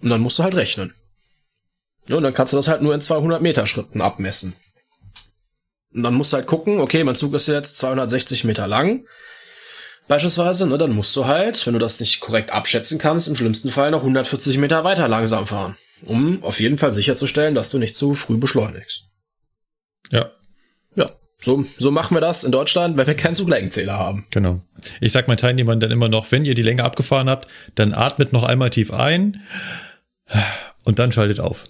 [0.00, 0.94] Und dann musst du halt rechnen.
[2.10, 4.54] Und dann kannst du das halt nur in 200 Meter Schritten abmessen.
[5.92, 9.04] Und dann musst du halt gucken, okay, mein Zug ist jetzt 260 Meter lang.
[10.06, 13.70] Beispielsweise, ne, dann musst du halt, wenn du das nicht korrekt abschätzen kannst, im schlimmsten
[13.70, 15.76] Fall noch 140 Meter weiter langsam fahren.
[16.04, 19.08] Um auf jeden Fall sicherzustellen, dass du nicht zu früh beschleunigst.
[20.10, 20.30] Ja,
[21.40, 24.26] so, so machen wir das in Deutschland, wenn wir keinen Zuglenkenzähler haben.
[24.30, 24.60] genau.
[25.00, 28.32] Ich sag meinen Teilnehmern dann immer noch, wenn ihr die Länge abgefahren habt, dann atmet
[28.32, 29.42] noch einmal tief ein
[30.84, 31.64] und dann schaltet auf.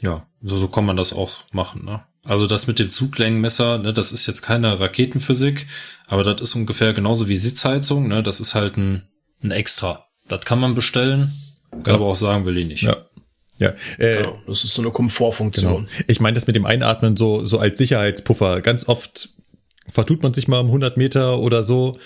[0.00, 2.02] Ja, so, so kann man das auch machen, ne?
[2.24, 5.66] Also das mit dem Zuglängenmesser, ne, das ist jetzt keine Raketenphysik,
[6.06, 8.22] aber das ist ungefähr genauso wie Sitzheizung, ne?
[8.22, 9.08] Das ist halt ein,
[9.42, 10.06] ein Extra.
[10.28, 11.32] Das kann man bestellen,
[11.70, 11.94] kann Ja.
[11.94, 12.82] aber auch sagen, will ich nicht.
[12.82, 12.96] Ja.
[13.58, 15.86] Ja, äh, Genau, das ist so eine Komfortfunktion.
[15.86, 16.02] Genau.
[16.06, 18.60] Ich meine das mit dem Einatmen so, so als Sicherheitspuffer.
[18.60, 19.30] Ganz oft
[19.88, 21.98] vertut man sich mal um 100 Meter oder so.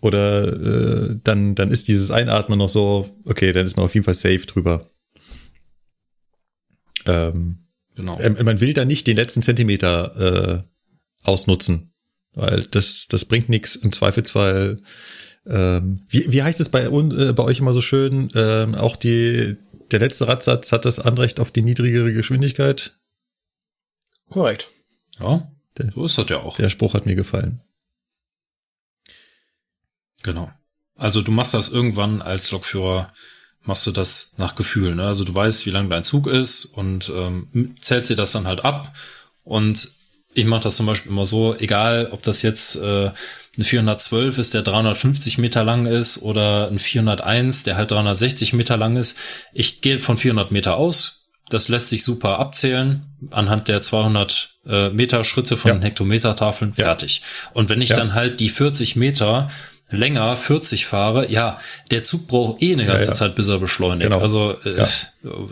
[0.00, 4.04] Oder äh, dann, dann ist dieses Einatmen noch so, okay, dann ist man auf jeden
[4.04, 4.82] Fall safe drüber.
[7.06, 7.58] Ähm,
[7.96, 8.18] Genau.
[8.20, 11.92] ähm, man will da nicht den letzten Zentimeter äh, ausnutzen,
[12.34, 14.78] weil das, das bringt nichts im Zweifelsfall.
[15.46, 18.28] Ähm, wie, wie heißt es bei, äh, bei euch immer so schön?
[18.34, 19.56] Ähm, auch die,
[19.92, 22.96] der letzte Radsatz hat das Anrecht auf die niedrigere Geschwindigkeit.
[24.30, 24.68] Korrekt.
[25.18, 26.56] Ja, Der- so ist das ja auch.
[26.56, 27.60] Der Spruch hat mir gefallen.
[30.22, 30.50] Genau.
[30.96, 33.12] Also du machst das irgendwann als Lokführer,
[33.62, 34.94] machst du das nach Gefühl.
[34.94, 35.06] Ne?
[35.06, 38.64] Also du weißt, wie lang dein Zug ist und ähm, zählst dir das dann halt
[38.64, 38.94] ab.
[39.44, 39.90] Und
[40.34, 43.12] ich mache das zum Beispiel immer so, egal ob das jetzt äh,
[43.58, 48.76] ein 412 ist, der 350 Meter lang ist, oder ein 401, der halt 360 Meter
[48.76, 49.18] lang ist.
[49.52, 51.16] Ich gehe von 400 Meter aus.
[51.48, 55.74] Das lässt sich super abzählen anhand der 200 äh, Meter Schritte von Ja.
[55.78, 57.22] den Hektometertafeln fertig.
[57.54, 57.96] Und wenn ich Ja.
[57.96, 59.50] dann halt die 40 Meter
[59.90, 61.58] länger 40 fahre, ja,
[61.90, 63.14] der Zug braucht eh eine ganze ja.
[63.14, 64.10] Zeit, bis er beschleunigt.
[64.10, 64.22] Genau.
[64.22, 64.86] Also äh, Ja.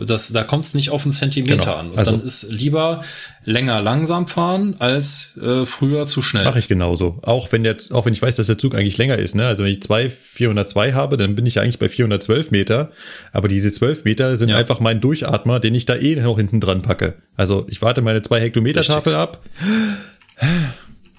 [0.05, 1.75] das, da kommt es nicht auf einen Zentimeter Genau.
[1.75, 1.91] an.
[1.91, 3.03] Und Also- dann ist lieber
[3.43, 6.43] länger langsam fahren als äh, früher zu schnell.
[6.45, 7.19] Mache ich genauso.
[7.23, 9.45] Auch wenn jetzt, auch wenn ich weiß, dass der Zug eigentlich länger ist, ne?
[9.47, 12.91] Also wenn ich zwei 402 habe, dann bin ich ja eigentlich bei 412 Meter.
[13.31, 14.57] Aber diese 12 Meter sind Ja.
[14.57, 17.15] einfach mein Durchatmer, den ich da eh noch hinten dran packe.
[17.35, 19.41] Also ich warte meine zwei Hektometer Tafel ab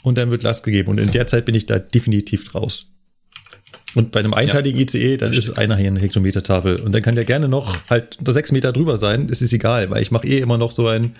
[0.03, 0.89] und dann wird Last gegeben.
[0.91, 2.87] Und in der Zeit bin ich da definitiv raus.
[3.95, 6.77] Und bei einem einteiligen ICE, dann ist einer hier eine Hektometertafel.
[6.81, 9.29] Und dann kann der gerne noch halt unter sechs Meter drüber sein.
[9.31, 11.17] Es ist egal, weil ich mache eh immer noch so ein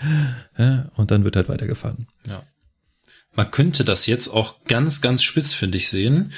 [0.57, 2.07] äh, und dann wird halt weitergefahren.
[2.29, 2.43] Ja.
[3.35, 6.33] Man könnte das jetzt auch ganz, ganz spitz, finde ich, sehen.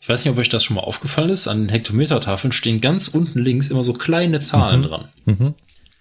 [0.00, 1.48] Ich weiß nicht, ob euch das schon mal aufgefallen ist.
[1.48, 5.08] An den Hektometertafeln stehen ganz unten links immer so kleine Zahlen dran.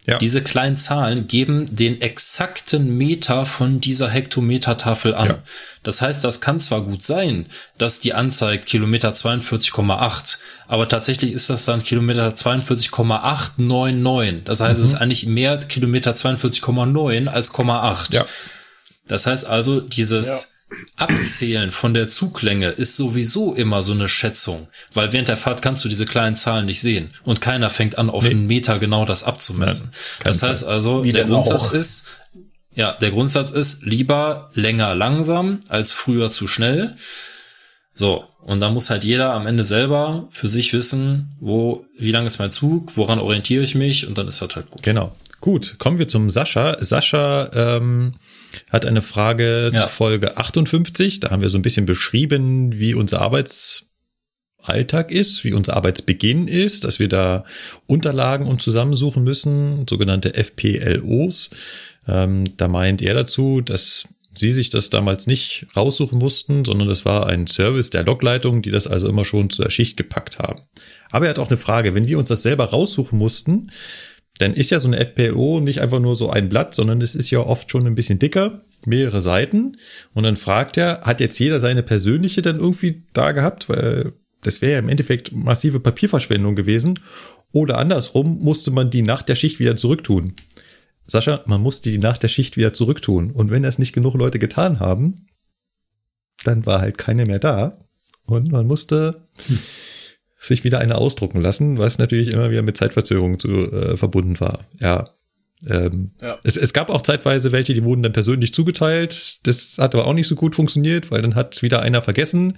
[0.08, 0.18] Ja.
[0.20, 5.28] Diese kleinen Zahlen geben den exakten Meter von dieser Hektometertafel an.
[5.28, 5.40] Ja.
[5.84, 10.38] Das heißt, das kann zwar gut sein, dass die anzeigt Kilometer 42,8,
[10.68, 14.46] aber tatsächlich ist das dann Kilometer 42,899.
[14.46, 18.16] Das heißt, es ist eigentlich mehr Kilometer 42,9 als 0,8.
[18.16, 18.26] Ja.
[19.08, 20.54] Das heißt also, dieses
[20.96, 25.84] Abzählen von der Zuglänge ist sowieso immer so eine Schätzung, weil während der Fahrt kannst
[25.86, 28.32] du diese kleinen Zahlen nicht sehen und keiner fängt an, auf Nee.
[28.32, 29.92] einen Meter genau das abzumessen.
[29.92, 31.74] Nein, das heißt also, Wie der Grundsatz auch?
[31.74, 32.08] ist,
[32.74, 36.96] ja, der Grundsatz ist lieber länger langsam als früher zu schnell.
[37.94, 42.26] So, und da muss halt jeder am Ende selber für sich wissen, wo, wie lang
[42.26, 44.84] ist mein Zug, woran orientiere ich mich und dann ist das halt gut.
[44.84, 45.16] Genau.
[45.42, 46.78] Gut, kommen wir zum Sascha.
[46.84, 48.14] Sascha ähm,
[48.72, 49.82] hat eine Frage Ja.
[49.84, 51.20] zu Folge 58.
[51.20, 56.84] Da haben wir so ein bisschen beschrieben, wie unser Arbeitsalltag ist, wie unser Arbeitsbeginn ist,
[56.84, 57.46] dass wir da
[57.86, 61.50] Unterlagen uns zusammensuchen müssen, sogenannte FPLOs.
[62.08, 67.06] Ähm, da meint er dazu, dass sie sich das damals nicht raussuchen mussten, sondern das
[67.06, 70.62] war ein Service der Logleitung, die das also immer schon zur Schicht gepackt haben.
[71.10, 73.72] Aber er hat auch eine Frage, wenn wir uns das selber raussuchen mussten,
[74.40, 77.30] dann ist ja so eine FPLO nicht einfach nur so ein Blatt, sondern es ist
[77.30, 79.78] ja oft schon ein bisschen dicker, mehrere Seiten.
[80.14, 83.70] Und dann fragt er, hat jetzt jeder seine persönliche dann irgendwie da gehabt?
[83.70, 87.00] Weil das wäre ja im Endeffekt massive Papierverschwendung gewesen.
[87.52, 90.34] Oder andersrum musste man die nach der Schicht wieder zurücktun.
[91.08, 93.32] Sascha, man musste die nach der Schicht wieder zurücktun.
[93.32, 95.28] Und wenn das nicht genug Leute getan haben,
[96.44, 97.80] dann war halt keine mehr da.
[98.26, 99.28] Und man musste
[100.48, 104.66] sich wieder eine ausdrucken lassen, was natürlich immer wieder mit Zeitverzögerung zu, äh, verbunden war.
[104.80, 105.06] Ja.
[105.68, 106.38] Ähm, Ja.
[106.44, 109.46] Es, es gab auch zeitweise welche, die wurden dann persönlich zugeteilt.
[109.48, 112.58] Das hat aber auch nicht so gut funktioniert, weil dann hat wieder einer vergessen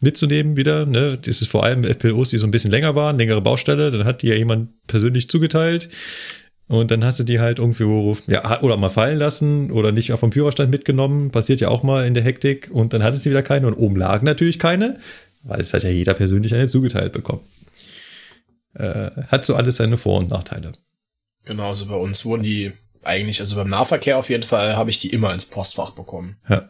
[0.00, 0.86] mitzunehmen wieder.
[0.86, 1.18] Ne?
[1.20, 3.90] Das ist vor allem FPLOs, die so ein bisschen länger waren, längere Baustelle.
[3.90, 5.88] Dann hat die ja jemand persönlich zugeteilt.
[6.68, 10.32] Und dann hast du die halt irgendwo, ja, oder mal fallen lassen oder nicht vom
[10.32, 11.30] Führerstand mitgenommen.
[11.30, 12.68] Passiert ja auch mal in der Hektik.
[12.70, 13.66] Und dann hattest du wieder keine.
[13.66, 14.98] Und oben lagen natürlich keine,
[15.48, 17.40] weil es hat ja jeder persönlich eine zugeteilt bekommen.
[18.74, 20.72] Äh, hat so alles seine Vor- und Nachteile.
[21.44, 25.00] Genau, also bei uns wurden die eigentlich, also beim Nahverkehr auf jeden Fall, habe ich
[25.00, 26.36] die immer ins Postfach bekommen.
[26.48, 26.68] Ja.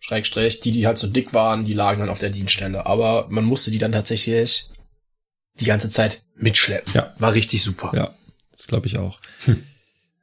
[0.00, 2.86] Schrägstrich, die, die halt so dick waren, die lagen dann auf der Dienststelle.
[2.86, 4.68] Aber man musste die dann tatsächlich
[5.60, 6.92] die ganze Zeit mitschleppen.
[6.94, 7.14] Ja.
[7.18, 7.92] War richtig super.
[7.94, 8.14] Ja,
[8.52, 9.20] das glaube ich auch.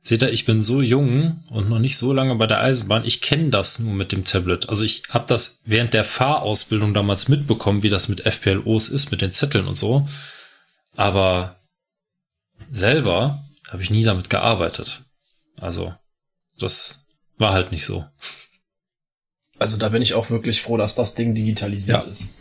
[0.08, 3.06] Seht ihr, ich bin so jung und noch nicht so lange bei der Eisenbahn.
[3.06, 4.70] Ich kenne das nur mit dem Tablet.
[4.70, 9.22] Also ich habe das während der Fahrausbildung damals mitbekommen, wie das mit FPLOs ist, mit
[9.22, 10.08] den Zetteln und so.
[10.96, 11.60] Aber
[12.70, 15.02] selber habe ich nie damit gearbeitet.
[15.60, 15.94] Also
[16.60, 17.06] das
[17.40, 18.06] war halt nicht so.
[19.58, 22.12] Also da bin ich auch wirklich froh, dass das Ding digitalisiert Ja.
[22.12, 22.36] ist.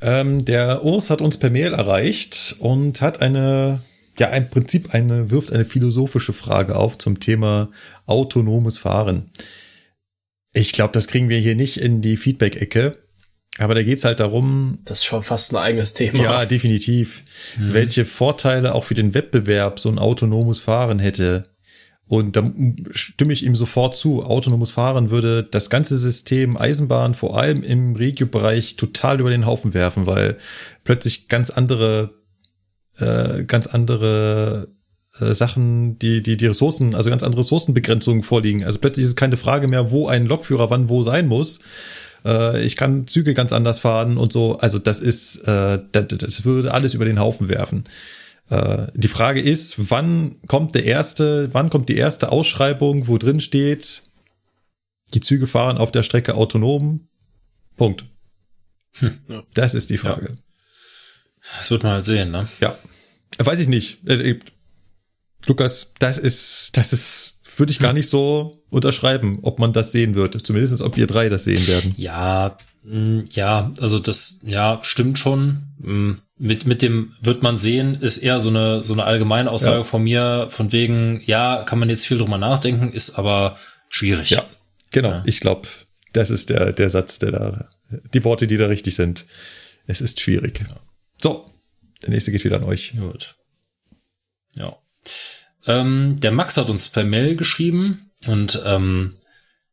[0.00, 3.80] Ähm, der Urs hat uns per Mail erreicht und hat eine,
[4.18, 7.70] ja, im Prinzip eine, wirft eine philosophische Frage auf zum Thema
[8.06, 9.30] autonomes Fahren.
[10.52, 12.98] Ich glaube, das kriegen wir hier nicht in die Feedback-Ecke.
[13.58, 16.22] Aber da geht's halt darum, Das ist schon fast ein eigenes Thema.
[16.22, 17.22] ja, definitiv,
[17.58, 21.42] welche Vorteile auch für den Wettbewerb so ein autonomes Fahren hätte.
[22.06, 22.50] Und da
[22.92, 24.22] stimme ich ihm sofort zu.
[24.22, 29.72] Autonomes Fahren würde das ganze System Eisenbahn, vor allem im Regio-Bereich, total über den Haufen
[29.74, 30.36] werfen, weil
[30.84, 32.14] plötzlich ganz andere,
[32.98, 34.68] äh, ganz andere
[35.20, 38.64] äh, Sachen, die, die, die Ressourcen, also ganz andere Ressourcenbegrenzungen vorliegen.
[38.64, 41.60] Also plötzlich ist es keine Frage mehr, wo ein Lokführer wann wo sein muss.
[42.24, 44.58] Äh, ich kann Züge ganz anders fahren und so.
[44.58, 47.84] Also das ist, äh, das, das würde alles über den Haufen werfen.
[48.50, 53.40] Äh, die Frage ist, wann kommt der erste, wann kommt die erste Ausschreibung, wo drin
[53.40, 54.04] steht,
[55.14, 57.08] die Züge fahren auf der Strecke autonom?
[57.76, 58.04] Punkt.
[58.98, 59.18] Hm.
[59.28, 59.42] Ja.
[59.54, 60.32] Das ist die Frage.
[61.56, 62.48] Das wird man halt sehen, ne?
[62.60, 62.76] Ja.
[63.38, 64.06] Weiß ich nicht.
[64.06, 64.38] Äh,
[65.46, 70.14] Lukas, das ist, das ist, würde ich gar nicht so unterschreiben, ob man das sehen
[70.14, 70.46] wird.
[70.46, 71.94] Zumindest ob wir drei das sehen werden.
[71.96, 75.62] Ja, mh, ja, also das, ja, stimmt schon.
[75.78, 79.78] Mh, Mit, mit dem wird man sehen, ist eher so eine, so eine allgemeine Aussage
[79.78, 79.82] Ja.
[79.84, 83.56] von mir, von wegen, ja, kann man jetzt viel drüber nachdenken, ist aber
[83.88, 84.30] schwierig.
[84.30, 84.44] Ja,
[84.90, 85.10] genau.
[85.10, 85.22] Ja.
[85.26, 85.68] Ich glaube,
[86.12, 87.68] das ist der, der Satz, der da,
[88.14, 89.26] die Worte, die da richtig sind.
[89.86, 90.60] Es ist schwierig.
[91.22, 91.50] So,
[92.02, 92.94] der nächste geht wieder an euch.
[92.98, 93.36] Gut.
[94.56, 94.76] Ja.
[95.66, 99.14] Ähm, der Max hat uns per Mail geschrieben und ähm,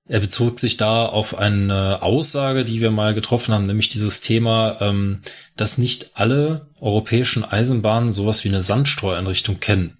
[0.05, 4.77] er bezog sich da auf eine Aussage, die wir mal getroffen haben, nämlich dieses Thema,
[4.81, 5.21] ähm,
[5.55, 9.97] dass nicht alle europäischen Eisenbahnen sowas wie eine Sandstreueinrichtung kennen.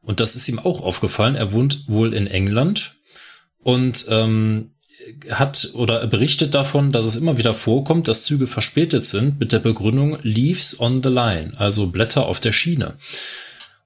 [0.00, 1.36] Und das ist ihm auch aufgefallen.
[1.36, 2.96] Er wohnt wohl in England
[3.62, 4.71] und ähm,
[5.30, 9.52] hat oder er berichtet davon, dass es immer wieder vorkommt, dass Züge verspätet sind mit
[9.52, 12.94] der Begründung Leaves on the line, also Blätter auf der Schiene.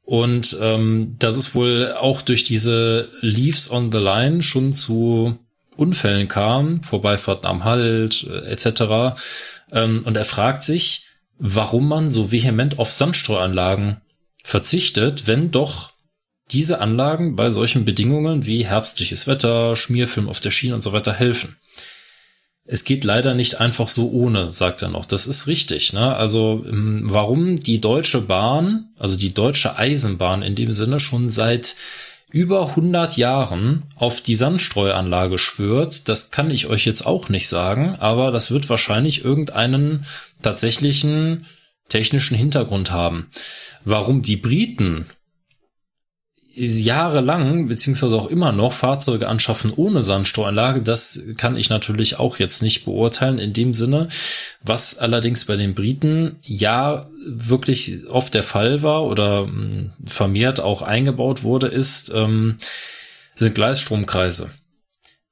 [0.04, 5.38] Und ähm, dass es wohl auch durch diese Leaves on the line schon zu
[5.76, 9.18] Unfällen kam, Vorbeifahrten am Halt äh, etc.
[9.72, 11.06] Ähm, und er fragt sich,
[11.38, 14.00] warum man so vehement auf Sandstreuanlagen
[14.42, 15.92] verzichtet, wenn doch
[16.52, 21.12] diese Anlagen bei solchen Bedingungen wie herbstliches Wetter, Schmierfilm auf der Schiene und so weiter
[21.12, 21.56] helfen.
[22.68, 25.04] Es geht leider nicht einfach so ohne, sagt er noch.
[25.04, 25.92] Das ist richtig.
[25.92, 26.16] Ne?
[26.16, 31.76] Also ähm, warum die Deutsche Bahn, also die deutsche Eisenbahn in dem Sinne schon seit
[32.32, 37.94] über 100 Jahren auf die Sandstreuanlage schwört, das kann ich euch jetzt auch nicht sagen,
[38.00, 40.04] aber das wird wahrscheinlich irgendeinen
[40.42, 41.46] tatsächlichen
[41.88, 43.30] technischen Hintergrund haben.
[43.84, 45.06] Warum die Briten
[46.56, 52.62] jahrelang, beziehungsweise auch immer noch Fahrzeuge anschaffen ohne Sandsteueranlage, das kann ich natürlich auch jetzt
[52.62, 54.08] nicht beurteilen in dem Sinne.
[54.62, 60.82] Was allerdings bei den Briten ja wirklich oft der Fall war oder hm, vermehrt auch
[60.82, 62.56] eingebaut wurde, ist, ähm,
[63.34, 64.50] sind Gleisstromkreise.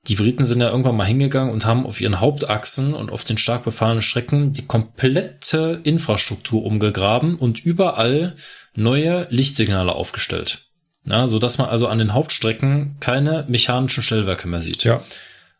[0.07, 3.39] Die Briten sind ja irgendwann mal hingegangen und haben auf ihren Hauptachsen und auf den
[3.39, 8.37] stark befahrenen Strecken die komplette Infrastruktur umgegraben und überall
[8.75, 10.67] neue Lichtsignale aufgestellt.
[11.07, 14.85] Ja, so dass man also an den Hauptstrecken keine mechanischen Stellwerke mehr sieht.
[14.85, 15.03] Ja.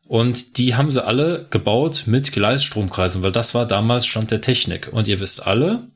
[0.07, 4.89] Und die haben sie alle gebaut mit Gleisstromkreisen, weil das war damals Stand der Technik.
[4.93, 5.89] Und ihr wisst alle,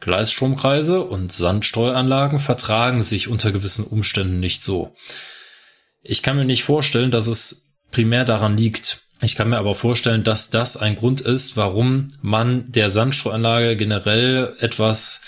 [0.00, 4.94] Gleisstromkreise und Sandsteueranlagen vertragen sich unter gewissen Umständen nicht so.
[6.02, 9.00] Ich kann mir nicht vorstellen, dass es primär daran liegt.
[9.22, 14.54] Ich kann mir aber vorstellen, dass das ein Grund ist, warum man der Sandsteueranlage generell
[14.60, 15.22] etwas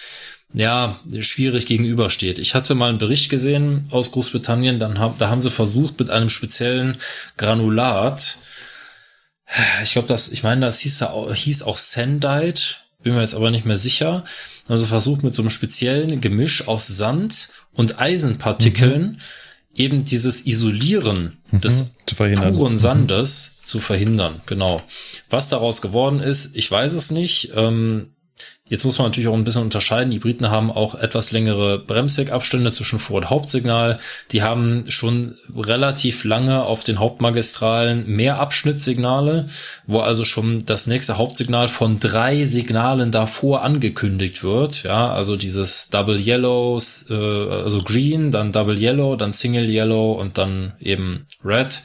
[0.52, 2.38] ja, schwierig gegenübersteht.
[2.38, 6.10] Ich hatte mal einen Bericht gesehen aus Großbritannien, dann hab, da haben sie versucht mit
[6.10, 6.96] einem speziellen
[7.36, 8.38] Granulat,
[9.82, 13.64] ich glaube, das, ich meine, das hieß, hieß auch Sandite, bin mir jetzt aber nicht
[13.64, 14.24] mehr sicher.
[14.68, 19.18] Also versucht mit so einem speziellen Gemisch aus Sand und Eisenpartikeln mhm.
[19.74, 21.60] eben dieses Isolieren mhm.
[21.62, 22.78] des puren mhm.
[22.78, 23.64] Sandes mhm.
[23.64, 24.42] zu verhindern.
[24.44, 24.82] Genau.
[25.30, 27.52] Was daraus geworden ist, ich weiß es nicht.
[27.54, 28.10] Ähm,
[28.68, 30.10] Jetzt muss man natürlich auch ein bisschen unterscheiden.
[30.10, 33.98] Die Briten haben auch etwas längere Bremswegabstände zwischen Vor- und Hauptsignal.
[34.30, 39.46] Die haben schon relativ lange auf den Hauptmagistralen mehr Abschnittssignale,
[39.86, 44.82] wo also schon das nächste Hauptsignal von drei Signalen davor angekündigt wird.
[44.82, 50.36] Ja, also dieses Double Yellow, äh, also Green, dann Double Yellow, dann Single Yellow und
[50.36, 51.82] dann eben Red.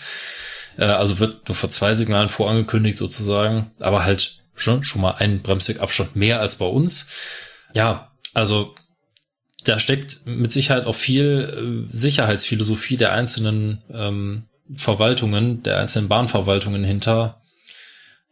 [0.77, 5.41] Äh, also wird nur vor zwei Signalen vorangekündigt sozusagen, aber halt schon, schon mal einen
[5.41, 7.07] Bremswegabstand mehr als bei uns.
[7.73, 8.75] Ja, also
[9.63, 14.43] da steckt mit Sicherheit auch viel äh, Sicherheitsphilosophie der einzelnen ähm,
[14.75, 17.41] Verwaltungen, der einzelnen Bahnverwaltungen hinter.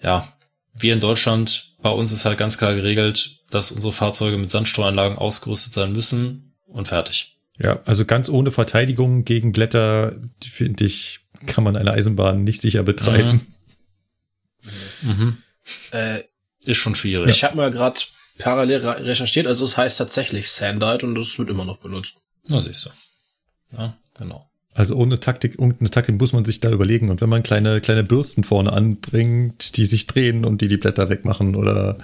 [0.01, 0.27] Ja,
[0.73, 5.17] wir in Deutschland, bei uns ist halt ganz klar geregelt, dass unsere Fahrzeuge mit Sandsteueranlagen
[5.17, 7.37] ausgerüstet sein müssen und fertig.
[7.59, 12.83] Ja, also ganz ohne Verteidigung gegen Blätter, finde ich, kann man eine Eisenbahn nicht sicher
[12.83, 13.41] betreiben.
[15.01, 15.11] Mhm.
[15.11, 15.37] Mhm.
[15.91, 16.23] Äh,
[16.65, 17.29] ist schon schwierig.
[17.29, 17.99] Ich habe mal gerade
[18.37, 22.15] parallel recherchiert, also es heißt tatsächlich Sandite und das wird immer noch benutzt.
[22.47, 23.77] Na siehst du.
[23.77, 24.49] Ja, genau.
[24.73, 27.09] Also ohne Taktik, irgendeine Taktik muss man sich da überlegen.
[27.09, 31.09] Und wenn man kleine, kleine Bürsten vorne anbringt, die sich drehen und die die Blätter
[31.09, 31.97] wegmachen oder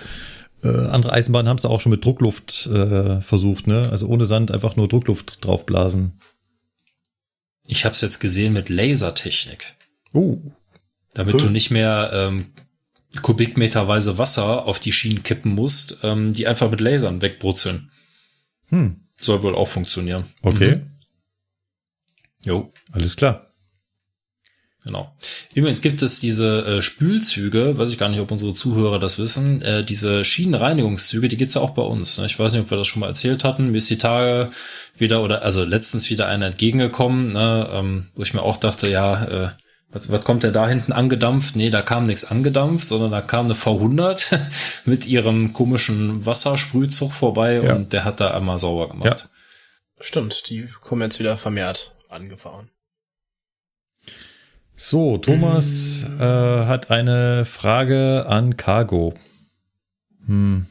[0.63, 3.89] äh, andere Eisenbahnen haben es auch schon mit Druckluft äh, versucht, ne?
[3.89, 6.19] Also ohne Sand einfach nur Druckluft draufblasen.
[7.67, 9.75] Ich habe es jetzt gesehen mit Lasertechnik.
[10.13, 10.37] Oh.
[11.13, 11.41] Damit cool.
[11.41, 12.47] du nicht mehr ähm,
[13.21, 17.91] kubikmeterweise Wasser auf die Schienen kippen musst, ähm, die einfach mit Lasern wegbrutzeln.
[18.69, 19.01] Hm.
[19.19, 20.25] Soll wohl auch funktionieren.
[20.41, 20.75] Okay.
[20.75, 20.91] Mhm.
[22.45, 22.73] Jo.
[22.91, 23.47] Alles klar.
[24.87, 25.13] Genau.
[25.53, 29.61] Übrigens gibt es diese äh, Spülzüge, weiß ich gar nicht, ob unsere Zuhörer das wissen,
[29.61, 32.17] äh, diese Schienenreinigungszüge, die gibt's ja auch bei uns.
[32.17, 32.25] Ne?
[32.25, 33.71] Ich weiß nicht, ob wir das schon mal erzählt hatten.
[33.71, 34.49] Mir ist die Tage
[34.97, 39.25] wieder oder also letztens wieder einer entgegengekommen, ne, ähm, wo ich mir auch dachte, ja,
[39.25, 39.49] äh,
[39.89, 41.55] was, was kommt der da hinten angedampft?
[41.55, 44.39] Nee, da kam nichts angedampft, sondern da kam eine V100
[44.85, 47.73] mit ihrem komischen Wassersprühzug vorbei ja.
[47.73, 49.29] und der hat da einmal sauber gemacht.
[49.29, 50.03] Ja.
[50.03, 52.69] Stimmt, die kommen jetzt wieder vermehrt angefahren.
[54.75, 56.21] So, Thomas hm.
[56.21, 59.15] äh, hat eine Frage an Cargo.
[60.25, 60.67] Hm.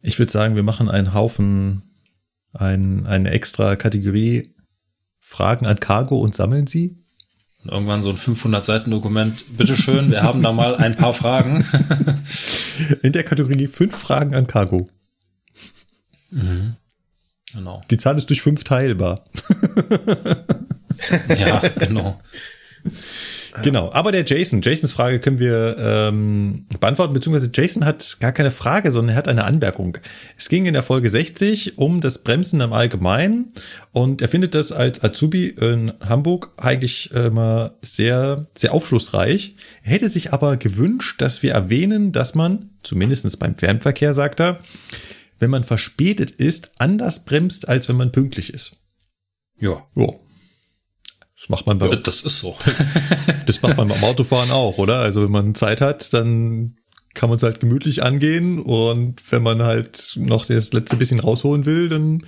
[0.00, 1.82] Ich würde sagen, wir machen einen Haufen,
[2.54, 4.54] ein, eine extra Kategorie
[5.28, 6.96] Fragen an Cargo und sammeln sie?
[7.62, 9.44] Irgendwann so ein 500 Seiten Dokument.
[9.58, 11.66] Bitteschön, wir haben da mal ein paar Fragen.
[13.02, 14.88] In der Kategorie fünf Fragen an Cargo.
[16.30, 16.76] Mhm.
[17.52, 17.82] Genau.
[17.90, 19.26] Die Zahl ist durch fünf teilbar.
[21.38, 22.18] ja, genau.
[23.62, 28.50] Genau, aber der Jason, Jasons Frage können wir ähm, beantworten, beziehungsweise Jason hat gar keine
[28.50, 29.98] Frage, sondern er hat eine Anmerkung.
[30.36, 33.52] Es ging in der Folge 60 um das Bremsen im Allgemeinen
[33.92, 39.56] und er findet das als Azubi in Hamburg eigentlich immer sehr, sehr aufschlussreich.
[39.82, 44.60] Er hätte sich aber gewünscht, dass wir erwähnen, dass man, zumindestens beim Fernverkehr, sagt er,
[45.38, 48.76] wenn man verspätet ist, anders bremst, als wenn man pünktlich ist.
[49.58, 49.86] Ja.
[49.94, 50.08] Ja.
[51.38, 52.58] Das macht man bei Das ist so.
[53.46, 54.98] das macht man beim Autofahren auch, oder?
[54.98, 56.76] Also wenn man Zeit hat, dann
[57.14, 61.64] kann man es halt gemütlich angehen und wenn man halt noch das letzte bisschen rausholen
[61.64, 62.26] will, dann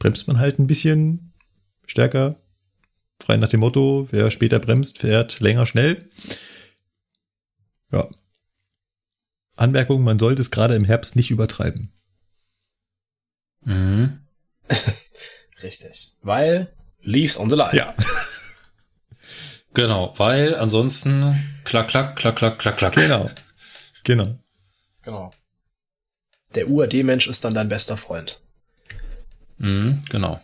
[0.00, 1.34] bremst man halt ein bisschen
[1.86, 2.40] stärker.
[3.20, 6.08] Frei nach dem Motto, wer später bremst, fährt länger schnell.
[7.92, 8.08] Ja.
[9.56, 11.92] Anmerkung, man sollte es gerade im Herbst nicht übertreiben.
[13.64, 14.20] Mhm.
[15.62, 16.16] Richtig.
[16.22, 16.72] Weil
[17.02, 17.76] Leaves on the Line.
[17.76, 17.94] Ja.
[19.74, 22.94] Genau, weil ansonsten klack, klack, klack, klack, klack, klack.
[22.94, 23.30] Genau.
[24.04, 24.38] Genau.
[25.02, 25.30] Genau.
[26.54, 28.40] Der UAD-Mensch ist dann dein bester Freund.
[29.58, 30.40] Mhm, genau.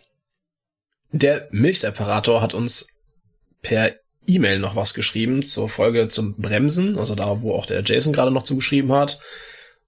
[1.11, 3.01] Der Milchseparator hat uns
[3.61, 3.93] per
[4.27, 8.31] E-Mail noch was geschrieben zur Folge zum Bremsen, also da, wo auch der Jason gerade
[8.31, 9.19] noch zugeschrieben hat.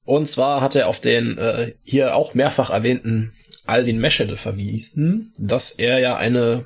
[0.03, 3.33] Und zwar hat er auf den äh, hier auch mehrfach erwähnten
[3.66, 6.66] Alvin Meschede verwiesen, dass er ja eine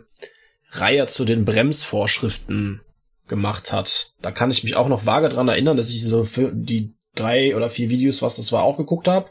[0.71, 2.81] Reihe zu den Bremsvorschriften
[3.27, 4.13] gemacht hat.
[4.21, 7.55] Da kann ich mich auch noch vage dran erinnern, dass ich so für die drei
[7.55, 9.29] oder vier Videos, was das war, auch geguckt habe.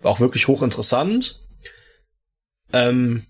[0.00, 1.40] War auch wirklich hochinteressant.
[2.72, 3.24] Ähm,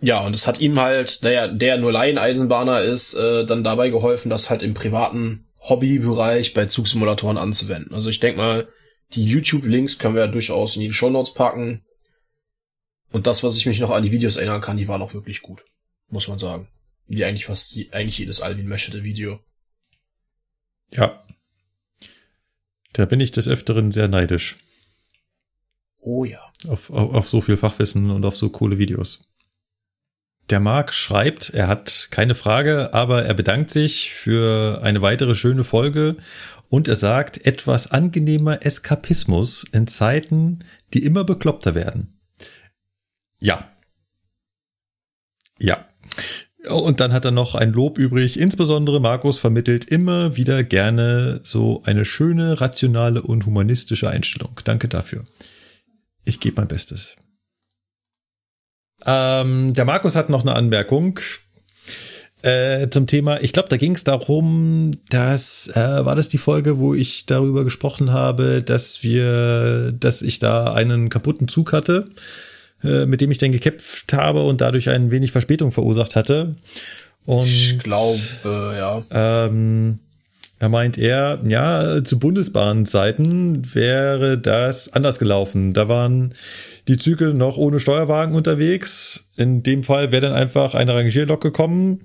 [0.00, 4.30] ja, und es hat ihm halt, der, der nur Laieneisenbahner ist, äh, dann dabei geholfen,
[4.30, 7.94] das halt im privaten Hobbybereich bei Zugsimulatoren anzuwenden.
[7.94, 8.68] Also ich denke mal,
[9.12, 11.84] die YouTube-Links können wir ja durchaus in die Show Notes packen.
[13.10, 15.42] Und das, was ich mich noch an die Videos erinnern kann, die waren auch wirklich
[15.42, 15.64] gut.
[16.08, 16.68] Muss man sagen.
[17.06, 19.40] Wie eigentlich fast, eigentlich jedes Alvin Meschede Video.
[20.92, 21.16] Ja.
[22.92, 24.58] Da bin ich des Öfteren sehr neidisch.
[25.98, 26.40] Oh ja.
[26.68, 29.24] Auf, auf, auf so viel Fachwissen und auf so coole Videos.
[30.50, 35.62] Der Marc schreibt, er hat keine Frage, aber er bedankt sich für eine weitere schöne
[35.62, 36.16] Folge
[36.68, 42.19] und er sagt, etwas angenehmer Eskapismus in Zeiten, die immer bekloppter werden.
[43.40, 43.70] Ja.
[45.58, 45.86] Ja.
[46.68, 48.38] Und dann hat er noch ein Lob übrig.
[48.38, 54.60] Insbesondere Markus vermittelt immer wieder gerne so eine schöne, rationale und humanistische Einstellung.
[54.64, 55.24] Danke dafür.
[56.24, 57.16] Ich gebe mein Bestes.
[59.06, 61.18] Ähm, der Markus hat noch eine Anmerkung
[62.42, 63.40] äh, zum Thema.
[63.42, 67.64] Ich glaube, da ging es darum, dass äh, war das die Folge, wo ich darüber
[67.64, 72.10] gesprochen habe, dass wir, dass ich da einen kaputten Zug hatte
[72.84, 76.56] äh, mit dem ich dann gekämpft habe und dadurch ein wenig Verspätung verursacht hatte.
[77.26, 79.02] Und, ich glaube, ja.
[79.10, 79.98] Ähm,
[80.60, 85.72] da meint er, ja, zu Bundesbahnzeiten wäre das anders gelaufen.
[85.72, 86.34] Da waren
[86.86, 89.30] die Züge noch ohne Steuerwagen unterwegs.
[89.36, 92.02] In dem Fall wäre dann einfach eine Rangierlok gekommen,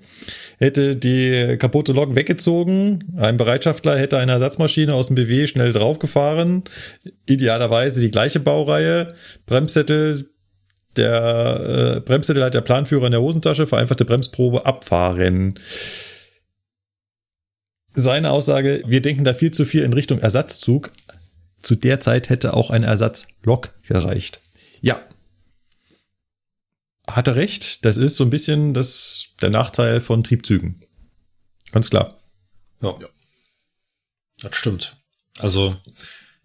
[0.57, 3.13] hätte die kaputte Lok weggezogen.
[3.17, 6.63] Ein Bereitschaftler hätte eine Ersatzmaschine aus dem BW schnell draufgefahren.
[7.27, 9.15] Idealerweise die gleiche Baureihe.
[9.45, 10.29] Bremssättel
[10.97, 15.59] der äh, Bremszettel hat der Planführer in der Hosentasche, vereinfachte Bremsprobe abfahren.
[17.93, 20.91] Seine Aussage, wir denken da viel zu viel in Richtung Ersatzzug.
[21.61, 24.41] Zu der Zeit hätte auch eine Ersatzlok gereicht.
[24.81, 25.01] Ja.
[27.07, 30.81] Hat er recht, das ist so ein bisschen das, der Nachteil von Triebzügen.
[31.71, 32.19] Ganz klar.
[32.81, 32.97] Ja.
[32.99, 33.07] ja.
[34.41, 34.97] Das stimmt.
[35.39, 35.77] Also,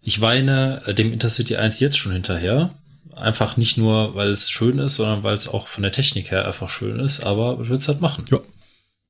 [0.01, 2.75] ich weine dem Intercity 1 jetzt schon hinterher,
[3.15, 6.45] Einfach nicht nur, weil es schön ist, sondern weil es auch von der Technik her
[6.45, 8.25] einfach schön ist, aber ich will es halt machen.
[8.31, 8.39] Ja.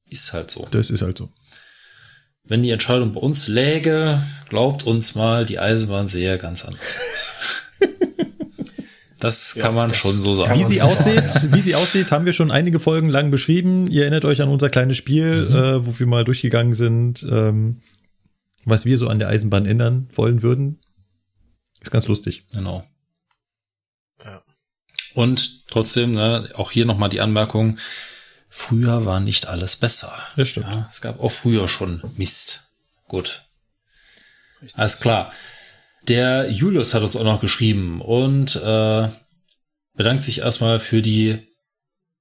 [0.09, 0.65] Ist halt so.
[0.71, 1.29] Das ist halt so.
[2.43, 7.89] Wenn die Entscheidung bei uns läge, glaubt uns mal, die Eisenbahn sähe ganz anders aus.
[9.21, 10.59] Das kann ja, man schon so sagen.
[10.59, 13.85] Wie sie aussieht, wie sie aussieht, haben wir schon einige Folgen lang beschrieben.
[13.87, 15.55] Ihr erinnert euch an unser kleines Spiel, mhm.
[15.55, 17.81] äh, wo wir mal durchgegangen sind, ähm,
[18.65, 20.79] was wir so an der Eisenbahn ändern wollen würden.
[21.81, 22.45] Ist ganz lustig.
[22.51, 22.83] Genau.
[25.13, 27.77] Und trotzdem, ne, auch hier nochmal die Anmerkung,
[28.49, 30.13] früher war nicht alles besser.
[30.35, 30.67] Das stimmt.
[30.67, 32.63] Ja, es gab auch früher schon Mist.
[33.07, 33.43] Gut.
[34.61, 34.79] Richtig.
[34.79, 35.31] Alles klar.
[36.07, 39.09] Der Julius hat uns auch noch geschrieben und äh,
[39.93, 41.47] bedankt sich erstmal für die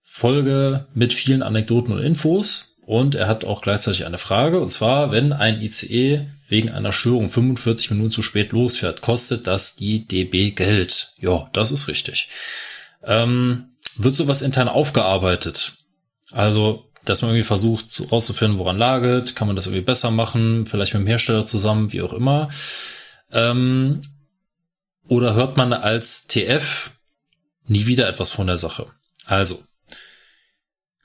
[0.03, 2.77] Folge mit vielen Anekdoten und Infos.
[2.85, 4.59] Und er hat auch gleichzeitig eine Frage.
[4.59, 9.77] Und zwar, wenn ein ICE wegen einer Störung 45 Minuten zu spät losfährt, kostet das
[9.77, 11.13] die DB Geld.
[11.21, 12.29] Ja, das ist richtig
[13.05, 15.73] ähm, wird sowas intern aufgearbeitet.
[16.33, 20.95] Also, dass man irgendwie versucht rauszufinden, woran laget, kann man das irgendwie besser machen, vielleicht
[20.95, 22.49] mit dem Hersteller zusammen, wie auch immer.
[23.33, 24.01] Ähm,
[25.09, 26.93] oder hört man als TF
[27.67, 28.87] nie wieder etwas von der Sache?
[29.25, 29.63] Also,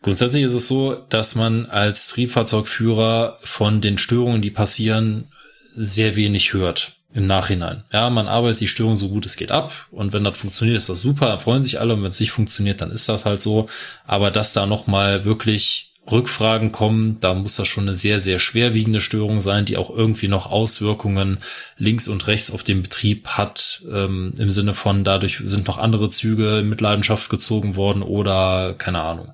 [0.02, 5.32] grundsätzlich ist es so, dass man als Triebfahrzeugführer von den Störungen, die passieren,
[5.76, 7.86] sehr wenig hört im Nachhinein.
[7.94, 10.90] Ja, man arbeitet die Störung so gut es geht ab und wenn das funktioniert, ist
[10.90, 13.42] das super, dann freuen sich alle und wenn es nicht funktioniert, dann ist das halt
[13.42, 13.68] so.
[14.06, 19.00] Aber dass da nochmal wirklich Rückfragen kommen, da muss das schon eine sehr, sehr schwerwiegende
[19.00, 21.40] Störung sein, die auch irgendwie noch Auswirkungen
[21.78, 26.10] links und rechts auf den Betrieb hat, ähm, im Sinne von dadurch sind noch andere
[26.10, 29.32] Züge in Mitleidenschaft gezogen worden oder keine Ahnung.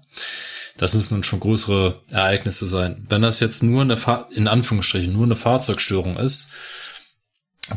[0.77, 3.05] Das müssen dann schon größere Ereignisse sein.
[3.09, 6.49] Wenn das jetzt nur eine, Fahr in Anführungsstrichen, nur eine Fahrzeugstörung ist,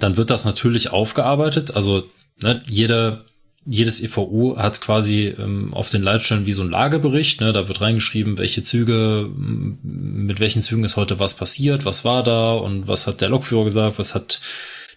[0.00, 1.74] dann wird das natürlich aufgearbeitet.
[1.76, 2.04] Also
[2.42, 3.24] ne, jede
[3.66, 7.40] jedes EVU hat quasi ähm, auf den Leitstellen wie so ein Lagebericht.
[7.40, 7.52] Ne?
[7.52, 12.52] Da wird reingeschrieben, welche Züge, mit welchen Zügen ist heute was passiert, was war da
[12.52, 14.40] und was hat der Lokführer gesagt, was hat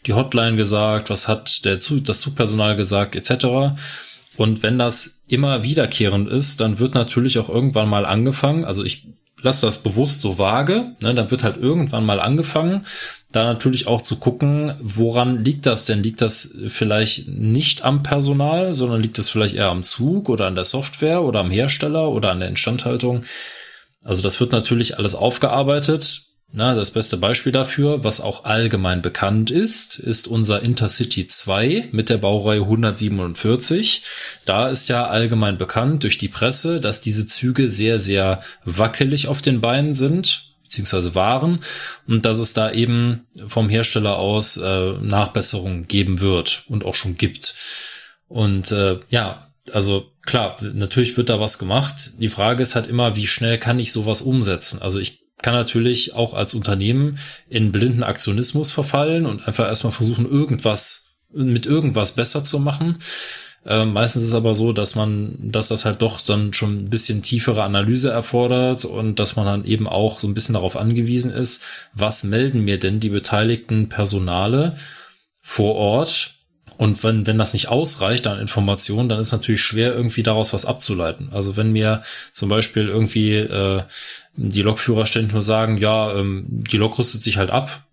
[0.06, 3.80] die Hotline gesagt, was hat der Zug, das Zugpersonal gesagt, etc.
[4.36, 9.08] Und wenn das immer wiederkehrend ist, dann wird natürlich auch irgendwann mal angefangen, also ich
[9.42, 12.86] lasse das bewusst so vage, ne, dann wird halt irgendwann mal angefangen,
[13.32, 16.02] da natürlich auch zu gucken, woran liegt das denn?
[16.02, 20.56] Liegt das vielleicht nicht am Personal, sondern liegt das vielleicht eher am Zug oder an
[20.56, 23.24] der Software oder am Hersteller oder an der Instandhaltung?
[24.06, 26.22] Also das wird natürlich alles aufgearbeitet.
[26.54, 32.08] Na, das beste Beispiel dafür, was auch allgemein bekannt ist, ist unser Intercity 2 mit
[32.08, 34.04] der Baureihe 147.
[34.46, 39.42] Da ist ja allgemein bekannt durch die Presse, dass diese Züge sehr, sehr wackelig auf
[39.42, 41.60] den Beinen sind beziehungsweise waren
[42.08, 47.18] und dass es da eben vom Hersteller aus äh, Nachbesserungen geben wird und auch schon
[47.18, 47.56] gibt.
[48.28, 52.12] Und äh, ja, also klar, natürlich wird da was gemacht.
[52.20, 54.82] Die Frage ist halt immer, wie schnell kann ich sowas umsetzen?
[54.82, 60.30] Also ich kann natürlich auch als Unternehmen in blinden Aktionismus verfallen und einfach erstmal versuchen,
[60.30, 63.00] irgendwas mit irgendwas besser zu machen.
[63.66, 66.90] Ähm, meistens ist es aber so, dass man, dass das halt doch dann schon ein
[66.90, 71.34] bisschen tiefere Analyse erfordert und dass man dann eben auch so ein bisschen darauf angewiesen
[71.34, 71.64] ist,
[71.94, 74.78] was melden mir denn die beteiligten Personale
[75.42, 76.38] vor Ort,
[76.78, 80.66] und wenn, wenn das nicht ausreicht an Informationen, dann ist natürlich schwer, irgendwie daraus was
[80.66, 81.30] abzuleiten.
[81.32, 82.04] Also wenn mir
[82.34, 83.82] zum Beispiel irgendwie äh,
[84.36, 87.87] die Lokführer ständig nur sagen, ja, ähm, die Lok rüstet sich halt ab,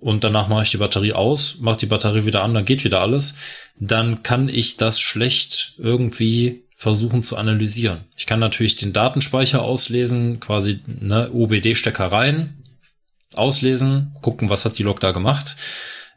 [0.00, 3.00] und danach mache ich die Batterie aus, mache die Batterie wieder an, dann geht wieder
[3.00, 3.34] alles,
[3.78, 8.04] dann kann ich das schlecht irgendwie versuchen zu analysieren.
[8.16, 12.62] Ich kann natürlich den Datenspeicher auslesen, quasi ne, OBD-Stecker rein,
[13.34, 15.56] auslesen, gucken, was hat die Lok da gemacht.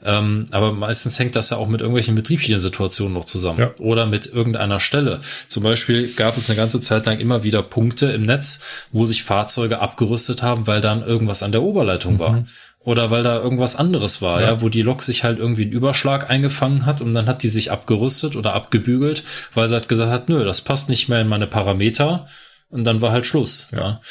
[0.04, 3.72] Ähm, aber meistens hängt das ja auch mit irgendwelchen betrieblichen Situationen noch zusammen ja.
[3.80, 5.22] oder mit irgendeiner Stelle.
[5.48, 8.62] Zum Beispiel gab es eine ganze Zeit lang immer wieder Punkte im Netz,
[8.92, 12.20] wo sich Fahrzeuge abgerüstet haben, weil dann irgendwas an der Oberleitung mhm.
[12.20, 12.44] war
[12.84, 14.48] oder weil da irgendwas anderes war, ja.
[14.48, 14.62] ja.
[14.62, 17.72] wo die Lok sich halt irgendwie einen Überschlag eingefangen hat und dann hat die sich
[17.72, 21.48] abgerüstet oder abgebügelt, weil sie halt gesagt hat, nö, das passt nicht mehr in meine
[21.48, 22.28] Parameter
[22.70, 23.70] und dann war halt Schluss.
[23.72, 23.80] Ja.
[23.80, 24.02] ja.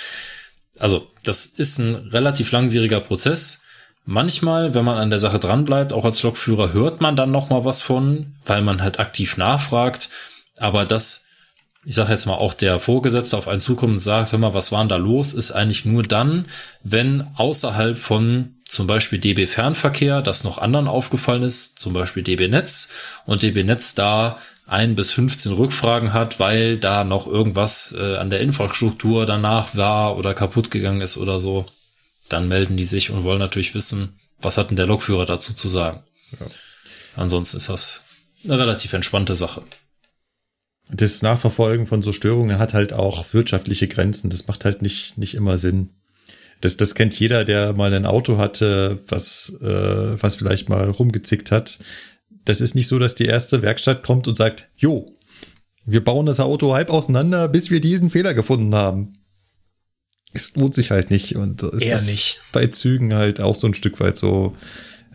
[0.78, 3.64] Also, das ist ein relativ langwieriger Prozess.
[4.06, 7.64] Manchmal, wenn man an der Sache dranbleibt, auch als Lokführer, hört man dann noch mal
[7.64, 10.08] was von, weil man halt aktiv nachfragt.
[10.56, 11.26] Aber das
[11.84, 14.70] ich sage jetzt mal, auch der Vorgesetzte auf einen zukommt und sagt, hör mal, was
[14.70, 16.46] war denn da los, ist eigentlich nur dann,
[16.82, 22.48] wenn außerhalb von zum Beispiel DB Fernverkehr das noch anderen aufgefallen ist, zum Beispiel DB
[22.48, 22.92] Netz
[23.26, 28.30] und DB Netz da ein bis 15 Rückfragen hat, weil da noch irgendwas äh, an
[28.30, 31.66] der Infrastruktur danach war oder kaputt gegangen ist oder so,
[32.28, 35.68] dann melden die sich und wollen natürlich wissen, was hat denn der Lokführer dazu zu
[35.68, 36.04] sagen.
[36.38, 36.46] Ja.
[37.16, 38.04] Ansonsten ist das
[38.44, 39.62] eine relativ entspannte Sache
[40.92, 44.30] das Nachverfolgen von so Störungen hat halt auch wirtschaftliche Grenzen.
[44.30, 45.90] Das macht halt nicht, nicht immer Sinn.
[46.60, 51.50] Das, das kennt jeder, der mal ein Auto hatte, was, äh, was vielleicht mal rumgezickt
[51.50, 51.80] hat.
[52.44, 55.06] Das ist nicht so, dass die erste Werkstatt kommt und sagt, jo,
[55.86, 59.14] wir bauen das Auto halb auseinander, bis wir diesen Fehler gefunden haben.
[60.32, 61.36] Es lohnt sich halt nicht.
[61.36, 62.40] Und ist Eher das nicht.
[62.52, 64.54] bei Zügen halt auch so ein Stück weit so.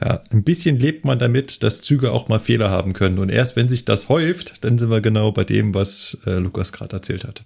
[0.02, 3.18] Ja, ein bisschen lebt man damit, dass Züge auch mal Fehler haben können.
[3.18, 6.74] Und erst wenn sich das häuft, dann sind wir genau bei dem, was äh, Lukas
[6.74, 7.46] gerade erzählt hat.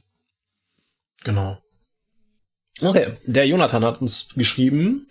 [1.23, 1.59] Genau.
[2.81, 5.07] Okay, der Jonathan hat uns geschrieben.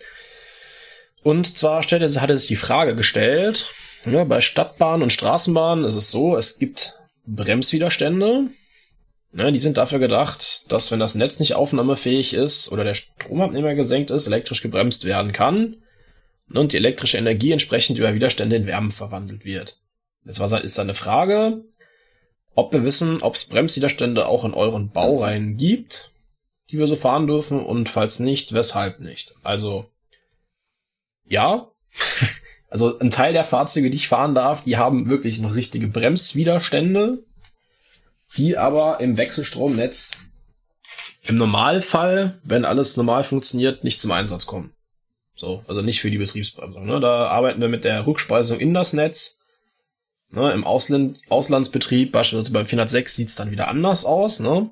[1.23, 3.67] Und zwar stellte, hat er sich die Frage gestellt,
[4.05, 8.47] ja, bei Stadtbahnen und Straßenbahnen ist es so, es gibt Bremswiderstände.
[9.33, 13.75] Ja, die sind dafür gedacht, dass wenn das Netz nicht aufnahmefähig ist oder der Stromabnehmer
[13.75, 15.77] gesenkt ist, elektrisch gebremst werden kann
[16.51, 19.79] und die elektrische Energie entsprechend über Widerstände in Wärme verwandelt wird.
[20.25, 21.63] Jetzt war, ist eine Frage,
[22.55, 26.11] ob wir wissen, ob es Bremswiderstände auch in euren Baureihen gibt,
[26.71, 29.35] die wir so fahren dürfen und falls nicht, weshalb nicht.
[29.43, 29.89] Also
[31.27, 31.67] ja,
[32.69, 37.23] also ein Teil der Fahrzeuge, die ich fahren darf, die haben wirklich noch richtige Bremswiderstände,
[38.37, 40.17] die aber im Wechselstromnetz
[41.23, 44.73] im Normalfall, wenn alles normal funktioniert, nicht zum Einsatz kommen.
[45.35, 46.85] So, also nicht für die Betriebsbremsung.
[46.85, 46.99] Ne?
[46.99, 49.45] Da arbeiten wir mit der Rückspeisung in das Netz.
[50.33, 50.51] Ne?
[50.51, 54.39] Im Ausland, Auslandsbetrieb, beispielsweise beim 406, sieht's dann wieder anders aus.
[54.39, 54.69] Ne?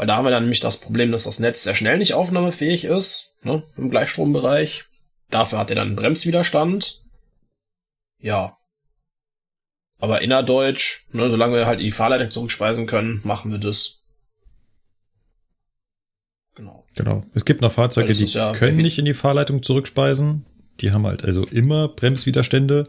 [0.00, 2.86] Weil da haben wir dann nämlich das Problem, dass das Netz sehr schnell nicht aufnahmefähig
[2.86, 4.86] ist, ne, im Gleichstrombereich.
[5.28, 7.02] Dafür hat er dann einen Bremswiderstand.
[8.18, 8.56] Ja.
[9.98, 14.02] Aber innerdeutsch, ne, solange wir halt in die Fahrleitung zurückspeisen können, machen wir das.
[16.54, 16.86] Genau.
[16.94, 17.26] Genau.
[17.34, 20.46] Es gibt noch Fahrzeuge, die ja können nicht in die Fahrleitung zurückspeisen.
[20.80, 22.88] Die haben halt also immer Bremswiderstände.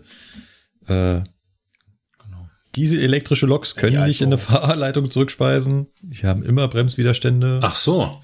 [0.87, 1.23] Äh.
[2.75, 5.87] Diese elektrische Loks können ja, nicht in eine Fahrleitung zurückspeisen.
[6.01, 7.59] Die haben immer Bremswiderstände.
[7.61, 8.21] Ach so.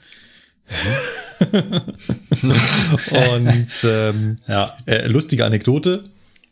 [1.52, 4.78] und ähm, ja.
[4.86, 6.04] Äh, lustige Anekdote.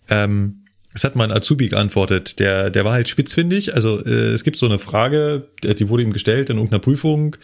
[0.10, 0.66] Ähm,
[0.96, 3.76] es hat mal ein Azubi geantwortet, der, der war halt spitzfindig.
[3.76, 7.36] Also äh, es gibt so eine Frage, die wurde ihm gestellt in irgendeiner Prüfung,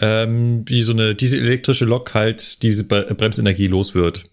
[0.00, 4.24] ähm, wie so eine diese elektrische Lok halt diese Bremsenergie los wird.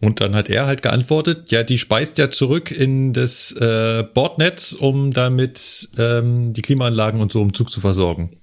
[0.00, 4.72] Und dann hat er halt geantwortet, ja, die speist ja zurück in das äh, Bordnetz,
[4.72, 8.38] um damit ähm, die Klimaanlagen und so im Zug zu versorgen.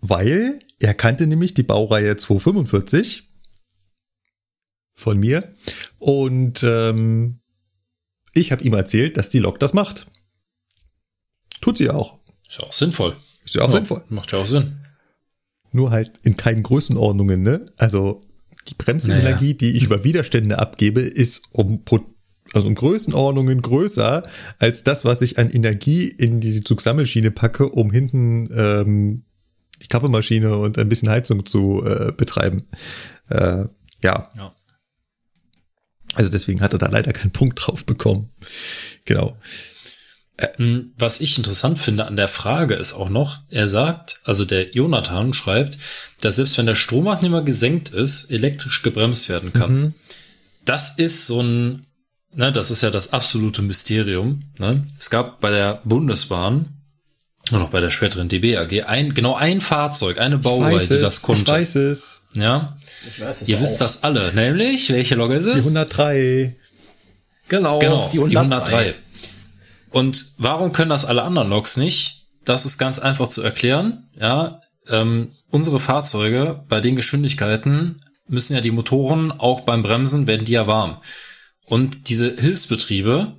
[0.00, 3.24] Weil er kannte nämlich die Baureihe 245
[4.94, 5.54] von mir
[5.98, 7.40] und ähm,
[8.32, 10.06] ich habe ihm erzählt, dass die Lok das macht.
[11.60, 12.20] Tut sie auch.
[12.48, 13.16] Ist ja auch sinnvoll.
[13.44, 14.04] Ist ja auch ja, sinnvoll.
[14.08, 14.80] Macht ja auch Sinn.
[15.72, 17.66] Nur halt in keinen Größenordnungen, ne?
[17.76, 18.25] Also
[18.68, 19.56] die Bremsenergie, naja.
[19.58, 21.82] die ich über Widerstände abgebe, ist um
[22.52, 24.22] also in Größenordnungen größer
[24.58, 29.24] als das, was ich an Energie in die Zugsammelschiene packe, um hinten ähm,
[29.82, 32.64] die Kaffeemaschine und ein bisschen Heizung zu äh, betreiben.
[33.28, 33.64] Äh,
[34.02, 34.28] ja.
[34.36, 34.54] ja.
[36.14, 38.30] Also deswegen hat er da leider keinen Punkt drauf bekommen.
[39.04, 39.36] Genau.
[40.38, 44.72] Hm, was ich interessant finde an der Frage ist auch noch, er sagt, also der
[44.72, 45.78] Jonathan schreibt,
[46.20, 49.74] dass selbst wenn der Stromabnehmer gesenkt ist, elektrisch gebremst werden kann.
[49.74, 49.94] Mhm.
[50.66, 51.86] Das ist so ein,
[52.34, 54.42] ne, das ist ja das absolute Mysterium.
[54.58, 54.84] Ne?
[54.98, 56.76] Es gab bei der Bundesbahn
[57.50, 61.22] und auch bei der späteren DB AG ein, genau ein Fahrzeug, eine Baureihe, die das
[61.22, 61.42] konnte.
[61.42, 62.26] Ich weiß es.
[62.34, 62.76] Ja.
[63.08, 63.62] Ich weiß es Ihr auch.
[63.62, 65.64] wisst das alle, nämlich, welche Log ist es?
[65.64, 66.56] Die 103.
[67.48, 68.28] Genau, genau die 103.
[68.28, 68.94] Die 103.
[69.90, 72.26] Und warum können das alle anderen Loks nicht?
[72.44, 74.08] Das ist ganz einfach zu erklären.
[74.18, 77.96] Ja, ähm, unsere Fahrzeuge bei den Geschwindigkeiten
[78.28, 80.98] müssen ja die Motoren auch beim Bremsen werden die ja warm.
[81.64, 83.34] Und diese Hilfsbetriebe,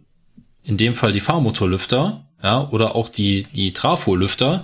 [0.64, 4.64] in dem Fall die Fahrmotorlüfter, ja, oder auch die, die Trafo-Lüfter,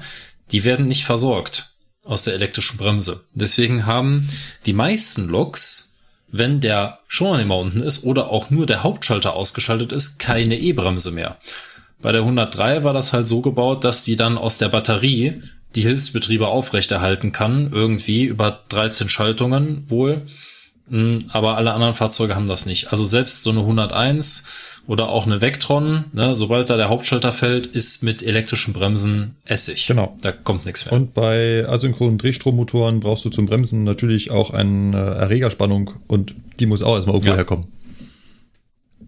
[0.52, 3.26] die werden nicht versorgt aus der elektrischen Bremse.
[3.34, 4.30] Deswegen haben
[4.66, 5.98] die meisten Loks,
[6.28, 11.38] wenn der Schonannehmer unten ist oder auch nur der Hauptschalter ausgeschaltet ist, keine E-Bremse mehr.
[12.04, 15.42] Bei der 103 war das halt so gebaut, dass die dann aus der Batterie
[15.76, 20.24] die Hilfsbetriebe aufrechterhalten kann, irgendwie über 13 Schaltungen wohl.
[20.90, 22.92] Hm, aber alle anderen Fahrzeuge haben das nicht.
[22.92, 24.44] Also selbst so eine 101
[24.86, 29.88] oder auch eine Vectron, ne, sobald da der Hauptschalter fällt, ist mit elektrischen Bremsen Essig.
[29.88, 30.18] Genau.
[30.22, 30.94] Da kommt nichts mehr.
[30.94, 36.82] Und bei asynchronen Drehstrommotoren brauchst du zum Bremsen natürlich auch eine Erregerspannung und die muss
[36.82, 37.38] auch erstmal irgendwo ja.
[37.38, 37.68] herkommen.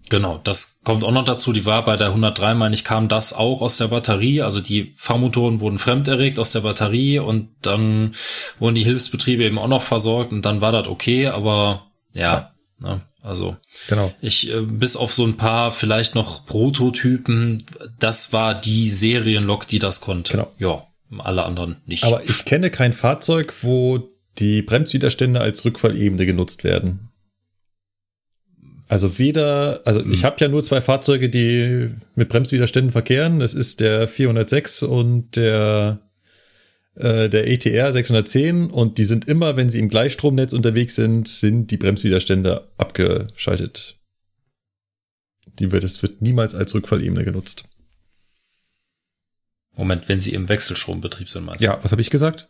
[0.08, 1.52] Genau, das kommt auch noch dazu.
[1.52, 4.42] Die war bei der 103, meine ich, kam das auch aus der Batterie.
[4.42, 8.14] Also die Fahrmotoren wurden fremderregt aus der Batterie und dann
[8.58, 12.52] wurden die Hilfsbetriebe eben auch noch versorgt und dann war das okay, aber ja.
[12.78, 13.56] Ne, also
[13.88, 14.12] genau.
[14.20, 17.56] ich äh, bis auf so ein paar vielleicht noch Prototypen,
[17.98, 20.32] das war die Serienlok, die das konnte.
[20.32, 20.52] Genau.
[20.58, 20.86] Ja,
[21.18, 22.04] alle anderen nicht.
[22.04, 27.08] Aber ich kenne kein Fahrzeug, wo die Bremswiderstände als Rückfallebene genutzt werden.
[28.88, 30.12] Also weder, also hm.
[30.12, 33.40] ich habe ja nur zwei Fahrzeuge, die mit Bremswiderständen verkehren.
[33.40, 36.00] Das ist der 406 und der
[36.96, 41.70] äh, der ETR 610 und die sind immer, wenn sie im Gleichstromnetz unterwegs sind, sind
[41.70, 43.96] die Bremswiderstände abgeschaltet.
[45.58, 47.64] Die wird, es wird niemals als Rückfallebene genutzt.
[49.76, 51.66] Moment, wenn sie im Wechselstrombetrieb sind, meinst du?
[51.66, 52.48] Ja, was habe ich gesagt?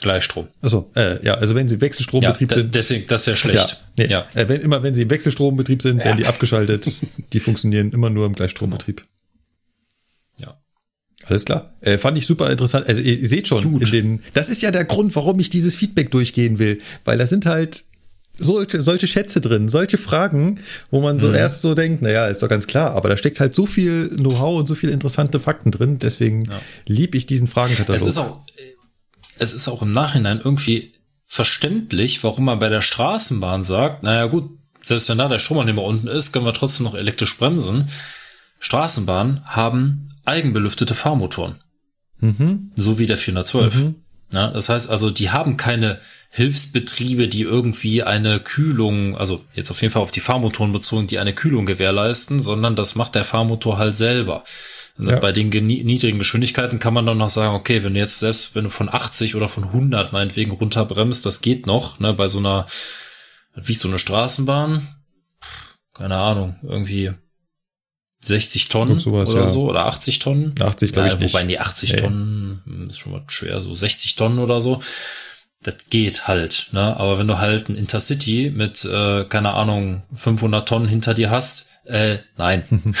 [0.00, 0.48] Gleichstrom.
[0.60, 2.74] Achso, äh, ja, also wenn sie im Wechselstrombetrieb ja, sind.
[2.74, 3.70] Deswegen, das wäre schlecht.
[3.70, 4.26] Ja, nee, ja.
[4.34, 7.00] Äh, wenn, immer wenn sie im Wechselstrombetrieb sind, werden die abgeschaltet.
[7.32, 9.04] die funktionieren immer nur im Gleichstrombetrieb.
[10.38, 10.58] Ja.
[11.24, 11.74] Alles klar.
[11.80, 12.86] Äh, fand ich super interessant.
[12.86, 15.76] Also ihr, ihr seht schon, in den, das ist ja der Grund, warum ich dieses
[15.76, 16.78] Feedback durchgehen will.
[17.04, 17.84] Weil da sind halt
[18.38, 20.60] solche, solche Schätze drin, solche Fragen,
[20.90, 21.34] wo man so mhm.
[21.34, 24.58] erst so denkt, naja, ist doch ganz klar, aber da steckt halt so viel Know-how
[24.58, 26.60] und so viele interessante Fakten drin, deswegen ja.
[26.86, 28.00] lieb ich diesen Fragenkatalog.
[28.00, 28.40] Es ist auch,
[29.38, 30.92] es ist auch im Nachhinein irgendwie
[31.26, 34.50] verständlich, warum man bei der Straßenbahn sagt, naja gut,
[34.82, 37.88] selbst wenn da der Stromanehmer unten ist, können wir trotzdem noch elektrisch bremsen.
[38.60, 41.56] Straßenbahnen haben eigenbelüftete Fahrmotoren.
[42.20, 42.70] Mhm.
[42.76, 43.74] So wie der 412.
[43.74, 43.94] Mhm.
[44.32, 46.00] Ja, das heißt also, die haben keine
[46.30, 51.18] Hilfsbetriebe, die irgendwie eine Kühlung, also jetzt auf jeden Fall auf die Fahrmotoren bezogen, die
[51.18, 54.44] eine Kühlung gewährleisten, sondern das macht der Fahrmotor halt selber.
[54.98, 55.18] Ja.
[55.18, 58.64] Bei den niedrigen Geschwindigkeiten kann man dann noch sagen, okay, wenn du jetzt selbst, wenn
[58.64, 62.66] du von 80 oder von 100 meinetwegen runterbremst, das geht noch, ne, bei so einer,
[63.54, 64.86] wie so eine Straßenbahn,
[65.92, 67.12] keine Ahnung, irgendwie
[68.20, 69.48] 60 Tonnen sowas, oder ja.
[69.48, 70.54] so, oder 80 Tonnen.
[70.58, 71.34] 80, glaube ja, ich nicht.
[71.34, 72.00] Wobei, die 80 nee.
[72.00, 74.80] Tonnen hm, ist schon mal schwer, so 60 Tonnen oder so.
[75.62, 76.96] Das geht halt, ne?
[76.98, 81.68] Aber wenn du halt ein Intercity mit, äh, keine Ahnung, 500 Tonnen hinter dir hast,
[81.84, 82.64] äh, nein.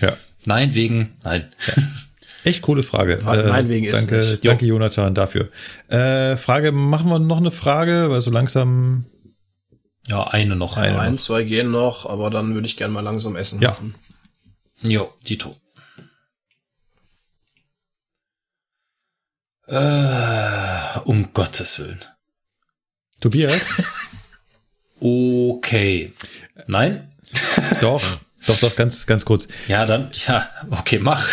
[0.00, 0.16] ja.
[0.44, 1.52] Nein, wegen, nein.
[1.66, 1.82] Ja.
[2.44, 3.20] Echt coole Frage.
[3.22, 4.46] Nein, wegen äh, danke, ist nicht.
[4.46, 5.50] Danke, Jonathan, dafür.
[5.88, 9.04] Äh, Frage, machen wir noch eine Frage, weil so langsam.
[10.08, 10.78] Ja, eine noch.
[10.78, 11.20] Eine ein, noch.
[11.20, 13.60] zwei gehen noch, aber dann würde ich gerne mal langsam essen.
[13.60, 13.70] Ja.
[13.70, 13.94] Machen.
[14.82, 15.54] Jo, Dito.
[19.66, 22.00] Äh, um Gottes Willen.
[23.20, 23.74] Tobias?
[25.00, 26.12] okay.
[26.66, 27.12] Nein?
[27.80, 28.02] Doch.
[28.46, 29.48] Doch, doch, ganz, ganz kurz.
[29.68, 31.28] Ja, dann, ja, okay, mach.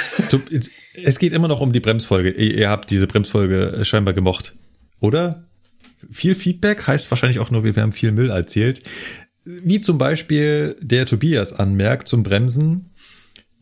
[1.03, 2.31] Es geht immer noch um die Bremsfolge.
[2.31, 4.55] Ihr habt diese Bremsfolge scheinbar gemocht,
[4.99, 5.47] oder?
[6.11, 8.83] Viel Feedback heißt wahrscheinlich auch nur, wir haben viel Müll erzählt.
[9.63, 12.93] Wie zum Beispiel der Tobias anmerkt zum Bremsen.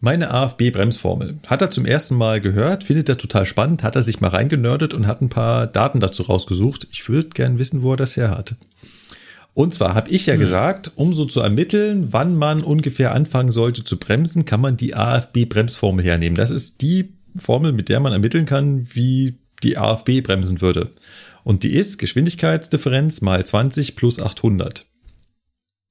[0.02, 1.40] Meine AFB-Bremsformel.
[1.48, 4.94] Hat er zum ersten Mal gehört, findet er total spannend, hat er sich mal reingenördet
[4.94, 6.88] und hat ein paar Daten dazu rausgesucht.
[6.92, 8.56] Ich würde gern wissen, wo er das her hat.
[9.56, 10.42] Und zwar habe ich ja hm.
[10.42, 14.96] gesagt, um so zu ermitteln, wann man ungefähr anfangen sollte zu bremsen, kann man die
[14.96, 16.36] AFB-Bremsformel hernehmen.
[16.36, 20.90] Das ist die Formel, mit der man ermitteln kann, wie die AFB bremsen würde.
[21.46, 24.86] Und die ist Geschwindigkeitsdifferenz mal 20 plus 800.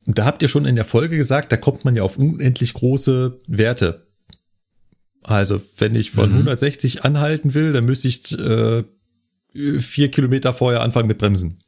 [0.05, 2.75] Und da habt ihr schon in der Folge gesagt, da kommt man ja auf unendlich
[2.75, 4.07] große Werte.
[5.23, 6.37] Also, wenn ich von mhm.
[6.37, 8.85] 160 anhalten will, dann müsste ich äh,
[9.79, 11.61] vier Kilometer vorher anfangen mit Bremsen.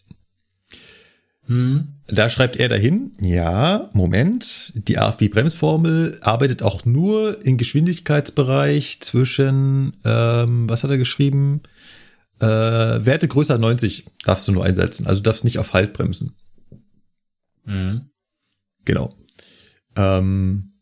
[1.46, 1.94] Hm.
[2.08, 10.68] Da schreibt er dahin, ja, Moment, die AFB-Bremsformel arbeitet auch nur im Geschwindigkeitsbereich zwischen, ähm,
[10.68, 11.62] was hat er geschrieben?
[12.38, 16.36] Äh, Werte größer 90 darfst du nur einsetzen, also darfst nicht auf Halt bremsen.
[17.64, 18.10] Mhm.
[18.84, 19.12] Genau.
[19.96, 20.74] Ähm,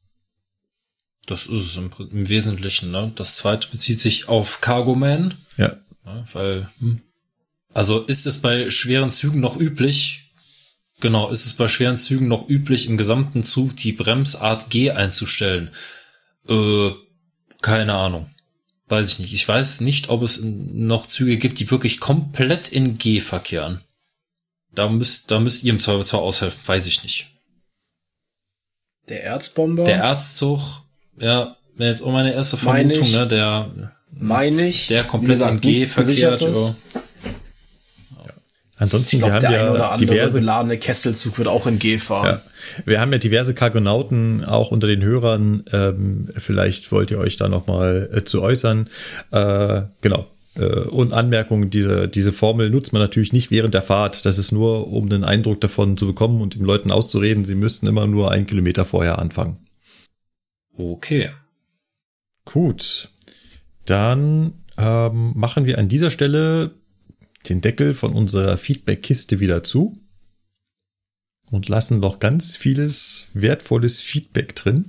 [1.27, 3.13] das ist es im, im, Wesentlichen, ne?
[3.15, 5.35] Das zweite bezieht sich auf Cargo Man.
[5.57, 5.77] Ja.
[6.05, 7.01] ja weil, hm.
[7.73, 10.24] also ist es bei schweren Zügen noch üblich,
[11.01, 15.71] Genau, ist es bei schweren Zügen noch üblich, im gesamten Zug die Bremsart G einzustellen?
[16.49, 16.91] Äh,
[17.61, 18.31] keine Ahnung.
[18.89, 19.33] Weiß ich nicht.
[19.33, 23.81] Ich weiß nicht, ob es noch Züge gibt, die wirklich komplett in G verkehren.
[24.75, 26.67] Da müsst, da müsst ihr im Zweifelsfall aushelfen.
[26.67, 27.31] Weiß ich nicht.
[29.09, 29.85] Der Erzbomber?
[29.85, 30.83] Der Erzzug,
[31.19, 33.71] ja, wäre jetzt auch meine erste Vermutung, ne, der,
[34.11, 36.41] meine ich, der komplett in G verkehrt.
[36.41, 36.75] Ja.
[38.77, 42.41] Ansonsten, glaub, wir haben ja oder diverse beladene Kesselzug wird auch in G fahren.
[42.77, 42.83] Ja.
[42.85, 45.65] Wir haben ja diverse Cargonauten auch unter den Hörern.
[45.73, 48.89] Ähm, vielleicht wollt ihr euch da noch mal äh, zu äußern.
[49.31, 50.27] Äh, genau.
[50.57, 54.27] Äh, und Anmerkungen, diese, diese Formel nutzt man natürlich nicht während der Fahrt.
[54.27, 57.87] Das ist nur, um den Eindruck davon zu bekommen und den Leuten auszureden, sie müssten
[57.87, 59.59] immer nur einen Kilometer vorher anfangen.
[60.77, 61.31] Okay.
[62.45, 63.09] Gut.
[63.85, 66.73] Dann ähm, machen wir an dieser Stelle
[67.49, 69.99] den Deckel von unserer Feedback-Kiste wieder zu
[71.51, 74.87] und lassen noch ganz vieles wertvolles Feedback drin.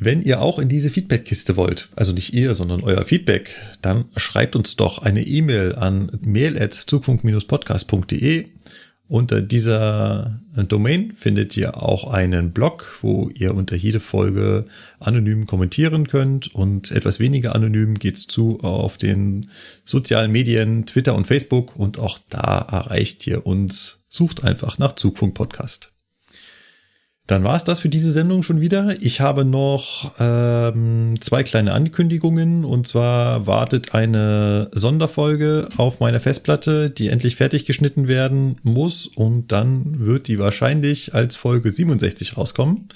[0.00, 4.54] Wenn ihr auch in diese Feedback-Kiste wollt, also nicht ihr, sondern euer Feedback, dann schreibt
[4.54, 8.46] uns doch eine E-Mail an mail.zugfunk-podcast.de
[9.08, 14.66] unter dieser Domain findet ihr auch einen Blog, wo ihr unter jede Folge
[15.00, 19.48] anonym kommentieren könnt und etwas weniger anonym geht's zu auf den
[19.84, 24.04] sozialen Medien, Twitter und Facebook und auch da erreicht ihr uns.
[24.08, 25.92] Sucht einfach nach Zugfunk Podcast.
[27.28, 28.96] Dann war es das für diese Sendung schon wieder.
[29.02, 32.64] Ich habe noch ähm, zwei kleine Ankündigungen.
[32.64, 39.06] Und zwar wartet eine Sonderfolge auf meiner Festplatte, die endlich fertig geschnitten werden muss.
[39.06, 42.88] Und dann wird die wahrscheinlich als Folge 67 rauskommen.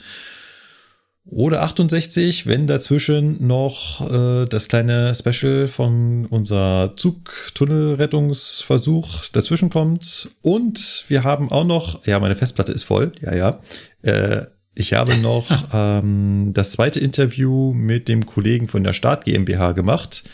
[1.24, 10.30] Oder 68, wenn dazwischen noch äh, das kleine Special von unser Zugtunnelrettungsversuch dazwischen kommt.
[10.42, 13.60] Und wir haben auch noch, ja, meine Festplatte ist voll, ja, ja.
[14.02, 19.70] Äh, ich habe noch ähm, das zweite Interview mit dem Kollegen von der Start GmbH
[19.72, 20.24] gemacht.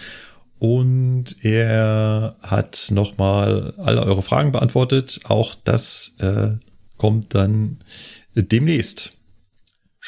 [0.58, 5.20] Und er hat nochmal alle eure Fragen beantwortet.
[5.24, 6.52] Auch das äh,
[6.96, 7.80] kommt dann
[8.34, 9.17] demnächst.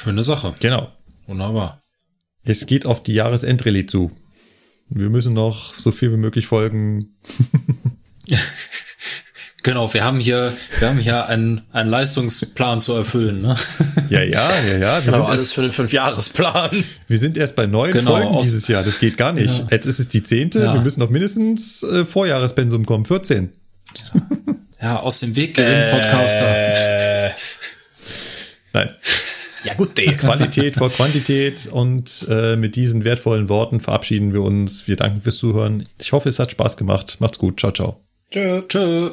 [0.02, 0.54] Schöne Sache.
[0.60, 0.90] Genau.
[1.26, 1.82] Wunderbar.
[2.42, 4.10] Es geht auf die Jahresendrallye zu.
[4.88, 7.16] Wir müssen noch so viel wie möglich folgen.
[9.62, 13.42] Genau, wir haben hier, wir haben hier einen, einen Leistungsplan zu erfüllen.
[13.42, 13.56] Ne?
[14.08, 15.04] Ja, ja, ja, ja.
[15.04, 16.82] Wir Genau, alles erst, für den Fünfjahresplan.
[17.08, 18.82] wir sind erst bei neun Genau, Folgen dieses Jahr.
[18.82, 19.58] Das geht gar nicht.
[19.58, 19.66] Ja.
[19.70, 20.60] Jetzt ist es die zehnte.
[20.60, 20.72] Ja.
[20.72, 23.04] Wir müssen noch mindestens äh, Vorjahrespensum kommen.
[23.04, 23.52] 14.
[24.80, 27.26] Ja, aus dem Weg gewinnen Podcaster.
[27.26, 27.30] Äh,
[28.72, 28.94] Nein.
[29.64, 30.14] Ja gut, D.
[30.16, 34.88] Qualität vor Quantität und äh, mit diesen wertvollen Worten verabschieden wir uns.
[34.88, 35.86] Wir danken fürs Zuhören.
[35.98, 37.16] Ich hoffe, es hat Spaß gemacht.
[37.20, 37.60] Macht's gut.
[37.60, 38.00] Ciao, ciao.
[38.30, 38.62] Tschö.
[38.68, 39.10] Tschö.